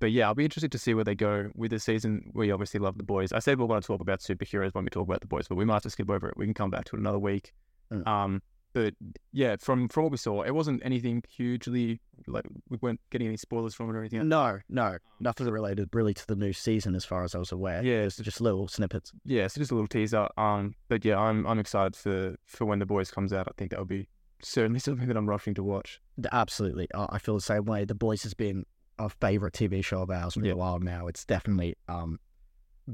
but 0.00 0.10
yeah, 0.10 0.26
I'll 0.26 0.34
be 0.34 0.44
interested 0.44 0.72
to 0.72 0.78
see 0.78 0.94
where 0.94 1.04
they 1.04 1.14
go 1.14 1.50
with 1.54 1.70
the 1.70 1.78
season. 1.78 2.32
We 2.34 2.50
obviously 2.50 2.80
love 2.80 2.96
the 2.98 3.04
boys. 3.04 3.32
I 3.32 3.38
said 3.38 3.58
we 3.58 3.66
want 3.66 3.84
to 3.84 3.86
talk 3.86 4.00
about 4.00 4.20
superheroes 4.20 4.74
when 4.74 4.84
we 4.84 4.90
talk 4.90 5.06
about 5.06 5.20
the 5.20 5.28
boys, 5.28 5.46
but 5.46 5.54
we 5.56 5.64
might 5.64 5.74
have 5.74 5.82
to 5.84 5.90
skip 5.90 6.10
over 6.10 6.28
it. 6.28 6.36
We 6.36 6.44
can 6.46 6.54
come 6.54 6.70
back 6.70 6.86
to 6.86 6.96
it 6.96 6.98
another 6.98 7.20
week. 7.20 7.52
Mm. 7.92 8.06
Um, 8.06 8.42
but 8.72 8.94
yeah, 9.32 9.56
from 9.60 9.88
from 9.88 10.04
what 10.04 10.12
we 10.12 10.18
saw, 10.18 10.42
it 10.42 10.52
wasn't 10.52 10.82
anything 10.84 11.22
hugely 11.28 12.00
like 12.26 12.44
we 12.68 12.78
weren't 12.80 13.00
getting 13.10 13.26
any 13.28 13.36
spoilers 13.36 13.74
from 13.74 13.90
it 13.90 13.94
or 13.96 14.00
anything. 14.00 14.28
No, 14.28 14.58
no, 14.68 14.98
nothing 15.20 15.46
related 15.48 15.88
really 15.92 16.14
to 16.14 16.26
the 16.26 16.36
new 16.36 16.52
season, 16.52 16.94
as 16.94 17.04
far 17.04 17.24
as 17.24 17.34
I 17.34 17.38
was 17.38 17.52
aware. 17.52 17.82
Yeah, 17.82 18.02
It's 18.02 18.16
just 18.16 18.40
little 18.40 18.68
snippets. 18.68 19.12
yeah, 19.24 19.46
so 19.48 19.60
just 19.60 19.70
a 19.70 19.74
little 19.74 19.88
teaser. 19.88 20.28
Um, 20.36 20.74
but 20.88 21.04
yeah, 21.04 21.18
I'm 21.18 21.46
I'm 21.46 21.58
excited 21.58 21.96
for 21.96 22.36
for 22.46 22.64
when 22.64 22.78
the 22.78 22.86
boys 22.86 23.10
comes 23.10 23.32
out. 23.32 23.48
I 23.48 23.52
think 23.56 23.70
that 23.70 23.78
would 23.78 23.88
be 23.88 24.08
certainly 24.42 24.78
something 24.86 25.08
that 25.08 25.16
I'm 25.16 25.28
rushing 25.28 25.54
to 25.54 25.62
watch. 25.62 26.00
Absolutely, 26.32 26.88
I 26.94 27.06
I 27.10 27.18
feel 27.18 27.34
the 27.34 27.40
same 27.40 27.64
way. 27.64 27.84
The 27.84 27.94
Boys 27.94 28.22
has 28.24 28.34
been 28.34 28.64
a 28.98 29.08
favorite 29.08 29.54
TV 29.54 29.82
show 29.84 30.02
of 30.02 30.10
ours 30.10 30.34
for 30.34 30.44
Yeah. 30.44 30.52
a 30.52 30.56
while 30.56 30.78
now. 30.78 31.06
It's 31.08 31.24
definitely 31.24 31.74
um 31.88 32.18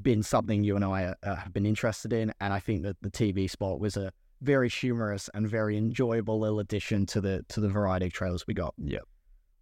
been 0.02 0.22
something 0.22 0.62
you 0.64 0.76
and 0.76 0.84
I 0.84 1.14
uh, 1.22 1.34
have 1.36 1.52
been 1.52 1.64
interested 1.66 2.12
in, 2.12 2.32
and 2.40 2.52
I 2.52 2.60
think 2.60 2.82
that 2.82 2.96
the 3.02 3.10
TV 3.10 3.48
spot 3.50 3.80
was 3.80 3.96
a 3.96 4.12
very 4.40 4.68
humorous 4.68 5.28
and 5.34 5.48
very 5.48 5.76
enjoyable 5.76 6.38
little 6.38 6.60
addition 6.60 7.06
to 7.06 7.20
the 7.20 7.44
to 7.48 7.60
the 7.60 7.68
variety 7.68 8.06
of 8.06 8.12
trailers 8.12 8.46
we 8.46 8.54
got. 8.54 8.74
Yeah. 8.78 9.00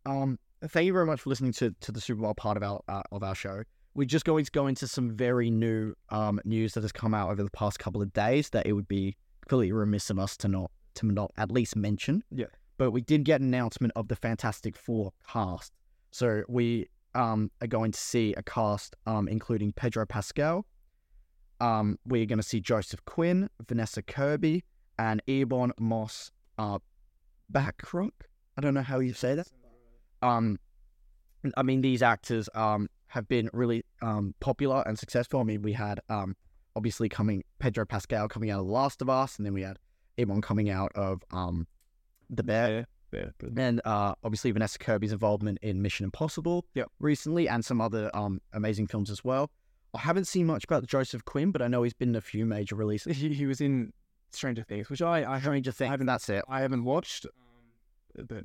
Um, 0.05 0.39
thank 0.69 0.87
you 0.87 0.93
very 0.93 1.07
much 1.07 1.21
for 1.21 1.31
listening 1.31 1.53
to 1.55 1.75
to 1.81 1.93
the 1.93 2.01
Super 2.01 2.23
Bowl 2.23 2.35
part 2.35 2.57
of 2.57 2.63
our 2.63 2.81
uh, 2.89 3.03
of 3.13 3.23
our 3.23 3.35
show. 3.35 3.63
We're 3.95 4.05
just 4.05 4.27
going 4.27 4.45
to 4.45 4.51
go 4.51 4.67
into 4.67 4.87
some 4.87 5.11
very 5.11 5.51
new 5.51 5.95
um 6.11 6.41
news 6.45 6.75
that 6.75 6.83
has 6.83 6.93
come 6.93 7.15
out 7.15 7.31
over 7.31 7.43
the 7.43 7.51
past 7.51 7.79
couple 7.79 8.03
of 8.03 8.13
days 8.13 8.51
that 8.51 8.67
it 8.67 8.73
would 8.73 8.89
be 8.89 9.17
completely 9.41 9.73
remiss 9.73 10.11
of 10.11 10.19
us 10.19 10.37
to 10.39 10.49
not 10.49 10.71
to 10.97 11.07
not 11.07 11.31
at 11.37 11.51
least 11.51 11.77
mention. 11.77 12.23
Yeah. 12.31 12.47
But 12.79 12.91
we 12.91 13.01
did 13.01 13.25
get 13.25 13.41
an 13.41 13.47
announcement 13.47 13.95
of 13.97 14.09
the 14.09 14.17
Fantastic 14.17 14.77
Four 14.77 15.13
cast. 15.31 15.73
So 16.11 16.43
we 16.49 16.89
um 17.15 17.51
are 17.63 17.67
going 17.67 17.93
to 17.93 17.99
see 17.99 18.35
a 18.35 18.43
cast 18.43 18.95
um 19.07 19.29
including 19.29 19.73
Pedro 19.73 20.05
Pascal. 20.05 20.67
Um, 21.61 21.99
we're 22.07 22.27
going 22.27 22.39
to 22.39 22.43
see 22.43 22.61
Joseph 22.61 23.05
Quinn, 23.05 23.49
Vanessa 23.67 24.03
Kirby, 24.03 24.65
and 24.99 25.23
Ebon 25.27 25.73
Moss 25.79 26.31
uh, 26.59 26.79
Bachrach. 27.53 28.11
I 28.57 28.61
don't 28.61 28.75
know 28.75 28.83
how 28.83 28.99
you 29.01 29.13
say 29.13 29.35
that. 29.35 29.49
Um, 30.23 30.59
I 31.57 31.63
mean, 31.63 31.81
these 31.83 32.03
actors 32.03 32.49
um 32.55 32.89
have 33.09 33.29
been 33.29 33.49
really 33.53 33.85
um 34.03 34.35
popular 34.41 34.83
and 34.87 34.99
successful. 34.99 35.41
I 35.41 35.45
mean, 35.45 35.63
we 35.63 35.73
had 35.73 36.01
um 36.09 36.35
obviously 36.75 37.09
coming 37.09 37.45
Pedro 37.59 37.87
Pascal 37.87 38.29
coming 38.29 38.51
out 38.51 38.61
of 38.61 38.67
The 38.67 38.73
Last 38.73 39.01
of 39.03 39.09
Us, 39.09 39.37
and 39.37 39.47
then 39.47 39.55
we 39.55 39.63
had 39.63 39.79
Ebon 40.19 40.41
coming 40.41 40.71
out 40.71 40.91
of 40.95 41.23
um 41.31 41.67
The 42.31 42.43
Bear, 42.43 42.87
Yeah, 43.13 43.27
but 43.39 43.51
and 43.57 43.81
uh 43.85 44.15
obviously 44.25 44.51
Vanessa 44.51 44.79
Kirby's 44.79 45.13
involvement 45.13 45.59
in 45.63 45.83
Mission 45.83 46.05
Impossible 46.05 46.65
Yep. 46.75 46.89
recently, 46.99 47.49
and 47.49 47.65
some 47.65 47.81
other 47.81 48.11
um 48.15 48.41
amazing 48.53 48.87
films 48.89 49.11
as 49.11 49.23
well. 49.23 49.51
I 49.97 50.01
haven't 50.01 50.27
seen 50.27 50.47
much 50.47 50.65
about 50.65 50.87
Joseph 50.87 51.25
Quinn, 51.25 51.51
but 51.51 51.63
I 51.63 51.69
know 51.69 51.83
he's 51.83 51.95
been 51.95 52.11
in 52.11 52.17
a 52.17 52.21
few 52.21 52.45
major 52.47 52.75
releases. 52.77 53.17
he, 53.17 53.33
he 53.33 53.47
was 53.47 53.61
in 53.61 53.93
Stranger 54.31 54.63
Things, 54.63 54.89
which 54.91 55.03
I 55.03 55.25
I, 55.25 55.41
Stranger 55.41 55.71
I 55.71 55.73
Things, 55.73 55.91
haven't 55.91 56.07
that's 56.07 56.29
it. 56.29 56.45
I 56.49 56.61
haven't 56.61 56.85
watched. 56.85 57.27
Um, 57.27 58.27
but 58.29 58.45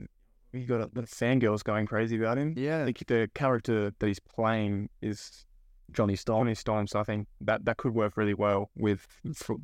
he 0.51 0.65
got 0.65 0.81
a, 0.81 0.89
the 0.93 1.03
fangirls 1.03 1.63
going 1.63 1.85
crazy 1.85 2.17
about 2.17 2.37
him. 2.37 2.53
I 2.57 2.59
Yeah, 2.59 2.85
think 2.85 3.05
the 3.07 3.29
character 3.33 3.93
that 3.97 4.07
he's 4.07 4.19
playing 4.19 4.89
is 5.01 5.45
Johnny 5.91 6.15
Storm. 6.15 6.45
Johnny 6.45 6.55
Storm. 6.55 6.87
So 6.87 6.99
I 6.99 7.03
think 7.03 7.27
that 7.41 7.65
that 7.65 7.77
could 7.77 7.93
work 7.93 8.17
really 8.17 8.33
well 8.33 8.69
with, 8.75 9.05
for, 9.35 9.57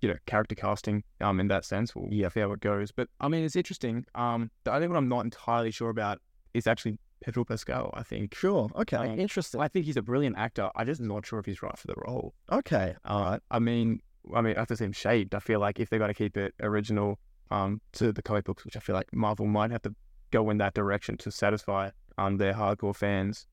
you 0.00 0.08
know, 0.08 0.16
character 0.26 0.54
casting. 0.54 1.02
Um, 1.20 1.40
in 1.40 1.48
that 1.48 1.64
sense, 1.64 1.94
we'll 1.94 2.12
Yeah. 2.12 2.28
see 2.28 2.40
how 2.40 2.52
it 2.52 2.60
goes. 2.60 2.92
But 2.92 3.08
I 3.20 3.28
mean, 3.28 3.44
it's 3.44 3.56
interesting. 3.56 4.04
Um, 4.14 4.50
the 4.64 4.72
only 4.74 4.88
one 4.88 4.96
I'm 4.96 5.08
not 5.08 5.24
entirely 5.24 5.70
sure 5.70 5.90
about 5.90 6.20
is 6.54 6.66
actually 6.66 6.98
Pedro 7.20 7.44
Pascal. 7.44 7.90
I 7.94 8.02
think. 8.02 8.34
Sure. 8.34 8.70
Okay. 8.76 8.96
Um, 8.96 9.18
Interesting. 9.18 9.60
I 9.60 9.68
think 9.68 9.84
he's 9.86 9.96
a 9.96 10.02
brilliant 10.02 10.36
actor. 10.38 10.70
I'm 10.76 10.86
just 10.86 11.00
not 11.00 11.26
sure 11.26 11.38
if 11.38 11.46
he's 11.46 11.62
right 11.62 11.76
for 11.76 11.86
the 11.86 11.94
role. 12.06 12.34
Okay. 12.50 12.94
Uh, 13.04 13.38
I 13.50 13.58
mean, 13.58 14.00
I 14.34 14.40
mean, 14.40 14.56
after 14.56 14.76
seeing 14.76 14.92
shaped, 14.92 15.34
I 15.34 15.38
feel 15.40 15.60
like 15.60 15.80
if 15.80 15.90
they're 15.90 15.98
going 15.98 16.08
to 16.10 16.14
keep 16.14 16.36
it 16.36 16.54
original 16.60 17.18
um, 17.50 17.80
to 17.92 18.12
the 18.12 18.22
comic 18.22 18.44
books, 18.44 18.64
which 18.64 18.76
I 18.76 18.80
feel 18.80 18.94
like 18.94 19.12
Marvel 19.12 19.46
might 19.46 19.70
have 19.70 19.82
to 19.82 19.94
go 20.30 20.50
in 20.50 20.58
that 20.58 20.74
direction 20.74 21.16
to 21.18 21.30
satisfy 21.30 21.90
um, 22.18 22.36
their 22.36 22.52
hardcore 22.52 22.94
fans, 22.94 23.46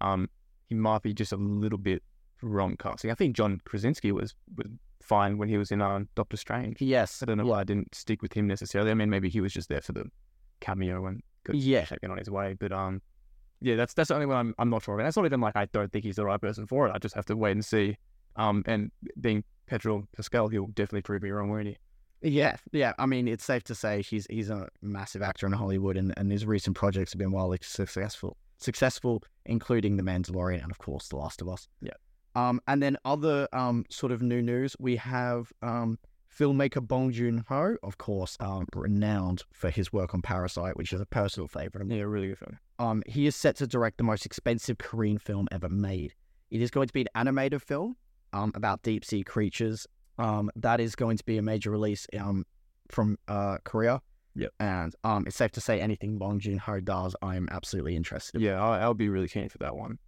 um, 0.00 0.28
he 0.68 0.74
might 0.74 1.02
be 1.02 1.12
just 1.12 1.32
a 1.32 1.36
little 1.36 1.78
bit 1.78 2.02
wrong 2.42 2.76
casting. 2.78 3.10
I 3.10 3.14
think 3.14 3.36
John 3.36 3.60
Krasinski 3.64 4.10
was, 4.10 4.34
was 4.56 4.66
fine 5.02 5.36
when 5.38 5.48
he 5.48 5.58
was 5.58 5.70
in 5.70 5.82
um, 5.82 6.08
Doctor 6.14 6.36
Strange. 6.36 6.80
Yes. 6.80 7.22
I 7.22 7.26
don't 7.26 7.36
know 7.38 7.44
why 7.46 7.60
I 7.60 7.64
didn't 7.64 7.94
stick 7.94 8.22
with 8.22 8.32
him 8.32 8.46
necessarily. 8.46 8.90
I 8.90 8.94
mean, 8.94 9.10
maybe 9.10 9.28
he 9.28 9.40
was 9.40 9.52
just 9.52 9.68
there 9.68 9.80
for 9.82 9.92
the 9.92 10.04
cameo 10.60 11.04
and 11.06 11.22
got 11.44 11.56
Yeah. 11.56 11.84
taken 11.84 12.10
on 12.10 12.18
his 12.18 12.30
way. 12.30 12.54
But 12.58 12.72
um, 12.72 13.02
yeah, 13.62 13.76
that's 13.76 13.94
that's 13.94 14.08
the 14.08 14.14
only 14.14 14.26
one 14.26 14.36
I'm 14.36 14.54
I'm 14.58 14.70
not 14.70 14.82
sure 14.82 14.94
of. 14.94 15.00
And 15.00 15.06
that's 15.06 15.16
not 15.16 15.24
even 15.26 15.40
like 15.40 15.56
I 15.56 15.66
don't 15.66 15.90
think 15.90 16.04
he's 16.04 16.16
the 16.16 16.24
right 16.24 16.40
person 16.40 16.66
for 16.66 16.88
it. 16.88 16.92
I 16.94 16.98
just 16.98 17.14
have 17.14 17.26
to 17.26 17.36
wait 17.36 17.52
and 17.52 17.64
see. 17.64 17.96
Um, 18.36 18.62
and 18.66 18.90
being 19.20 19.44
Pedro 19.66 20.06
Pascal, 20.16 20.48
he'll 20.48 20.66
definitely 20.68 21.02
prove 21.02 21.22
me 21.22 21.30
wrong, 21.30 21.50
won't 21.50 21.66
he? 21.66 21.76
Yeah, 22.22 22.56
yeah. 22.72 22.92
I 22.98 23.06
mean, 23.06 23.28
it's 23.28 23.44
safe 23.44 23.64
to 23.64 23.74
say 23.74 24.02
he's 24.02 24.26
he's 24.28 24.50
a 24.50 24.68
massive 24.80 25.22
actor 25.22 25.46
in 25.46 25.52
Hollywood, 25.52 25.96
and, 25.96 26.14
and 26.16 26.30
his 26.30 26.46
recent 26.46 26.76
projects 26.76 27.12
have 27.12 27.18
been 27.18 27.32
wildly 27.32 27.58
successful. 27.62 28.36
Successful, 28.58 29.22
including 29.46 29.96
The 29.96 30.04
Mandalorian 30.04 30.62
and 30.62 30.70
of 30.70 30.78
course 30.78 31.08
The 31.08 31.16
Last 31.16 31.40
of 31.40 31.48
Us. 31.48 31.68
Yeah. 31.80 31.92
Um, 32.34 32.60
and 32.66 32.82
then 32.82 32.96
other 33.04 33.48
um 33.52 33.84
sort 33.90 34.12
of 34.12 34.22
new 34.22 34.40
news, 34.42 34.76
we 34.78 34.96
have 34.96 35.52
um 35.62 35.98
filmmaker 36.36 36.86
Bong 36.86 37.12
Joon 37.12 37.44
Ho, 37.48 37.76
of 37.82 37.98
course, 37.98 38.36
um 38.40 38.66
renowned 38.74 39.42
for 39.52 39.70
his 39.70 39.92
work 39.92 40.14
on 40.14 40.22
Parasite, 40.22 40.76
which 40.76 40.92
is 40.92 41.00
a 41.00 41.06
personal 41.06 41.48
favorite. 41.48 41.88
Yeah, 41.88 42.02
really 42.02 42.28
good 42.28 42.38
film. 42.38 42.58
Um, 42.78 43.02
he 43.06 43.26
is 43.26 43.36
set 43.36 43.56
to 43.56 43.66
direct 43.66 43.98
the 43.98 44.04
most 44.04 44.26
expensive 44.26 44.78
Korean 44.78 45.18
film 45.18 45.48
ever 45.52 45.68
made. 45.68 46.14
It 46.50 46.60
is 46.60 46.70
going 46.70 46.88
to 46.88 46.92
be 46.92 47.02
an 47.02 47.08
animated 47.14 47.62
film 47.62 47.96
um, 48.32 48.52
about 48.54 48.82
deep 48.82 49.04
sea 49.04 49.22
creatures. 49.22 49.86
Um, 50.18 50.50
that 50.56 50.80
is 50.80 50.94
going 50.94 51.16
to 51.16 51.24
be 51.24 51.38
a 51.38 51.42
major 51.42 51.70
release 51.70 52.06
um, 52.18 52.44
from 52.90 53.18
uh, 53.28 53.58
Korea. 53.64 54.00
Yep. 54.34 54.50
And 54.60 54.94
um, 55.04 55.24
it's 55.26 55.36
safe 55.36 55.52
to 55.52 55.60
say 55.60 55.80
anything 55.80 56.18
Bong 56.18 56.40
Joon 56.40 56.58
Ho 56.58 56.80
does, 56.80 57.14
I 57.22 57.36
am 57.36 57.48
absolutely 57.50 57.96
interested. 57.96 58.36
in. 58.40 58.46
Yeah, 58.46 58.62
I, 58.62 58.80
I'll 58.80 58.94
be 58.94 59.08
really 59.08 59.28
keen 59.28 59.48
for 59.48 59.58
that 59.58 59.76
one. 59.76 59.98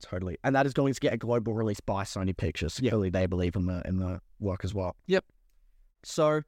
Totally. 0.00 0.36
And 0.42 0.54
that 0.56 0.66
is 0.66 0.72
going 0.72 0.94
to 0.94 1.00
get 1.00 1.12
a 1.12 1.16
global 1.16 1.54
release 1.54 1.80
by 1.80 2.02
Sony 2.04 2.36
Pictures. 2.36 2.80
Yeah. 2.82 2.90
Clearly, 2.90 3.10
they 3.10 3.26
believe 3.26 3.54
in 3.56 3.66
the 3.66 3.82
in 3.86 3.98
the 3.98 4.20
work 4.40 4.64
as 4.64 4.74
well. 4.74 4.96
Yep. 5.06 5.24
So, 6.04 6.42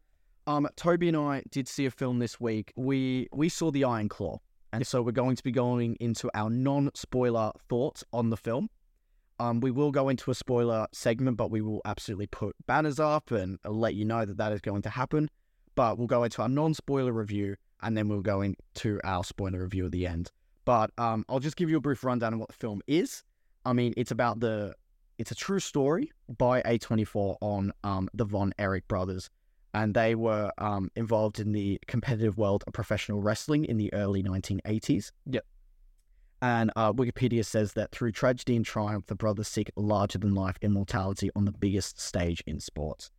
um, 0.46 0.68
Toby 0.76 1.08
and 1.08 1.16
I 1.16 1.42
did 1.50 1.68
see 1.68 1.86
a 1.86 1.90
film 1.90 2.18
this 2.18 2.40
week. 2.40 2.72
We 2.76 3.28
we 3.32 3.48
saw 3.48 3.70
The 3.70 3.84
Iron 3.84 4.08
Claw, 4.08 4.38
and 4.72 4.86
so 4.86 5.02
we're 5.02 5.12
going 5.12 5.36
to 5.36 5.42
be 5.42 5.52
going 5.52 5.96
into 6.00 6.30
our 6.34 6.50
non-spoiler 6.50 7.52
thoughts 7.68 8.04
on 8.12 8.30
the 8.30 8.36
film. 8.36 8.68
Um, 9.40 9.60
we 9.60 9.70
will 9.70 9.90
go 9.90 10.08
into 10.08 10.30
a 10.30 10.34
spoiler 10.34 10.86
segment, 10.92 11.36
but 11.36 11.50
we 11.50 11.60
will 11.60 11.80
absolutely 11.84 12.26
put 12.28 12.54
banners 12.66 13.00
up 13.00 13.30
and 13.30 13.58
let 13.64 13.94
you 13.94 14.04
know 14.04 14.24
that 14.24 14.36
that 14.36 14.52
is 14.52 14.60
going 14.60 14.82
to 14.82 14.90
happen. 14.90 15.28
But 15.74 15.98
we'll 15.98 16.06
go 16.06 16.22
into 16.22 16.40
our 16.42 16.48
non-spoiler 16.48 17.12
review, 17.12 17.56
and 17.82 17.96
then 17.96 18.08
we'll 18.08 18.20
go 18.20 18.42
into 18.42 19.00
our 19.02 19.24
spoiler 19.24 19.62
review 19.62 19.86
at 19.86 19.92
the 19.92 20.06
end. 20.06 20.30
But 20.64 20.90
um, 20.98 21.24
I'll 21.28 21.40
just 21.40 21.56
give 21.56 21.68
you 21.68 21.76
a 21.76 21.80
brief 21.80 22.04
rundown 22.04 22.32
of 22.34 22.38
what 22.38 22.48
the 22.48 22.54
film 22.54 22.80
is. 22.86 23.22
I 23.64 23.72
mean, 23.72 23.94
it's 23.96 24.10
about 24.10 24.40
the 24.40 24.74
it's 25.18 25.30
a 25.30 25.34
true 25.34 25.60
story 25.60 26.10
by 26.38 26.62
A24 26.62 27.36
on 27.40 27.72
um, 27.84 28.08
the 28.14 28.24
Von 28.24 28.52
Erich 28.58 28.86
brothers, 28.88 29.30
and 29.74 29.92
they 29.92 30.14
were 30.14 30.52
um, 30.58 30.90
involved 30.94 31.40
in 31.40 31.52
the 31.52 31.80
competitive 31.86 32.38
world 32.38 32.62
of 32.66 32.72
professional 32.72 33.20
wrestling 33.20 33.64
in 33.64 33.76
the 33.76 33.92
early 33.92 34.22
1980s. 34.22 35.10
Yep. 35.26 35.44
And 36.40 36.70
uh, 36.76 36.92
Wikipedia 36.92 37.44
says 37.44 37.72
that 37.72 37.90
through 37.90 38.12
tragedy 38.12 38.54
and 38.54 38.64
triumph, 38.64 39.06
the 39.06 39.14
brothers 39.14 39.48
seek 39.48 39.70
larger 39.76 40.18
than 40.18 40.34
life 40.34 40.56
immortality 40.62 41.30
on 41.34 41.44
the 41.44 41.52
biggest 41.52 42.00
stage 42.00 42.42
in 42.46 42.60
sports. 42.60 43.10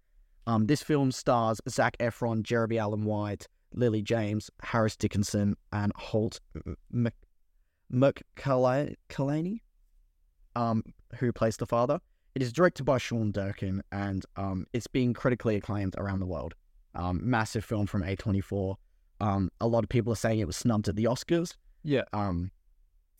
Um, 0.47 0.67
this 0.67 0.81
film 0.81 1.11
stars 1.11 1.59
Zac 1.67 1.97
Efron, 1.97 2.43
Jeremy 2.43 2.77
Allen 2.77 3.03
White, 3.03 3.47
Lily 3.73 4.01
James, 4.01 4.49
Harris 4.61 4.95
Dickinson, 4.95 5.55
and 5.73 5.91
Holt 5.95 6.39
M- 6.93 7.09
McCallany, 7.91 9.59
um, 10.55 10.83
who 11.17 11.33
plays 11.33 11.57
the 11.57 11.65
father. 11.65 11.99
It 12.35 12.41
is 12.41 12.51
directed 12.51 12.83
by 12.83 12.97
Sean 12.97 13.31
Durkin, 13.31 13.81
and 13.93 14.25
um, 14.35 14.65
it's 14.73 14.87
being 14.87 15.13
critically 15.13 15.55
acclaimed 15.55 15.95
around 15.97 16.19
the 16.19 16.25
world. 16.25 16.53
Um, 16.93 17.21
massive 17.23 17.63
film 17.63 17.87
from 17.87 18.03
A24. 18.03 18.75
Um, 19.21 19.49
a 19.61 19.67
lot 19.67 19.83
of 19.85 19.89
people 19.89 20.11
are 20.11 20.17
saying 20.17 20.39
it 20.39 20.47
was 20.47 20.57
snubbed 20.57 20.89
at 20.89 20.97
the 20.97 21.05
Oscars. 21.05 21.55
Yeah. 21.83 22.03
Um, 22.11 22.51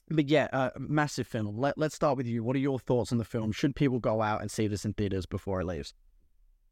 but 0.10 0.28
yeah, 0.28 0.50
uh, 0.52 0.72
massive 0.78 1.28
film. 1.28 1.58
Let, 1.58 1.78
let's 1.78 1.96
start 1.96 2.18
with 2.18 2.28
you. 2.28 2.44
What 2.44 2.58
are 2.58 2.60
your 2.60 2.78
thoughts 2.78 3.14
on 3.14 3.18
the 3.18 3.24
film? 3.24 3.54
Should 3.54 3.74
people 3.76 4.00
go 4.00 4.22
out 4.22 4.42
and 4.42 4.52
see 4.52 4.68
this 4.68 4.84
in 4.84 4.94
theaters 4.94 5.26
before 5.26 5.62
it 5.62 5.66
leaves? 5.66 5.94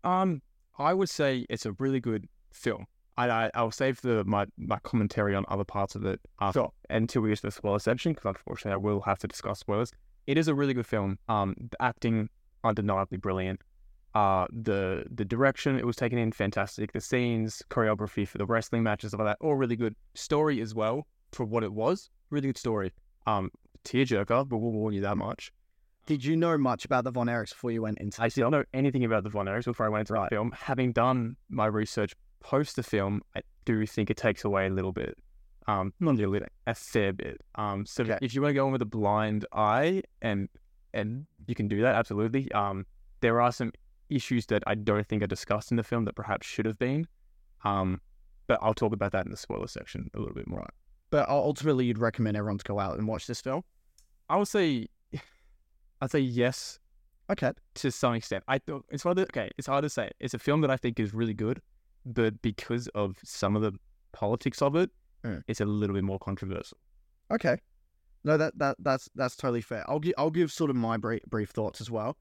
Um, 0.03 0.41
I 0.77 0.93
would 0.93 1.09
say 1.09 1.45
it's 1.49 1.65
a 1.65 1.71
really 1.73 2.01
good 2.01 2.27
film. 2.51 2.85
I, 3.15 3.29
I 3.29 3.51
I'll 3.53 3.71
save 3.71 4.01
the 4.01 4.25
my, 4.25 4.47
my 4.57 4.79
commentary 4.83 5.33
on 5.33 5.45
other 5.47 5.63
parts 5.63 5.95
of 5.95 6.03
it 6.05 6.19
after, 6.41 6.59
Sure. 6.59 6.73
until 6.89 7.21
we 7.21 7.29
get 7.29 7.37
to 7.37 7.41
the 7.43 7.51
spoiler 7.51 7.79
section 7.79 8.11
because 8.13 8.25
unfortunately 8.25 8.73
I 8.73 8.77
will 8.77 9.01
have 9.01 9.19
to 9.19 9.27
discuss 9.27 9.59
spoilers. 9.59 9.91
It 10.27 10.37
is 10.37 10.47
a 10.47 10.55
really 10.55 10.73
good 10.73 10.85
film. 10.85 11.17
Um, 11.27 11.55
the 11.71 11.81
acting 11.81 12.29
undeniably 12.63 13.17
brilliant. 13.17 13.59
Uh, 14.15 14.45
the 14.51 15.05
the 15.13 15.25
direction 15.25 15.77
it 15.77 15.85
was 15.85 15.95
taken 15.95 16.17
in 16.19 16.31
fantastic. 16.31 16.91
The 16.91 17.01
scenes, 17.01 17.63
choreography 17.69 18.27
for 18.27 18.37
the 18.37 18.45
wrestling 18.45 18.83
matches, 18.83 19.09
stuff 19.09 19.19
like 19.19 19.27
that, 19.39 19.43
all 19.43 19.55
really 19.55 19.75
good. 19.75 19.95
Story 20.13 20.61
as 20.61 20.75
well 20.75 21.07
for 21.31 21.45
what 21.45 21.63
it 21.63 21.73
was, 21.73 22.09
really 22.29 22.47
good 22.47 22.57
story. 22.57 22.93
Um, 23.25 23.49
tearjerker, 23.85 24.47
but 24.47 24.57
we'll 24.57 24.71
warn 24.71 24.93
you 24.93 25.01
that 25.01 25.17
much. 25.17 25.51
Did 26.05 26.23
you 26.23 26.35
know 26.35 26.57
much 26.57 26.85
about 26.85 27.05
the 27.05 27.11
Von 27.11 27.27
Erichs 27.27 27.49
before 27.49 27.71
you 27.71 27.81
went 27.81 27.97
into 27.99 28.21
I 28.21 28.27
still 28.27 28.43
don't 28.51 28.59
know 28.59 28.65
anything 28.73 29.03
about 29.05 29.23
the 29.23 29.29
Von 29.29 29.45
Erichs 29.47 29.65
before 29.65 29.85
I 29.85 29.89
went 29.89 30.01
into 30.01 30.13
Right. 30.13 30.29
the 30.29 30.35
film. 30.35 30.51
Having 30.51 30.91
done 30.91 31.35
my 31.49 31.65
research 31.65 32.13
post 32.41 32.75
the 32.75 32.83
film, 32.83 33.21
I 33.35 33.41
do 33.65 33.85
think 33.85 34.09
it 34.09 34.17
takes 34.17 34.43
away 34.43 34.67
a 34.67 34.69
little 34.69 34.91
bit. 34.91 35.17
Um, 35.67 35.93
not 35.99 36.15
a 36.15 36.27
little 36.27 36.47
a 36.67 36.75
fair 36.75 37.13
bit. 37.13 37.39
Um, 37.55 37.85
so 37.85 38.03
Okay. 38.03 38.17
if 38.21 38.35
you 38.35 38.41
want 38.41 38.51
to 38.51 38.53
go 38.55 38.65
in 38.65 38.71
with 38.73 38.81
a 38.81 38.85
blind 38.85 39.45
eye, 39.53 40.03
and 40.21 40.49
and 40.93 41.25
you 41.47 41.55
can 41.55 41.67
do 41.67 41.81
that 41.81 41.95
absolutely. 41.95 42.51
Um, 42.51 42.85
there 43.21 43.41
are 43.41 43.51
some 43.51 43.71
issues 44.09 44.45
that 44.47 44.63
I 44.67 44.75
don't 44.75 45.07
think 45.07 45.23
are 45.23 45.27
discussed 45.27 45.71
in 45.71 45.77
the 45.77 45.83
film 45.83 46.05
that 46.05 46.15
perhaps 46.15 46.45
should 46.45 46.65
have 46.65 46.77
been. 46.77 47.07
Um, 47.63 48.01
but 48.47 48.59
I'll 48.61 48.73
talk 48.73 48.93
about 48.93 49.11
that 49.13 49.25
in 49.25 49.31
the 49.31 49.37
spoiler 49.37 49.67
section 49.67 50.09
a 50.13 50.19
little 50.19 50.35
bit 50.35 50.47
more. 50.47 50.67
But 51.09 51.29
ultimately, 51.29 51.85
you'd 51.85 51.97
recommend 51.97 52.35
everyone 52.37 52.57
to 52.57 52.63
go 52.65 52.79
out 52.79 52.97
and 52.97 53.07
watch 53.07 53.25
this 53.27 53.39
film? 53.41 53.63
I 54.29 54.35
would 54.35 54.47
say, 54.49 54.87
I'd 56.01 56.11
say 56.11 56.19
yes 56.19 56.79
Okay. 57.29 57.53
to 57.75 57.89
some 57.91 58.13
extent. 58.15 58.43
I 58.49 58.57
thought 58.59 58.85
it's 58.89 59.05
one 59.05 59.11
of 59.11 59.15
the 59.15 59.23
okay. 59.23 59.49
It's 59.57 59.67
hard 59.67 59.83
to 59.83 59.89
say. 59.89 60.11
It's 60.19 60.33
a 60.33 60.39
film 60.39 60.59
that 60.61 60.69
I 60.69 60.75
think 60.77 60.99
is 60.99 61.13
really 61.13 61.33
good, 61.33 61.61
but 62.05 62.41
because 62.41 62.87
of 62.89 63.17
some 63.23 63.55
of 63.55 63.61
the 63.61 63.71
politics 64.11 64.61
of 64.61 64.75
it, 64.75 64.89
Mm. 65.23 65.41
it's 65.47 65.61
a 65.61 65.65
little 65.65 65.93
bit 65.93 66.03
more 66.03 66.19
controversial. 66.19 66.77
Okay. 67.31 67.57
No, 68.25 68.37
that, 68.37 68.57
that 68.57 68.77
that's 68.79 69.09
that's 69.15 69.35
totally 69.35 69.61
fair. 69.61 69.83
I'll 69.89 69.99
give 69.99 70.13
I'll 70.17 70.29
give 70.31 70.51
sort 70.51 70.69
of 70.69 70.75
my 70.75 70.97
brief, 70.97 71.21
brief 71.23 71.49
thoughts 71.49 71.81
as 71.81 71.91
well. 71.91 72.17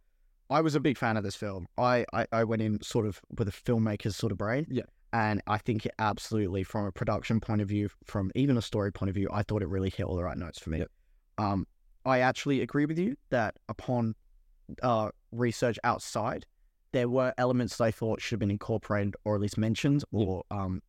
I 0.51 0.61
was 0.61 0.74
a 0.74 0.81
big 0.81 0.99
fan 0.99 1.16
of 1.16 1.24
this 1.24 1.37
film. 1.37 1.66
I, 1.79 2.05
I, 2.12 2.27
I 2.31 2.45
went 2.45 2.61
in 2.61 2.83
sort 2.83 3.07
of 3.07 3.20
with 3.39 3.49
a 3.49 3.53
filmmaker's 3.53 4.16
sort 4.16 4.33
of 4.33 4.39
brain. 4.39 4.66
Yeah. 4.69 4.83
And 5.15 5.41
I 5.47 5.59
think 5.59 5.87
it 5.87 5.93
absolutely, 5.99 6.62
from 6.62 6.87
a 6.87 6.93
production 6.93 7.41
point 7.41 7.62
of 7.62 7.69
view, 7.69 7.89
from 8.05 8.31
even 8.35 8.57
a 8.57 8.62
story 8.62 8.93
point 8.93 9.09
of 9.09 9.15
view, 9.15 9.29
I 9.33 9.43
thought 9.43 9.62
it 9.62 9.69
really 9.69 9.91
hit 9.91 10.05
all 10.05 10.16
the 10.16 10.24
right 10.24 10.37
notes 10.37 10.59
for 10.59 10.70
me. 10.70 10.81
Yep. 10.81 10.91
Um, 11.39 11.66
I 12.05 12.20
actually 12.20 12.61
agree 12.61 12.85
with 12.87 12.99
you 12.99 13.16
that 13.31 13.57
upon 13.69 14.15
uh, 14.83 15.11
research 15.31 15.79
outside, 15.85 16.47
there 16.93 17.09
were 17.09 17.33
elements 17.39 17.77
that 17.77 17.85
I 17.85 17.91
thought 17.91 18.20
should 18.20 18.37
have 18.37 18.41
been 18.41 18.51
incorporated 18.51 19.15
or 19.24 19.35
at 19.35 19.41
least 19.41 19.57
mentioned 19.57 20.05
or 20.12 20.43
um, 20.51 20.83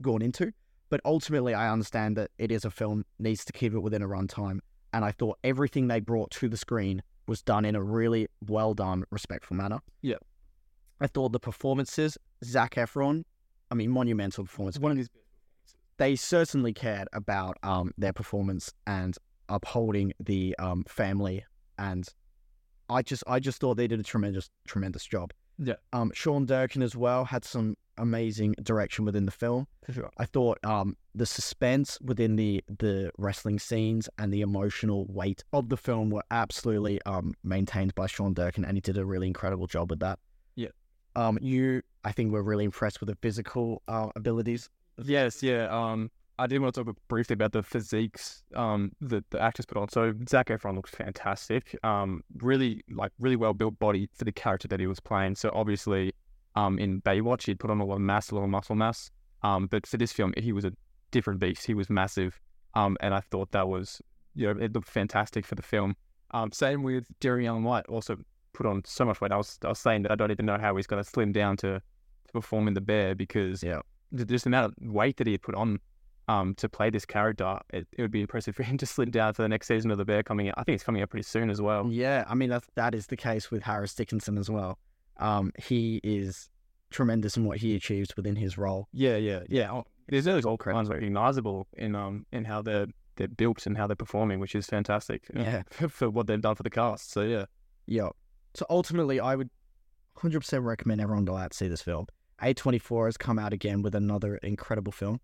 gone 0.00 0.22
into. 0.22 0.52
But 0.92 1.00
ultimately, 1.06 1.54
I 1.54 1.72
understand 1.72 2.18
that 2.18 2.32
it 2.36 2.52
is 2.52 2.66
a 2.66 2.70
film, 2.70 3.06
needs 3.18 3.46
to 3.46 3.52
keep 3.54 3.72
it 3.72 3.78
within 3.78 4.02
a 4.02 4.06
runtime. 4.06 4.58
And 4.92 5.06
I 5.06 5.10
thought 5.10 5.38
everything 5.42 5.88
they 5.88 6.00
brought 6.00 6.30
to 6.32 6.50
the 6.50 6.56
screen 6.58 7.02
was 7.26 7.40
done 7.40 7.64
in 7.64 7.74
a 7.74 7.82
really 7.82 8.28
well 8.46 8.74
done, 8.74 9.04
respectful 9.10 9.56
manner. 9.56 9.78
Yeah. 10.02 10.16
I 11.00 11.06
thought 11.06 11.32
the 11.32 11.40
performances, 11.40 12.18
Zac 12.44 12.74
Efron, 12.74 13.24
I 13.70 13.74
mean, 13.74 13.90
monumental 13.90 14.44
performance. 14.44 14.78
one 14.78 14.90
of 14.90 14.98
these. 14.98 15.08
They 15.96 16.14
certainly 16.14 16.74
cared 16.74 17.08
about 17.14 17.56
um, 17.62 17.94
their 17.96 18.12
performance 18.12 18.74
and 18.86 19.16
upholding 19.48 20.12
the 20.20 20.54
um, 20.58 20.84
family. 20.86 21.42
And 21.78 22.06
I 22.90 23.00
just, 23.00 23.24
I 23.26 23.40
just 23.40 23.60
thought 23.62 23.78
they 23.78 23.86
did 23.86 23.98
a 23.98 24.02
tremendous, 24.02 24.50
tremendous 24.66 25.06
job. 25.06 25.32
Yeah. 25.58 25.74
Um, 25.92 26.10
Sean 26.14 26.46
Durkin 26.46 26.82
as 26.82 26.96
well 26.96 27.24
had 27.24 27.44
some 27.44 27.76
amazing 27.98 28.54
direction 28.62 29.04
within 29.04 29.26
the 29.26 29.32
film. 29.32 29.66
For 29.84 29.92
sure. 29.92 30.10
I 30.18 30.24
thought 30.24 30.58
um, 30.64 30.96
the 31.14 31.26
suspense 31.26 31.98
within 32.00 32.36
the 32.36 32.64
the 32.66 33.10
wrestling 33.18 33.58
scenes 33.58 34.08
and 34.18 34.32
the 34.32 34.40
emotional 34.40 35.06
weight 35.08 35.44
of 35.52 35.68
the 35.68 35.76
film 35.76 36.10
were 36.10 36.24
absolutely 36.30 37.00
um, 37.02 37.34
maintained 37.44 37.94
by 37.94 38.06
Sean 38.06 38.34
Durkin, 38.34 38.64
and 38.64 38.76
he 38.76 38.80
did 38.80 38.96
a 38.96 39.04
really 39.04 39.26
incredible 39.26 39.66
job 39.66 39.90
with 39.90 40.00
that. 40.00 40.18
Yeah. 40.54 40.68
Um, 41.14 41.38
you, 41.40 41.82
I 42.04 42.12
think, 42.12 42.32
were 42.32 42.42
really 42.42 42.64
impressed 42.64 43.00
with 43.00 43.08
the 43.08 43.16
physical 43.16 43.82
uh, 43.88 44.08
abilities. 44.16 44.70
Yes, 45.02 45.42
yeah. 45.42 45.68
Um, 45.68 46.10
I 46.38 46.46
did 46.46 46.60
want 46.60 46.74
to 46.74 46.84
talk 46.84 46.96
briefly 47.08 47.34
about 47.34 47.52
the 47.52 47.62
physiques 47.62 48.42
um 48.54 48.92
that 49.00 49.28
the 49.30 49.40
actors 49.40 49.66
put 49.66 49.76
on. 49.78 49.88
So 49.88 50.12
Zac 50.28 50.48
Efron 50.48 50.74
looks 50.76 50.90
fantastic. 50.90 51.76
Um, 51.84 52.22
really 52.38 52.82
like 52.90 53.12
really 53.18 53.36
well 53.36 53.52
built 53.54 53.78
body 53.78 54.08
for 54.14 54.24
the 54.24 54.32
character 54.32 54.68
that 54.68 54.80
he 54.80 54.86
was 54.86 55.00
playing. 55.00 55.36
So 55.36 55.50
obviously, 55.54 56.12
um, 56.56 56.78
in 56.78 57.00
Baywatch 57.02 57.44
he'd 57.46 57.60
put 57.60 57.70
on 57.70 57.80
a 57.80 57.84
lot 57.84 57.96
of 57.96 58.00
mass, 58.00 58.30
a 58.30 58.34
lot 58.34 58.44
of 58.44 58.50
muscle 58.50 58.74
mass. 58.74 59.10
Um, 59.42 59.66
but 59.66 59.86
for 59.86 59.96
this 59.96 60.12
film 60.12 60.32
he 60.38 60.52
was 60.52 60.64
a 60.64 60.72
different 61.10 61.40
beast. 61.40 61.66
He 61.66 61.74
was 61.74 61.90
massive. 61.90 62.40
Um, 62.74 62.96
and 63.00 63.12
I 63.14 63.20
thought 63.20 63.50
that 63.52 63.68
was 63.68 64.00
you 64.34 64.46
know 64.52 64.60
it 64.60 64.72
looked 64.72 64.88
fantastic 64.88 65.44
for 65.44 65.54
the 65.54 65.62
film. 65.62 65.94
Um, 66.32 66.50
same 66.52 66.82
with 66.82 67.04
Jerry 67.20 67.46
Allen 67.46 67.64
White. 67.64 67.84
Also 67.86 68.16
put 68.54 68.66
on 68.66 68.82
so 68.86 69.04
much 69.04 69.20
weight. 69.20 69.32
I 69.32 69.36
was 69.36 69.58
I 69.64 69.68
was 69.68 69.78
saying 69.78 70.02
that 70.02 70.12
I 70.12 70.14
don't 70.14 70.30
even 70.30 70.46
know 70.46 70.58
how 70.58 70.74
he's 70.76 70.86
going 70.86 71.02
to 71.02 71.08
slim 71.08 71.32
down 71.32 71.56
to, 71.58 71.80
to 72.26 72.32
perform 72.32 72.68
in 72.68 72.74
the 72.74 72.80
Bear 72.80 73.14
because 73.14 73.62
Yeah. 73.62 73.80
just 74.14 74.44
the 74.44 74.48
amount 74.48 74.72
of 74.72 74.88
weight 74.92 75.18
that 75.18 75.26
he 75.26 75.32
had 75.34 75.42
put 75.42 75.54
on 75.54 75.78
um, 76.32 76.54
to 76.54 76.68
play 76.68 76.90
this 76.90 77.04
character, 77.04 77.58
it, 77.72 77.86
it 77.92 78.02
would 78.02 78.10
be 78.10 78.20
impressive 78.22 78.54
for 78.54 78.62
him 78.62 78.78
to 78.82 78.86
slip 78.86 79.10
down 79.10 79.34
for 79.34 79.42
the 79.42 79.48
next 79.48 79.66
season 79.66 79.90
of 79.90 79.98
The 79.98 80.04
Bear 80.04 80.22
coming 80.22 80.48
out. 80.48 80.54
I 80.56 80.64
think 80.64 80.74
it's 80.76 80.84
coming 80.84 81.02
out 81.02 81.10
pretty 81.10 81.24
soon 81.24 81.50
as 81.50 81.60
well. 81.60 81.88
Yeah, 81.90 82.24
I 82.28 82.34
mean 82.34 82.50
that 82.50 82.64
that 82.74 82.94
is 82.94 83.06
the 83.06 83.16
case 83.16 83.50
with 83.50 83.62
Harris 83.62 83.94
Dickinson 83.94 84.38
as 84.38 84.48
well. 84.50 84.78
Um, 85.18 85.52
he 85.58 86.00
is 86.02 86.48
tremendous 86.90 87.36
in 87.36 87.44
what 87.44 87.58
he 87.58 87.74
achieves 87.74 88.14
within 88.16 88.36
his 88.36 88.58
role. 88.58 88.88
Yeah, 88.92 89.16
yeah, 89.16 89.40
yeah. 89.48 89.72
Oh, 89.72 89.84
There's 90.08 90.24
those 90.24 90.44
all 90.44 90.58
kinds 90.58 90.88
recognizable 90.88 91.66
in 91.76 91.94
um 91.94 92.26
in 92.32 92.44
how 92.44 92.62
they're 92.62 92.86
they're 93.16 93.28
built 93.28 93.66
and 93.66 93.76
how 93.76 93.86
they're 93.86 93.96
performing, 93.96 94.40
which 94.40 94.54
is 94.54 94.66
fantastic. 94.66 95.24
Yeah. 95.34 95.62
for 95.88 96.08
what 96.08 96.26
they've 96.26 96.40
done 96.40 96.54
for 96.54 96.62
the 96.62 96.70
cast. 96.70 97.12
So 97.12 97.22
yeah, 97.22 97.44
Yeah. 97.86 98.08
So 98.54 98.64
ultimately, 98.68 99.20
I 99.20 99.34
would 99.34 99.50
100% 100.18 100.64
recommend 100.64 101.00
everyone 101.00 101.24
go 101.24 101.36
out 101.36 101.44
and 101.44 101.52
see 101.54 101.68
this 101.68 101.82
film. 101.82 102.06
A24 102.42 103.06
has 103.06 103.16
come 103.16 103.38
out 103.38 103.52
again 103.52 103.82
with 103.82 103.94
another 103.94 104.36
incredible 104.36 104.92
film. 104.92 105.20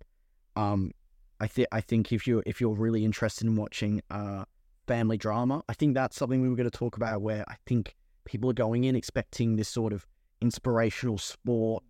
Um, 0.56 0.92
I 1.40 1.46
think 1.46 1.68
I 1.72 1.80
think 1.80 2.12
if 2.12 2.26
you 2.26 2.42
if 2.46 2.60
you're 2.60 2.74
really 2.74 3.04
interested 3.04 3.46
in 3.46 3.56
watching 3.56 4.02
uh 4.10 4.44
family 4.86 5.16
drama, 5.16 5.62
I 5.68 5.74
think 5.74 5.94
that's 5.94 6.16
something 6.16 6.40
we 6.40 6.48
were 6.48 6.56
going 6.56 6.70
to 6.70 6.76
talk 6.78 6.96
about. 6.96 7.22
Where 7.22 7.44
I 7.48 7.56
think 7.66 7.94
people 8.24 8.50
are 8.50 8.54
going 8.54 8.84
in 8.84 8.96
expecting 8.96 9.56
this 9.56 9.68
sort 9.68 9.92
of 9.92 10.06
inspirational 10.40 11.18
sport 11.18 11.82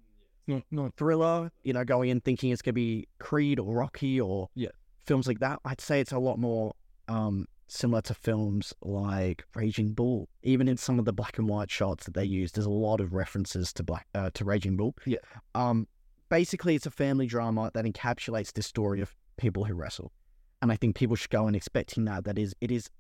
no, 0.46 0.62
no, 0.70 0.90
thriller, 0.96 1.50
you 1.62 1.74
know, 1.74 1.84
going 1.84 2.08
in 2.08 2.20
thinking 2.20 2.50
it's 2.50 2.62
going 2.62 2.72
to 2.72 2.80
be 2.80 3.06
Creed 3.18 3.58
or 3.60 3.74
Rocky 3.74 4.18
or 4.18 4.48
Yeah. 4.54 4.70
films 5.04 5.28
like 5.28 5.40
that. 5.40 5.60
I'd 5.64 5.80
say 5.80 6.00
it's 6.00 6.12
a 6.12 6.18
lot 6.18 6.38
more 6.38 6.72
um, 7.06 7.46
similar 7.66 8.00
to 8.02 8.14
films 8.14 8.72
like 8.80 9.44
Raging 9.54 9.92
Bull. 9.92 10.26
Even 10.42 10.66
in 10.66 10.78
some 10.78 10.98
of 10.98 11.04
the 11.04 11.12
black 11.12 11.36
and 11.36 11.48
white 11.48 11.70
shots 11.70 12.06
that 12.06 12.14
they 12.14 12.24
use, 12.24 12.52
there's 12.52 12.64
a 12.66 12.70
lot 12.70 13.00
of 13.02 13.12
references 13.12 13.74
to 13.74 13.82
black 13.82 14.06
uh, 14.14 14.30
to 14.34 14.44
Raging 14.46 14.76
Bull. 14.78 14.94
Yeah. 15.04 15.18
Um, 15.54 15.86
basically, 16.30 16.74
it's 16.74 16.86
a 16.86 16.90
family 16.90 17.26
drama 17.26 17.70
that 17.74 17.84
encapsulates 17.84 18.52
the 18.54 18.62
story 18.62 19.02
of 19.02 19.14
people 19.38 19.64
who 19.64 19.74
wrestle, 19.74 20.12
and 20.60 20.70
I 20.70 20.76
think 20.76 20.94
people 20.96 21.16
should 21.16 21.30
go 21.30 21.48
in 21.48 21.54
expecting 21.54 22.04
that. 22.04 22.24
That 22.24 22.38
is, 22.38 22.54
it 22.60 22.70
is 22.70 22.90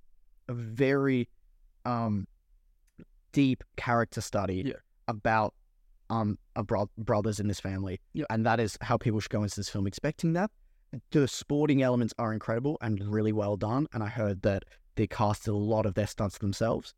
a 0.48 0.54
very 0.54 1.28
um, 1.84 2.26
deep 3.32 3.62
character 3.76 4.20
study 4.20 4.62
Yeah. 4.66 4.74
about 5.06 5.54
um 6.10 6.38
a 6.56 6.62
bro- 6.64 6.90
brothers 6.96 7.38
in 7.38 7.48
this 7.48 7.60
family. 7.60 8.00
Yeah. 8.14 8.24
And 8.30 8.46
that 8.46 8.58
is 8.60 8.78
how 8.80 8.96
people 8.96 9.20
should 9.20 9.30
go 9.30 9.42
into 9.42 9.56
this 9.56 9.68
film 9.68 9.86
expecting 9.86 10.32
that. 10.32 10.50
The 11.10 11.28
sporting 11.28 11.82
elements 11.82 12.14
are 12.18 12.32
incredible 12.32 12.78
and 12.80 12.98
really 13.12 13.32
well 13.32 13.56
done. 13.58 13.86
And 13.92 14.02
I 14.02 14.06
heard 14.08 14.40
that 14.42 14.64
they 14.96 15.06
casted 15.06 15.52
a 15.52 15.56
lot 15.56 15.84
of 15.84 15.92
their 15.94 16.06
stunts 16.06 16.38
themselves. 16.38 16.94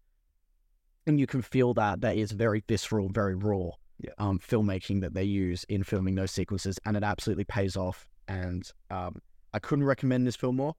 And 1.09 1.19
you 1.19 1.27
can 1.27 1.43
feel 1.43 1.75
that 1.75 2.01
that 2.03 2.17
is 2.17 2.31
very 2.31 2.62
visceral, 2.69 3.09
very 3.09 3.35
raw 3.35 3.71
Yeah. 3.99 4.11
um, 4.19 4.39
filmmaking 4.39 5.01
that 5.01 5.12
they 5.15 5.25
use 5.25 5.65
in 5.69 5.83
filming 5.83 6.15
those 6.15 6.31
sequences. 6.31 6.79
And 6.85 6.97
it 6.97 7.03
absolutely 7.03 7.45
pays 7.45 7.77
off. 7.77 8.07
And 8.29 8.62
um, 8.91 9.17
I 9.53 9.59
couldn't 9.59 9.85
recommend 9.85 10.27
this 10.27 10.37
film 10.37 10.57
more. 10.57 10.75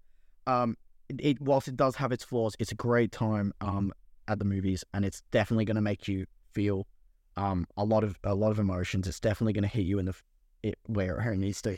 Um, 0.47 0.77
it, 1.09 1.41
whilst 1.41 1.67
it 1.67 1.75
does 1.75 1.95
have 1.97 2.11
its 2.11 2.23
flaws, 2.23 2.55
it's 2.59 2.71
a 2.71 2.75
great 2.75 3.11
time 3.11 3.53
um, 3.61 3.91
at 4.27 4.39
the 4.39 4.45
movies. 4.45 4.83
And 4.93 5.03
it's 5.05 5.21
definitely 5.31 5.65
going 5.65 5.75
to 5.75 5.81
make 5.81 6.07
you 6.07 6.25
feel 6.53 6.87
um, 7.37 7.67
a 7.77 7.83
lot 7.83 8.03
of 8.03 8.17
a 8.23 8.33
lot 8.35 8.51
of 8.51 8.59
emotions. 8.59 9.07
It's 9.07 9.19
definitely 9.19 9.53
going 9.53 9.63
to 9.63 9.69
hit 9.69 9.85
you 9.85 9.99
in 9.99 10.05
the 10.05 10.15
it, 10.63 10.77
where 10.85 11.19
it 11.19 11.37
needs 11.37 11.61
to. 11.63 11.77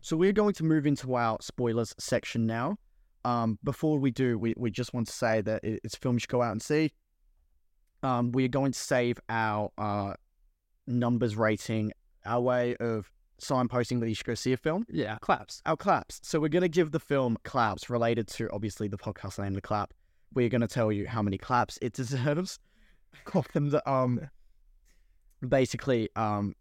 So 0.00 0.16
we're 0.16 0.32
going 0.32 0.54
to 0.54 0.64
move 0.64 0.86
into 0.86 1.14
our 1.14 1.38
spoilers 1.40 1.94
section 1.98 2.46
now. 2.46 2.78
Um, 3.24 3.58
before 3.64 3.98
we 3.98 4.10
do, 4.10 4.38
we, 4.38 4.54
we 4.56 4.70
just 4.70 4.94
want 4.94 5.08
to 5.08 5.12
say 5.12 5.40
that 5.40 5.64
it- 5.64 5.80
it's 5.82 5.94
a 5.94 5.98
film 5.98 6.14
you 6.16 6.20
should 6.20 6.28
go 6.28 6.42
out 6.42 6.52
and 6.52 6.62
see. 6.62 6.92
Um, 8.02 8.30
we 8.30 8.44
are 8.44 8.48
going 8.48 8.72
to 8.72 8.78
save 8.78 9.18
our 9.28 9.70
uh, 9.78 10.14
numbers 10.86 11.34
rating, 11.34 11.92
our 12.24 12.40
way 12.40 12.76
of 12.76 13.10
signposting 13.40 14.00
that 14.00 14.08
you 14.08 14.14
should 14.14 14.26
go 14.26 14.34
see 14.34 14.52
a 14.52 14.56
film 14.56 14.86
yeah, 14.88 15.18
claps. 15.20 15.62
our 15.66 15.76
claps. 15.76 16.20
So 16.22 16.40
we're 16.40 16.48
going 16.48 16.62
to 16.62 16.68
give 16.68 16.92
the 16.92 17.00
film 17.00 17.36
claps 17.44 17.90
related 17.90 18.28
to 18.28 18.50
obviously 18.52 18.88
the 18.88 18.98
podcast 18.98 19.38
name, 19.38 19.54
The 19.54 19.60
Clap. 19.60 19.92
We're 20.34 20.48
going 20.48 20.60
to 20.60 20.68
tell 20.68 20.90
you 20.90 21.06
how 21.06 21.22
many 21.22 21.38
claps 21.38 21.78
it 21.82 21.92
deserves. 21.94 22.58
and 23.54 23.80
um, 23.86 24.20
basically, 25.46 26.08
um, 26.16 26.54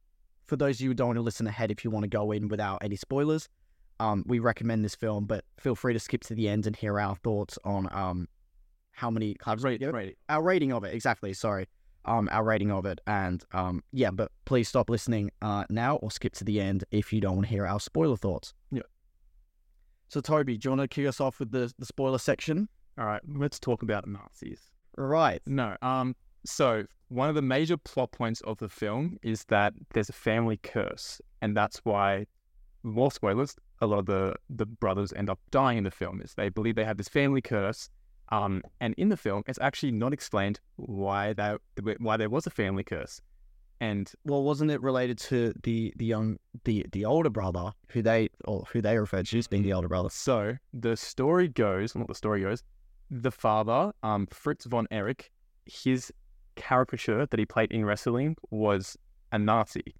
for 0.45 0.56
those 0.56 0.77
of 0.77 0.81
you 0.81 0.89
who 0.89 0.93
don't 0.93 1.07
want 1.07 1.18
to 1.18 1.23
listen 1.23 1.47
ahead, 1.47 1.72
if 1.72 1.84
you 1.84 1.91
want 1.91 2.03
to 2.03 2.10
go 2.10 2.31
in 2.31 2.47
without 2.47 2.84
any 2.84 2.95
spoilers, 2.95 3.49
um, 3.99 4.23
we 4.27 4.39
recommend 4.39 4.85
this 4.85 4.95
film. 4.95 5.26
But 5.26 5.43
feel 5.57 5.76
free 5.76 5.93
to 5.93 5.99
skip 5.99 6.22
to 6.26 6.35
the 6.35 6.47
end 6.47 6.68
and 6.68 6.76
hear 6.76 6.99
our 6.99 7.15
thoughts 7.15 7.57
on 7.64 7.88
um, 7.91 8.27
how 8.95 9.11
many 9.11 9.34
claps 9.35 9.61
Rate, 9.64 9.81
rate 9.81 10.18
our 10.30 10.41
rating 10.41 10.72
of 10.72 10.84
it 10.84 10.93
exactly 10.93 11.34
sorry 11.34 11.68
um 12.06 12.27
our 12.32 12.44
rating 12.44 12.72
of 12.72 12.86
it 12.86 12.99
and 13.07 13.44
um 13.53 13.84
yeah 13.91 14.11
but 14.11 14.32
please 14.45 14.68
stop 14.68 14.90
listening 14.90 15.30
uh 15.41 15.64
now 15.69 15.95
or 15.98 16.10
skip 16.11 16.34
to 16.34 16.44
the 16.44 16.60
end 16.60 16.84
if 16.91 17.11
you 17.14 17.19
don't 17.22 17.36
want 17.36 17.45
to 17.48 17.49
hear 17.52 17.65
our 17.65 17.80
spoiler 17.80 18.18
thoughts 18.18 18.53
Yeah. 18.72 18.82
so 20.07 20.22
toby 20.22 20.57
do 20.57 20.68
you 20.69 20.76
want 20.76 20.82
to 20.82 20.88
kick 20.88 21.07
us 21.07 21.19
off 21.19 21.40
with 21.40 21.52
the 21.52 21.72
the 21.80 21.86
spoiler 21.86 22.18
section 22.19 22.68
All 22.98 23.06
right, 23.06 23.22
let's 23.27 23.60
talk 23.60 23.84
about 23.84 24.07
Nazis. 24.07 24.61
right 24.98 25.41
No. 25.45 25.76
Um. 25.82 26.15
So 26.45 26.86
one 27.10 27.27
of 27.30 27.36
the 27.36 27.41
major 27.41 27.76
plot 27.77 28.11
points 28.11 28.41
of 28.41 28.57
the 28.60 28.69
film 28.69 29.18
is 29.23 29.45
that 29.45 29.73
there's 29.94 30.10
a 30.10 30.14
family 30.14 30.57
curse, 30.57 31.19
and 31.41 31.56
that's 31.57 31.80
why, 31.84 32.26
more 32.84 33.11
spoilers, 33.11 33.56
a 33.82 33.86
lot 33.88 33.99
of 33.99 34.06
the 34.06 34.36
the 34.49 34.65
brothers 34.65 35.11
end 35.14 35.30
up 35.30 35.40
dying 35.52 35.77
in 35.80 35.84
the 35.84 35.91
film. 35.91 36.22
Is 36.22 36.34
they 36.36 36.49
believe 36.49 36.76
they 36.76 36.86
have 36.86 36.98
this 36.98 37.10
family 37.10 37.41
curse. 37.41 37.90
Um, 38.30 38.64
and 38.81 38.95
in 38.97 39.10
the 39.10 39.18
film, 39.18 39.43
it's 39.47 39.60
actually 39.61 39.91
not 39.91 40.14
explained 40.14 40.60
why 40.77 41.34
that 41.34 41.61
why 41.99 42.18
there 42.18 42.30
was 42.30 42.47
a 42.47 42.49
family 42.49 42.84
curse, 42.84 43.22
and 43.80 44.11
well 44.26 44.43
wasn't 44.43 44.72
it 44.72 44.81
related 44.81 45.18
to 45.19 45.53
the 45.64 45.93
the 45.97 46.06
young 46.06 46.38
the 46.64 46.85
the 46.91 47.06
older 47.06 47.30
brother 47.30 47.72
who 47.89 48.02
they 48.02 48.30
or 48.45 48.65
who 48.72 48.81
they 48.81 48.97
referred 48.97 49.27
to 49.27 49.38
as 49.38 49.47
being 49.47 49.64
the 49.64 49.73
older 49.73 49.88
brother 49.88 50.10
So 50.10 50.57
the 50.73 50.97
story 50.97 51.49
goes, 51.49 51.95
not 51.95 52.07
the 52.07 52.15
story 52.15 52.41
goes, 52.41 52.64
the 53.11 53.31
father, 53.31 53.91
um, 54.03 54.27
Fritz 54.27 54.65
von 54.65 54.88
Erich, 54.91 55.31
his 55.65 56.11
caricature 56.56 57.26
that 57.27 57.39
he 57.39 57.45
played 57.45 57.72
in 57.72 57.85
wrestling 57.85 58.35
was 58.49 58.97
a 59.31 59.38
Nazi. 59.38 59.93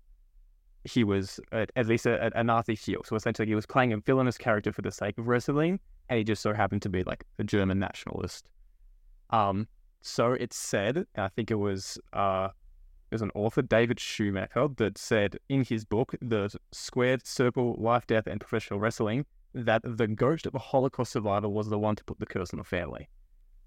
He 0.84 1.04
was 1.04 1.40
uh, 1.52 1.66
at 1.76 1.88
least 1.88 2.06
a, 2.06 2.32
a 2.38 2.44
Nazi 2.44 2.76
heel. 2.76 3.02
So 3.06 3.16
essentially, 3.16 3.48
he 3.48 3.56
was 3.56 3.66
playing 3.66 3.94
a 3.94 3.98
villainous 3.98 4.38
character 4.38 4.72
for 4.72 4.82
the 4.82 4.92
sake 4.92 5.18
of 5.18 5.28
wrestling, 5.28 5.80
and 6.10 6.18
he 6.18 6.24
just 6.24 6.42
so 6.42 6.54
happened 6.54 6.82
to 6.84 6.90
be 6.90 7.04
like 7.04 7.24
a 7.40 7.44
German 7.44 7.80
nationalist. 7.80 8.48
Um, 9.30 9.68
so 10.02 10.34
it's 10.34 10.56
said, 10.56 10.98
and 10.98 11.26
I 11.26 11.28
think 11.30 11.50
it 11.50 11.56
was 11.56 11.98
uh, 12.14 12.50
it 13.12 13.16
was 13.16 13.22
an 13.22 13.32
author, 13.36 13.62
David 13.62 14.00
Shoemaker, 14.00 14.68
that 14.78 14.98
said 14.98 15.38
in 15.50 15.64
his 15.64 15.86
book, 15.86 16.16
The 16.22 16.56
Squared 16.72 17.26
Circle, 17.26 17.76
Life, 17.80 18.08
Death, 18.08 18.28
and 18.28 18.40
Professional 18.40 18.80
Wrestling, 18.80 19.26
that 19.54 19.82
the 19.84 20.08
ghost 20.08 20.46
of 20.46 20.56
a 20.56 20.60
Holocaust 20.60 21.12
survivor 21.12 21.48
was 21.48 21.70
the 21.70 21.80
one 21.80 21.96
to 21.96 22.04
put 22.04 22.20
the 22.20 22.26
curse 22.26 22.54
on 22.54 22.58
the 22.58 22.64
family. 22.64 23.08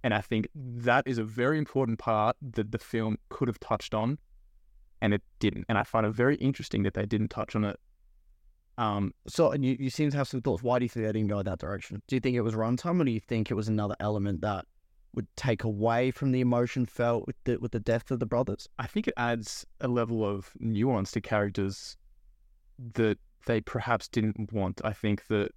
And 0.04 0.12
I 0.12 0.20
think 0.20 0.48
that 0.54 1.06
is 1.06 1.18
a 1.18 1.24
very 1.24 1.58
important 1.58 1.98
part 1.98 2.36
that 2.52 2.72
the 2.72 2.78
film 2.78 3.16
could 3.30 3.48
have 3.48 3.58
touched 3.60 3.94
on, 3.94 4.18
and 5.00 5.14
it 5.14 5.22
didn't. 5.38 5.66
And 5.68 5.78
I 5.78 5.84
find 5.84 6.04
it 6.06 6.10
very 6.10 6.36
interesting 6.36 6.82
that 6.82 6.94
they 6.94 7.06
didn't 7.06 7.28
touch 7.28 7.56
on 7.56 7.64
it. 7.64 7.78
Um, 8.78 9.12
so 9.26 9.50
and 9.50 9.64
you, 9.64 9.76
you 9.78 9.90
seem 9.90 10.10
to 10.10 10.16
have 10.16 10.28
some 10.28 10.40
thoughts 10.40 10.62
why 10.62 10.78
do 10.78 10.84
you 10.84 10.88
think 10.88 11.04
they 11.04 11.12
didn't 11.12 11.28
go 11.28 11.42
that 11.42 11.58
direction 11.58 12.00
do 12.06 12.14
you 12.14 12.20
think 12.20 12.36
it 12.36 12.42
was 12.42 12.54
runtime 12.54 13.00
or 13.00 13.04
do 13.04 13.10
you 13.10 13.18
think 13.18 13.50
it 13.50 13.54
was 13.54 13.66
another 13.66 13.96
element 13.98 14.40
that 14.42 14.66
would 15.16 15.26
take 15.34 15.64
away 15.64 16.12
from 16.12 16.30
the 16.30 16.40
emotion 16.40 16.86
felt 16.86 17.26
with 17.26 17.34
the 17.42 17.56
with 17.56 17.72
the 17.72 17.80
death 17.80 18.12
of 18.12 18.20
the 18.20 18.26
brothers 18.26 18.68
I 18.78 18.86
think 18.86 19.08
it 19.08 19.14
adds 19.16 19.66
a 19.80 19.88
level 19.88 20.24
of 20.24 20.52
nuance 20.60 21.10
to 21.12 21.20
characters 21.20 21.96
that 22.94 23.18
they 23.46 23.60
perhaps 23.60 24.08
didn't 24.08 24.52
want. 24.52 24.80
I 24.84 24.92
think 24.92 25.26
that 25.28 25.50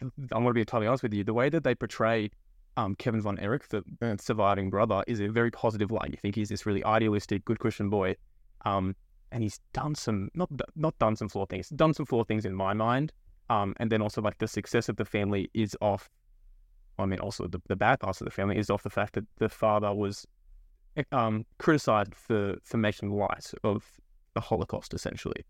I'm 0.00 0.12
going 0.28 0.46
to 0.46 0.52
be 0.52 0.60
entirely 0.60 0.86
honest 0.86 1.02
with 1.02 1.14
you. 1.14 1.24
The 1.24 1.32
way 1.32 1.48
that 1.48 1.64
they 1.64 1.74
portray 1.74 2.30
um, 2.76 2.94
Kevin 2.96 3.22
Von 3.22 3.38
Erich, 3.38 3.68
the 3.68 3.82
surviving 4.20 4.68
brother, 4.68 5.02
is 5.06 5.20
a 5.20 5.28
very 5.28 5.50
positive 5.50 5.90
light. 5.90 6.10
You 6.10 6.16
think 6.16 6.34
he's 6.34 6.48
this 6.48 6.66
really 6.66 6.84
idealistic, 6.84 7.44
good 7.44 7.60
Christian 7.60 7.88
boy, 7.88 8.16
um, 8.64 8.96
and 9.34 9.42
he's 9.42 9.60
done 9.72 9.96
some 9.96 10.30
not 10.34 10.48
not 10.76 10.96
done 10.98 11.16
some 11.16 11.28
flawed 11.28 11.50
things, 11.50 11.68
done 11.70 11.92
some 11.92 12.06
flawed 12.06 12.28
things 12.28 12.46
in 12.46 12.54
my 12.54 12.72
mind. 12.72 13.12
Um, 13.50 13.74
and 13.78 13.92
then 13.92 14.00
also 14.00 14.22
like 14.22 14.38
the 14.38 14.48
success 14.48 14.88
of 14.88 14.96
the 14.96 15.04
family 15.04 15.50
is 15.52 15.76
off. 15.82 16.08
I 16.98 17.04
mean, 17.04 17.18
also 17.18 17.48
the, 17.48 17.60
the 17.68 17.76
bad 17.76 18.00
parts 18.00 18.20
of 18.20 18.24
the 18.26 18.30
family 18.30 18.56
is 18.56 18.70
off 18.70 18.84
the 18.84 18.90
fact 18.90 19.14
that 19.14 19.26
the 19.38 19.48
father 19.50 19.92
was 19.92 20.24
um, 21.10 21.44
criticized 21.58 22.14
for 22.14 22.56
for 22.62 22.76
making 22.78 23.10
light 23.10 23.52
of 23.64 23.84
the 24.34 24.40
Holocaust, 24.40 24.94
essentially. 24.94 25.44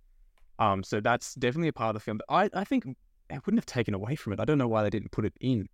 Um, 0.59 0.83
so 0.83 1.01
that's 1.01 1.35
definitely 1.35 1.69
a 1.69 1.73
part 1.73 1.91
of 1.91 2.01
the 2.01 2.05
film. 2.05 2.19
But 2.19 2.35
I, 2.35 2.61
I 2.61 2.65
think 2.65 2.87
it 2.87 3.45
wouldn't 3.45 3.59
have 3.59 3.67
taken 3.67 3.93
away 3.93 4.17
from 4.17 4.33
it. 4.33 4.41
I 4.41 4.47
don't 4.47 4.59
know 4.59 4.69
why 4.69 4.83
they 4.83 4.91
didn't 4.91 5.13
put 5.13 5.27
it 5.27 5.35
in. 5.41 5.69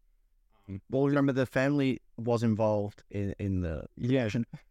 Well, 0.91 1.07
remember 1.07 1.33
the 1.33 1.47
family 1.47 2.01
was 2.17 2.43
involved 2.43 3.03
in, 3.11 3.35
in 3.39 3.61
the 3.61 3.87
Yeah, 3.97 4.29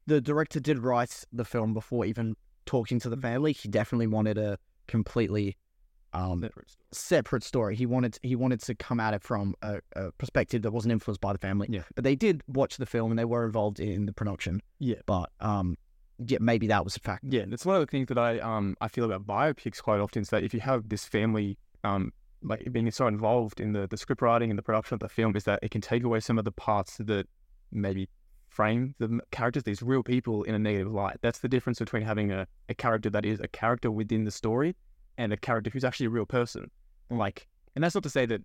the 0.07 0.21
director 0.21 0.59
did 0.59 0.79
write 0.79 1.23
the 1.31 1.45
film 1.45 1.73
before 1.73 2.05
even 2.05 2.35
talking 2.69 2.99
to 2.99 3.09
the 3.09 3.17
family. 3.17 3.51
He 3.51 3.67
definitely 3.67 4.05
wanted 4.05 4.37
a 4.37 4.59
completely 4.87 5.57
um, 6.13 6.47
separate 6.91 7.43
story. 7.43 7.75
He 7.75 7.87
wanted 7.87 8.19
he 8.21 8.35
wanted 8.35 8.61
to 8.61 8.75
come 8.75 8.99
at 8.99 9.15
it 9.15 9.23
from 9.23 9.55
a, 9.63 9.79
a 9.95 10.11
perspective 10.13 10.61
that 10.61 10.71
wasn't 10.71 10.91
influenced 10.91 11.19
by 11.19 11.33
the 11.33 11.39
family. 11.39 11.67
Yeah. 11.69 11.81
But 11.95 12.03
they 12.03 12.15
did 12.15 12.43
watch 12.47 12.77
the 12.77 12.85
film 12.85 13.11
and 13.11 13.17
they 13.17 13.25
were 13.25 13.43
involved 13.43 13.79
in 13.79 14.05
the 14.05 14.13
production. 14.13 14.61
Yeah. 14.77 15.01
But 15.07 15.31
um, 15.39 15.77
yeah, 16.23 16.37
maybe 16.41 16.67
that 16.67 16.83
was 16.83 16.95
a 16.95 16.99
fact. 16.99 17.23
Yeah, 17.27 17.45
that's 17.47 17.65
one 17.65 17.75
of 17.75 17.81
the 17.81 17.87
things 17.87 18.07
that 18.07 18.19
I 18.19 18.39
um 18.39 18.75
I 18.81 18.87
feel 18.87 19.05
about 19.05 19.25
biopics 19.25 19.81
quite 19.81 19.99
often 19.99 20.21
is 20.21 20.29
that 20.29 20.43
if 20.43 20.53
you 20.53 20.59
have 20.59 20.89
this 20.89 21.05
family 21.05 21.57
um 21.83 22.11
like 22.43 22.71
being 22.71 22.89
so 22.91 23.07
involved 23.07 23.59
in 23.59 23.73
the 23.73 23.87
the 23.87 23.97
script 23.97 24.21
writing 24.21 24.51
and 24.51 24.59
the 24.59 24.63
production 24.63 24.93
of 24.93 24.99
the 24.99 25.09
film 25.09 25.35
is 25.35 25.43
that 25.45 25.59
it 25.63 25.71
can 25.71 25.81
take 25.81 26.03
away 26.03 26.19
some 26.19 26.37
of 26.37 26.45
the 26.45 26.51
parts 26.51 26.97
that 26.97 27.27
maybe 27.71 28.09
frame 28.49 28.95
the 28.99 29.19
characters, 29.31 29.63
these 29.63 29.81
real 29.81 30.03
people, 30.03 30.43
in 30.43 30.55
a 30.55 30.59
negative 30.59 30.91
light. 30.91 31.17
That's 31.21 31.39
the 31.39 31.47
difference 31.47 31.79
between 31.79 32.03
having 32.03 32.31
a, 32.31 32.47
a 32.67 32.73
character 32.73 33.09
that 33.11 33.25
is 33.25 33.39
a 33.39 33.47
character 33.47 33.91
within 33.91 34.25
the 34.25 34.31
story 34.31 34.75
and 35.17 35.31
a 35.31 35.37
character 35.37 35.69
who's 35.69 35.83
actually 35.83 36.07
a 36.07 36.11
real 36.11 36.25
person. 36.25 36.69
Like, 37.09 37.47
and 37.75 37.83
that's 37.83 37.95
not 37.95 38.03
to 38.03 38.09
say 38.09 38.25
that 38.25 38.41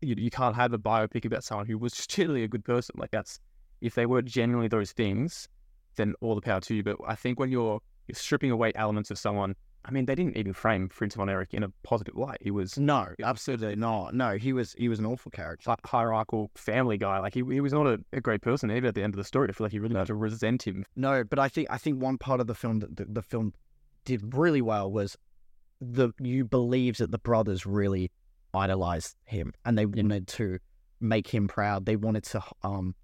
you, 0.00 0.14
you 0.18 0.30
can't 0.30 0.54
have 0.56 0.72
a 0.72 0.78
biopic 0.78 1.24
about 1.24 1.44
someone 1.44 1.66
who 1.66 1.78
was 1.78 1.92
generally 2.06 2.44
a 2.44 2.48
good 2.48 2.64
person. 2.64 2.96
Like 2.98 3.10
that's 3.10 3.40
if 3.80 3.94
they 3.94 4.06
were 4.06 4.22
genuinely 4.22 4.68
those 4.68 4.92
things, 4.92 5.48
then 5.96 6.14
all 6.20 6.34
the 6.34 6.40
power 6.40 6.60
to 6.60 6.74
you. 6.74 6.82
But 6.82 6.96
I 7.06 7.14
think 7.14 7.38
when 7.38 7.50
you're 7.50 7.80
you're 8.06 8.14
stripping 8.14 8.50
away 8.50 8.72
elements 8.74 9.10
of 9.10 9.18
someone, 9.18 9.54
I 9.86 9.90
mean, 9.90 10.06
they 10.06 10.14
didn't 10.14 10.36
even 10.36 10.54
frame 10.54 10.88
Fritz 10.88 11.14
von 11.14 11.28
Erich 11.28 11.52
in 11.52 11.62
a 11.62 11.68
positive 11.82 12.16
light. 12.16 12.38
He 12.40 12.50
was 12.50 12.78
No, 12.78 13.08
absolutely 13.22 13.76
not. 13.76 14.14
No, 14.14 14.36
he 14.36 14.52
was 14.52 14.72
he 14.78 14.88
was 14.88 14.98
an 14.98 15.06
awful 15.06 15.30
character. 15.30 15.70
hi- 15.70 15.76
hierarchical 15.84 16.50
family 16.54 16.96
guy. 16.96 17.18
Like 17.18 17.34
he, 17.34 17.42
he 17.50 17.60
was 17.60 17.72
not 17.72 17.86
a, 17.86 18.00
a 18.12 18.20
great 18.20 18.40
person. 18.40 18.70
Even 18.70 18.86
at 18.86 18.94
the 18.94 19.02
end 19.02 19.12
of 19.14 19.18
the 19.18 19.24
story, 19.24 19.48
I 19.48 19.52
feel 19.52 19.66
like 19.66 19.74
you 19.74 19.82
really 19.82 19.94
had 19.94 20.06
to 20.06 20.14
resent 20.14 20.62
him. 20.66 20.84
No, 20.96 21.22
but 21.24 21.38
I 21.38 21.48
think 21.48 21.68
I 21.70 21.76
think 21.78 22.00
one 22.00 22.16
part 22.18 22.40
of 22.40 22.46
the 22.46 22.54
film 22.54 22.78
that 22.80 22.96
the, 22.96 23.04
the 23.04 23.22
film 23.22 23.52
did 24.04 24.34
really 24.34 24.62
well 24.62 24.90
was 24.90 25.16
the 25.80 26.10
you 26.18 26.44
believed 26.44 26.98
that 27.00 27.10
the 27.10 27.18
brothers 27.18 27.66
really 27.66 28.10
idolized 28.54 29.16
him 29.24 29.52
and 29.64 29.76
they 29.76 29.84
wanted 29.84 30.28
to 30.28 30.58
make 31.00 31.28
him 31.28 31.46
proud. 31.46 31.84
They 31.84 31.96
wanted 31.96 32.24
to 32.24 32.42
um 32.62 32.94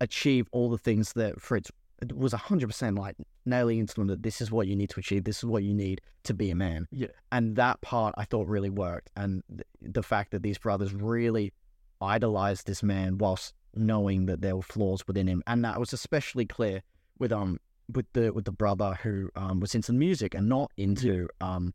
achieve 0.00 0.48
all 0.52 0.70
the 0.70 0.78
things 0.78 1.12
that 1.12 1.40
Fritz 1.40 1.70
was 2.12 2.32
hundred 2.32 2.68
percent 2.68 2.98
like 2.98 3.16
nailing 3.46 3.78
into 3.78 3.94
them 3.94 4.06
that 4.08 4.22
this 4.22 4.40
is 4.40 4.50
what 4.50 4.66
you 4.66 4.74
need 4.74 4.90
to 4.90 5.00
achieve. 5.00 5.24
This 5.24 5.38
is 5.38 5.44
what 5.44 5.62
you 5.62 5.74
need 5.74 6.00
to 6.24 6.34
be 6.34 6.50
a 6.50 6.54
man. 6.54 6.86
Yeah. 6.90 7.08
and 7.30 7.56
that 7.56 7.80
part 7.80 8.14
I 8.16 8.24
thought 8.24 8.46
really 8.48 8.70
worked. 8.70 9.10
And 9.16 9.42
th- 9.48 9.66
the 9.80 10.02
fact 10.02 10.30
that 10.32 10.42
these 10.42 10.58
brothers 10.58 10.92
really 10.92 11.52
idolized 12.00 12.66
this 12.66 12.82
man 12.82 13.18
whilst 13.18 13.54
knowing 13.74 14.26
that 14.26 14.42
there 14.42 14.56
were 14.56 14.62
flaws 14.62 15.06
within 15.06 15.26
him, 15.26 15.42
and 15.46 15.64
that 15.64 15.78
was 15.78 15.92
especially 15.92 16.46
clear 16.46 16.82
with 17.18 17.32
um 17.32 17.58
with 17.92 18.06
the 18.12 18.32
with 18.32 18.44
the 18.44 18.52
brother 18.52 18.98
who 19.02 19.28
um 19.36 19.60
was 19.60 19.74
into 19.74 19.92
music 19.92 20.34
and 20.34 20.48
not 20.48 20.70
into 20.76 21.28
um 21.40 21.72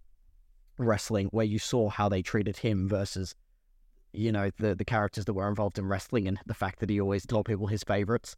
wrestling, 0.78 1.28
where 1.28 1.46
you 1.46 1.60
saw 1.60 1.90
how 1.90 2.10
they 2.10 2.22
treated 2.22 2.58
him 2.58 2.88
versus 2.88 3.36
you 4.14 4.32
know 4.32 4.50
the 4.60 4.76
the 4.76 4.86
characters 4.86 5.26
that 5.26 5.34
were 5.34 5.48
involved 5.50 5.78
in 5.78 5.86
wrestling 5.86 6.28
and 6.28 6.40
the 6.46 6.54
fact 6.54 6.80
that 6.80 6.90
he 6.90 7.00
always 7.00 7.26
told 7.26 7.46
people 7.46 7.68
his 7.68 7.84
favorites 7.84 8.36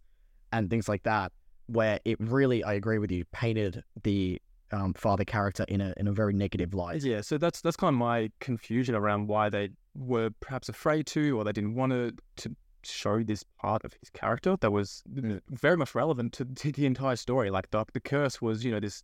and 0.52 0.70
things 0.70 0.90
like 0.90 1.04
that. 1.04 1.32
Where 1.72 2.00
it 2.04 2.18
really, 2.20 2.64
I 2.64 2.74
agree 2.74 2.98
with 2.98 3.12
you, 3.12 3.26
painted 3.32 3.84
the 4.04 4.42
um, 4.72 4.94
father 4.94 5.26
character 5.26 5.66
in 5.68 5.82
a 5.82 5.94
in 5.98 6.08
a 6.08 6.12
very 6.12 6.34
negative 6.34 6.74
light. 6.74 7.04
Yeah, 7.04 7.22
so 7.22 7.38
that's 7.38 7.62
that's 7.62 7.78
kind 7.78 7.94
of 7.94 8.00
my 8.00 8.32
confusion 8.40 8.96
around 8.96 9.28
why 9.28 9.50
they 9.50 9.70
were 9.96 10.30
perhaps 10.40 10.70
afraid 10.70 11.06
to, 11.08 11.38
or 11.38 11.44
they 11.44 11.52
didn't 11.52 11.76
want 11.76 11.92
to 11.92 12.14
to 12.38 12.56
show 12.84 13.22
this 13.24 13.44
part 13.60 13.84
of 13.84 13.94
his 14.00 14.10
character 14.10 14.56
that 14.62 14.72
was 14.72 15.04
very 15.50 15.76
much 15.76 15.94
relevant 15.96 16.34
to, 16.34 16.46
to 16.46 16.72
the 16.72 16.86
entire 16.86 17.16
story. 17.16 17.50
Like 17.50 17.70
the 17.72 17.86
the 17.94 18.00
curse 18.00 18.42
was, 18.42 18.64
you 18.64 18.72
know, 18.72 18.80
this 18.80 19.04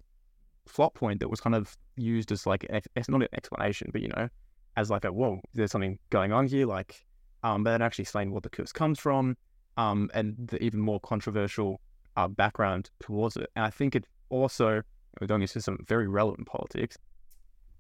plot 0.66 0.94
point 0.94 1.20
that 1.20 1.30
was 1.30 1.40
kind 1.40 1.56
of 1.56 1.78
used 1.96 2.32
as 2.32 2.46
like 2.46 2.66
it's 2.96 3.10
not 3.10 3.22
an 3.22 3.28
explanation, 3.34 3.90
but 3.92 4.02
you 4.02 4.10
know, 4.10 4.30
as 4.78 4.90
like 4.90 5.06
a 5.06 5.12
whoa, 5.12 5.42
there's 5.54 5.72
something 5.72 6.00
going 6.10 6.32
on 6.32 6.48
here. 6.48 6.66
Like, 6.66 7.06
um, 7.44 7.64
but 7.64 7.72
then 7.72 7.82
actually 7.82 8.04
explain 8.04 8.32
what 8.32 8.44
the 8.44 8.50
curse 8.50 8.72
comes 8.72 9.00
from, 9.00 9.38
um, 9.78 10.10
and 10.14 10.36
the 10.48 10.62
even 10.64 10.80
more 10.80 11.00
controversial 11.00 11.82
uh, 12.16 12.28
background 12.28 12.90
towards 13.00 13.38
it. 13.38 13.50
And 13.56 13.66
I 13.66 13.70
think 13.70 13.96
it 13.96 14.06
also 14.30 14.82
we're 15.20 15.28
going 15.28 15.42
into 15.42 15.62
some 15.62 15.78
very 15.88 16.08
relevant 16.08 16.48
politics. 16.48 16.98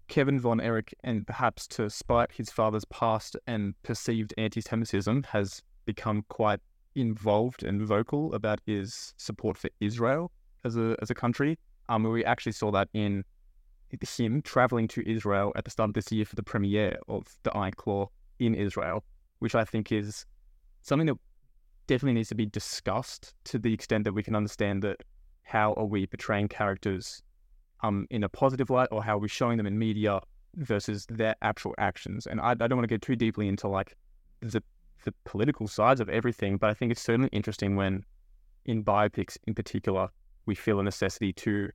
Kevin 0.07 0.40
von 0.40 0.62
Erich, 0.62 0.94
and 1.03 1.26
perhaps 1.26 1.68
to 1.68 1.90
spite 1.90 2.32
his 2.32 2.52
father's 2.52 2.86
past 2.86 3.36
and 3.48 3.74
perceived 3.84 4.34
anti-Semitism, 4.38 5.24
has 5.24 5.62
become 5.86 6.24
quite 6.30 6.60
involved 6.95 7.64
and 7.64 7.82
vocal 7.82 8.34
about 8.34 8.62
his 8.66 9.14
support 9.18 9.57
for 9.57 9.70
Israel 9.82 10.32
as 10.64 10.78
a 10.78 10.95
as 11.02 11.10
a 11.10 11.16
country. 11.16 11.57
Um, 11.90 12.03
we 12.03 12.24
actually 12.24 12.53
saw 12.53 12.72
that 12.72 12.88
in 12.94 13.24
him 14.18 14.41
traveling 14.41 14.88
to 14.90 15.10
Israel 15.10 15.53
at 15.56 15.64
the 15.64 15.72
start 15.72 15.90
of 15.90 15.94
this 15.94 16.12
year 16.12 16.26
for 16.26 16.36
the 16.36 16.44
premiere 16.44 16.98
of 17.07 17.26
the 17.44 17.52
Iron 17.56 17.74
Claw 17.74 18.10
in 18.40 18.53
Israel, 18.53 19.03
which 19.40 19.56
I 19.56 19.64
think 19.64 19.91
is 19.91 20.26
something 20.82 21.07
that 21.07 21.18
definitely 21.88 22.14
needs 22.14 22.30
to 22.30 22.36
be 22.36 22.45
discussed 22.45 23.34
to 23.45 23.60
the 23.60 23.74
extent 23.74 24.03
that 24.06 24.14
we 24.14 24.24
can 24.24 24.36
understand 24.36 24.82
that 24.84 24.98
how 25.44 25.74
are 25.74 25.86
we 25.86 26.07
portraying 26.07 26.48
characters 26.48 27.22
um, 27.84 28.07
in 28.10 28.24
a 28.24 28.30
positive 28.30 28.70
light 28.70 28.90
or 28.91 29.03
how 29.03 29.16
are 29.16 29.20
we 29.20 29.28
showing 29.28 29.57
them 29.57 29.68
in 29.68 29.78
media 29.78 30.20
versus 30.56 31.06
their 31.10 31.36
actual 31.41 31.76
actions. 31.78 32.26
And 32.28 32.40
I, 32.41 32.52
I 32.52 32.56
don't 32.56 32.76
want 32.78 32.84
to 32.84 32.94
get 32.94 33.02
too 33.02 33.16
deeply 33.16 33.48
into 33.48 33.68
like 33.68 33.95
the 34.41 34.62
the 35.03 35.14
political 35.24 35.68
sides 35.68 35.99
of 36.02 36.10
everything, 36.10 36.57
but 36.57 36.72
I 36.72 36.74
think 36.74 36.91
it's 36.91 37.02
certainly 37.02 37.30
interesting 37.32 37.76
when 37.76 38.03
in 38.66 38.84
biopics 38.84 39.38
in 39.45 39.53
particular 39.53 40.10
we 40.48 40.56
feel 40.56 40.80
a 40.80 40.84
necessity 40.84 41.32
to 41.34 41.70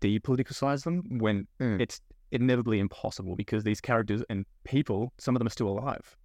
depoliticize 0.00 0.84
them 0.84 1.18
when 1.18 1.46
Mm. 1.60 1.80
it's 1.80 2.00
inevitably 2.30 2.78
impossible 2.78 3.34
because 3.36 3.64
these 3.64 3.80
characters 3.80 4.22
and 4.30 4.46
people, 4.64 5.12
some 5.18 5.34
of 5.34 5.40
them 5.40 5.46
are 5.46 5.50
still 5.50 5.68
alive. 5.68 6.16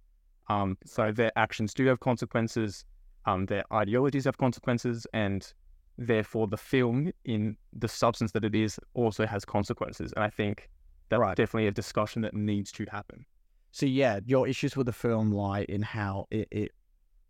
Um, 0.48 0.78
so 0.84 1.12
their 1.12 1.32
actions 1.36 1.74
do 1.74 1.86
have 1.86 2.00
consequences, 2.00 2.84
um, 3.26 3.46
their 3.46 3.64
ideologies 3.72 4.24
have 4.24 4.38
consequences, 4.38 5.06
and 5.12 5.52
therefore 5.98 6.46
the 6.46 6.56
film 6.56 7.12
in 7.24 7.56
the 7.72 7.88
substance 7.88 8.32
that 8.32 8.44
it 8.44 8.54
is 8.54 8.78
also 8.94 9.26
has 9.26 9.44
consequences. 9.44 10.12
And 10.14 10.24
I 10.24 10.30
think 10.30 10.68
that's 11.10 11.20
Right. 11.20 11.36
definitely 11.36 11.66
a 11.66 11.72
discussion 11.72 12.22
that 12.22 12.34
needs 12.34 12.70
to 12.72 12.86
happen. 12.90 13.26
So 13.72 13.84
yeah, 13.86 14.20
your 14.24 14.48
issues 14.48 14.76
with 14.76 14.86
the 14.86 14.92
film 14.92 15.30
lie 15.32 15.62
in 15.68 15.82
how 15.82 16.26
it, 16.30 16.48
it 16.50 16.72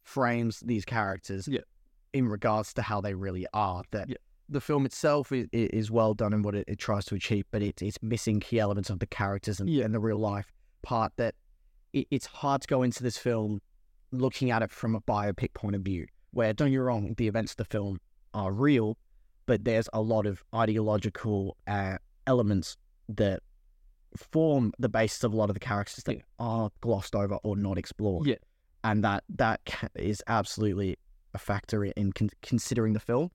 frames 0.04 0.60
these 0.60 0.84
characters 0.84 1.48
Yeah. 1.48 1.60
in 2.12 2.28
regards 2.28 2.72
to 2.74 2.82
how 2.82 3.00
they 3.00 3.14
really 3.14 3.46
are. 3.52 3.82
That 3.90 4.08
Yeah. 4.10 4.16
the 4.48 4.60
film 4.60 4.86
itself 4.86 5.32
is, 5.32 5.48
is 5.52 5.90
well 5.90 6.14
done 6.14 6.32
in 6.32 6.42
what 6.42 6.54
it, 6.54 6.64
it 6.68 6.78
tries 6.78 7.04
to 7.06 7.14
achieve, 7.14 7.44
but 7.50 7.62
it, 7.62 7.82
it's 7.82 8.00
missing 8.02 8.40
key 8.40 8.58
elements 8.60 8.90
of 8.90 8.98
the 9.00 9.06
characters 9.06 9.60
and, 9.60 9.68
Yeah. 9.68 9.84
and 9.84 9.94
the 9.94 10.00
real 10.00 10.18
life 10.18 10.52
part 10.82 11.12
that 11.16 11.34
it, 11.92 12.06
it's 12.10 12.26
hard 12.26 12.62
to 12.62 12.68
go 12.68 12.82
into 12.82 13.02
this 13.02 13.16
film 13.18 13.60
looking 14.12 14.50
at 14.50 14.62
it 14.62 14.70
from 14.70 14.94
a 14.94 15.00
biopic 15.02 15.54
point 15.54 15.74
of 15.76 15.82
view. 15.82 16.06
Where 16.32 16.52
don't 16.52 16.68
get 16.68 16.72
me 16.72 16.78
wrong, 16.78 17.14
the 17.16 17.28
events 17.28 17.52
of 17.52 17.56
the 17.58 17.64
film 17.64 18.00
are 18.34 18.52
real, 18.52 18.96
but 19.46 19.64
there's 19.64 19.88
a 19.92 20.00
lot 20.00 20.26
of 20.26 20.42
ideological 20.54 21.56
uh, 21.66 21.96
elements 22.26 22.76
that 23.08 23.40
form 24.16 24.72
the 24.78 24.88
basis 24.88 25.24
of 25.24 25.32
a 25.32 25.36
lot 25.36 25.50
of 25.50 25.54
the 25.54 25.60
characters 25.60 26.04
that 26.04 26.16
Yeah. 26.16 26.22
are 26.38 26.70
glossed 26.80 27.14
over 27.14 27.36
or 27.42 27.56
not 27.56 27.78
explored. 27.78 28.26
Yeah. 28.26 28.36
and 28.84 29.02
that 29.02 29.24
that 29.28 29.60
is 29.96 30.22
absolutely 30.28 30.96
a 31.34 31.38
factor 31.38 31.84
in 31.84 32.12
con- 32.12 32.30
considering 32.42 32.92
the 32.92 33.00
film. 33.00 33.30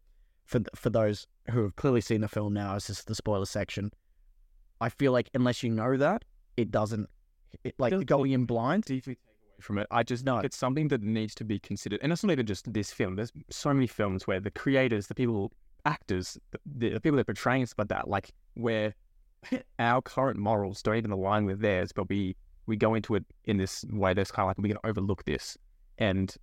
For 0.45 0.59
th- 0.59 0.69
for 0.75 0.89
those 0.89 1.27
who 1.51 1.63
have 1.63 1.75
clearly 1.75 2.01
seen 2.01 2.21
the 2.21 2.27
film 2.27 2.53
now, 2.53 2.75
as 2.75 2.87
this 2.87 2.99
is 2.99 3.05
the 3.05 3.15
spoiler 3.15 3.45
section. 3.45 3.91
I 4.81 4.89
feel 4.89 5.11
like 5.11 5.29
unless 5.33 5.61
you 5.63 5.69
know 5.69 5.95
that, 5.97 6.23
it 6.57 6.71
doesn't. 6.71 7.09
It, 7.63 7.75
like 7.77 8.05
going 8.05 8.31
in 8.31 8.45
blind. 8.45 8.83
deeply 8.85 9.15
take 9.15 9.19
away 9.19 9.61
from 9.61 9.77
it. 9.77 9.87
I 9.91 10.03
just 10.03 10.25
No. 10.25 10.35
think 10.35 10.45
it's 10.45 10.57
something 10.57 10.87
that 10.89 11.01
needs 11.01 11.35
to 11.35 11.43
be 11.43 11.59
considered. 11.59 11.99
And 12.03 12.11
it's 12.11 12.23
not 12.23 12.31
even 12.31 12.45
just 12.45 12.71
this 12.73 12.91
film. 12.91 13.15
There's 13.15 13.31
so 13.49 13.73
many 13.73 13.87
films 13.87 14.27
where 14.27 14.39
the 14.39 14.51
creators, 14.51 15.07
the 15.07 15.15
people, 15.15 15.51
actors, 15.85 16.37
the, 16.65 16.89
the 16.89 16.99
people 16.99 17.17
that 17.17 17.21
are 17.21 17.33
portraying 17.33 17.65
stuff 17.65 17.79
like 17.79 17.87
that, 17.89 18.07
like 18.07 18.31
where 18.55 18.93
our 19.79 20.01
current 20.01 20.39
morals 20.39 20.81
don't 20.81 20.95
even 20.97 21.11
align 21.11 21.45
with 21.45 21.59
theirs, 21.59 21.91
but 21.91 22.09
we 22.09 22.35
we 22.65 22.77
go 22.77 22.93
into 22.95 23.13
it 23.15 23.25
in 23.43 23.57
this 23.57 23.83
way 23.91 24.13
that's 24.13 24.31
kind 24.31 24.45
of 24.45 24.47
like 24.51 24.57
we're 24.57 24.69
going 24.73 24.79
to 24.81 24.87
overlook 24.87 25.25
this. 25.25 25.57
And 25.97 26.33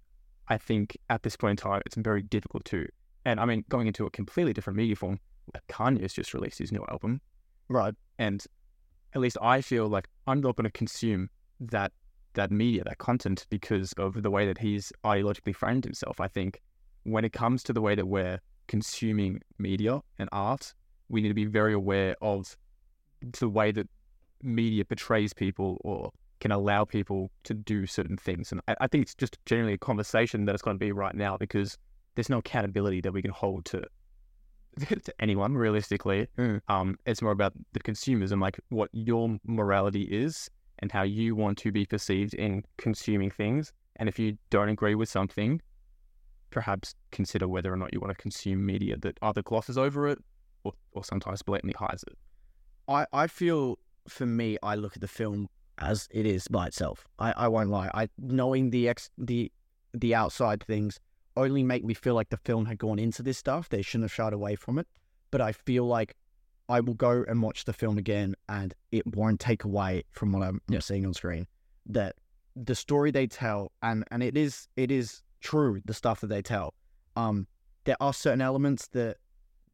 I 0.48 0.58
think 0.58 0.96
at 1.08 1.22
this 1.22 1.34
point 1.34 1.58
in 1.58 1.70
time, 1.70 1.80
it's 1.86 1.96
very 1.96 2.20
difficult 2.22 2.66
to. 2.66 2.86
And 3.24 3.40
I 3.40 3.46
mean, 3.46 3.64
going 3.70 3.86
into 3.86 4.04
a 4.04 4.10
completely 4.10 4.52
different 4.52 4.76
media 4.76 4.96
form, 4.96 5.18
like 5.54 5.66
Kanye's 5.68 6.12
just 6.12 6.34
released 6.34 6.58
his 6.58 6.72
new 6.72 6.84
album, 6.90 7.22
Right. 7.68 7.94
and 8.18 8.44
at 9.14 9.20
least 9.20 9.36
I 9.42 9.60
feel 9.60 9.88
like 9.88 10.08
I'm 10.26 10.40
not 10.40 10.56
going 10.56 10.64
to 10.64 10.70
consume 10.70 11.30
that 11.60 11.92
that 12.34 12.50
media, 12.50 12.84
that 12.84 12.98
content, 12.98 13.46
because 13.50 13.92
of 13.94 14.22
the 14.22 14.30
way 14.30 14.46
that 14.46 14.58
he's 14.58 14.92
ideologically 15.04 15.54
framed 15.54 15.84
himself. 15.84 16.20
I 16.20 16.28
think 16.28 16.60
when 17.02 17.24
it 17.24 17.32
comes 17.32 17.62
to 17.64 17.72
the 17.72 17.80
way 17.80 17.94
that 17.94 18.06
we're 18.06 18.40
consuming 18.68 19.40
media 19.58 20.00
and 20.18 20.28
art, 20.30 20.74
we 21.08 21.20
need 21.20 21.28
to 21.28 21.34
be 21.34 21.44
very 21.44 21.74
aware 21.74 22.14
of 22.22 22.56
the 23.40 23.48
way 23.48 23.72
that 23.72 23.88
media 24.42 24.84
portrays 24.84 25.32
people 25.32 25.78
or 25.82 26.12
can 26.38 26.52
allow 26.52 26.84
people 26.84 27.30
to 27.44 27.52
do 27.52 27.84
certain 27.84 28.16
things. 28.16 28.52
And 28.52 28.60
I, 28.68 28.76
I 28.82 28.86
think 28.86 29.02
it's 29.02 29.14
just 29.14 29.38
generally 29.44 29.74
a 29.74 29.78
conversation 29.78 30.44
that 30.44 30.54
it's 30.54 30.62
going 30.62 30.76
to 30.76 30.84
be 30.84 30.92
right 30.92 31.14
now 31.14 31.36
because 31.36 31.76
there's 32.14 32.30
no 32.30 32.38
accountability 32.38 33.00
that 33.02 33.12
we 33.12 33.22
can 33.22 33.30
hold 33.30 33.64
to 33.66 33.82
to 34.88 35.14
anyone 35.20 35.56
realistically. 35.56 36.28
Mm. 36.38 36.60
Um, 36.68 36.98
it's 37.06 37.22
more 37.22 37.32
about 37.32 37.52
the 37.72 37.80
consumers 37.80 38.32
and 38.32 38.40
like 38.40 38.60
what 38.68 38.90
your 38.92 39.38
morality 39.44 40.02
is 40.02 40.50
and 40.78 40.90
how 40.90 41.02
you 41.02 41.34
want 41.34 41.58
to 41.58 41.72
be 41.72 41.84
perceived 41.84 42.34
in 42.34 42.64
consuming 42.78 43.30
things. 43.30 43.72
And 43.96 44.08
if 44.08 44.18
you 44.18 44.38
don't 44.50 44.68
agree 44.68 44.94
with 44.94 45.08
something, 45.08 45.60
perhaps 46.50 46.94
consider 47.12 47.46
whether 47.46 47.72
or 47.72 47.76
not 47.76 47.92
you 47.92 48.00
want 48.00 48.16
to 48.16 48.20
consume 48.20 48.64
media 48.64 48.96
that 48.98 49.18
either 49.22 49.42
glosses 49.42 49.76
over 49.76 50.08
it 50.08 50.18
or, 50.64 50.72
or 50.92 51.04
sometimes 51.04 51.42
blatantly 51.42 51.74
hides 51.78 52.02
it. 52.04 52.16
I, 52.88 53.06
I 53.12 53.26
feel 53.26 53.78
for 54.08 54.26
me, 54.26 54.56
I 54.62 54.74
look 54.74 54.96
at 54.96 55.00
the 55.00 55.08
film 55.08 55.48
as 55.78 56.08
it 56.10 56.26
is 56.26 56.48
by 56.48 56.66
itself. 56.66 57.06
I, 57.18 57.32
I 57.36 57.48
won't 57.48 57.70
lie. 57.70 57.90
I 57.94 58.08
knowing 58.18 58.70
the 58.70 58.88
ex 58.88 59.10
the 59.16 59.50
the 59.92 60.14
outside 60.14 60.62
things 60.62 61.00
only 61.40 61.62
make 61.62 61.84
me 61.84 61.94
feel 61.94 62.14
like 62.14 62.30
the 62.30 62.36
film 62.36 62.66
had 62.66 62.78
gone 62.78 62.98
into 62.98 63.22
this 63.22 63.38
stuff. 63.38 63.68
They 63.68 63.82
shouldn't 63.82 64.04
have 64.04 64.12
shied 64.12 64.32
away 64.32 64.56
from 64.56 64.78
it. 64.78 64.86
But 65.30 65.40
I 65.40 65.52
feel 65.52 65.86
like 65.86 66.16
I 66.68 66.80
will 66.80 66.94
go 66.94 67.24
and 67.26 67.42
watch 67.42 67.64
the 67.64 67.72
film 67.72 67.98
again 67.98 68.34
and 68.48 68.74
it 68.92 69.06
won't 69.16 69.40
take 69.40 69.64
away 69.64 70.04
from 70.12 70.32
what 70.32 70.42
I'm 70.42 70.60
seeing 70.80 71.06
on 71.06 71.14
screen. 71.14 71.46
That 71.86 72.16
the 72.56 72.74
story 72.74 73.10
they 73.10 73.26
tell 73.26 73.72
and 73.82 74.04
and 74.10 74.22
it 74.22 74.36
is 74.36 74.68
it 74.76 74.90
is 74.90 75.22
true, 75.40 75.80
the 75.84 75.94
stuff 75.94 76.20
that 76.20 76.28
they 76.28 76.42
tell. 76.42 76.74
Um 77.16 77.46
there 77.84 77.96
are 78.00 78.12
certain 78.12 78.40
elements 78.40 78.88
that 78.88 79.16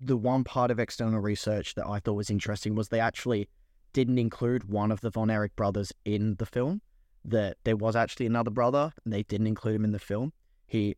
the 0.00 0.16
one 0.16 0.44
part 0.44 0.70
of 0.70 0.78
external 0.78 1.20
research 1.20 1.74
that 1.74 1.86
I 1.86 1.98
thought 2.00 2.14
was 2.14 2.30
interesting 2.30 2.74
was 2.74 2.88
they 2.88 3.00
actually 3.00 3.48
didn't 3.92 4.18
include 4.18 4.64
one 4.64 4.92
of 4.92 5.00
the 5.00 5.10
Von 5.10 5.30
Erich 5.30 5.56
brothers 5.56 5.92
in 6.04 6.36
the 6.36 6.46
film. 6.46 6.82
That 7.24 7.56
there 7.64 7.76
was 7.76 7.96
actually 7.96 8.26
another 8.26 8.50
brother, 8.50 8.92
and 9.04 9.12
they 9.12 9.24
didn't 9.24 9.48
include 9.48 9.74
him 9.76 9.84
in 9.84 9.92
the 9.92 9.98
film. 9.98 10.32
He 10.66 10.96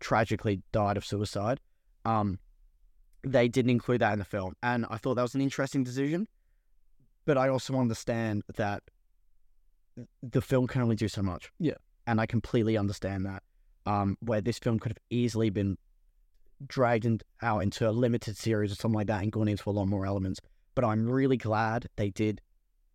tragically 0.00 0.62
died 0.72 0.96
of 0.96 1.04
suicide. 1.04 1.60
Um, 2.04 2.38
they 3.22 3.48
didn't 3.48 3.70
include 3.70 4.00
that 4.00 4.12
in 4.12 4.18
the 4.18 4.24
film, 4.24 4.54
and 4.62 4.86
I 4.90 4.96
thought 4.96 5.14
that 5.14 5.22
was 5.22 5.34
an 5.34 5.40
interesting 5.40 5.84
decision. 5.84 6.26
But 7.26 7.36
I 7.36 7.48
also 7.48 7.74
understand 7.76 8.42
that 8.56 8.82
the 10.22 10.40
film 10.40 10.66
can 10.66 10.80
only 10.82 10.96
do 10.96 11.06
so 11.08 11.22
much. 11.22 11.50
Yeah. 11.58 11.74
and 12.06 12.20
I 12.20 12.26
completely 12.26 12.76
understand 12.76 13.26
that. 13.26 13.42
Um, 13.86 14.16
where 14.20 14.40
this 14.40 14.58
film 14.58 14.78
could 14.78 14.90
have 14.92 14.98
easily 15.10 15.50
been 15.50 15.78
dragged 16.66 17.04
in, 17.04 17.20
out 17.42 17.60
into 17.60 17.88
a 17.88 17.92
limited 17.92 18.36
series 18.36 18.72
or 18.72 18.74
something 18.74 18.96
like 18.96 19.06
that 19.06 19.22
and 19.22 19.32
gone 19.32 19.48
into 19.48 19.68
a 19.68 19.72
lot 19.72 19.86
more 19.86 20.06
elements. 20.06 20.40
But 20.74 20.84
I'm 20.84 21.08
really 21.08 21.36
glad 21.36 21.86
they 21.96 22.10
did 22.10 22.40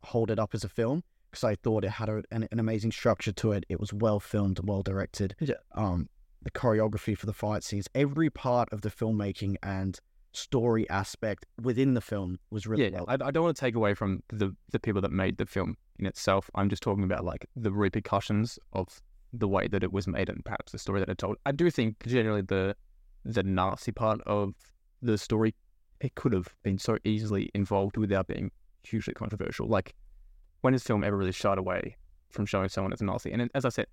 hold 0.04 0.30
it 0.32 0.40
up 0.40 0.54
as 0.54 0.64
a 0.64 0.70
film 0.70 1.04
because 1.32 1.44
I 1.44 1.56
thought 1.56 1.84
it 1.84 1.90
had 1.90 2.10
a, 2.10 2.24
an, 2.32 2.48
an 2.52 2.60
amazing 2.60 2.92
structure 2.92 3.32
to 3.34 3.52
it. 3.52 3.66
It 3.70 3.80
was 3.80 3.94
well 3.94 4.20
filmed, 4.20 4.60
well 4.64 4.82
directed. 4.84 5.36
Yeah. 5.40 5.56
Um, 5.74 6.10
the 6.46 6.52
choreography 6.52 7.18
for 7.18 7.26
the 7.26 7.34
fight 7.34 7.64
scenes, 7.64 7.90
every 7.96 8.30
part 8.30 8.72
of 8.72 8.82
the 8.82 8.90
filmmaking 8.90 9.56
and 9.64 10.00
story 10.32 10.88
aspect 10.90 11.46
within 11.64 11.96
the 11.96 12.02
film 12.02 12.38
was 12.52 12.68
really 12.68 12.84
yeah, 12.84 12.92
well. 12.92 13.06
I, 13.08 13.14
I 13.16 13.32
don't 13.32 13.44
want 13.44 13.58
to 13.58 13.60
take 13.60 13.76
away 13.76 13.94
from 13.94 14.22
the 14.30 14.56
the 14.72 14.80
people 14.80 15.02
that 15.02 15.12
made 15.12 15.38
the 15.38 15.46
film 15.46 15.76
in 15.98 16.06
itself. 16.06 16.50
I'm 16.56 16.70
just 16.70 16.84
talking 16.84 17.04
about 17.04 17.26
like 17.26 17.48
the 17.56 17.72
repercussions 17.72 18.60
of 18.74 19.02
the 19.34 19.48
way 19.48 19.68
that 19.68 19.84
it 19.84 19.92
was 19.92 20.08
made 20.08 20.30
and 20.30 20.46
perhaps 20.46 20.72
the 20.72 20.78
story 20.78 21.00
that 21.00 21.10
it 21.10 21.18
told. 21.18 21.38
I 21.46 21.52
do 21.52 21.70
think 21.72 22.06
generally 22.06 22.42
the 22.42 22.76
the 23.24 23.44
Nazi 23.44 23.92
part 23.92 24.22
of 24.28 24.54
the 25.02 25.18
story 25.18 25.56
it 26.00 26.14
could 26.14 26.32
have 26.32 26.54
been 26.62 26.78
so 26.78 27.00
easily 27.06 27.50
involved 27.56 27.98
without 27.98 28.28
being 28.28 28.52
hugely 28.84 29.16
controversial. 29.16 29.68
Like 29.68 29.96
when 30.62 30.74
has 30.74 30.84
film 30.84 31.04
ever 31.04 31.18
really 31.18 31.32
shied 31.32 31.58
away 31.58 31.96
from 32.30 32.46
showing 32.46 32.70
someone 32.70 32.94
as 32.94 33.02
a 33.02 33.06
Nazi? 33.06 33.32
And 33.32 33.50
as 33.56 33.66
I 33.66 33.70
said, 33.70 33.88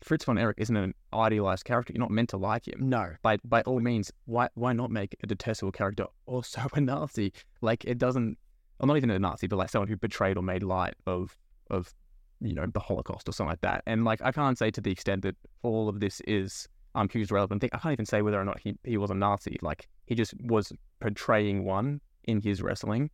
Fritz 0.00 0.24
von 0.24 0.38
Erich 0.38 0.58
isn't 0.58 0.76
an 0.76 0.94
idealized 1.12 1.64
character. 1.64 1.92
You're 1.92 2.00
not 2.00 2.10
meant 2.10 2.28
to 2.30 2.36
like 2.36 2.68
him 2.68 2.88
no, 2.88 3.12
by 3.22 3.38
by 3.44 3.62
all 3.62 3.80
means, 3.80 4.12
why 4.26 4.48
why 4.54 4.72
not 4.72 4.90
make 4.90 5.16
a 5.22 5.26
detestable 5.26 5.72
character 5.72 6.06
also 6.26 6.62
a 6.74 6.80
Nazi? 6.80 7.32
Like 7.60 7.84
it 7.84 7.98
doesn't, 7.98 8.38
or 8.80 8.86
not 8.86 8.96
even 8.96 9.10
a 9.10 9.18
Nazi, 9.18 9.46
but 9.46 9.56
like 9.56 9.70
someone 9.70 9.88
who 9.88 9.96
betrayed 9.96 10.36
or 10.36 10.42
made 10.42 10.62
light 10.62 10.94
of 11.06 11.36
of 11.70 11.94
you 12.40 12.54
know 12.54 12.66
the 12.66 12.80
Holocaust 12.80 13.28
or 13.28 13.32
something 13.32 13.50
like 13.50 13.62
that. 13.62 13.82
And 13.86 14.04
like 14.04 14.20
I 14.22 14.32
can't 14.32 14.58
say 14.58 14.70
to 14.70 14.80
the 14.80 14.90
extent 14.90 15.22
that 15.22 15.36
all 15.62 15.88
of 15.88 16.00
this 16.00 16.20
is 16.22 16.68
um 16.94 17.08
hugely 17.08 17.34
relevant. 17.34 17.60
Thing. 17.60 17.70
I 17.72 17.78
can't 17.78 17.92
even 17.92 18.06
say 18.06 18.22
whether 18.22 18.40
or 18.40 18.44
not 18.44 18.60
he 18.60 18.76
he 18.84 18.96
was 18.96 19.10
a 19.10 19.14
Nazi. 19.14 19.58
Like 19.62 19.88
he 20.06 20.14
just 20.14 20.34
was 20.42 20.72
portraying 21.00 21.64
one 21.64 22.00
in 22.24 22.40
his 22.40 22.62
wrestling, 22.62 23.10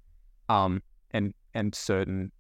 um 0.49 0.83
and 1.13 1.35
and 1.55 1.75
certain 1.75 2.33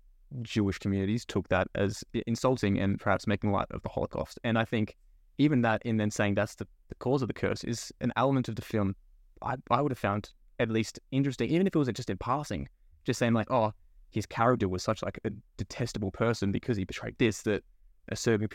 Jewish 0.42 0.78
communities 0.78 1.24
took 1.24 1.48
that 1.48 1.68
as 1.74 2.04
insulting 2.26 2.78
and 2.78 2.98
perhaps 2.98 3.26
making 3.26 3.52
light 3.52 3.66
of 3.70 3.82
the 3.82 3.88
Holocaust. 3.88 4.38
And 4.44 4.58
I 4.58 4.64
think 4.64 4.96
even 5.38 5.62
that 5.62 5.82
in 5.84 5.96
then 5.96 6.10
saying 6.10 6.34
that's 6.34 6.54
the, 6.54 6.66
the 6.88 6.94
cause 6.96 7.22
of 7.22 7.28
the 7.28 7.34
curse 7.34 7.64
is 7.64 7.92
an 8.00 8.12
element 8.16 8.48
of 8.48 8.56
the 8.56 8.62
film 8.62 8.94
I, 9.42 9.56
I 9.70 9.80
would 9.80 9.92
have 9.92 9.98
found 9.98 10.30
at 10.58 10.70
least 10.70 11.00
interesting, 11.10 11.50
even 11.50 11.66
if 11.66 11.74
it 11.74 11.78
was 11.78 11.88
just 11.88 12.10
in 12.10 12.18
passing, 12.18 12.68
just 13.04 13.18
saying 13.18 13.32
like, 13.32 13.50
oh, 13.50 13.72
his 14.10 14.26
character 14.26 14.68
was 14.68 14.82
such 14.82 15.02
like 15.02 15.18
a 15.24 15.30
detestable 15.56 16.10
person 16.10 16.52
because 16.52 16.76
he 16.76 16.84
betrayed 16.84 17.16
this 17.18 17.42
that 17.42 17.62
a 18.08 18.16
certain 18.16 18.48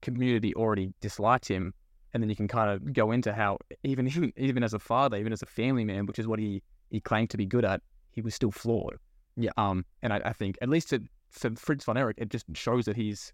community 0.00 0.54
already 0.54 0.92
disliked 1.00 1.46
him, 1.46 1.74
and 2.12 2.22
then 2.22 2.30
you 2.30 2.36
can 2.36 2.48
kind 2.48 2.70
of 2.70 2.92
go 2.92 3.12
into 3.12 3.32
how 3.32 3.58
even 3.84 4.32
even, 4.36 4.62
as 4.62 4.74
a 4.74 4.78
father, 4.78 5.16
even 5.18 5.32
as 5.32 5.42
a 5.42 5.46
family 5.46 5.84
man, 5.84 6.06
which 6.06 6.18
is 6.18 6.26
what 6.26 6.38
he 6.38 6.62
he 6.90 7.00
claimed 7.00 7.30
to 7.30 7.36
be 7.36 7.46
good 7.46 7.64
at, 7.64 7.82
he 8.10 8.20
was 8.20 8.34
still 8.34 8.50
flawed. 8.50 8.96
Yeah. 9.36 9.50
Um, 9.56 9.84
and 10.02 10.12
I, 10.12 10.20
I 10.24 10.32
think 10.32 10.58
at 10.60 10.68
least 10.68 10.92
it, 10.92 11.02
for 11.32 11.50
Fritz 11.56 11.84
von 11.84 11.96
Erich, 11.96 12.18
it 12.18 12.28
just 12.28 12.46
shows 12.54 12.84
that 12.84 12.96
he's 12.96 13.32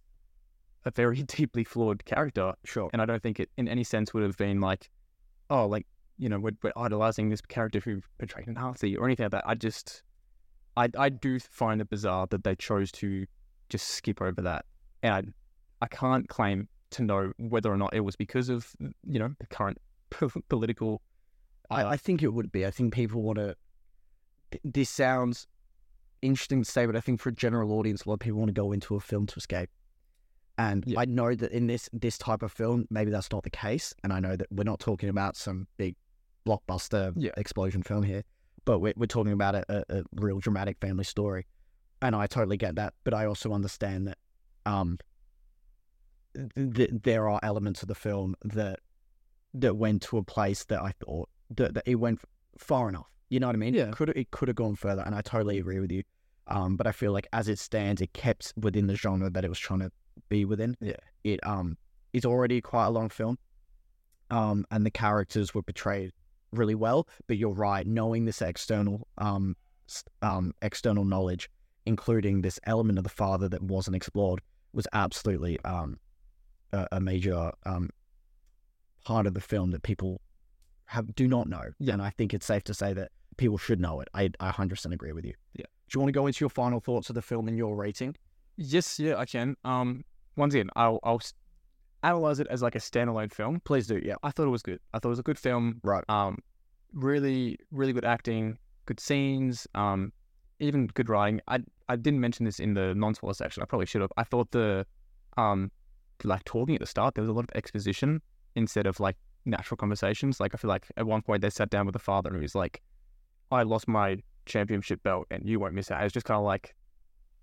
a 0.85 0.91
very 0.91 1.23
deeply 1.37 1.65
flawed 1.65 2.05
character 2.05 2.55
sure. 2.65 2.89
and 2.93 3.03
I 3.03 3.07
don't 3.07 3.23
think 3.23 3.41
it 3.41 3.51
in 3.59 3.69
any 3.69 3.85
sense 3.85 4.15
would 4.15 4.23
have 4.23 4.37
been 4.37 4.61
like, 4.61 4.91
oh, 5.51 5.67
like 5.67 5.87
you 6.17 6.29
know, 6.29 6.39
we're, 6.39 6.57
we're 6.63 6.73
idolizing 6.77 7.29
this 7.29 7.41
character 7.41 7.81
who 7.81 8.01
portrayed 8.19 8.49
a 8.49 8.53
Nazi 8.53 8.97
or 8.97 9.07
anything 9.07 9.25
like 9.25 9.33
that. 9.33 9.45
I 9.47 9.55
just, 9.55 10.03
I 10.77 10.89
I 10.99 11.09
do 11.09 11.39
find 11.39 11.81
it 11.81 11.89
bizarre 11.91 12.27
that 12.31 12.43
they 12.45 12.57
chose 12.57 12.91
to 12.93 13.27
just 13.69 13.89
skip 13.89 14.21
over 14.21 14.43
that, 14.43 14.65
and 15.03 15.15
I, 15.81 15.85
I 15.85 15.89
can't 15.89 16.29
claim 16.29 16.69
to 16.91 17.03
know 17.03 17.33
whether 17.39 17.71
or 17.71 17.77
not 17.77 17.95
it 17.95 18.01
was 18.01 18.17
because 18.17 18.49
of 18.49 18.75
you 18.81 19.19
know 19.19 19.33
the 19.39 19.47
current 19.47 19.79
political. 20.49 21.03
I, 21.71 21.85
I 21.85 21.97
think 21.97 22.23
it 22.23 22.33
would 22.33 22.51
be. 22.51 22.67
I 22.67 22.71
think 22.71 22.95
people 22.95 23.23
want 23.23 23.39
to. 23.39 23.55
This 24.65 24.89
sounds 24.89 25.47
interesting 26.23 26.63
to 26.63 26.71
say, 26.71 26.87
but 26.87 26.97
I 26.97 27.01
think 27.01 27.21
for 27.21 27.29
a 27.29 27.33
general 27.33 27.73
audience, 27.73 28.05
a 28.05 28.09
lot 28.09 28.15
of 28.15 28.21
people 28.21 28.39
want 28.39 28.49
to 28.49 28.53
go 28.55 28.73
into 28.73 28.95
a 28.97 29.01
film 29.01 29.27
to 29.27 29.37
escape. 29.37 29.71
And 30.57 30.85
Yeah. 30.87 31.01
I 31.01 31.05
know 31.05 31.35
that 31.35 31.53
in 31.53 31.67
this 31.69 31.89
this 31.93 32.19
type 32.19 32.43
of 32.43 32.51
film, 32.51 32.87
maybe 32.91 33.11
that's 33.11 33.31
not 33.31 33.45
the 33.45 33.51
case. 33.51 33.95
And 34.03 34.13
I 34.13 34.21
know 34.21 34.37
that 34.37 34.49
we're 34.51 34.65
not 34.65 34.81
talking 34.81 35.09
about 35.09 35.37
some 35.37 35.69
big 35.77 35.95
blockbuster 36.47 37.13
Yeah. 37.17 37.31
explosion 37.37 37.83
film 37.83 38.03
here, 38.03 38.23
but 38.65 38.81
we're, 38.81 38.95
we're 38.97 39.07
talking 39.07 39.33
about 39.33 39.55
a, 39.55 39.65
a, 39.69 39.99
a 40.01 40.03
real 40.15 40.41
dramatic 40.41 40.79
family 40.81 41.05
story. 41.05 41.47
And 42.03 42.15
I 42.17 42.27
totally 42.27 42.57
get 42.57 42.75
that, 42.77 42.95
but 43.05 43.15
I 43.15 43.27
also 43.27 43.53
understand 43.53 44.09
that 44.09 44.19
um, 44.67 44.99
th- 46.35 46.75
th- 46.75 46.91
there 47.03 47.29
are 47.29 47.41
elements 47.43 47.83
of 47.83 47.89
the 47.89 47.95
film 47.95 48.35
that 48.45 48.81
that 49.55 49.77
went 49.77 50.03
to 50.03 50.19
a 50.19 50.23
place 50.23 50.65
that 50.65 50.81
I 50.81 50.93
thought 51.05 51.29
that, 51.51 51.75
that 51.75 51.85
it 51.87 51.97
went 51.97 52.21
far 52.59 52.89
enough. 52.89 53.11
You 53.31 53.41
know 53.41 53.47
what 53.47 53.57
I 53.57 53.59
mean? 53.59 53.75
Yeah. 53.75 53.91
Could 53.91 54.11
it 54.11 54.31
could 54.31 54.49
have 54.49 54.57
gone 54.57 54.75
further, 54.77 55.03
and 55.05 55.15
I 55.15 55.21
totally 55.21 55.59
agree 55.59 55.81
with 55.81 55.93
you. 55.93 56.03
Um, 56.47 56.77
but 56.77 56.87
I 56.87 56.93
feel 56.93 57.13
like 57.13 57.29
as 57.33 57.49
it 57.49 57.59
stands, 57.59 58.01
it 58.01 58.13
kept 58.15 58.55
within 58.57 58.87
the 58.87 58.97
genre 58.97 59.29
that 59.31 59.45
it 59.45 59.49
was 59.49 59.59
trying 59.59 59.81
to 59.81 59.93
be 60.29 60.45
within. 60.45 60.77
Yeah. 60.81 60.97
It 61.25 61.47
um 61.47 61.77
is 62.13 62.25
already 62.25 62.61
quite 62.61 62.87
a 62.87 62.91
long 62.91 63.09
film. 63.09 63.39
Um, 64.31 64.67
and 64.71 64.85
the 64.85 64.91
characters 64.91 65.55
were 65.55 65.63
portrayed 65.63 66.13
really 66.53 66.75
well. 66.75 67.07
But 67.27 67.37
you're 67.37 67.51
right, 67.51 67.87
knowing 67.87 68.25
this 68.25 68.41
external 68.41 69.07
um 69.19 69.57
um 70.23 70.55
external 70.63 71.05
knowledge, 71.05 71.51
including 71.87 72.41
this 72.41 72.59
element 72.65 72.99
of 72.99 73.05
the 73.05 73.11
father 73.11 73.49
that 73.51 73.63
wasn't 73.63 73.97
explored, 73.97 74.41
was 74.73 74.87
absolutely 74.93 75.59
um 75.65 75.99
a, 76.73 76.89
a 76.93 77.01
major 77.01 77.53
um 77.67 77.91
part 79.05 79.27
of 79.27 79.35
the 79.35 79.41
film 79.41 79.71
that 79.71 79.83
people 79.83 80.21
have 80.87 81.15
do 81.15 81.29
not 81.29 81.47
know. 81.47 81.65
Yeah. 81.79 81.93
And 81.93 82.03
I 82.03 82.11
think 82.11 82.33
it's 82.33 82.47
safe 82.47 82.65
to 82.65 82.75
say 82.75 82.95
that 82.95 83.11
people 83.39 83.57
should 83.57 83.81
know 83.81 84.01
it. 84.01 84.09
I 84.13 84.31
I 84.41 84.51
100% 84.51 84.93
agree 84.93 85.13
with 85.13 85.25
you. 85.25 85.33
Yeah. 85.55 85.65
Do 85.89 85.97
you 85.97 86.01
want 86.01 86.09
to 86.09 86.19
go 86.21 86.27
into 86.27 86.43
your 86.43 86.51
final 86.51 86.81
thoughts 86.81 87.09
of 87.09 87.15
the 87.15 87.23
film 87.23 87.49
and 87.49 87.57
your 87.57 87.75
rating? 87.75 88.15
Yes, 88.57 89.01
yeah, 89.01 89.17
I 89.17 89.25
can. 89.25 89.57
Um, 89.65 90.05
once 90.37 90.53
again, 90.53 90.69
I'll, 90.77 91.01
I'll 91.03 91.23
analyze 92.03 92.41
it 92.41 92.47
as 92.51 92.61
like 92.61 92.75
a 92.75 92.79
standalone 92.79 93.33
film, 93.33 93.61
Please 93.65 93.87
do. 93.87 93.99
Yeah. 94.05 94.17
I 94.23 94.31
thought 94.31 94.47
it 94.47 94.51
was 94.51 94.63
good. 94.63 94.81
I 94.93 94.99
thought 94.99 95.09
it 95.09 95.11
was 95.11 95.19
a 95.19 95.23
good 95.23 95.39
film. 95.39 95.81
Right. 95.83 96.05
Um, 96.11 96.39
really, 96.93 97.59
really 97.71 97.95
good 97.95 98.05
acting, 98.05 98.59
good 98.85 99.01
scenes, 99.01 99.67
um, 99.75 100.13
even 100.61 100.89
good 100.89 101.09
writing. 101.09 101.41
I 101.49 101.61
I 101.89 101.97
didn't 101.97 102.21
mention 102.21 102.45
this 102.45 102.61
in 102.61 102.75
the 102.75 102.95
non-spoiler 102.95 103.33
section. 103.33 103.63
I 103.63 103.67
probably 103.67 103.87
should 103.87 104.03
have. 104.03 104.13
I 104.19 104.25
thought 104.25 104.51
the, 104.51 104.85
um, 105.39 105.71
like 106.23 106.45
talking 106.45 106.75
at 106.75 106.81
the 106.83 106.87
start, 106.87 107.15
there 107.15 107.23
was 107.23 107.31
a 107.31 107.33
lot 107.33 107.45
of 107.45 107.51
exposition 107.55 108.21
instead 108.57 108.87
of 108.87 109.01
like 109.01 109.17
natural 109.47 109.79
conversations. 109.79 110.39
Like 110.39 110.55
I 110.55 110.59
feel 110.59 110.69
like 110.69 110.87
at 110.99 111.07
one 111.07 111.23
point 111.23 111.41
they 111.41 111.49
sat 111.49 111.71
down 111.71 111.87
with 111.87 111.95
the 111.95 111.99
father 111.99 112.29
and 112.29 112.37
he 112.37 112.43
was 112.43 112.55
like, 112.55 112.83
"I 113.51 113.63
lost 113.63 113.89
my 113.89 114.19
championship 114.47 115.03
belt 115.03 115.27
and 115.31 115.43
you 115.49 115.61
won't 115.61 115.75
miss 115.75 115.91
out." 115.91 116.03
It's 116.05 116.13
just 116.13 116.27
kind 116.27 116.39
of 116.39 116.45
like, 116.45 116.75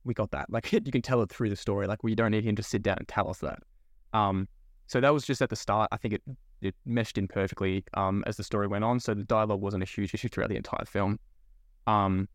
we 0.03 0.13
got 0.13 0.31
that. 0.31 0.49
Like 0.49 0.71
you 0.73 0.81
can 0.81 1.01
tell 1.01 1.21
it 1.21 1.29
through 1.29 1.49
the 1.49 1.55
story. 1.55 1.87
Like 1.87 2.03
we 2.03 2.15
don't 2.15 2.31
need 2.31 2.43
him 2.43 2.55
to 2.55 2.63
sit 2.63 2.83
down 2.83 2.97
and 2.97 3.07
tell 3.07 3.29
us 3.29 3.39
that. 3.39 3.59
Um, 4.13 4.47
so 4.87 5.01
that 5.01 5.13
was 5.13 5.25
just 5.25 5.41
at 5.41 5.49
the 5.49 5.55
start. 5.55 5.89
I 5.91 5.97
think 5.97 6.13
it 6.13 6.21
it 6.61 6.75
meshed 6.85 7.17
in 7.17 7.27
perfectly 7.27 7.83
um, 7.95 8.23
as 8.27 8.37
the 8.37 8.43
story 8.43 8.67
went 8.67 8.83
on. 8.83 8.99
So 8.99 9.13
the 9.13 9.23
dialogue 9.23 9.61
wasn't 9.61 9.83
a 9.83 9.85
huge 9.85 10.13
issue 10.13 10.29
throughout 10.29 10.49
the 10.49 10.55
entire 10.55 10.85
film. 10.85 11.19
Um, 11.87 12.27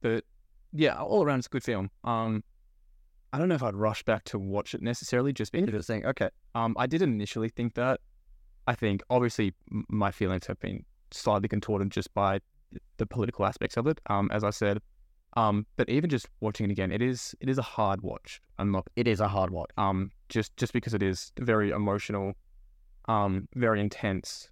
but 0.00 0.24
yeah, 0.72 1.00
all 1.00 1.22
around 1.22 1.38
it's 1.40 1.46
a 1.46 1.50
good 1.50 1.64
film. 1.64 1.90
Um, 2.04 2.42
I 3.32 3.38
don't 3.38 3.48
know 3.48 3.54
if 3.54 3.62
I'd 3.62 3.76
rush 3.76 4.02
back 4.02 4.24
to 4.24 4.38
watch 4.38 4.74
it 4.74 4.82
necessarily, 4.82 5.32
just 5.32 5.52
because 5.52 5.68
Interesting. 5.68 6.04
Okay. 6.04 6.30
um, 6.54 6.74
I 6.78 6.86
didn't 6.86 7.12
initially 7.12 7.48
think 7.48 7.74
that. 7.74 8.00
I 8.66 8.74
think 8.74 9.02
obviously 9.10 9.54
my 9.88 10.10
feelings 10.10 10.46
have 10.46 10.58
been 10.60 10.84
slightly 11.12 11.48
contorted 11.48 11.90
just 11.90 12.12
by 12.14 12.40
the 12.98 13.06
political 13.06 13.44
aspects 13.46 13.76
of 13.76 13.86
it. 13.86 14.00
Um, 14.06 14.30
as 14.32 14.44
I 14.44 14.50
said, 14.50 14.80
um, 15.36 15.66
but 15.76 15.88
even 15.88 16.10
just 16.10 16.28
watching 16.40 16.66
it 16.68 16.72
again, 16.72 16.90
it 16.92 17.02
is 17.02 17.34
it 17.40 17.48
is 17.48 17.58
a 17.58 17.62
hard 17.62 18.02
watch. 18.02 18.40
I'm 18.58 18.70
not 18.72 18.86
It 18.96 19.06
is 19.06 19.20
a 19.20 19.28
hard 19.28 19.50
watch. 19.50 19.70
um, 19.76 20.10
just 20.28 20.56
just 20.56 20.72
because 20.72 20.94
it 20.94 21.02
is 21.02 21.32
very 21.38 21.70
emotional, 21.70 22.34
um, 23.08 23.48
very 23.54 23.80
intense, 23.80 24.50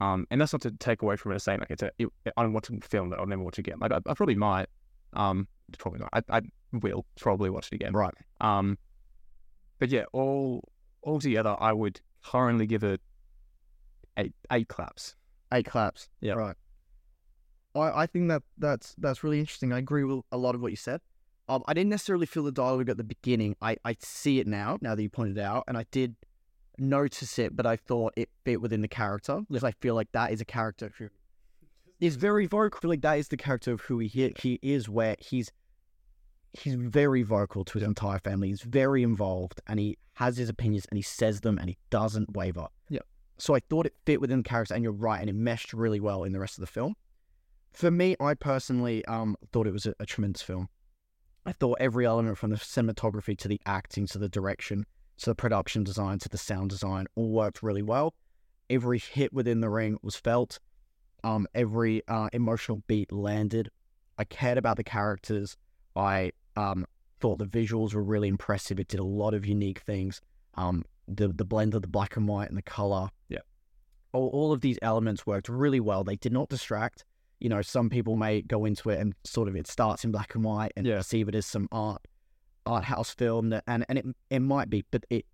um, 0.00 0.26
and 0.30 0.40
that's 0.40 0.52
not 0.52 0.62
to 0.62 0.72
take 0.72 1.02
away 1.02 1.16
from 1.16 1.32
it 1.32 1.36
as 1.36 1.44
saying 1.44 1.60
like 1.60 1.70
it's 1.70 1.82
a 1.82 1.90
it, 1.98 2.08
unwatchable 2.36 2.84
film 2.84 3.10
that 3.10 3.18
I'll 3.18 3.26
never 3.26 3.42
watch 3.42 3.58
again. 3.58 3.78
Like 3.80 3.92
I, 3.92 3.96
I 3.96 4.14
probably 4.14 4.34
might, 4.34 4.66
um, 5.12 5.46
probably 5.78 6.00
not. 6.00 6.10
I, 6.12 6.38
I 6.38 6.42
will 6.72 7.06
probably 7.20 7.50
watch 7.50 7.68
it 7.70 7.74
again. 7.76 7.92
Right. 7.92 8.14
Um, 8.40 8.78
but 9.78 9.90
yeah, 9.90 10.04
all 10.12 10.68
all 11.02 11.20
together, 11.20 11.56
I 11.58 11.72
would 11.72 12.00
currently 12.24 12.66
give 12.66 12.82
it 12.84 13.00
eight 14.16 14.34
eight 14.52 14.68
claps. 14.68 15.14
Eight 15.52 15.66
claps. 15.66 16.08
Yeah. 16.20 16.32
Right. 16.34 16.56
I, 17.74 18.02
I 18.02 18.06
think 18.06 18.28
that 18.28 18.42
that's 18.58 18.94
that's 18.98 19.24
really 19.24 19.40
interesting. 19.40 19.72
I 19.72 19.78
agree 19.78 20.04
with 20.04 20.20
a 20.32 20.36
lot 20.36 20.54
of 20.54 20.60
what 20.60 20.70
you 20.70 20.76
said. 20.76 21.00
Um, 21.48 21.62
I 21.66 21.74
didn't 21.74 21.90
necessarily 21.90 22.26
feel 22.26 22.44
the 22.44 22.52
dialogue 22.52 22.88
at 22.88 22.96
the 22.96 23.04
beginning. 23.04 23.54
I, 23.60 23.76
I 23.84 23.96
see 24.00 24.40
it 24.40 24.46
now, 24.46 24.78
now 24.80 24.94
that 24.94 25.02
you 25.02 25.10
pointed 25.10 25.36
it 25.36 25.42
out, 25.42 25.64
and 25.68 25.76
I 25.76 25.84
did 25.90 26.16
notice 26.78 27.38
it, 27.38 27.54
but 27.54 27.66
I 27.66 27.76
thought 27.76 28.14
it 28.16 28.30
fit 28.44 28.62
within 28.62 28.80
the 28.80 28.88
character 28.88 29.42
because 29.48 29.64
I 29.64 29.72
feel 29.72 29.94
like 29.94 30.10
that 30.12 30.32
is 30.32 30.40
a 30.40 30.44
character 30.46 30.90
who 30.96 31.10
is 32.00 32.16
very 32.16 32.46
vocal. 32.46 32.78
I 32.78 32.80
feel 32.80 32.90
like 32.90 33.02
that 33.02 33.18
is 33.18 33.28
the 33.28 33.36
character 33.36 33.72
of 33.72 33.82
who 33.82 33.98
he 33.98 34.32
he 34.38 34.58
is, 34.62 34.88
where 34.88 35.16
he's 35.18 35.52
he's 36.52 36.74
very 36.74 37.22
vocal 37.22 37.64
to 37.64 37.78
his 37.78 37.86
entire 37.86 38.18
family. 38.18 38.48
He's 38.48 38.62
very 38.62 39.02
involved, 39.02 39.60
and 39.66 39.78
he 39.78 39.98
has 40.14 40.36
his 40.36 40.48
opinions, 40.48 40.86
and 40.90 40.96
he 40.96 41.02
says 41.02 41.40
them, 41.40 41.58
and 41.58 41.68
he 41.68 41.76
doesn't 41.90 42.34
waver. 42.34 42.68
Yeah. 42.88 43.00
So 43.36 43.54
I 43.54 43.60
thought 43.60 43.86
it 43.86 43.94
fit 44.06 44.20
within 44.20 44.38
the 44.38 44.48
character, 44.48 44.74
and 44.74 44.82
you're 44.82 44.92
right, 44.92 45.20
and 45.20 45.28
it 45.28 45.34
meshed 45.34 45.72
really 45.72 46.00
well 46.00 46.24
in 46.24 46.32
the 46.32 46.40
rest 46.40 46.56
of 46.56 46.60
the 46.60 46.68
film. 46.68 46.94
For 47.74 47.90
me, 47.90 48.16
I 48.20 48.34
personally 48.34 49.04
um 49.06 49.36
thought 49.52 49.66
it 49.66 49.72
was 49.72 49.86
a, 49.86 49.94
a 50.00 50.06
tremendous 50.06 50.42
film. 50.42 50.68
I 51.44 51.52
thought 51.52 51.78
every 51.80 52.06
element 52.06 52.38
from 52.38 52.50
the 52.50 52.56
cinematography 52.56 53.36
to 53.38 53.48
the 53.48 53.60
acting 53.66 54.06
to 54.08 54.18
the 54.18 54.28
direction 54.28 54.86
to 55.18 55.30
the 55.30 55.34
production 55.34 55.84
design 55.84 56.18
to 56.20 56.28
the 56.28 56.38
sound 56.38 56.70
design 56.70 57.06
all 57.14 57.30
worked 57.30 57.62
really 57.62 57.82
well. 57.82 58.14
Every 58.70 58.98
hit 58.98 59.32
within 59.32 59.60
the 59.60 59.68
ring 59.68 59.98
was 60.02 60.16
felt. 60.16 60.58
Um, 61.22 61.46
every 61.54 62.02
uh, 62.08 62.28
emotional 62.32 62.82
beat 62.86 63.12
landed. 63.12 63.70
I 64.18 64.24
cared 64.24 64.58
about 64.58 64.76
the 64.76 64.84
characters. 64.84 65.56
I 65.96 66.32
um, 66.56 66.86
thought 67.20 67.38
the 67.38 67.46
visuals 67.46 67.94
were 67.94 68.02
really 68.02 68.28
impressive. 68.28 68.78
It 68.78 68.88
did 68.88 69.00
a 69.00 69.04
lot 69.04 69.34
of 69.34 69.46
unique 69.46 69.80
things. 69.80 70.20
Um, 70.54 70.84
the 71.08 71.28
the 71.28 71.44
blend 71.44 71.74
of 71.74 71.82
the 71.82 71.88
black 71.88 72.16
and 72.16 72.28
white 72.28 72.48
and 72.48 72.56
the 72.56 72.62
color. 72.62 73.08
Yeah. 73.28 73.40
All, 74.12 74.28
all 74.28 74.52
of 74.52 74.60
these 74.60 74.78
elements 74.82 75.26
worked 75.26 75.48
really 75.48 75.80
well. 75.80 76.04
They 76.04 76.16
did 76.16 76.32
not 76.32 76.48
distract. 76.48 77.04
You 77.44 77.50
know, 77.50 77.60
some 77.60 77.90
people 77.90 78.16
may 78.16 78.40
go 78.40 78.64
into 78.64 78.88
it 78.88 78.98
and 78.98 79.12
sort 79.22 79.48
of 79.48 79.54
it 79.54 79.66
starts 79.66 80.02
in 80.02 80.10
black 80.10 80.34
and 80.34 80.42
white 80.42 80.72
and 80.78 80.86
Yeah. 80.86 80.96
perceive 80.96 81.28
it 81.28 81.34
as 81.34 81.44
some 81.44 81.68
art 81.70 82.00
art 82.64 82.84
house 82.84 83.10
film 83.12 83.50
that, 83.50 83.62
and 83.66 83.84
and 83.90 83.98
it 83.98 84.06
it 84.30 84.40
might 84.40 84.70
be, 84.70 84.82
but 84.90 85.04
it 85.10 85.26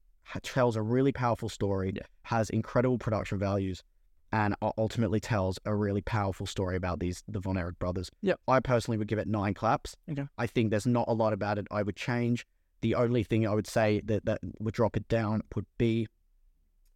tells 0.43 0.75
a 0.75 0.83
really 0.83 1.13
powerful 1.13 1.49
story. 1.49 1.93
Yeah. 1.95 2.03
Has 2.23 2.51
incredible 2.51 2.99
production 2.99 3.39
values, 3.39 3.85
and 4.33 4.57
ultimately 4.77 5.21
tells 5.21 5.61
a 5.65 5.73
really 5.73 6.01
powerful 6.01 6.47
story 6.47 6.75
about 6.75 6.99
these 6.99 7.23
the 7.29 7.39
Von 7.39 7.57
Erich 7.57 7.79
brothers. 7.79 8.11
Yeah. 8.23 8.35
I 8.49 8.59
personally 8.59 8.99
would 8.99 9.07
give 9.07 9.21
it 9.21 9.29
nine 9.29 9.55
claps. 9.55 9.97
Okay. 10.11 10.27
I 10.37 10.49
think 10.49 10.71
there's 10.71 10.87
not 10.89 11.05
a 11.07 11.13
lot 11.13 11.33
about 11.33 11.59
it 11.59 11.69
I 11.71 11.85
would 11.85 11.95
change. 11.95 12.45
The 12.81 12.97
only 12.97 13.23
thing 13.23 13.47
I 13.47 13.55
would 13.55 13.69
say 13.69 14.01
that 14.07 14.25
that 14.25 14.41
would 14.59 14.75
drop 14.75 14.97
it 14.97 15.07
down 15.07 15.43
would 15.55 15.67
be 15.79 16.09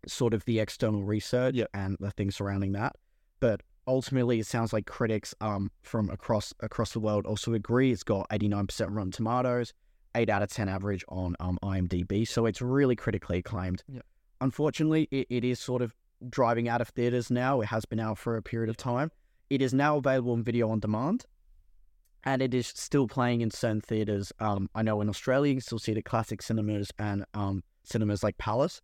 sort 0.08 0.34
of 0.34 0.44
the 0.44 0.58
external 0.58 1.04
research 1.04 1.54
Yeah. 1.54 1.66
and 1.72 1.96
the 2.00 2.10
things 2.10 2.34
surrounding 2.34 2.72
that. 2.72 2.96
But 3.38 3.60
ultimately, 3.86 4.40
it 4.40 4.46
sounds 4.46 4.72
like 4.72 4.86
critics 4.86 5.34
um 5.40 5.70
from 5.82 6.10
across 6.10 6.52
across 6.60 6.92
the 6.92 7.00
world 7.00 7.26
also 7.26 7.54
agree. 7.54 7.92
It's 7.92 8.02
got 8.02 8.28
89% 8.30 8.86
Rotten 8.90 9.12
Tomatoes, 9.12 9.72
eight 10.14 10.30
out 10.30 10.42
of 10.42 10.50
10 10.50 10.68
average 10.68 11.04
on 11.08 11.36
um 11.40 11.58
IMDb, 11.62 12.26
so 12.26 12.46
it's 12.46 12.60
really 12.60 12.96
critically 12.96 13.38
acclaimed. 13.38 13.82
Yeah. 13.88 14.00
Unfortunately, 14.40 15.08
it, 15.10 15.26
it 15.30 15.44
is 15.44 15.58
sort 15.60 15.82
of 15.82 15.94
driving 16.28 16.68
out 16.68 16.80
of 16.80 16.88
theaters 16.88 17.30
now. 17.30 17.60
It 17.60 17.66
has 17.66 17.84
been 17.84 18.00
out 18.00 18.18
for 18.18 18.36
a 18.36 18.42
period 18.42 18.70
of 18.70 18.76
time. 18.76 19.10
It 19.50 19.62
is 19.62 19.74
now 19.74 19.96
available 19.98 20.32
on 20.32 20.42
video 20.42 20.70
on 20.70 20.80
demand. 20.80 21.24
And 22.24 22.40
it 22.40 22.54
is 22.54 22.66
still 22.66 23.06
playing 23.06 23.42
in 23.42 23.50
certain 23.50 23.82
theaters. 23.82 24.32
Um, 24.40 24.70
I 24.74 24.82
know 24.82 25.00
in 25.02 25.10
Australia 25.10 25.50
you 25.50 25.56
can 25.56 25.60
still 25.60 25.78
see 25.78 25.92
the 25.92 26.02
classic 26.02 26.40
cinemas 26.40 26.90
and 26.98 27.24
um, 27.34 27.62
cinemas 27.84 28.22
like 28.22 28.38
Palace. 28.38 28.80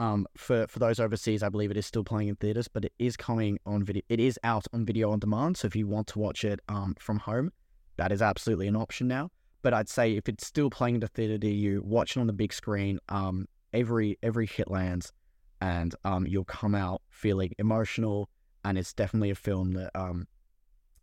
Um, 0.00 0.26
for 0.36 0.66
for 0.66 0.78
those 0.78 0.98
overseas, 0.98 1.42
I 1.42 1.50
believe 1.50 1.70
it 1.70 1.76
is 1.76 1.84
still 1.84 2.04
playing 2.04 2.28
in 2.28 2.36
theaters, 2.36 2.68
but 2.68 2.84
it 2.86 2.92
is 2.98 3.16
coming 3.18 3.58
on 3.66 3.84
video. 3.84 4.02
It 4.08 4.18
is 4.18 4.38
out 4.42 4.64
on 4.72 4.86
video 4.86 5.10
on 5.12 5.18
demand. 5.18 5.58
So 5.58 5.66
if 5.66 5.76
you 5.76 5.86
want 5.86 6.06
to 6.08 6.18
watch 6.18 6.42
it 6.42 6.58
um, 6.68 6.96
from 6.98 7.18
home, 7.18 7.52
that 7.96 8.10
is 8.10 8.22
absolutely 8.22 8.66
an 8.66 8.76
option 8.76 9.06
now. 9.08 9.30
But 9.62 9.74
I'd 9.74 9.90
say 9.90 10.16
if 10.16 10.26
it's 10.26 10.46
still 10.46 10.70
playing 10.70 10.94
in 10.96 11.00
the 11.02 11.08
theater 11.08 11.36
near 11.36 11.52
you, 11.52 11.82
watch 11.84 12.16
it 12.16 12.20
on 12.20 12.26
the 12.26 12.32
big 12.32 12.52
screen. 12.54 12.98
Um, 13.10 13.46
every 13.74 14.18
every 14.22 14.46
hit 14.46 14.70
lands, 14.70 15.12
and 15.60 15.94
um, 16.04 16.26
you'll 16.26 16.44
come 16.44 16.74
out 16.74 17.02
feeling 17.10 17.52
emotional. 17.58 18.30
And 18.64 18.78
it's 18.78 18.94
definitely 18.94 19.30
a 19.30 19.34
film 19.34 19.72
that 19.72 19.90
um, 19.94 20.26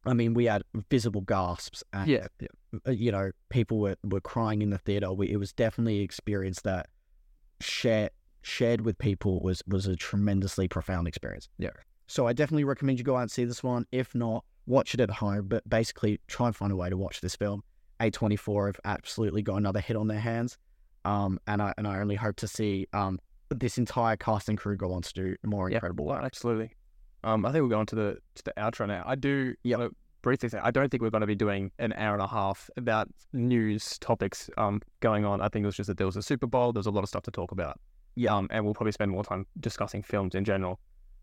I 0.07 0.13
mean, 0.13 0.33
we 0.33 0.45
had 0.45 0.63
visible 0.89 1.21
gasps, 1.21 1.83
and 1.93 2.07
Yeah, 2.07 2.27
yeah. 2.39 2.47
uh, 2.87 2.91
you 2.91 3.11
know, 3.11 3.31
people 3.49 3.79
were, 3.79 3.97
were 4.03 4.21
crying 4.21 4.61
in 4.61 4.69
the 4.69 4.77
theater. 4.77 5.11
We, 5.11 5.29
it 5.29 5.37
was 5.37 5.53
definitely 5.53 5.97
an 5.97 6.03
experience 6.03 6.61
that 6.61 6.87
shared 7.59 8.11
shared 8.47 8.81
with 8.81 8.97
people 8.97 9.41
was 9.41 9.61
was 9.67 9.85
a 9.87 9.95
tremendously 9.95 10.67
profound 10.67 11.07
experience. 11.07 11.49
Yeah. 11.57 11.69
So 12.07 12.25
I 12.27 12.33
definitely 12.33 12.63
recommend 12.63 12.97
you 12.99 13.03
go 13.03 13.17
out 13.17 13.21
and 13.23 13.31
see 13.31 13.43
this 13.45 13.61
one. 13.63 13.85
If 13.91 14.15
not, 14.15 14.45
watch 14.65 14.93
it 14.93 15.01
at 15.01 15.09
home. 15.11 15.47
But 15.47 15.67
basically, 15.69 16.19
try 16.27 16.47
and 16.47 16.55
find 16.55 16.71
a 16.71 16.75
way 16.75 16.89
to 16.89 16.95
watch 16.97 17.19
this 17.21 17.35
film. 17.35 17.63
A24 17.99 18.67
have 18.67 18.79
absolutely 18.85 19.41
got 19.41 19.55
another 19.57 19.79
hit 19.81 19.97
on 19.97 20.07
their 20.07 20.19
hands, 20.19 20.57
um, 21.05 21.39
and 21.47 21.61
I 21.61 21.73
and 21.77 21.87
I 21.87 21.99
only 21.99 22.15
hope 22.15 22.35
to 22.37 22.47
see 22.47 22.87
um 22.93 23.19
this 23.49 23.77
entire 23.77 24.15
cast 24.17 24.49
and 24.49 24.57
crew 24.57 24.75
go 24.77 24.91
on 24.93 25.01
to 25.01 25.13
do 25.13 25.35
more 25.45 25.69
Yeah. 25.69 25.75
incredible 25.77 26.05
work. 26.05 26.23
Absolutely. 26.23 26.71
Um, 27.23 27.45
I 27.45 27.51
think 27.51 27.63
we're 27.63 27.69
going 27.69 27.85
to 27.87 27.95
the 27.95 28.17
to 28.35 28.43
the 28.43 28.53
outro 28.57 28.87
now. 28.87 29.03
I 29.05 29.15
do 29.15 29.55
Yep. 29.63 29.79
wanna 29.79 29.89
briefly 30.21 30.49
say 30.49 30.59
I 30.61 30.71
don't 30.71 30.89
think 30.89 31.01
we're 31.01 31.09
going 31.09 31.21
to 31.21 31.27
be 31.27 31.35
doing 31.35 31.71
an 31.79 31.93
hour 31.93 32.13
and 32.13 32.21
a 32.21 32.27
half 32.27 32.69
about 32.77 33.07
news 33.33 33.97
topics 33.99 34.49
um 34.57 34.81
going 34.99 35.25
on. 35.25 35.41
I 35.41 35.47
think 35.49 35.63
it 35.63 35.67
was 35.67 35.75
just 35.75 35.87
that 35.87 35.97
there 35.97 36.07
was 36.07 36.15
a 36.17 36.21
Super 36.21 36.47
Bowl. 36.47 36.71
There's 36.73 36.85
a 36.87 36.91
lot 36.91 37.03
of 37.03 37.09
stuff 37.09 37.23
to 37.23 37.31
talk 37.31 37.51
about. 37.51 37.79
Yeah. 38.17 38.35
Um, 38.35 38.47
and 38.51 38.65
we'll 38.65 38.73
probably 38.73 38.91
spend 38.91 39.11
more 39.11 39.23
time 39.23 39.45
discussing 39.59 40.01
films 40.03 40.35
in 40.35 40.43
general. 40.43 40.79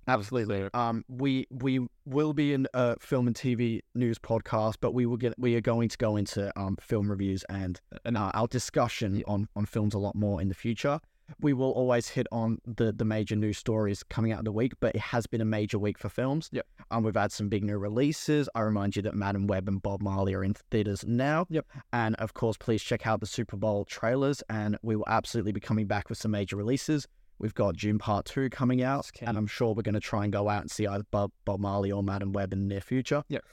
Absolutely. 0.06 0.60
So- 0.60 0.70
Um, 0.78 1.04
we 1.08 1.46
we 1.50 1.86
will 2.04 2.32
be 2.34 2.52
in 2.52 2.66
a 2.74 2.96
film 3.00 3.26
and 3.26 3.34
TV 3.34 3.80
news 3.94 4.18
podcast, 4.18 4.74
but 4.80 4.92
we 4.94 5.06
will 5.06 5.16
get 5.16 5.34
we 5.38 5.54
are 5.56 5.60
going 5.62 5.88
to 5.88 5.98
go 5.98 6.16
into 6.16 6.52
um 6.58 6.76
film 6.80 7.10
reviews 7.10 7.42
and 7.48 7.80
and 8.04 8.16
uh, 8.16 8.30
our 8.34 8.46
discussion 8.46 9.22
on 9.26 9.48
on 9.56 9.64
films 9.66 9.94
a 9.94 9.98
lot 9.98 10.14
more 10.14 10.40
in 10.42 10.48
the 10.48 10.54
future. 10.54 11.00
We 11.40 11.52
will 11.52 11.70
always 11.72 12.08
hit 12.08 12.26
on 12.32 12.58
the 12.66 12.92
the 12.92 13.04
major 13.04 13.36
news 13.36 13.58
stories 13.58 14.02
coming 14.02 14.32
out 14.32 14.40
of 14.40 14.44
the 14.44 14.52
week, 14.52 14.72
but 14.80 14.94
it 14.94 15.00
has 15.00 15.26
been 15.26 15.40
a 15.40 15.44
major 15.44 15.78
week 15.78 15.98
for 15.98 16.08
films. 16.08 16.48
Yep. 16.52 16.66
Um, 16.90 17.02
we've 17.02 17.14
had 17.14 17.32
some 17.32 17.48
big 17.48 17.64
new 17.64 17.78
releases. 17.78 18.48
I 18.54 18.60
remind 18.60 18.96
you 18.96 19.02
that 19.02 19.14
Madame 19.14 19.46
Web 19.46 19.68
and 19.68 19.82
Bob 19.82 20.02
Marley 20.02 20.34
are 20.34 20.44
in 20.44 20.54
theaters 20.70 21.04
now. 21.06 21.46
Yep. 21.50 21.66
And 21.92 22.14
of 22.16 22.34
course, 22.34 22.56
please 22.56 22.82
check 22.82 23.06
out 23.06 23.20
the 23.20 23.26
Super 23.26 23.56
Bowl 23.56 23.84
trailers, 23.84 24.42
and 24.50 24.78
we 24.82 24.96
will 24.96 25.06
absolutely 25.08 25.52
be 25.52 25.60
coming 25.60 25.86
back 25.86 26.08
with 26.08 26.18
some 26.18 26.30
major 26.30 26.56
releases. 26.56 27.06
We've 27.38 27.54
got 27.54 27.76
Dune 27.76 27.98
Part 27.98 28.26
Two 28.26 28.48
coming 28.50 28.82
out, 28.82 29.10
Ken. 29.12 29.28
and 29.28 29.38
I'm 29.38 29.46
sure 29.46 29.74
we're 29.74 29.82
going 29.82 29.94
to 29.94 30.00
try 30.00 30.24
and 30.24 30.32
go 30.32 30.48
out 30.48 30.62
and 30.62 30.70
see 30.70 30.86
either 30.86 31.04
Bob, 31.10 31.32
Bob 31.44 31.60
Marley 31.60 31.90
or 31.90 32.02
Madame 32.02 32.32
Web 32.32 32.52
in 32.52 32.60
the 32.60 32.66
near 32.74 32.80
future. 32.80 33.24
Yep. 33.28 33.44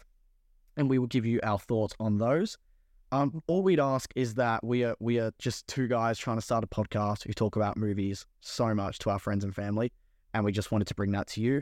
And 0.78 0.90
we 0.90 1.00
will 1.00 1.08
give 1.08 1.26
you 1.26 1.40
our 1.44 1.60
thoughts 1.60 1.96
on 2.00 2.18
those. 2.18 2.58
Um, 3.12 3.44
all 3.48 3.62
we'd 3.62 3.80
ask 3.80 4.12
is 4.16 4.36
that 4.36 4.64
we 4.64 4.84
are 4.84 4.96
we 5.00 5.20
are 5.20 5.32
just 5.38 5.68
two 5.68 5.88
guys 5.88 6.18
trying 6.18 6.38
to 6.38 6.42
start 6.42 6.64
a 6.64 6.68
podcast. 6.68 7.24
who 7.24 7.34
talk 7.34 7.56
about 7.56 7.78
movies 7.78 8.26
so 8.40 8.74
much 8.74 9.00
to 9.00 9.10
our 9.10 9.20
friends 9.20 9.44
and 9.44 9.54
family, 9.54 9.92
and 10.34 10.46
we 10.46 10.52
just 10.52 10.72
wanted 10.72 10.88
to 10.88 10.96
bring 10.96 11.12
that 11.12 11.28
to 11.28 11.42
you. 11.42 11.62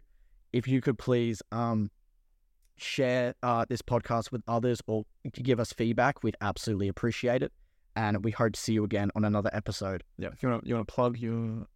If 0.53 0.67
you 0.67 0.81
could 0.81 0.97
please 0.97 1.41
um 1.51 1.89
share 2.77 3.35
uh, 3.43 3.65
this 3.67 3.81
podcast 3.81 4.31
with 4.31 4.41
others 4.47 4.81
or 4.87 5.05
give 5.33 5.59
us 5.59 5.73
feedback, 5.73 6.23
we'd 6.23 6.37
absolutely 6.41 6.87
appreciate 6.87 7.43
it. 7.43 7.51
And 7.95 8.23
we 8.23 8.31
hope 8.31 8.53
to 8.53 8.59
see 8.59 8.73
you 8.73 8.83
again 8.83 9.11
on 9.15 9.25
another 9.25 9.49
episode. 9.51 10.03
Yeah. 10.17 10.29
If 10.31 10.41
you 10.41 10.49
want 10.49 10.63
to 10.63 10.69
you 10.69 10.75
want 10.75 10.87
to 10.87 10.93
plug 10.93 11.17
your 11.17 11.67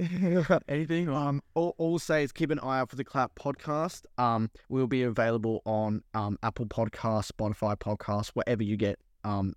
anything, 0.68 1.08
Um, 1.08 1.42
all, 1.54 1.74
all 1.78 1.98
say 1.98 2.22
is 2.22 2.32
keep 2.32 2.50
an 2.50 2.58
eye 2.60 2.80
out 2.80 2.90
for 2.90 2.96
the 2.96 3.04
Clap 3.04 3.34
podcast. 3.34 4.02
Um, 4.18 4.50
we'll 4.68 4.86
be 4.86 5.02
available 5.02 5.62
on 5.64 6.02
um, 6.14 6.38
Apple 6.42 6.66
Podcasts, 6.66 7.30
Spotify 7.30 7.76
Podcasts, 7.76 8.28
wherever 8.28 8.62
you 8.62 8.76
get 8.76 8.98
um, 9.24 9.54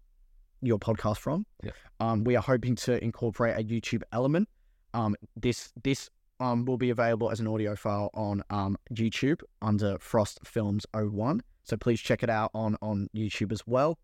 your 0.61 0.79
podcast 0.79 1.17
from. 1.17 1.45
Yeah. 1.61 1.71
Um, 1.99 2.23
we 2.23 2.35
are 2.35 2.41
hoping 2.41 2.75
to 2.77 3.01
incorporate 3.03 3.57
a 3.57 3.63
YouTube 3.63 4.03
element. 4.11 4.49
Um, 4.93 5.15
this 5.35 5.71
this 5.83 6.09
um 6.39 6.65
will 6.65 6.77
be 6.77 6.89
available 6.89 7.31
as 7.31 7.39
an 7.39 7.47
audio 7.47 7.75
file 7.75 8.09
on 8.13 8.43
um 8.49 8.77
YouTube 8.93 9.41
under 9.61 9.97
Frost 9.99 10.39
Films 10.43 10.85
01. 10.93 11.41
So 11.63 11.77
please 11.77 12.01
check 12.01 12.23
it 12.23 12.29
out 12.29 12.51
on 12.53 12.75
on 12.81 13.07
YouTube 13.15 13.51
as 13.51 13.61
well. 13.65 13.97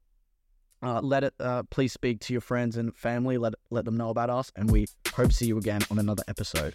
Uh, 0.82 1.02
let 1.02 1.24
it. 1.24 1.34
Uh, 1.40 1.64
please 1.70 1.92
speak 1.92 2.22
to 2.22 2.34
your 2.34 2.42
friends 2.42 2.78
and 2.78 2.96
family. 2.96 3.38
Let 3.38 3.56
let 3.70 3.86
them 3.86 3.98
know 3.98 4.10
about 4.10 4.30
us, 4.30 4.52
and 4.56 4.72
we 4.72 4.88
hope 5.14 5.30
to 5.30 5.36
see 5.36 5.48
you 5.48 5.58
again 5.58 5.82
on 5.92 6.00
another 6.00 6.24
episode. 6.28 6.74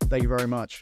Thank 0.00 0.22
you 0.22 0.28
very 0.28 0.48
much. 0.48 0.80